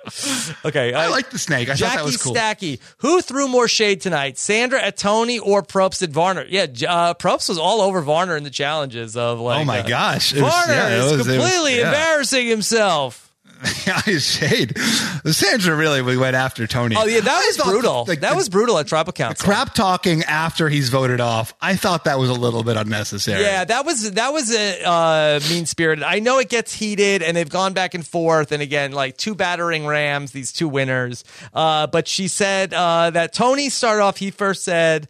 Okay. 0.65 0.93
I 0.93 1.05
uh, 1.05 1.11
like 1.11 1.29
the 1.29 1.39
snake. 1.39 1.69
I 1.69 1.73
thought 1.73 1.77
Jackie 1.79 1.95
that 1.97 2.03
was 2.05 2.17
cool. 2.17 2.33
Stacky. 2.33 2.79
Who 2.97 3.21
threw 3.21 3.47
more 3.47 3.67
shade 3.67 4.01
tonight? 4.01 4.37
Sandra 4.37 4.81
at 4.81 4.97
Tony 4.97 5.39
or 5.39 5.63
Probst 5.63 6.03
at 6.03 6.09
Varner? 6.09 6.45
Yeah, 6.47 6.63
uh, 6.87 7.13
Probst 7.13 7.47
was 7.49 7.57
all 7.57 7.81
over 7.81 8.01
Varner 8.01 8.35
in 8.35 8.43
the 8.43 8.49
challenges 8.49 9.15
of 9.15 9.39
like. 9.39 9.61
oh 9.61 9.65
my 9.65 9.79
uh, 9.79 9.87
gosh, 9.87 10.33
Varner 10.33 10.73
yeah, 10.73 10.89
is 10.89 11.11
it 11.11 11.17
was- 11.17 11.27
completely 11.27 11.77
yeah. 11.77 11.87
embarrassing 11.87 12.47
himself. 12.47 13.20
Yeah, 13.87 14.01
his 14.01 14.23
shade. 14.25 14.77
Sandra 15.25 15.75
really 15.75 16.01
we 16.01 16.15
went 16.17 16.35
after 16.35 16.67
Tony. 16.67 16.95
Oh 16.97 17.05
yeah, 17.05 17.19
that 17.21 17.43
was 17.47 17.57
brutal. 17.65 18.05
the- 18.05 18.15
the- 18.15 18.21
that 18.21 18.35
was 18.35 18.47
brutal 18.49 18.77
at 18.77 18.87
Tribal 18.87 19.11
Council. 19.13 19.43
crap 19.45 19.73
talking 19.73 20.23
after 20.23 20.69
he's 20.69 20.89
voted 20.89 21.19
off. 21.19 21.53
I 21.61 21.75
thought 21.75 22.03
that 22.05 22.19
was 22.19 22.29
a 22.29 22.33
little 22.33 22.63
bit 22.63 22.77
unnecessary. 22.77 23.41
Yeah, 23.41 23.63
that 23.65 23.85
was 23.85 24.11
that 24.11 24.33
was 24.33 24.53
a 24.53 24.83
uh, 24.83 25.39
mean 25.49 25.65
spirited. 25.65 26.03
I 26.03 26.19
know 26.19 26.39
it 26.39 26.49
gets 26.49 26.73
heated, 26.73 27.23
and 27.23 27.35
they've 27.35 27.49
gone 27.49 27.73
back 27.73 27.93
and 27.93 28.05
forth, 28.05 28.51
and 28.51 28.61
again, 28.61 28.91
like 28.91 29.17
two 29.17 29.35
battering 29.35 29.85
rams, 29.87 30.31
these 30.31 30.51
two 30.51 30.67
winners. 30.67 31.23
Uh, 31.53 31.87
but 31.87 32.07
she 32.07 32.27
said 32.27 32.73
uh, 32.73 33.09
that 33.11 33.33
Tony 33.33 33.69
started 33.69 34.01
off. 34.03 34.17
He 34.17 34.31
first 34.31 34.63
said, 34.63 35.07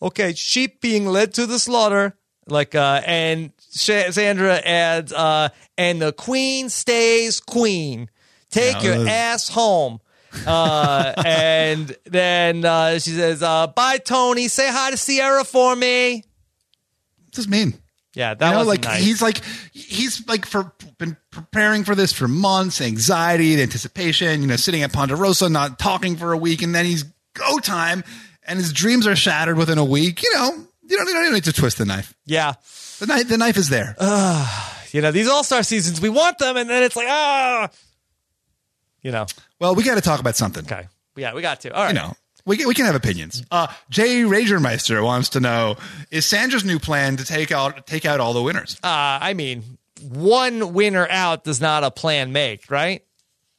"Okay, 0.00 0.32
sheep 0.34 0.80
being 0.80 1.06
led 1.06 1.34
to 1.34 1.46
the 1.46 1.58
slaughter," 1.58 2.16
like, 2.48 2.74
uh, 2.74 3.02
and 3.06 3.52
Sandra 3.74 4.56
adds, 4.56 5.12
uh, 5.12 5.48
"And 5.76 6.00
the 6.00 6.12
queen 6.12 6.68
stays 6.68 7.40
queen. 7.40 8.08
Take 8.50 8.82
Yeah, 8.82 8.96
your 8.96 9.08
ass 9.08 9.48
home." 9.48 10.00
uh, 10.46 11.12
and 11.24 11.96
then 12.04 12.64
uh, 12.64 12.98
she 12.98 13.10
says, 13.10 13.42
uh, 13.42 13.66
"Bye, 13.68 13.98
Tony. 13.98 14.48
Say 14.48 14.68
hi 14.70 14.90
to 14.90 14.96
Ciera 14.96 15.44
for 15.46 15.74
me." 15.74 16.24
Just 17.32 17.48
mean. 17.48 17.74
Yeah, 18.14 18.34
that 18.34 18.46
you 18.46 18.52
know, 18.52 18.58
was 18.58 18.68
like 18.68 18.84
nice. 18.84 19.02
he's 19.02 19.20
like 19.20 19.42
he's 19.72 20.24
like 20.28 20.46
for 20.46 20.72
been 20.98 21.16
preparing 21.32 21.82
for 21.82 21.96
this 21.96 22.12
for 22.12 22.28
months, 22.28 22.80
anxiety, 22.80 23.56
the 23.56 23.62
anticipation, 23.62 24.40
you 24.40 24.46
know, 24.46 24.54
sitting 24.54 24.82
at 24.84 24.92
Ponderosa, 24.92 25.48
not 25.48 25.80
talking 25.80 26.16
for 26.16 26.32
a 26.32 26.36
week, 26.36 26.62
and 26.62 26.72
then 26.72 26.84
he's 26.84 27.02
go 27.34 27.58
time, 27.58 28.04
and 28.46 28.60
his 28.60 28.72
dreams 28.72 29.08
are 29.08 29.16
shattered 29.16 29.56
within 29.56 29.78
a 29.78 29.84
week. 29.84 30.22
You 30.22 30.32
know, 30.34 30.64
you 30.88 30.96
don't, 30.96 31.08
you 31.08 31.12
don't 31.12 31.34
need 31.34 31.42
to 31.44 31.52
twist 31.52 31.78
the 31.78 31.84
knife. 31.84 32.14
yeah. 32.24 32.54
The 33.00 33.06
knife, 33.06 33.28
the 33.28 33.38
knife 33.38 33.56
is 33.56 33.68
there. 33.68 33.94
You 34.92 35.00
know, 35.00 35.10
these 35.10 35.28
all 35.28 35.42
star 35.44 35.62
seasons, 35.62 36.00
we 36.00 36.08
want 36.08 36.38
them, 36.38 36.56
and 36.56 36.70
then 36.70 36.82
it's 36.84 36.94
like, 36.96 37.08
ah, 37.08 37.68
you 39.02 39.10
know, 39.10 39.26
well, 39.60 39.74
we 39.74 39.82
got 39.82 39.96
to 39.96 40.00
talk 40.00 40.20
about 40.20 40.36
something. 40.36 40.64
okay. 40.64 40.86
Yeah, 41.16 41.34
we 41.34 41.42
got 41.42 41.60
to. 41.60 41.70
All 41.74 41.82
right. 41.84 41.94
You 41.94 42.00
know, 42.00 42.14
we 42.44 42.56
can- 42.56 42.68
we 42.68 42.74
can 42.74 42.84
have 42.86 42.94
opinions. 42.94 43.42
Uh, 43.50 43.66
Jay 43.90 44.22
Ragermeister 44.22 45.02
wants 45.02 45.30
to 45.30 45.40
know: 45.40 45.76
Is 46.10 46.26
Sandra's 46.26 46.64
new 46.64 46.78
plan 46.78 47.16
to 47.18 47.24
take 47.24 47.50
out 47.52 47.86
take 47.86 48.04
out 48.04 48.20
all 48.20 48.32
the 48.32 48.42
winners? 48.42 48.76
Uh, 48.82 48.88
I 49.20 49.34
mean, 49.34 49.78
one 50.00 50.72
winner 50.74 51.06
out 51.08 51.44
does 51.44 51.60
not 51.60 51.84
a 51.84 51.90
plan 51.90 52.32
make, 52.32 52.70
right? 52.70 53.02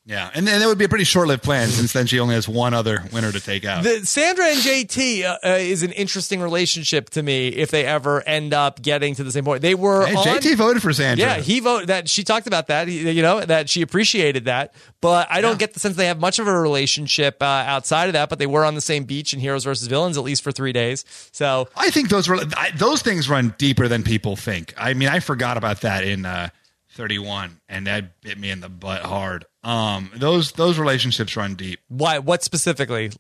Yeah, 0.08 0.30
and 0.36 0.45
then 0.45 0.60
that 0.60 0.68
would 0.68 0.78
be 0.78 0.86
a 0.86 0.89
pretty 0.89 1.03
short 1.03 1.28
lived 1.28 1.41
plan 1.41 1.68
since 1.70 1.91
then 1.91 2.06
she 2.06 2.20
only 2.20 2.36
has 2.36 2.47
one 2.47 2.76
other 2.76 3.03
winner 3.12 3.32
to 3.32 3.39
take 3.39 3.66
out. 3.66 3.84
The, 3.84 4.06
Sandra 4.06 4.45
and 4.45 4.60
JT 4.60 5.24
uh, 5.24 5.38
uh, 5.43 5.49
is 5.60 5.82
an 5.82 5.91
interesting 5.93 6.41
relationship 6.41 7.10
to 7.12 7.24
me 7.24 7.47
if 7.47 7.72
they 7.72 7.86
ever 7.86 8.22
end 8.22 8.53
up 8.53 8.84
getting 8.84 9.16
to 9.16 9.24
the 9.24 9.32
same 9.32 9.43
point. 9.43 9.64
They 9.64 9.74
were 9.74 10.06
hey, 10.06 10.14
on, 10.14 10.24
JT 10.24 10.58
voted 10.58 10.84
for 10.84 10.93
Sandra. 10.93 11.26
Yeah, 11.26 11.38
he 11.38 11.60
voted 11.60 11.89
that 11.89 12.08
she 12.08 12.24
talked 12.24 12.45
about 12.45 12.68
that. 12.68 12.88
You 12.88 13.24
know 13.24 13.41
that 13.41 13.68
she 13.68 13.82
appreciated 13.82 14.45
that, 14.45 14.76
but 15.01 15.28
I 15.32 15.41
don't 15.41 15.58
get 15.58 15.74
the 15.74 15.80
sense 15.80 15.95
they 15.95 16.06
have 16.06 16.20
much 16.20 16.38
of 16.38 16.47
a 16.47 16.53
relationship 16.53 17.41
uh, 17.41 17.45
outside 17.45 18.06
of 18.06 18.14
that. 18.14 18.30
But 18.30 18.38
they 18.38 18.47
were 18.47 18.64
on 18.64 18.76
the 18.76 18.82
same 18.82 19.06
beach 19.06 19.34
in 19.34 19.39
Heroes 19.39 19.64
versus 19.64 19.88
Villains 19.88 20.20
at 20.20 20.24
least 20.24 20.43
for 20.43 20.51
three 20.51 20.72
days. 20.72 21.03
So 21.32 21.68
I 21.76 21.89
think 21.89 22.10
those 22.10 22.30
I, 22.30 22.70
those 22.76 23.01
things 23.01 23.28
run 23.28 23.56
deeper 23.58 23.88
than 23.88 24.03
people 24.03 24.36
think. 24.36 24.76
I 24.78 24.93
mean, 24.93 25.10
I 25.10 25.20
forgot 25.20 25.58
about 25.58 25.82
that 25.82 26.03
in 26.03 26.28
uh, 26.28 26.49
31, 26.95 27.60
and 27.68 27.88
that 27.88 28.22
bit 28.22 28.38
me 28.38 28.49
in 28.51 28.62
the 28.62 28.70
butt 28.70 29.01
hard. 29.01 29.45
Um, 29.66 30.11
those 30.16 30.51
those 30.53 30.78
relationships 30.78 31.36
run 31.36 31.55
deep. 31.55 31.80
why? 31.89 32.20
What 32.20 32.43
specifically? 32.43 33.11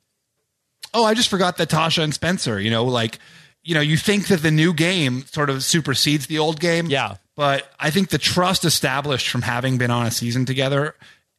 Oh, 0.93 1.03
I 1.03 1.13
just 1.13 1.29
forgot 1.29 1.57
that 1.57 1.69
Tasha 1.69 2.03
and 2.03 2.13
Spencer. 2.13 2.59
You 2.59 2.69
know, 2.69 2.85
like 2.85 3.19
you 3.63 3.73
know, 3.73 3.81
you 3.81 3.97
think 3.97 4.27
that 4.27 4.41
the 4.41 4.51
new 4.51 4.73
game 4.73 5.25
sort 5.25 5.49
of 5.49 5.63
supersedes 5.63 6.27
the 6.27 6.37
old 6.39 6.59
game. 6.59 6.85
Yeah. 6.85 7.15
but 7.35 7.69
I 7.79 7.89
think 7.89 8.09
the 8.09 8.19
trust 8.19 8.63
established 8.63 9.27
from 9.27 9.41
having 9.41 9.77
been 9.77 9.91
on 9.91 10.05
a 10.05 10.11
season 10.11 10.45
together 10.45 10.95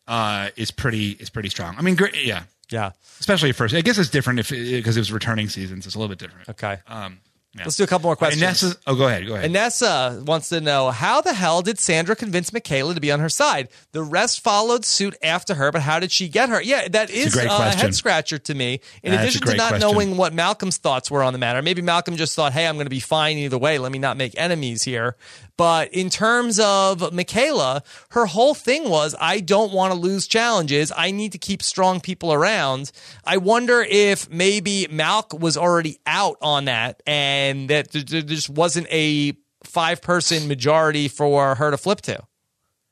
uh, 0.09 0.51
is 0.57 0.73
pretty 0.73 1.13
is 1.13 1.31
pretty 1.31 1.49
strong. 1.49 1.77
I 1.79 1.83
mean, 1.83 1.95
great, 1.95 2.25
yeah. 2.25 2.43
Yeah. 2.69 2.91
Especially 3.21 3.51
at 3.51 3.57
first, 3.57 3.75
I 3.75 3.81
guess 3.81 3.97
it's 3.97 4.11
different 4.11 4.41
if 4.41 4.51
because 4.51 4.97
it, 4.97 5.01
was 5.01 5.13
returning 5.13 5.49
seasons. 5.49 5.87
It's 5.87 5.95
a 5.95 5.99
little 5.99 6.09
bit 6.09 6.19
different. 6.19 6.49
Okay. 6.49 6.79
Um, 6.89 7.21
yeah. 7.57 7.65
Let's 7.65 7.77
do 7.77 7.85
a 7.85 7.87
couple 7.87 8.09
more 8.09 8.17
questions. 8.17 8.43
Inessa, 8.43 8.77
oh, 8.87 8.95
go 8.95 9.07
ahead. 9.09 9.27
Go 9.27 9.35
ahead. 9.35 9.51
Anessa 9.51 10.23
wants 10.25 10.49
to 10.51 10.61
know 10.61 10.91
how 10.91 11.21
the 11.21 11.33
hell 11.33 11.63
did 11.63 11.79
Sandra 11.79 12.15
convince 12.15 12.53
Michaela 12.53 12.95
to 12.95 13.01
be 13.01 13.11
on 13.11 13.21
her 13.21 13.29
side? 13.29 13.69
The 13.93 14.03
rest 14.03 14.41
followed 14.41 14.85
suit 14.85 15.17
after 15.23 15.55
her, 15.55 15.73
but 15.73 15.83
how 15.83 15.99
did 15.99 16.13
she 16.13 16.29
get 16.29 16.49
her? 16.49 16.61
Yeah, 16.61 16.89
that 16.89 17.11
is 17.11 17.35
great 17.35 17.49
uh, 17.49 17.73
a 17.73 17.77
head 17.77 17.95
scratcher 17.95 18.39
to 18.39 18.55
me. 18.55 18.81
In 19.03 19.13
That's 19.13 19.23
addition 19.23 19.47
to 19.47 19.57
not 19.57 19.69
question. 19.69 19.81
knowing 19.81 20.17
what 20.17 20.35
Malcolm's 20.35 20.77
thoughts 20.77 21.11
were 21.11 21.23
on 21.23 21.33
the 21.33 21.39
matter, 21.39 21.63
maybe 21.63 21.83
Malcolm 21.83 22.17
just 22.17 22.35
thought, 22.35 22.53
"Hey, 22.53 22.67
I'm 22.67 22.77
going 22.77 22.87
to 22.87 22.91
be 22.91 23.01
fine 23.01 23.39
either 23.39 23.59
way. 23.59 23.79
Let 23.79 23.93
me 23.93 23.99
not 23.99 24.17
make 24.17 24.35
enemies 24.37 24.83
here." 24.83 25.17
But 25.57 25.93
in 25.93 26.11
terms 26.11 26.61
of 26.61 27.13
Michaela, 27.13 27.83
her 28.11 28.27
whole 28.27 28.55
thing 28.55 28.89
was, 28.89 29.15
"I 29.21 29.41
don't 29.41 29.73
want 29.73 29.93
to 29.93 29.99
lose 29.99 30.27
challenges. 30.27 30.93
I 30.95 31.11
need 31.11 31.33
to 31.33 31.39
keep 31.39 31.63
strong 31.63 32.01
people 32.01 32.33
around." 32.33 32.93
I 33.25 33.39
wonder 33.39 33.83
if 33.83 34.29
maybe 34.31 34.87
Malk 34.91 35.39
was 35.39 35.57
already 35.57 35.99
out 36.07 36.37
on 36.43 36.67
that, 36.67 37.03
and 37.07 37.71
that 37.71 37.93
there 37.93 38.23
just 38.23 38.51
wasn't 38.51 38.87
a 38.91 39.35
five 39.65 40.03
person 40.03 40.49
majority 40.49 41.09
for 41.09 41.55
her 41.57 41.71
to 41.71 41.79
flip 41.79 42.01
to. 42.03 42.23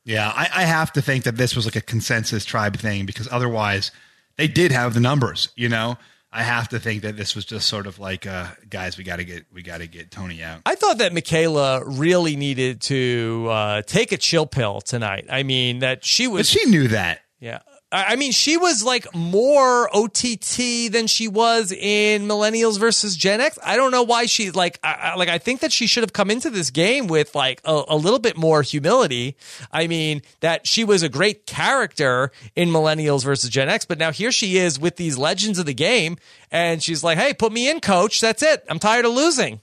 Yeah, 0.04 0.30
I, 0.34 0.48
I 0.54 0.64
have 0.64 0.92
to 0.94 1.02
think 1.02 1.24
that 1.24 1.36
this 1.36 1.56
was 1.56 1.64
like 1.64 1.76
a 1.76 1.80
consensus 1.80 2.44
tribe 2.44 2.76
thing 2.76 3.06
because 3.06 3.28
otherwise 3.30 3.90
they 4.36 4.48
did 4.48 4.72
have 4.72 4.92
the 4.92 5.00
numbers, 5.00 5.48
you 5.56 5.68
know? 5.68 5.96
I 6.36 6.42
have 6.42 6.68
to 6.70 6.80
think 6.80 7.02
that 7.02 7.16
this 7.16 7.36
was 7.36 7.44
just 7.44 7.68
sort 7.68 7.86
of 7.86 8.00
like, 8.00 8.26
uh, 8.26 8.48
guys, 8.68 8.98
we 8.98 9.04
got 9.04 9.16
to 9.16 9.24
get, 9.24 9.46
we 9.52 9.62
got 9.62 9.78
to 9.78 9.86
get 9.86 10.10
Tony 10.10 10.42
out. 10.42 10.62
I 10.66 10.74
thought 10.74 10.98
that 10.98 11.12
Michaela 11.14 11.84
really 11.86 12.34
needed 12.34 12.80
to 12.82 13.46
uh, 13.50 13.82
take 13.82 14.10
a 14.10 14.16
chill 14.16 14.44
pill 14.44 14.80
tonight. 14.80 15.26
I 15.30 15.44
mean, 15.44 15.78
that 15.78 16.04
she 16.04 16.26
But 16.26 16.32
was, 16.32 16.50
she 16.50 16.64
knew 16.66 16.88
that. 16.88 17.20
yeah. 17.38 17.60
I 17.96 18.16
mean, 18.16 18.32
she 18.32 18.56
was 18.56 18.82
like 18.82 19.14
more 19.14 19.88
OTT 19.94 20.90
than 20.90 21.06
she 21.06 21.28
was 21.28 21.70
in 21.70 22.26
Millennials 22.26 22.76
versus 22.76 23.14
Gen 23.14 23.40
X. 23.40 23.56
I 23.62 23.76
don't 23.76 23.92
know 23.92 24.02
why 24.02 24.26
she 24.26 24.50
like, 24.50 24.80
I, 24.82 25.14
like 25.14 25.28
I 25.28 25.38
think 25.38 25.60
that 25.60 25.70
she 25.70 25.86
should 25.86 26.02
have 26.02 26.12
come 26.12 26.28
into 26.28 26.50
this 26.50 26.70
game 26.70 27.06
with 27.06 27.36
like 27.36 27.60
a, 27.64 27.84
a 27.88 27.96
little 27.96 28.18
bit 28.18 28.36
more 28.36 28.62
humility. 28.62 29.36
I 29.70 29.86
mean, 29.86 30.22
that 30.40 30.66
she 30.66 30.82
was 30.82 31.04
a 31.04 31.08
great 31.08 31.46
character 31.46 32.32
in 32.56 32.70
Millennials 32.70 33.22
versus 33.22 33.48
Gen 33.48 33.68
X, 33.68 33.84
but 33.84 33.98
now 33.98 34.10
here 34.10 34.32
she 34.32 34.56
is 34.58 34.76
with 34.76 34.96
these 34.96 35.16
legends 35.16 35.60
of 35.60 35.66
the 35.66 35.74
game, 35.74 36.16
and 36.50 36.82
she's 36.82 37.04
like, 37.04 37.16
"Hey, 37.16 37.32
put 37.32 37.52
me 37.52 37.70
in, 37.70 37.78
coach. 37.80 38.20
That's 38.20 38.42
it. 38.42 38.64
I'm 38.68 38.80
tired 38.80 39.04
of 39.04 39.12
losing." 39.12 39.60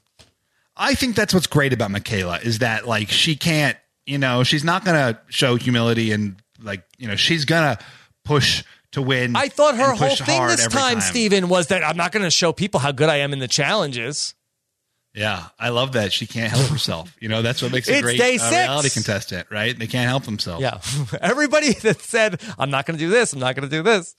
I 0.77 0.95
think 0.95 1.17
that's 1.17 1.33
what's 1.33 1.47
great 1.47 1.73
about 1.73 1.91
Michaela 1.91 2.39
is 2.41 2.59
that 2.59 2.87
like 2.87 3.09
she 3.09 3.35
can't, 3.35 3.77
you 4.05 4.17
know, 4.17 4.43
she's 4.43 4.63
not 4.63 4.85
to 4.95 5.19
show 5.27 5.55
humility 5.55 6.13
and 6.13 6.41
like, 6.63 6.83
you 6.97 7.07
know, 7.07 7.17
she's 7.17 7.43
to 7.77 7.85
push 8.23 8.63
to 8.91 9.01
win. 9.01 9.35
I 9.35 9.47
thought 9.47 9.75
her 9.75 9.93
whole 9.93 10.15
thing 10.15 10.47
this 10.47 10.65
every 10.65 10.79
time, 10.79 11.01
Stephen, 11.01 11.49
was 11.49 11.67
that 11.67 11.83
I'm 11.83 11.97
not 11.97 12.11
going 12.11 12.23
to 12.23 12.31
show 12.31 12.51
people 12.53 12.79
how 12.79 12.91
good 12.91 13.09
I 13.09 13.17
am 13.17 13.33
in 13.33 13.39
the 13.39 13.47
challenges. 13.47 14.35
Yeah, 15.13 15.47
I 15.59 15.69
love 15.69 15.93
that 15.93 16.13
she 16.13 16.25
can't 16.25 16.51
help 16.51 16.67
herself. 16.67 17.13
You 17.19 17.27
know, 17.27 17.41
that's 17.41 17.61
what 17.61 17.73
makes 17.73 17.89
a 17.89 18.01
great 18.01 18.19
uh, 18.21 18.49
reality 18.49 18.89
contestant, 18.89 19.47
right? 19.51 19.77
They 19.77 19.87
can't 19.87 20.07
help 20.07 20.23
themselves. 20.23 20.61
Yeah. 20.61 20.79
Everybody 21.21 21.73
that 21.73 21.99
said, 22.01 22.41
I'm 22.57 22.69
not 22.69 22.85
going 22.85 22.97
to 22.97 23.03
do 23.03 23.09
this, 23.09 23.33
I'm 23.33 23.39
not 23.39 23.55
going 23.55 23.69
to 23.69 23.75
do 23.75 23.83
this, 23.83 24.15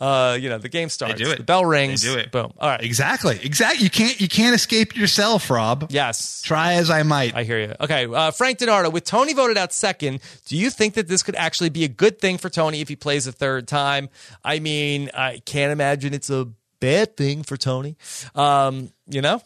uh, 0.00 0.38
you 0.40 0.48
know, 0.48 0.58
the 0.58 0.68
game 0.68 0.88
starts. 0.88 1.20
do 1.20 1.30
it. 1.32 1.38
The 1.38 1.42
bell 1.44 1.64
rings. 1.64 2.02
They 2.02 2.14
do 2.14 2.18
it. 2.18 2.30
Boom. 2.30 2.52
All 2.58 2.70
right. 2.70 2.80
Exactly. 2.80 3.40
Exactly. 3.42 3.82
You 3.82 3.90
can't 3.90 4.20
you 4.20 4.28
can't 4.28 4.54
escape 4.54 4.96
yourself, 4.96 5.50
Rob. 5.50 5.88
Yes. 5.90 6.42
Try 6.42 6.74
as 6.74 6.90
I 6.90 7.02
might. 7.02 7.34
I 7.34 7.42
hear 7.42 7.58
you. 7.58 7.74
Okay, 7.80 8.06
uh, 8.06 8.30
Frank 8.30 8.58
Donardo, 8.58 8.92
with 8.92 9.04
Tony 9.04 9.34
voted 9.34 9.58
out 9.58 9.72
second, 9.72 10.20
do 10.46 10.56
you 10.56 10.70
think 10.70 10.94
that 10.94 11.08
this 11.08 11.24
could 11.24 11.34
actually 11.34 11.70
be 11.70 11.82
a 11.82 11.88
good 11.88 12.20
thing 12.20 12.38
for 12.38 12.50
Tony 12.50 12.80
if 12.80 12.88
he 12.88 12.94
plays 12.94 13.26
a 13.26 13.32
third 13.32 13.66
time? 13.66 14.08
I 14.44 14.60
mean, 14.60 15.10
I 15.12 15.42
can't 15.44 15.72
imagine 15.72 16.14
it's 16.14 16.30
a 16.30 16.48
bad 16.78 17.16
thing 17.16 17.42
for 17.42 17.56
Tony. 17.56 17.96
Um, 18.36 18.92
you 19.08 19.20
know? 19.22 19.40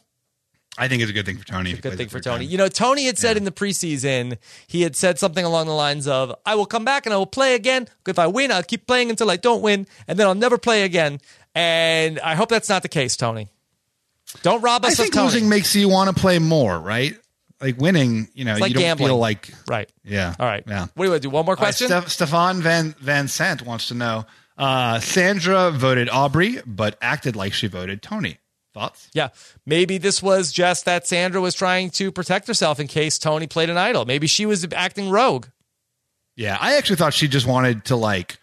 I 0.80 0.88
think 0.88 1.02
it's 1.02 1.10
a 1.10 1.14
good 1.14 1.26
thing 1.26 1.36
for 1.36 1.46
Tony. 1.46 1.74
Good 1.74 1.98
thing 1.98 2.08
for 2.08 2.20
Tony. 2.20 2.46
time. 2.46 2.50
You 2.50 2.56
know, 2.56 2.68
Tony 2.68 3.04
had 3.04 3.18
said 3.18 3.36
in 3.36 3.44
the 3.44 3.52
preseason, 3.52 4.38
he 4.66 4.80
had 4.80 4.96
said 4.96 5.18
something 5.18 5.44
along 5.44 5.66
the 5.66 5.74
lines 5.74 6.08
of, 6.08 6.34
I 6.46 6.54
will 6.54 6.64
come 6.64 6.86
back 6.86 7.04
and 7.04 7.12
I 7.12 7.18
will 7.18 7.26
play 7.26 7.54
again. 7.54 7.86
If 8.08 8.18
I 8.18 8.26
win, 8.28 8.50
I'll 8.50 8.62
keep 8.62 8.86
playing 8.86 9.10
until 9.10 9.30
I 9.30 9.36
don't 9.36 9.60
win, 9.60 9.86
and 10.08 10.18
then 10.18 10.26
I'll 10.26 10.34
never 10.34 10.56
play 10.56 10.84
again. 10.84 11.20
And 11.54 12.18
I 12.20 12.34
hope 12.34 12.48
that's 12.48 12.70
not 12.70 12.80
the 12.80 12.88
case, 12.88 13.14
Tony. 13.14 13.48
Don't 14.42 14.62
rob 14.62 14.86
us 14.86 14.98
I 14.98 15.02
think 15.02 15.14
losing 15.14 15.50
makes 15.50 15.76
you 15.76 15.90
want 15.90 16.14
to 16.14 16.18
play 16.18 16.38
more, 16.38 16.78
right? 16.78 17.14
Like 17.60 17.76
winning, 17.76 18.28
you 18.32 18.46
know, 18.46 18.56
like 18.56 18.70
you 18.70 18.74
don't 18.76 18.82
gambling. 18.82 19.08
feel 19.08 19.18
like 19.18 19.52
right. 19.68 19.90
yeah. 20.02 20.34
All 20.38 20.46
right. 20.46 20.64
Yeah. 20.66 20.86
What 20.94 20.96
do 20.96 21.04
you 21.04 21.10
want 21.10 21.22
to 21.22 21.28
do? 21.28 21.30
One 21.30 21.44
more 21.44 21.56
right, 21.56 21.58
question? 21.58 21.88
Stefan 22.06 22.62
Van 22.62 22.94
Van 23.00 23.28
Sant 23.28 23.62
wants 23.62 23.88
to 23.88 23.94
know. 23.94 24.24
Uh, 24.56 24.98
Sandra 25.00 25.70
voted 25.70 26.08
Aubry, 26.08 26.62
but 26.64 26.96
acted 27.02 27.36
like 27.36 27.52
she 27.52 27.66
voted 27.66 28.00
Tony. 28.00 28.38
Thoughts? 28.80 29.08
Yeah. 29.12 29.28
Maybe 29.66 29.98
this 29.98 30.22
was 30.22 30.52
just 30.52 30.86
that 30.86 31.06
Sandra 31.06 31.40
was 31.40 31.54
trying 31.54 31.90
to 31.90 32.10
protect 32.10 32.46
herself 32.48 32.80
in 32.80 32.86
case 32.86 33.18
Tony 33.18 33.46
played 33.46 33.68
an 33.68 33.76
idol. 33.76 34.06
Maybe 34.06 34.26
she 34.26 34.46
was 34.46 34.66
acting 34.72 35.10
rogue. 35.10 35.46
Yeah, 36.34 36.56
I 36.58 36.76
actually 36.76 36.96
thought 36.96 37.12
she 37.12 37.28
just 37.28 37.46
wanted 37.46 37.84
to 37.86 37.96
like 37.96 38.38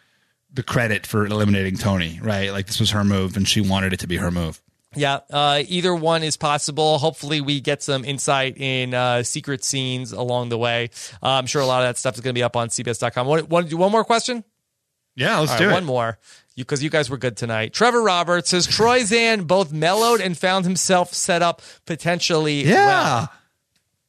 the 0.53 0.61
credit 0.61 1.07
for 1.07 1.25
eliminating 1.25 1.77
Tony, 1.77 2.19
right? 2.21 2.51
Like 2.51 2.67
this 2.67 2.79
was 2.79 2.91
her 2.91 3.03
move, 3.03 3.35
and 3.35 3.47
she 3.47 3.61
wanted 3.61 3.93
it 3.93 4.01
to 4.01 4.07
be 4.07 4.17
her 4.17 4.29
move. 4.29 4.61
Yeah, 4.95 5.21
uh, 5.31 5.63
either 5.67 5.95
one 5.95 6.21
is 6.21 6.38
possible. 6.38 6.99
Hopefully, 6.99 7.41
we 7.41 7.59
get 7.59 7.81
some 7.81 8.05
insight 8.05 8.57
in 8.57 8.93
uh, 8.93 9.23
secret 9.23 9.63
scenes 9.63 10.11
along 10.11 10.49
the 10.49 10.57
way. 10.57 10.91
Uh, 11.23 11.29
I'm 11.29 11.47
sure 11.47 11.61
a 11.61 11.65
lot 11.65 11.81
of 11.81 11.88
that 11.88 11.97
stuff 11.97 12.15
is 12.15 12.21
going 12.21 12.33
to 12.33 12.38
be 12.38 12.43
up 12.43 12.55
on 12.55 12.69
CBS.com. 12.69 13.47
To 13.49 13.63
do 13.69 13.77
one 13.77 13.91
more 13.91 14.03
question? 14.03 14.43
Yeah, 15.15 15.39
let's 15.39 15.53
All 15.53 15.57
do 15.57 15.65
right, 15.65 15.71
it. 15.71 15.73
one 15.73 15.85
more. 15.85 16.19
Because 16.58 16.84
you, 16.84 16.89
guys 16.89 17.10
were 17.10 17.18
good 17.18 17.38
tonight. 17.38 17.72
Trevor 17.74 18.01
Roberts 18.01 18.49
says 18.49 18.68
Troyzan 18.68 19.45
both 19.45 19.72
mellowed 19.72 20.22
and 20.22 20.38
found 20.38 20.66
himself 20.66 21.14
set 21.14 21.41
up 21.41 21.62
potentially 21.86 22.64
Yeah, 22.64 22.86
well. 22.86 23.32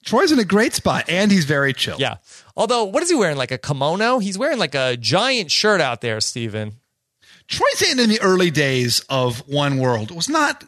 Troy's 0.05 0.33
in 0.33 0.39
a 0.39 0.45
great 0.45 0.73
spot, 0.75 1.05
and 1.09 1.31
he's 1.31 1.45
very 1.45 1.75
chill. 1.75 1.97
Yeah. 1.99 2.17
Although, 2.57 2.85
what 2.85 3.03
is 3.03 3.11
he 3.11 3.15
wearing? 3.15 3.37
Like 3.37 3.51
a 3.51 3.59
kimono? 3.59 4.19
He's 4.19 4.39
wearing 4.39 4.59
like 4.59 4.75
a 4.75 4.97
giant 4.97 5.51
shirt 5.51 5.81
out 5.81 6.01
there, 6.01 6.21
Stephen. 6.21 6.73
Troy 7.47 7.67
Zan 7.77 7.99
in 7.99 8.09
the 8.09 8.21
early 8.21 8.51
days 8.51 9.05
of 9.09 9.47
One 9.49 9.79
World 9.79 10.11
was 10.11 10.29
not 10.29 10.65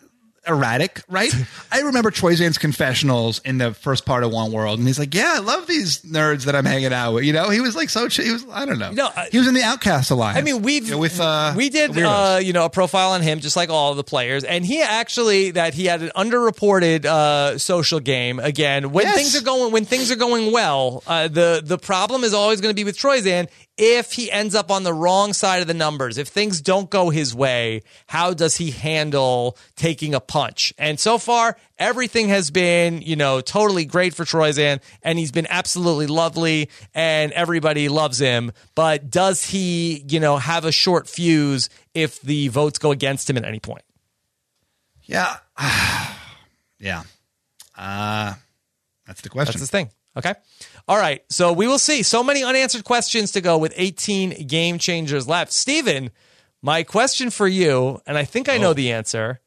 erratic, 0.46 1.02
right? 1.08 1.32
I 1.72 1.80
remember 1.82 2.10
Troyzan's 2.10 2.58
confessionals 2.58 3.40
in 3.44 3.58
the 3.58 3.74
first 3.74 4.06
part 4.06 4.24
of 4.24 4.32
One 4.32 4.52
World, 4.52 4.78
and 4.78 4.88
he's 4.88 4.98
like, 4.98 5.14
"Yeah, 5.14 5.34
I 5.36 5.38
love 5.40 5.66
these 5.66 6.02
nerds 6.02 6.44
that 6.44 6.54
I'm 6.56 6.64
hanging 6.64 6.92
out 6.92 7.14
with." 7.14 7.24
You 7.24 7.32
know, 7.32 7.50
he 7.50 7.60
was 7.60 7.76
like 7.76 7.90
so. 7.90 8.08
Ch- 8.08 8.18
he 8.22 8.30
was, 8.32 8.44
I 8.50 8.64
don't 8.66 8.78
know. 8.78 8.90
No, 8.92 9.10
I- 9.14 9.28
he 9.30 9.38
was 9.38 9.46
in 9.46 9.54
the 9.54 9.62
Outcast 9.62 10.10
Alliance. 10.10 10.38
I 10.38 10.42
mean, 10.42 10.62
we've 10.62 10.84
You 10.86 10.92
know, 10.92 10.98
with 10.98 11.20
uh, 11.20 11.52
we 11.56 11.68
did 11.68 11.96
uh, 11.98 12.38
you 12.42 12.52
know 12.52 12.64
a 12.64 12.70
profile 12.70 13.10
on 13.12 13.22
him, 13.22 13.40
just 13.40 13.56
like 13.56 13.68
all 13.70 13.90
of 13.90 13.96
the 13.96 14.04
players, 14.04 14.44
and 14.44 14.64
he 14.64 14.80
actually 14.82 15.50
that 15.52 15.74
he 15.74 15.86
had 15.86 16.02
an 16.02 16.10
underreported 16.16 17.04
uh, 17.04 17.58
social 17.58 18.00
game. 18.00 18.38
Again, 18.38 18.92
when 18.92 19.04
Yes. 19.06 19.16
things 19.16 19.36
are 19.36 19.44
going 19.44 19.72
when 19.72 19.84
things 19.84 20.10
are 20.10 20.16
going 20.16 20.52
well, 20.52 21.02
uh, 21.06 21.28
the 21.28 21.60
the 21.64 21.78
problem 21.78 22.24
is 22.24 22.32
always 22.34 22.60
going 22.60 22.70
to 22.74 22.76
be 22.76 22.84
with 22.84 22.96
Troyzan. 22.96 23.48
If 23.82 24.12
he 24.12 24.30
ends 24.30 24.54
up 24.54 24.70
on 24.70 24.82
the 24.82 24.92
wrong 24.92 25.32
side 25.32 25.62
of 25.62 25.66
the 25.66 25.72
numbers, 25.72 26.18
if 26.18 26.28
things 26.28 26.60
don't 26.60 26.90
go 26.90 27.08
his 27.08 27.34
way, 27.34 27.80
how 28.06 28.34
does 28.34 28.58
he 28.58 28.72
handle 28.72 29.56
taking 29.74 30.14
a 30.14 30.20
punch? 30.20 30.74
And 30.76 31.00
so 31.00 31.16
far, 31.16 31.56
everything 31.78 32.28
has 32.28 32.50
been, 32.50 33.00
you 33.00 33.16
know, 33.16 33.40
totally 33.40 33.86
great 33.86 34.12
for 34.12 34.24
Troyzan, 34.24 34.82
and 35.02 35.18
he's 35.18 35.32
been 35.32 35.46
absolutely 35.48 36.08
lovely, 36.08 36.68
and 36.94 37.32
everybody 37.32 37.88
loves 37.88 38.18
him. 38.18 38.52
But 38.74 39.08
does 39.08 39.46
he, 39.46 40.04
you 40.06 40.20
know, 40.20 40.36
have 40.36 40.66
a 40.66 40.72
short 40.72 41.08
fuse 41.08 41.70
if 41.94 42.20
the 42.20 42.48
votes 42.48 42.78
go 42.78 42.90
against 42.90 43.30
him 43.30 43.38
at 43.38 43.46
any 43.46 43.60
point? 43.60 43.82
yeah, 45.10 45.38
yeah. 46.78 47.02
Uh, 47.76 48.34
that's 49.06 49.22
the 49.22 49.28
question. 49.28 49.52
That's 49.52 49.60
his 49.60 49.70
thing. 49.70 49.90
Okay. 50.16 50.34
All 50.88 50.96
right. 50.96 51.22
So 51.28 51.52
we 51.52 51.66
will 51.66 51.78
see. 51.78 52.02
So 52.02 52.22
many 52.22 52.42
unanswered 52.42 52.84
questions 52.84 53.32
to 53.32 53.40
go 53.40 53.58
with 53.58 53.72
18 53.76 54.46
game 54.46 54.78
changers 54.78 55.28
left. 55.28 55.52
Stephen, 55.52 56.10
my 56.62 56.82
question 56.82 57.30
for 57.30 57.48
you, 57.48 58.00
and 58.06 58.18
I 58.18 58.24
think 58.24 58.48
I 58.48 58.58
know 58.58 58.70
oh. 58.70 58.74
the 58.74 58.92
answer. 58.92 59.40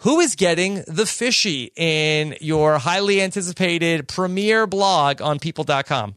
Who 0.00 0.20
is 0.20 0.34
getting 0.34 0.84
the 0.86 1.06
fishy 1.06 1.72
in 1.74 2.36
your 2.40 2.78
highly 2.78 3.22
anticipated 3.22 4.08
premiere 4.08 4.66
blog 4.66 5.22
on 5.22 5.38
people.com? 5.38 6.16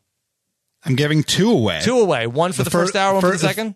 I'm 0.85 0.95
giving 0.95 1.23
two 1.23 1.51
away. 1.51 1.79
Two 1.81 1.99
away. 1.99 2.27
One 2.27 2.51
for 2.51 2.59
the, 2.59 2.63
The 2.65 2.69
fir- 2.71 2.85
first 2.85 2.95
hour, 2.95 3.13
one 3.13 3.21
for 3.21 3.31
the 3.31 3.37
fir- 3.37 3.47
second. 3.47 3.75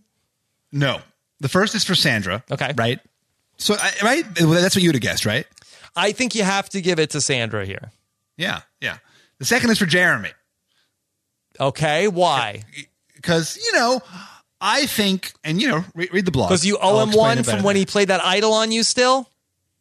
No, 0.72 1.00
the 1.40 1.50
first 1.50 1.76
is 1.76 1.84
for 1.84 1.96
Sandra. 1.96 2.44
Okay. 2.52 2.74
right. 2.78 3.00
So, 3.58 3.76
I, 3.78 3.92
right, 4.04 4.36
that's 4.36 4.76
what 4.76 4.82
you 4.82 4.90
would 4.90 4.96
have 4.96 5.02
guessed, 5.02 5.26
right? 5.26 5.46
I 5.96 6.12
think 6.12 6.36
you 6.36 6.44
have 6.44 6.70
to 6.70 6.82
give 6.82 7.00
it 7.00 7.12
to 7.12 7.22
Sandra 7.22 7.66
here. 7.66 7.92
Yeah, 8.36 8.62
yeah. 8.82 8.98
The 9.38 9.46
second 9.46 9.70
is 9.70 9.78
for 9.78 9.86
Jeremy. 9.86 10.32
Okay. 11.60 12.08
Why? 12.08 12.64
because 13.16 13.58
you 13.58 13.72
know 13.72 14.02
I 14.66 14.86
think, 14.86 15.34
and 15.44 15.62
you 15.62 15.68
know, 15.68 15.84
read, 15.94 16.14
read 16.14 16.26
the 16.26 16.32
blog 16.32 16.48
Because 16.48 16.66
you 16.66 16.78
owe 16.78 16.98
I'll 16.98 17.04
him 17.04 17.12
one 17.12 17.44
from 17.44 17.64
when 17.64 17.76
he 17.76 17.86
played 17.86 18.08
that 18.08 18.24
idol 18.24 18.54
on 18.54 18.72
you 18.72 18.84
still? 18.84 19.30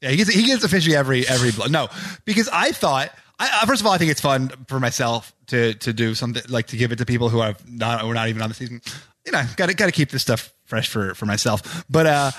Yeah, 0.01 0.11
he 0.11 0.17
gets 0.17 0.31
he 0.31 0.45
gets 0.45 0.65
officially 0.65 0.97
every 0.97 1.27
every 1.27 1.53
blog. 1.53 1.71
No, 1.71 1.89
because 2.25 2.49
I 2.53 2.73
thought. 2.73 3.11
I, 3.39 3.65
first 3.67 3.81
of 3.81 3.87
all, 3.87 3.93
I 3.93 3.99
think 3.99 4.11
it's 4.11 4.21
fun 4.21 4.51
for 4.67 4.81
myself 4.81 5.33
to 5.49 5.75
to 5.75 5.93
do 5.93 6.17
something 6.17 6.43
like 6.49 6.69
to 6.69 6.77
give 6.77 6.91
it 6.91 6.97
to 6.97 7.07
people 7.07 7.29
who 7.29 7.41
are 7.41 7.55
not 7.69 8.01
who 8.01 8.11
are 8.11 8.15
not 8.15 8.29
even 8.29 8.43
on 8.43 8.49
the 8.49 8.55
season. 8.55 8.81
You 9.25 9.31
know, 9.31 9.45
got 9.57 9.69
to 9.69 9.75
got 9.75 9.87
to 9.87 9.93
keep 9.93 10.11
this 10.11 10.23
stuff 10.23 10.53
fresh 10.65 10.89
for 10.89 11.15
for 11.15 11.27
myself. 11.27 11.85
But 11.89 12.07
uh, 12.07 12.31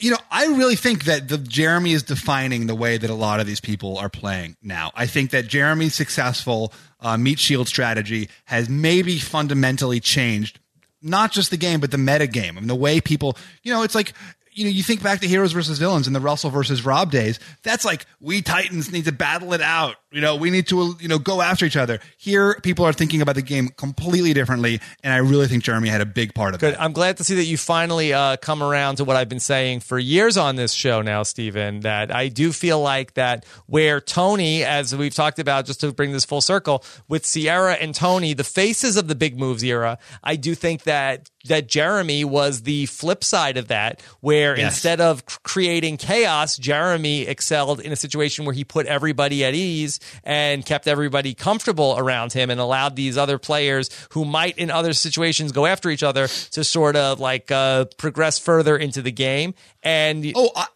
you 0.00 0.10
know, 0.10 0.18
I 0.30 0.46
really 0.46 0.74
think 0.74 1.04
that 1.04 1.28
the 1.28 1.38
Jeremy 1.38 1.92
is 1.92 2.02
defining 2.02 2.66
the 2.66 2.74
way 2.74 2.98
that 2.98 3.08
a 3.08 3.14
lot 3.14 3.38
of 3.38 3.46
these 3.46 3.60
people 3.60 3.98
are 3.98 4.08
playing 4.08 4.56
now. 4.62 4.90
I 4.94 5.06
think 5.06 5.30
that 5.30 5.46
Jeremy's 5.46 5.94
successful 5.94 6.72
uh, 7.00 7.16
meat 7.16 7.38
shield 7.38 7.68
strategy 7.68 8.28
has 8.44 8.68
maybe 8.68 9.18
fundamentally 9.18 10.00
changed 10.00 10.58
not 11.02 11.32
just 11.32 11.50
the 11.50 11.56
game, 11.56 11.80
but 11.80 11.90
the 11.90 11.98
meta 11.98 12.26
game 12.26 12.56
and 12.56 12.68
the 12.68 12.74
way 12.74 13.00
people, 13.00 13.36
you 13.62 13.72
know, 13.72 13.82
it's 13.82 13.94
like, 13.94 14.12
you 14.52 14.64
know, 14.64 14.70
you 14.70 14.82
think 14.82 15.02
back 15.02 15.20
to 15.20 15.28
heroes 15.28 15.52
versus 15.52 15.78
villains 15.78 16.08
in 16.08 16.12
the 16.12 16.20
Russell 16.20 16.50
versus 16.50 16.84
Rob 16.84 17.12
days. 17.12 17.38
That's 17.62 17.84
like 17.84 18.06
we 18.20 18.42
Titans 18.42 18.90
need 18.90 19.04
to 19.04 19.12
battle 19.12 19.52
it 19.52 19.60
out. 19.60 19.96
You 20.10 20.22
know, 20.22 20.36
we 20.36 20.48
need 20.50 20.66
to, 20.68 20.96
you 21.00 21.06
know, 21.08 21.18
go 21.18 21.42
after 21.42 21.66
each 21.66 21.76
other. 21.76 22.00
Here, 22.16 22.58
people 22.62 22.86
are 22.86 22.94
thinking 22.94 23.20
about 23.20 23.34
the 23.34 23.42
game 23.42 23.68
completely 23.68 24.32
differently, 24.32 24.80
and 25.02 25.12
I 25.12 25.18
really 25.18 25.46
think 25.48 25.64
Jeremy 25.64 25.90
had 25.90 26.00
a 26.00 26.06
big 26.06 26.34
part 26.34 26.54
of 26.54 26.60
Good. 26.60 26.72
it. 26.74 26.80
I'm 26.80 26.92
glad 26.94 27.18
to 27.18 27.24
see 27.24 27.34
that 27.34 27.44
you 27.44 27.58
finally 27.58 28.14
uh, 28.14 28.38
come 28.38 28.62
around 28.62 28.96
to 28.96 29.04
what 29.04 29.16
I've 29.16 29.28
been 29.28 29.38
saying 29.38 29.80
for 29.80 29.98
years 29.98 30.38
on 30.38 30.56
this 30.56 30.72
show 30.72 31.02
now, 31.02 31.24
Stephen. 31.24 31.80
That 31.80 32.14
I 32.14 32.28
do 32.28 32.52
feel 32.52 32.80
like 32.80 33.14
that 33.14 33.44
where 33.66 34.00
Tony, 34.00 34.64
as 34.64 34.96
we've 34.96 35.14
talked 35.14 35.38
about, 35.38 35.66
just 35.66 35.80
to 35.80 35.92
bring 35.92 36.12
this 36.12 36.24
full 36.24 36.40
circle, 36.40 36.82
with 37.08 37.24
Ciera 37.24 37.76
and 37.78 37.94
Tony, 37.94 38.32
the 38.32 38.44
faces 38.44 38.96
of 38.96 39.08
the 39.08 39.14
big 39.14 39.38
moves 39.38 39.62
era, 39.62 39.98
I 40.24 40.36
do 40.36 40.54
think 40.54 40.84
that 40.84 41.28
that 41.44 41.66
Jeremy 41.68 42.24
was 42.24 42.62
the 42.62 42.86
flip 42.86 43.22
side 43.24 43.56
of 43.56 43.68
that, 43.68 44.02
where 44.20 44.56
Yes. 44.58 44.72
instead 44.74 45.00
of 45.00 45.24
creating 45.44 45.96
chaos, 45.96 46.56
Jeremy 46.58 47.22
excelled 47.22 47.80
in 47.80 47.92
a 47.92 47.96
situation 47.96 48.44
where 48.44 48.54
he 48.54 48.64
put 48.64 48.86
everybody 48.86 49.44
at 49.44 49.54
ease 49.54 49.97
and 50.24 50.64
kept 50.64 50.86
everybody 50.88 51.34
comfortable 51.34 51.94
around 51.98 52.32
him 52.32 52.50
and 52.50 52.60
allowed 52.60 52.96
these 52.96 53.16
other 53.16 53.38
players 53.38 53.90
who 54.10 54.24
might 54.24 54.56
in 54.58 54.70
other 54.70 54.92
situations 54.92 55.52
go 55.52 55.66
after 55.66 55.90
each 55.90 56.02
other 56.02 56.28
to 56.28 56.64
sort 56.64 56.96
of 56.96 57.20
like 57.20 57.50
uh, 57.50 57.84
progress 57.96 58.38
further 58.38 58.76
into 58.76 59.02
the 59.02 59.12
game. 59.12 59.54
And 59.82 60.24
Oh, 60.34 60.50
I, 60.56 60.66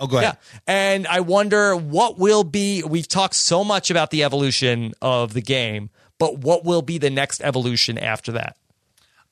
oh, 0.00 0.06
go 0.06 0.18
ahead. 0.18 0.36
yeah. 0.42 0.60
And 0.66 1.06
I 1.06 1.20
wonder 1.20 1.74
what 1.76 2.18
will 2.18 2.44
be, 2.44 2.82
we've 2.82 3.08
talked 3.08 3.34
so 3.34 3.64
much 3.64 3.90
about 3.90 4.10
the 4.10 4.24
evolution 4.24 4.92
of 5.02 5.32
the 5.34 5.42
game, 5.42 5.90
but 6.18 6.38
what 6.38 6.64
will 6.64 6.82
be 6.82 6.98
the 6.98 7.10
next 7.10 7.40
evolution 7.42 7.98
after 7.98 8.32
that? 8.32 8.56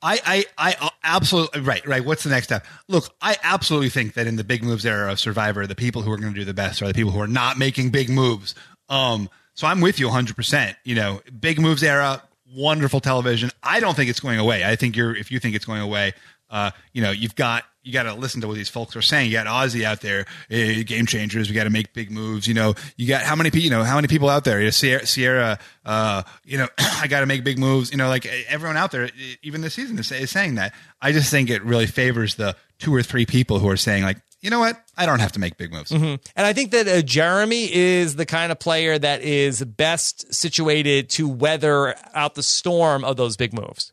I, 0.02 0.44
I, 0.56 0.74
I 0.80 0.90
absolutely 1.04 1.60
right, 1.60 1.86
right. 1.86 2.02
What's 2.02 2.22
the 2.22 2.30
next 2.30 2.46
step? 2.46 2.64
Look, 2.88 3.14
I 3.20 3.36
absolutely 3.42 3.90
think 3.90 4.14
that 4.14 4.26
in 4.26 4.36
the 4.36 4.44
big 4.44 4.64
moves 4.64 4.86
era 4.86 5.12
of 5.12 5.20
Survivor, 5.20 5.66
the 5.66 5.74
people 5.74 6.00
who 6.00 6.10
are 6.10 6.16
going 6.16 6.32
to 6.32 6.38
do 6.40 6.46
the 6.46 6.54
best 6.54 6.80
are 6.80 6.88
the 6.88 6.94
people 6.94 7.10
who 7.12 7.20
are 7.20 7.26
not 7.26 7.58
making 7.58 7.90
big 7.90 8.08
moves. 8.08 8.54
Um, 8.90 9.30
so 9.54 9.66
I'm 9.66 9.80
with 9.80 9.98
you 9.98 10.06
100. 10.06 10.36
percent 10.36 10.76
You 10.84 10.96
know, 10.96 11.22
big 11.38 11.58
moves 11.58 11.82
era, 11.82 12.22
wonderful 12.54 13.00
television. 13.00 13.50
I 13.62 13.80
don't 13.80 13.94
think 13.94 14.10
it's 14.10 14.20
going 14.20 14.38
away. 14.38 14.64
I 14.64 14.76
think 14.76 14.96
you're 14.96 15.16
if 15.16 15.30
you 15.30 15.38
think 15.38 15.54
it's 15.56 15.64
going 15.64 15.80
away, 15.80 16.12
uh, 16.50 16.72
you 16.92 17.00
know, 17.00 17.10
you've 17.10 17.36
got 17.36 17.64
you 17.82 17.92
got 17.94 18.02
to 18.02 18.14
listen 18.14 18.42
to 18.42 18.48
what 18.48 18.56
these 18.56 18.68
folks 18.68 18.94
are 18.94 19.02
saying. 19.02 19.30
You 19.30 19.32
got 19.32 19.46
Ozzy 19.46 19.84
out 19.84 20.00
there, 20.00 20.26
eh, 20.50 20.82
game 20.82 21.06
changers. 21.06 21.48
We 21.48 21.54
got 21.54 21.64
to 21.64 21.70
make 21.70 21.94
big 21.94 22.10
moves. 22.10 22.46
You 22.46 22.54
know, 22.54 22.74
you 22.96 23.08
got 23.08 23.22
how 23.22 23.36
many 23.36 23.50
people? 23.50 23.64
You 23.64 23.70
know, 23.70 23.84
how 23.84 23.94
many 23.94 24.08
people 24.08 24.28
out 24.28 24.44
there? 24.44 24.58
You 24.58 24.66
know, 24.66 24.70
Ciera, 24.70 25.02
Ciera 25.02 25.60
uh, 25.84 26.22
you 26.44 26.58
know, 26.58 26.68
I 26.78 27.06
got 27.06 27.20
to 27.20 27.26
make 27.26 27.42
big 27.42 27.58
moves. 27.58 27.90
You 27.90 27.96
know, 27.96 28.08
like 28.08 28.26
eh, 28.26 28.42
everyone 28.48 28.76
out 28.76 28.90
there, 28.90 29.04
eh, 29.04 29.10
even 29.42 29.62
this 29.62 29.74
season 29.74 29.98
is, 29.98 30.12
is 30.12 30.30
saying 30.30 30.56
that. 30.56 30.74
I 31.00 31.12
just 31.12 31.30
think 31.30 31.48
it 31.48 31.62
really 31.62 31.86
favors 31.86 32.34
the 32.34 32.54
two 32.78 32.94
or 32.94 33.02
three 33.02 33.26
people 33.26 33.58
who 33.58 33.68
are 33.68 33.76
saying 33.76 34.04
like, 34.04 34.18
you 34.40 34.50
know 34.50 34.58
what, 34.60 34.82
I 34.96 35.06
don't 35.06 35.20
have 35.20 35.32
to 35.32 35.40
make 35.40 35.56
big 35.56 35.72
moves. 35.72 35.90
And 36.34 36.46
I 36.46 36.52
think 36.52 36.70
that 36.70 36.88
uh, 36.88 37.02
Jeremy 37.02 37.72
is 37.72 38.16
the 38.16 38.26
kind 38.26 38.50
of 38.50 38.58
player 38.58 38.98
that 38.98 39.22
is 39.22 39.62
best 39.64 40.32
situated 40.34 41.10
to 41.10 41.28
weather 41.28 41.94
out 42.14 42.34
the 42.34 42.42
storm 42.42 43.04
of 43.04 43.16
those 43.16 43.36
big 43.36 43.52
moves. 43.52 43.92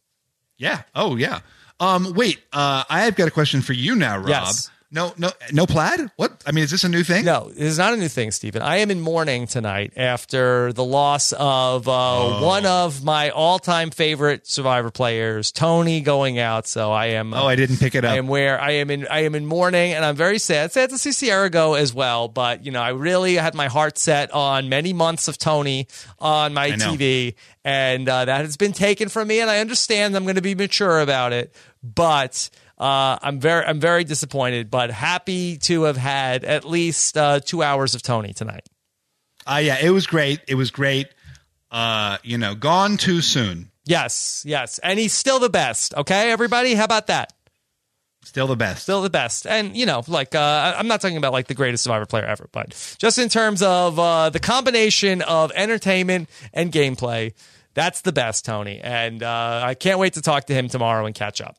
Yeah. 0.57 0.83
Oh, 0.95 1.15
yeah. 1.15 1.39
Um, 1.79 2.13
wait, 2.15 2.39
uh, 2.53 2.83
I 2.89 3.01
have 3.01 3.15
got 3.15 3.27
a 3.27 3.31
question 3.31 3.61
for 3.61 3.73
you 3.73 3.95
now, 3.95 4.17
Rob. 4.17 4.29
Yes. 4.29 4.71
No, 4.89 5.13
no, 5.17 5.31
no 5.51 5.65
plaid. 5.65 6.09
What? 6.15 6.41
I 6.45 6.53
mean, 6.53 6.63
is 6.63 6.71
this 6.71 6.85
a 6.85 6.89
new 6.89 7.03
thing? 7.03 7.25
No, 7.25 7.49
it 7.53 7.57
is 7.57 7.77
not 7.77 7.93
a 7.93 7.97
new 7.97 8.07
thing, 8.07 8.31
Stephen. 8.31 8.61
I 8.61 8.77
am 8.77 8.89
in 8.89 9.01
mourning 9.01 9.45
tonight 9.45 9.91
after 9.97 10.71
the 10.71 10.83
loss 10.85 11.33
of 11.33 11.89
uh, 11.89 11.91
Oh. 11.91 12.45
one 12.45 12.65
of 12.65 13.03
my 13.03 13.29
all-time 13.31 13.91
favorite 13.91 14.47
Survivor 14.47 14.89
players, 14.89 15.51
Tony, 15.51 15.99
going 15.99 16.39
out. 16.39 16.67
So 16.67 16.93
I 16.93 17.07
am. 17.07 17.33
Oh, 17.33 17.45
I 17.45 17.57
didn't 17.57 17.77
pick 17.81 17.95
it 17.95 18.05
up. 18.05 18.13
I 18.13 18.15
am 18.17 18.27
where 18.29 18.61
I 18.61 18.71
am 18.71 18.89
in. 18.89 19.05
I 19.07 19.25
am 19.25 19.35
in 19.35 19.45
mourning, 19.45 19.91
and 19.91 20.05
I'm 20.05 20.15
very 20.15 20.39
sad. 20.39 20.71
Sad 20.71 20.89
to 20.91 20.97
see 20.97 21.09
Ciera 21.09 21.51
go 21.51 21.73
as 21.73 21.93
well. 21.93 22.29
But 22.29 22.65
you 22.65 22.71
know, 22.71 22.81
I 22.81 22.91
really 22.91 23.35
had 23.35 23.55
my 23.55 23.67
heart 23.67 23.97
set 23.97 24.31
on 24.31 24.69
many 24.69 24.93
months 24.93 25.27
of 25.27 25.37
Tony 25.37 25.87
on 26.17 26.53
my. 26.53 26.71
TV, 26.77 27.33
and 27.65 28.07
uh, 28.07 28.23
that 28.25 28.45
has 28.45 28.55
been 28.55 28.71
taken 28.71 29.09
from 29.09 29.27
me. 29.27 29.41
And 29.41 29.49
I 29.49 29.59
understand. 29.59 30.15
I'm 30.15 30.23
going 30.23 30.35
to 30.35 30.41
be 30.41 30.55
mature 30.55 31.01
about 31.01 31.33
it, 31.33 31.53
but. 31.83 32.49
Uh, 32.77 33.17
I'm 33.21 33.39
very, 33.39 33.65
I'm 33.65 33.79
very 33.79 34.03
disappointed, 34.03 34.69
but 34.69 34.91
happy 34.91 35.57
to 35.59 35.83
have 35.83 35.97
had 35.97 36.43
at 36.43 36.63
least 36.63 37.17
uh, 37.17 37.39
two 37.39 37.63
hours 37.63 37.95
of 37.95 38.03
Tony 38.03 38.33
tonight. 38.33 38.67
Uh, 39.45 39.61
yeah, 39.63 39.77
it 39.81 39.89
was 39.89 40.05
great. 40.05 40.41
It 40.47 40.55
was 40.55 40.71
great. 40.71 41.07
Uh, 41.71 42.17
you 42.23 42.37
know, 42.37 42.53
gone 42.53 42.97
too 42.97 43.21
soon. 43.21 43.71
Yes, 43.85 44.43
yes, 44.45 44.79
and 44.79 44.99
he's 44.99 45.13
still 45.13 45.39
the 45.39 45.49
best. 45.49 45.95
Okay, 45.95 46.31
everybody, 46.31 46.73
how 46.73 46.83
about 46.83 47.07
that? 47.07 47.33
Still 48.23 48.47
the 48.47 48.57
best. 48.57 48.83
Still 48.83 49.01
the 49.01 49.09
best, 49.09 49.47
and 49.47 49.75
you 49.75 49.85
know, 49.85 50.03
like 50.07 50.35
uh, 50.35 50.75
I'm 50.77 50.89
not 50.89 50.99
talking 50.99 51.15
about 51.15 51.31
like 51.31 51.47
the 51.47 51.53
greatest 51.53 51.85
Survivor 51.85 52.05
player 52.05 52.25
ever, 52.25 52.49
but 52.51 52.71
just 52.99 53.17
in 53.17 53.29
terms 53.29 53.61
of 53.63 53.97
uh, 53.97 54.29
the 54.29 54.41
combination 54.41 55.21
of 55.21 55.53
entertainment 55.55 56.29
and 56.53 56.71
gameplay, 56.71 57.33
that's 57.73 58.01
the 58.01 58.11
best, 58.11 58.43
Tony. 58.43 58.81
And 58.81 59.23
uh, 59.23 59.61
I 59.63 59.73
can't 59.75 59.97
wait 59.97 60.13
to 60.13 60.21
talk 60.21 60.47
to 60.47 60.53
him 60.53 60.67
tomorrow 60.67 61.05
and 61.05 61.15
catch 61.15 61.39
up. 61.39 61.55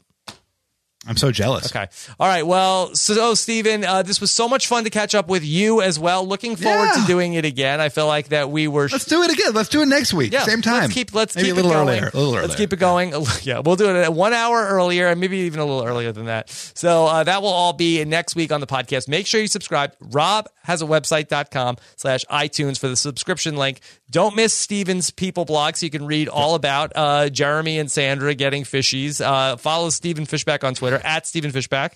I'm 1.08 1.16
so 1.16 1.32
jealous. 1.32 1.74
Okay. 1.74 1.86
All 2.20 2.28
right. 2.28 2.46
Well, 2.46 2.94
so 2.94 3.34
Stephen, 3.34 3.84
uh, 3.84 4.02
this 4.02 4.20
was 4.20 4.30
so 4.30 4.48
much 4.48 4.66
fun 4.66 4.84
to 4.84 4.90
catch 4.90 5.14
up 5.14 5.26
with 5.28 5.42
you 5.44 5.80
as 5.80 5.98
well. 5.98 6.26
Looking 6.26 6.54
forward 6.54 6.90
Yeah. 6.94 7.00
to 7.00 7.06
doing 7.06 7.32
it 7.34 7.44
again. 7.44 7.80
I 7.80 7.88
feel 7.88 8.06
like 8.06 8.28
that 8.28 8.50
we 8.50 8.68
were. 8.68 8.88
Let's 8.92 9.06
do 9.06 9.22
it 9.22 9.32
again. 9.32 9.54
Let's 9.54 9.68
do 9.70 9.80
it 9.82 9.86
next 9.86 10.12
week. 10.12 10.32
yeah, 10.32 10.44
Same 10.44 10.62
time. 10.62 10.82
Let's 10.82 10.92
keep. 10.94 11.14
Let's 11.14 11.34
maybe 11.34 11.48
keep 11.48 11.52
a 11.54 11.56
little 11.56 11.70
it 11.70 11.74
going. 11.74 11.88
earlier. 11.88 12.10
A 12.12 12.16
little 12.16 12.34
earlier. 12.34 12.42
Let's 12.42 12.56
keep 12.56 12.72
it 12.72 12.78
going. 12.78 13.14
Yeah, 13.42 13.60
we'll 13.60 13.76
do 13.76 13.88
it 13.88 13.96
at 13.96 14.12
one 14.12 14.32
hour 14.34 14.66
earlier, 14.66 15.06
and 15.08 15.20
maybe 15.20 15.38
even 15.38 15.60
a 15.60 15.64
little 15.64 15.84
earlier 15.84 16.12
than 16.12 16.26
that. 16.26 16.50
So 16.50 17.06
uh, 17.06 17.24
that 17.24 17.40
will 17.40 17.48
all 17.48 17.72
be 17.72 18.04
next 18.04 18.36
week 18.36 18.52
on 18.52 18.60
the 18.60 18.66
podcast. 18.66 19.08
Make 19.08 19.26
sure 19.26 19.40
you 19.40 19.46
subscribe. 19.46 19.94
Rob 20.00 20.46
has 20.64 20.82
a 20.82 20.84
website.com 20.86 21.76
slash 21.96 22.24
iTunes 22.26 22.78
for 22.78 22.88
the 22.88 22.96
subscription 22.96 23.56
link. 23.56 23.80
Don't 24.10 24.36
miss 24.36 24.52
Stephen's 24.52 25.10
people 25.10 25.44
blog 25.44 25.76
so 25.76 25.86
you 25.86 25.90
can 25.90 26.04
read 26.06 26.28
all 26.28 26.54
about 26.54 26.92
uh, 26.94 27.28
Jeremy 27.30 27.78
and 27.78 27.90
Sandra 27.90 28.34
getting 28.34 28.64
fishies. 28.64 29.24
Uh, 29.24 29.56
follow 29.56 29.88
Stephen 29.90 30.26
Fishbach 30.26 30.64
on 30.64 30.74
Twitter 30.74 30.97
at 31.04 31.26
Stephen 31.26 31.50
Fishbach. 31.50 31.92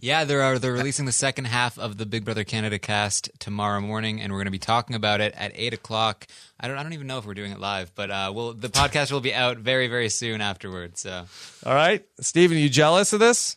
Yeah, 0.00 0.24
they're 0.24 0.42
uh, 0.42 0.58
they're 0.58 0.72
releasing 0.72 1.06
the 1.06 1.12
second 1.12 1.46
half 1.46 1.76
of 1.76 1.96
the 1.96 2.06
Big 2.06 2.24
Brother 2.24 2.44
Canada 2.44 2.78
cast 2.78 3.30
tomorrow 3.40 3.80
morning, 3.80 4.20
and 4.20 4.32
we're 4.32 4.38
going 4.38 4.46
to 4.46 4.52
be 4.52 4.58
talking 4.58 4.94
about 4.94 5.20
it 5.20 5.34
at 5.36 5.50
eight 5.56 5.74
o'clock. 5.74 6.26
I 6.58 6.68
don't 6.68 6.78
I 6.78 6.82
don't 6.84 6.92
even 6.92 7.08
know 7.08 7.18
if 7.18 7.26
we're 7.26 7.34
doing 7.34 7.50
it 7.50 7.58
live, 7.58 7.92
but 7.96 8.10
uh, 8.10 8.32
we'll, 8.34 8.52
the 8.52 8.68
podcast 8.68 9.10
will 9.10 9.20
be 9.20 9.34
out 9.34 9.58
very 9.58 9.88
very 9.88 10.08
soon 10.08 10.40
afterwards. 10.40 11.00
So 11.00 11.26
All 11.66 11.74
right. 11.74 12.04
Stephen, 12.20 12.58
you 12.58 12.68
jealous 12.68 13.12
of 13.12 13.18
this? 13.18 13.56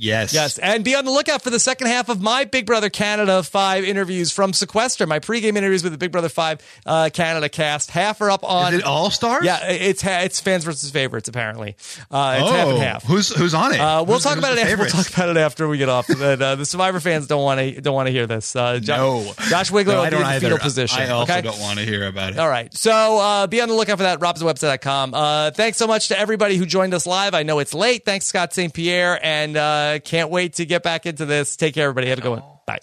Yes. 0.00 0.32
Yes, 0.32 0.56
and 0.58 0.82
be 0.82 0.94
on 0.94 1.04
the 1.04 1.10
lookout 1.10 1.42
for 1.42 1.50
the 1.50 1.60
second 1.60 1.88
half 1.88 2.08
of 2.08 2.22
my 2.22 2.44
Big 2.46 2.64
Brother 2.64 2.88
Canada 2.88 3.42
5 3.42 3.84
interviews 3.84 4.32
from 4.32 4.54
Sequester, 4.54 5.06
my 5.06 5.18
pregame 5.20 5.56
interviews 5.56 5.82
with 5.82 5.92
the 5.92 5.98
Big 5.98 6.10
Brother 6.10 6.30
5 6.30 6.80
uh, 6.86 7.10
Canada 7.12 7.48
cast. 7.50 7.90
Half 7.90 8.20
are 8.22 8.30
up 8.30 8.42
on. 8.42 8.72
Is 8.72 8.80
it 8.80 8.84
all 8.86 9.10
stars? 9.10 9.44
Yeah, 9.44 9.58
it's 9.68 10.02
it's 10.04 10.40
fans 10.40 10.64
versus 10.64 10.90
favorites, 10.90 11.28
apparently. 11.28 11.76
Uh, 12.10 12.38
it's 12.40 12.50
Oh, 12.50 12.52
half 12.52 12.68
and 12.68 12.78
half. 12.78 13.04
who's 13.04 13.28
who's 13.28 13.52
on 13.52 13.74
it? 13.74 13.80
Uh, 13.80 14.02
we'll 14.02 14.14
Who's- 14.16 14.22
talk 14.22 14.34
who's 14.36 14.38
about 14.44 14.52
it. 14.52 14.56
the 14.56 14.62
After, 14.70 14.76
we'll 14.78 14.88
talk 14.90 15.12
about 15.12 15.28
it 15.28 15.36
after 15.36 15.68
we 15.68 15.76
get 15.78 15.88
off. 15.90 16.06
But, 16.08 16.40
uh, 16.40 16.54
the 16.56 16.64
Survivor 16.64 17.00
fans 17.00 17.26
don't 17.26 17.42
want 17.44 17.60
to 17.60 17.80
don't 17.82 17.94
want 17.94 18.06
to 18.06 18.12
hear 18.12 18.26
this. 18.26 18.56
Uh, 18.56 18.78
Jo- 18.78 18.96
No. 18.96 19.32
Josh 19.50 19.70
Wigler 19.70 19.86
No, 19.86 19.94
will 19.96 20.00
I 20.00 20.04
be 20.06 20.10
don't 20.12 20.20
in 20.22 20.26
the 20.28 20.32
either. 20.34 20.40
fetal 20.46 20.58
position. 20.58 21.00
I 21.02 21.08
also 21.10 21.32
okay? 21.32 21.42
don't 21.42 21.60
want 21.60 21.78
to 21.78 21.84
hear 21.84 22.06
about 22.06 22.32
it. 22.32 22.38
All 22.38 22.48
right. 22.48 22.72
So 22.74 23.18
uh, 23.18 23.46
be 23.48 23.60
on 23.60 23.68
the 23.68 23.74
lookout 23.74 23.98
for 23.98 24.04
that. 24.04 24.18
RobsWebsite.com. 24.20 25.12
Uh, 25.14 25.50
thanks 25.50 25.76
so 25.76 25.86
much 25.86 26.08
to 26.08 26.18
everybody 26.18 26.56
who 26.56 26.64
joined 26.64 26.94
us 26.94 27.06
live. 27.06 27.34
I 27.34 27.42
know 27.42 27.58
it's 27.58 27.74
late. 27.74 28.04
Thanks, 28.06 28.24
Scott 28.26 28.54
St. 28.54 28.72
Pierre. 28.72 29.18
And 29.22 29.56
uh, 29.56 29.89
can't 29.98 30.30
wait 30.30 30.54
to 30.54 30.64
get 30.66 30.82
back 30.82 31.06
into 31.06 31.26
this. 31.26 31.56
Take 31.56 31.74
care, 31.74 31.84
everybody. 31.88 32.08
Have 32.08 32.18
a 32.18 32.22
good 32.22 32.30
one. 32.30 32.42
Bye. 32.66 32.78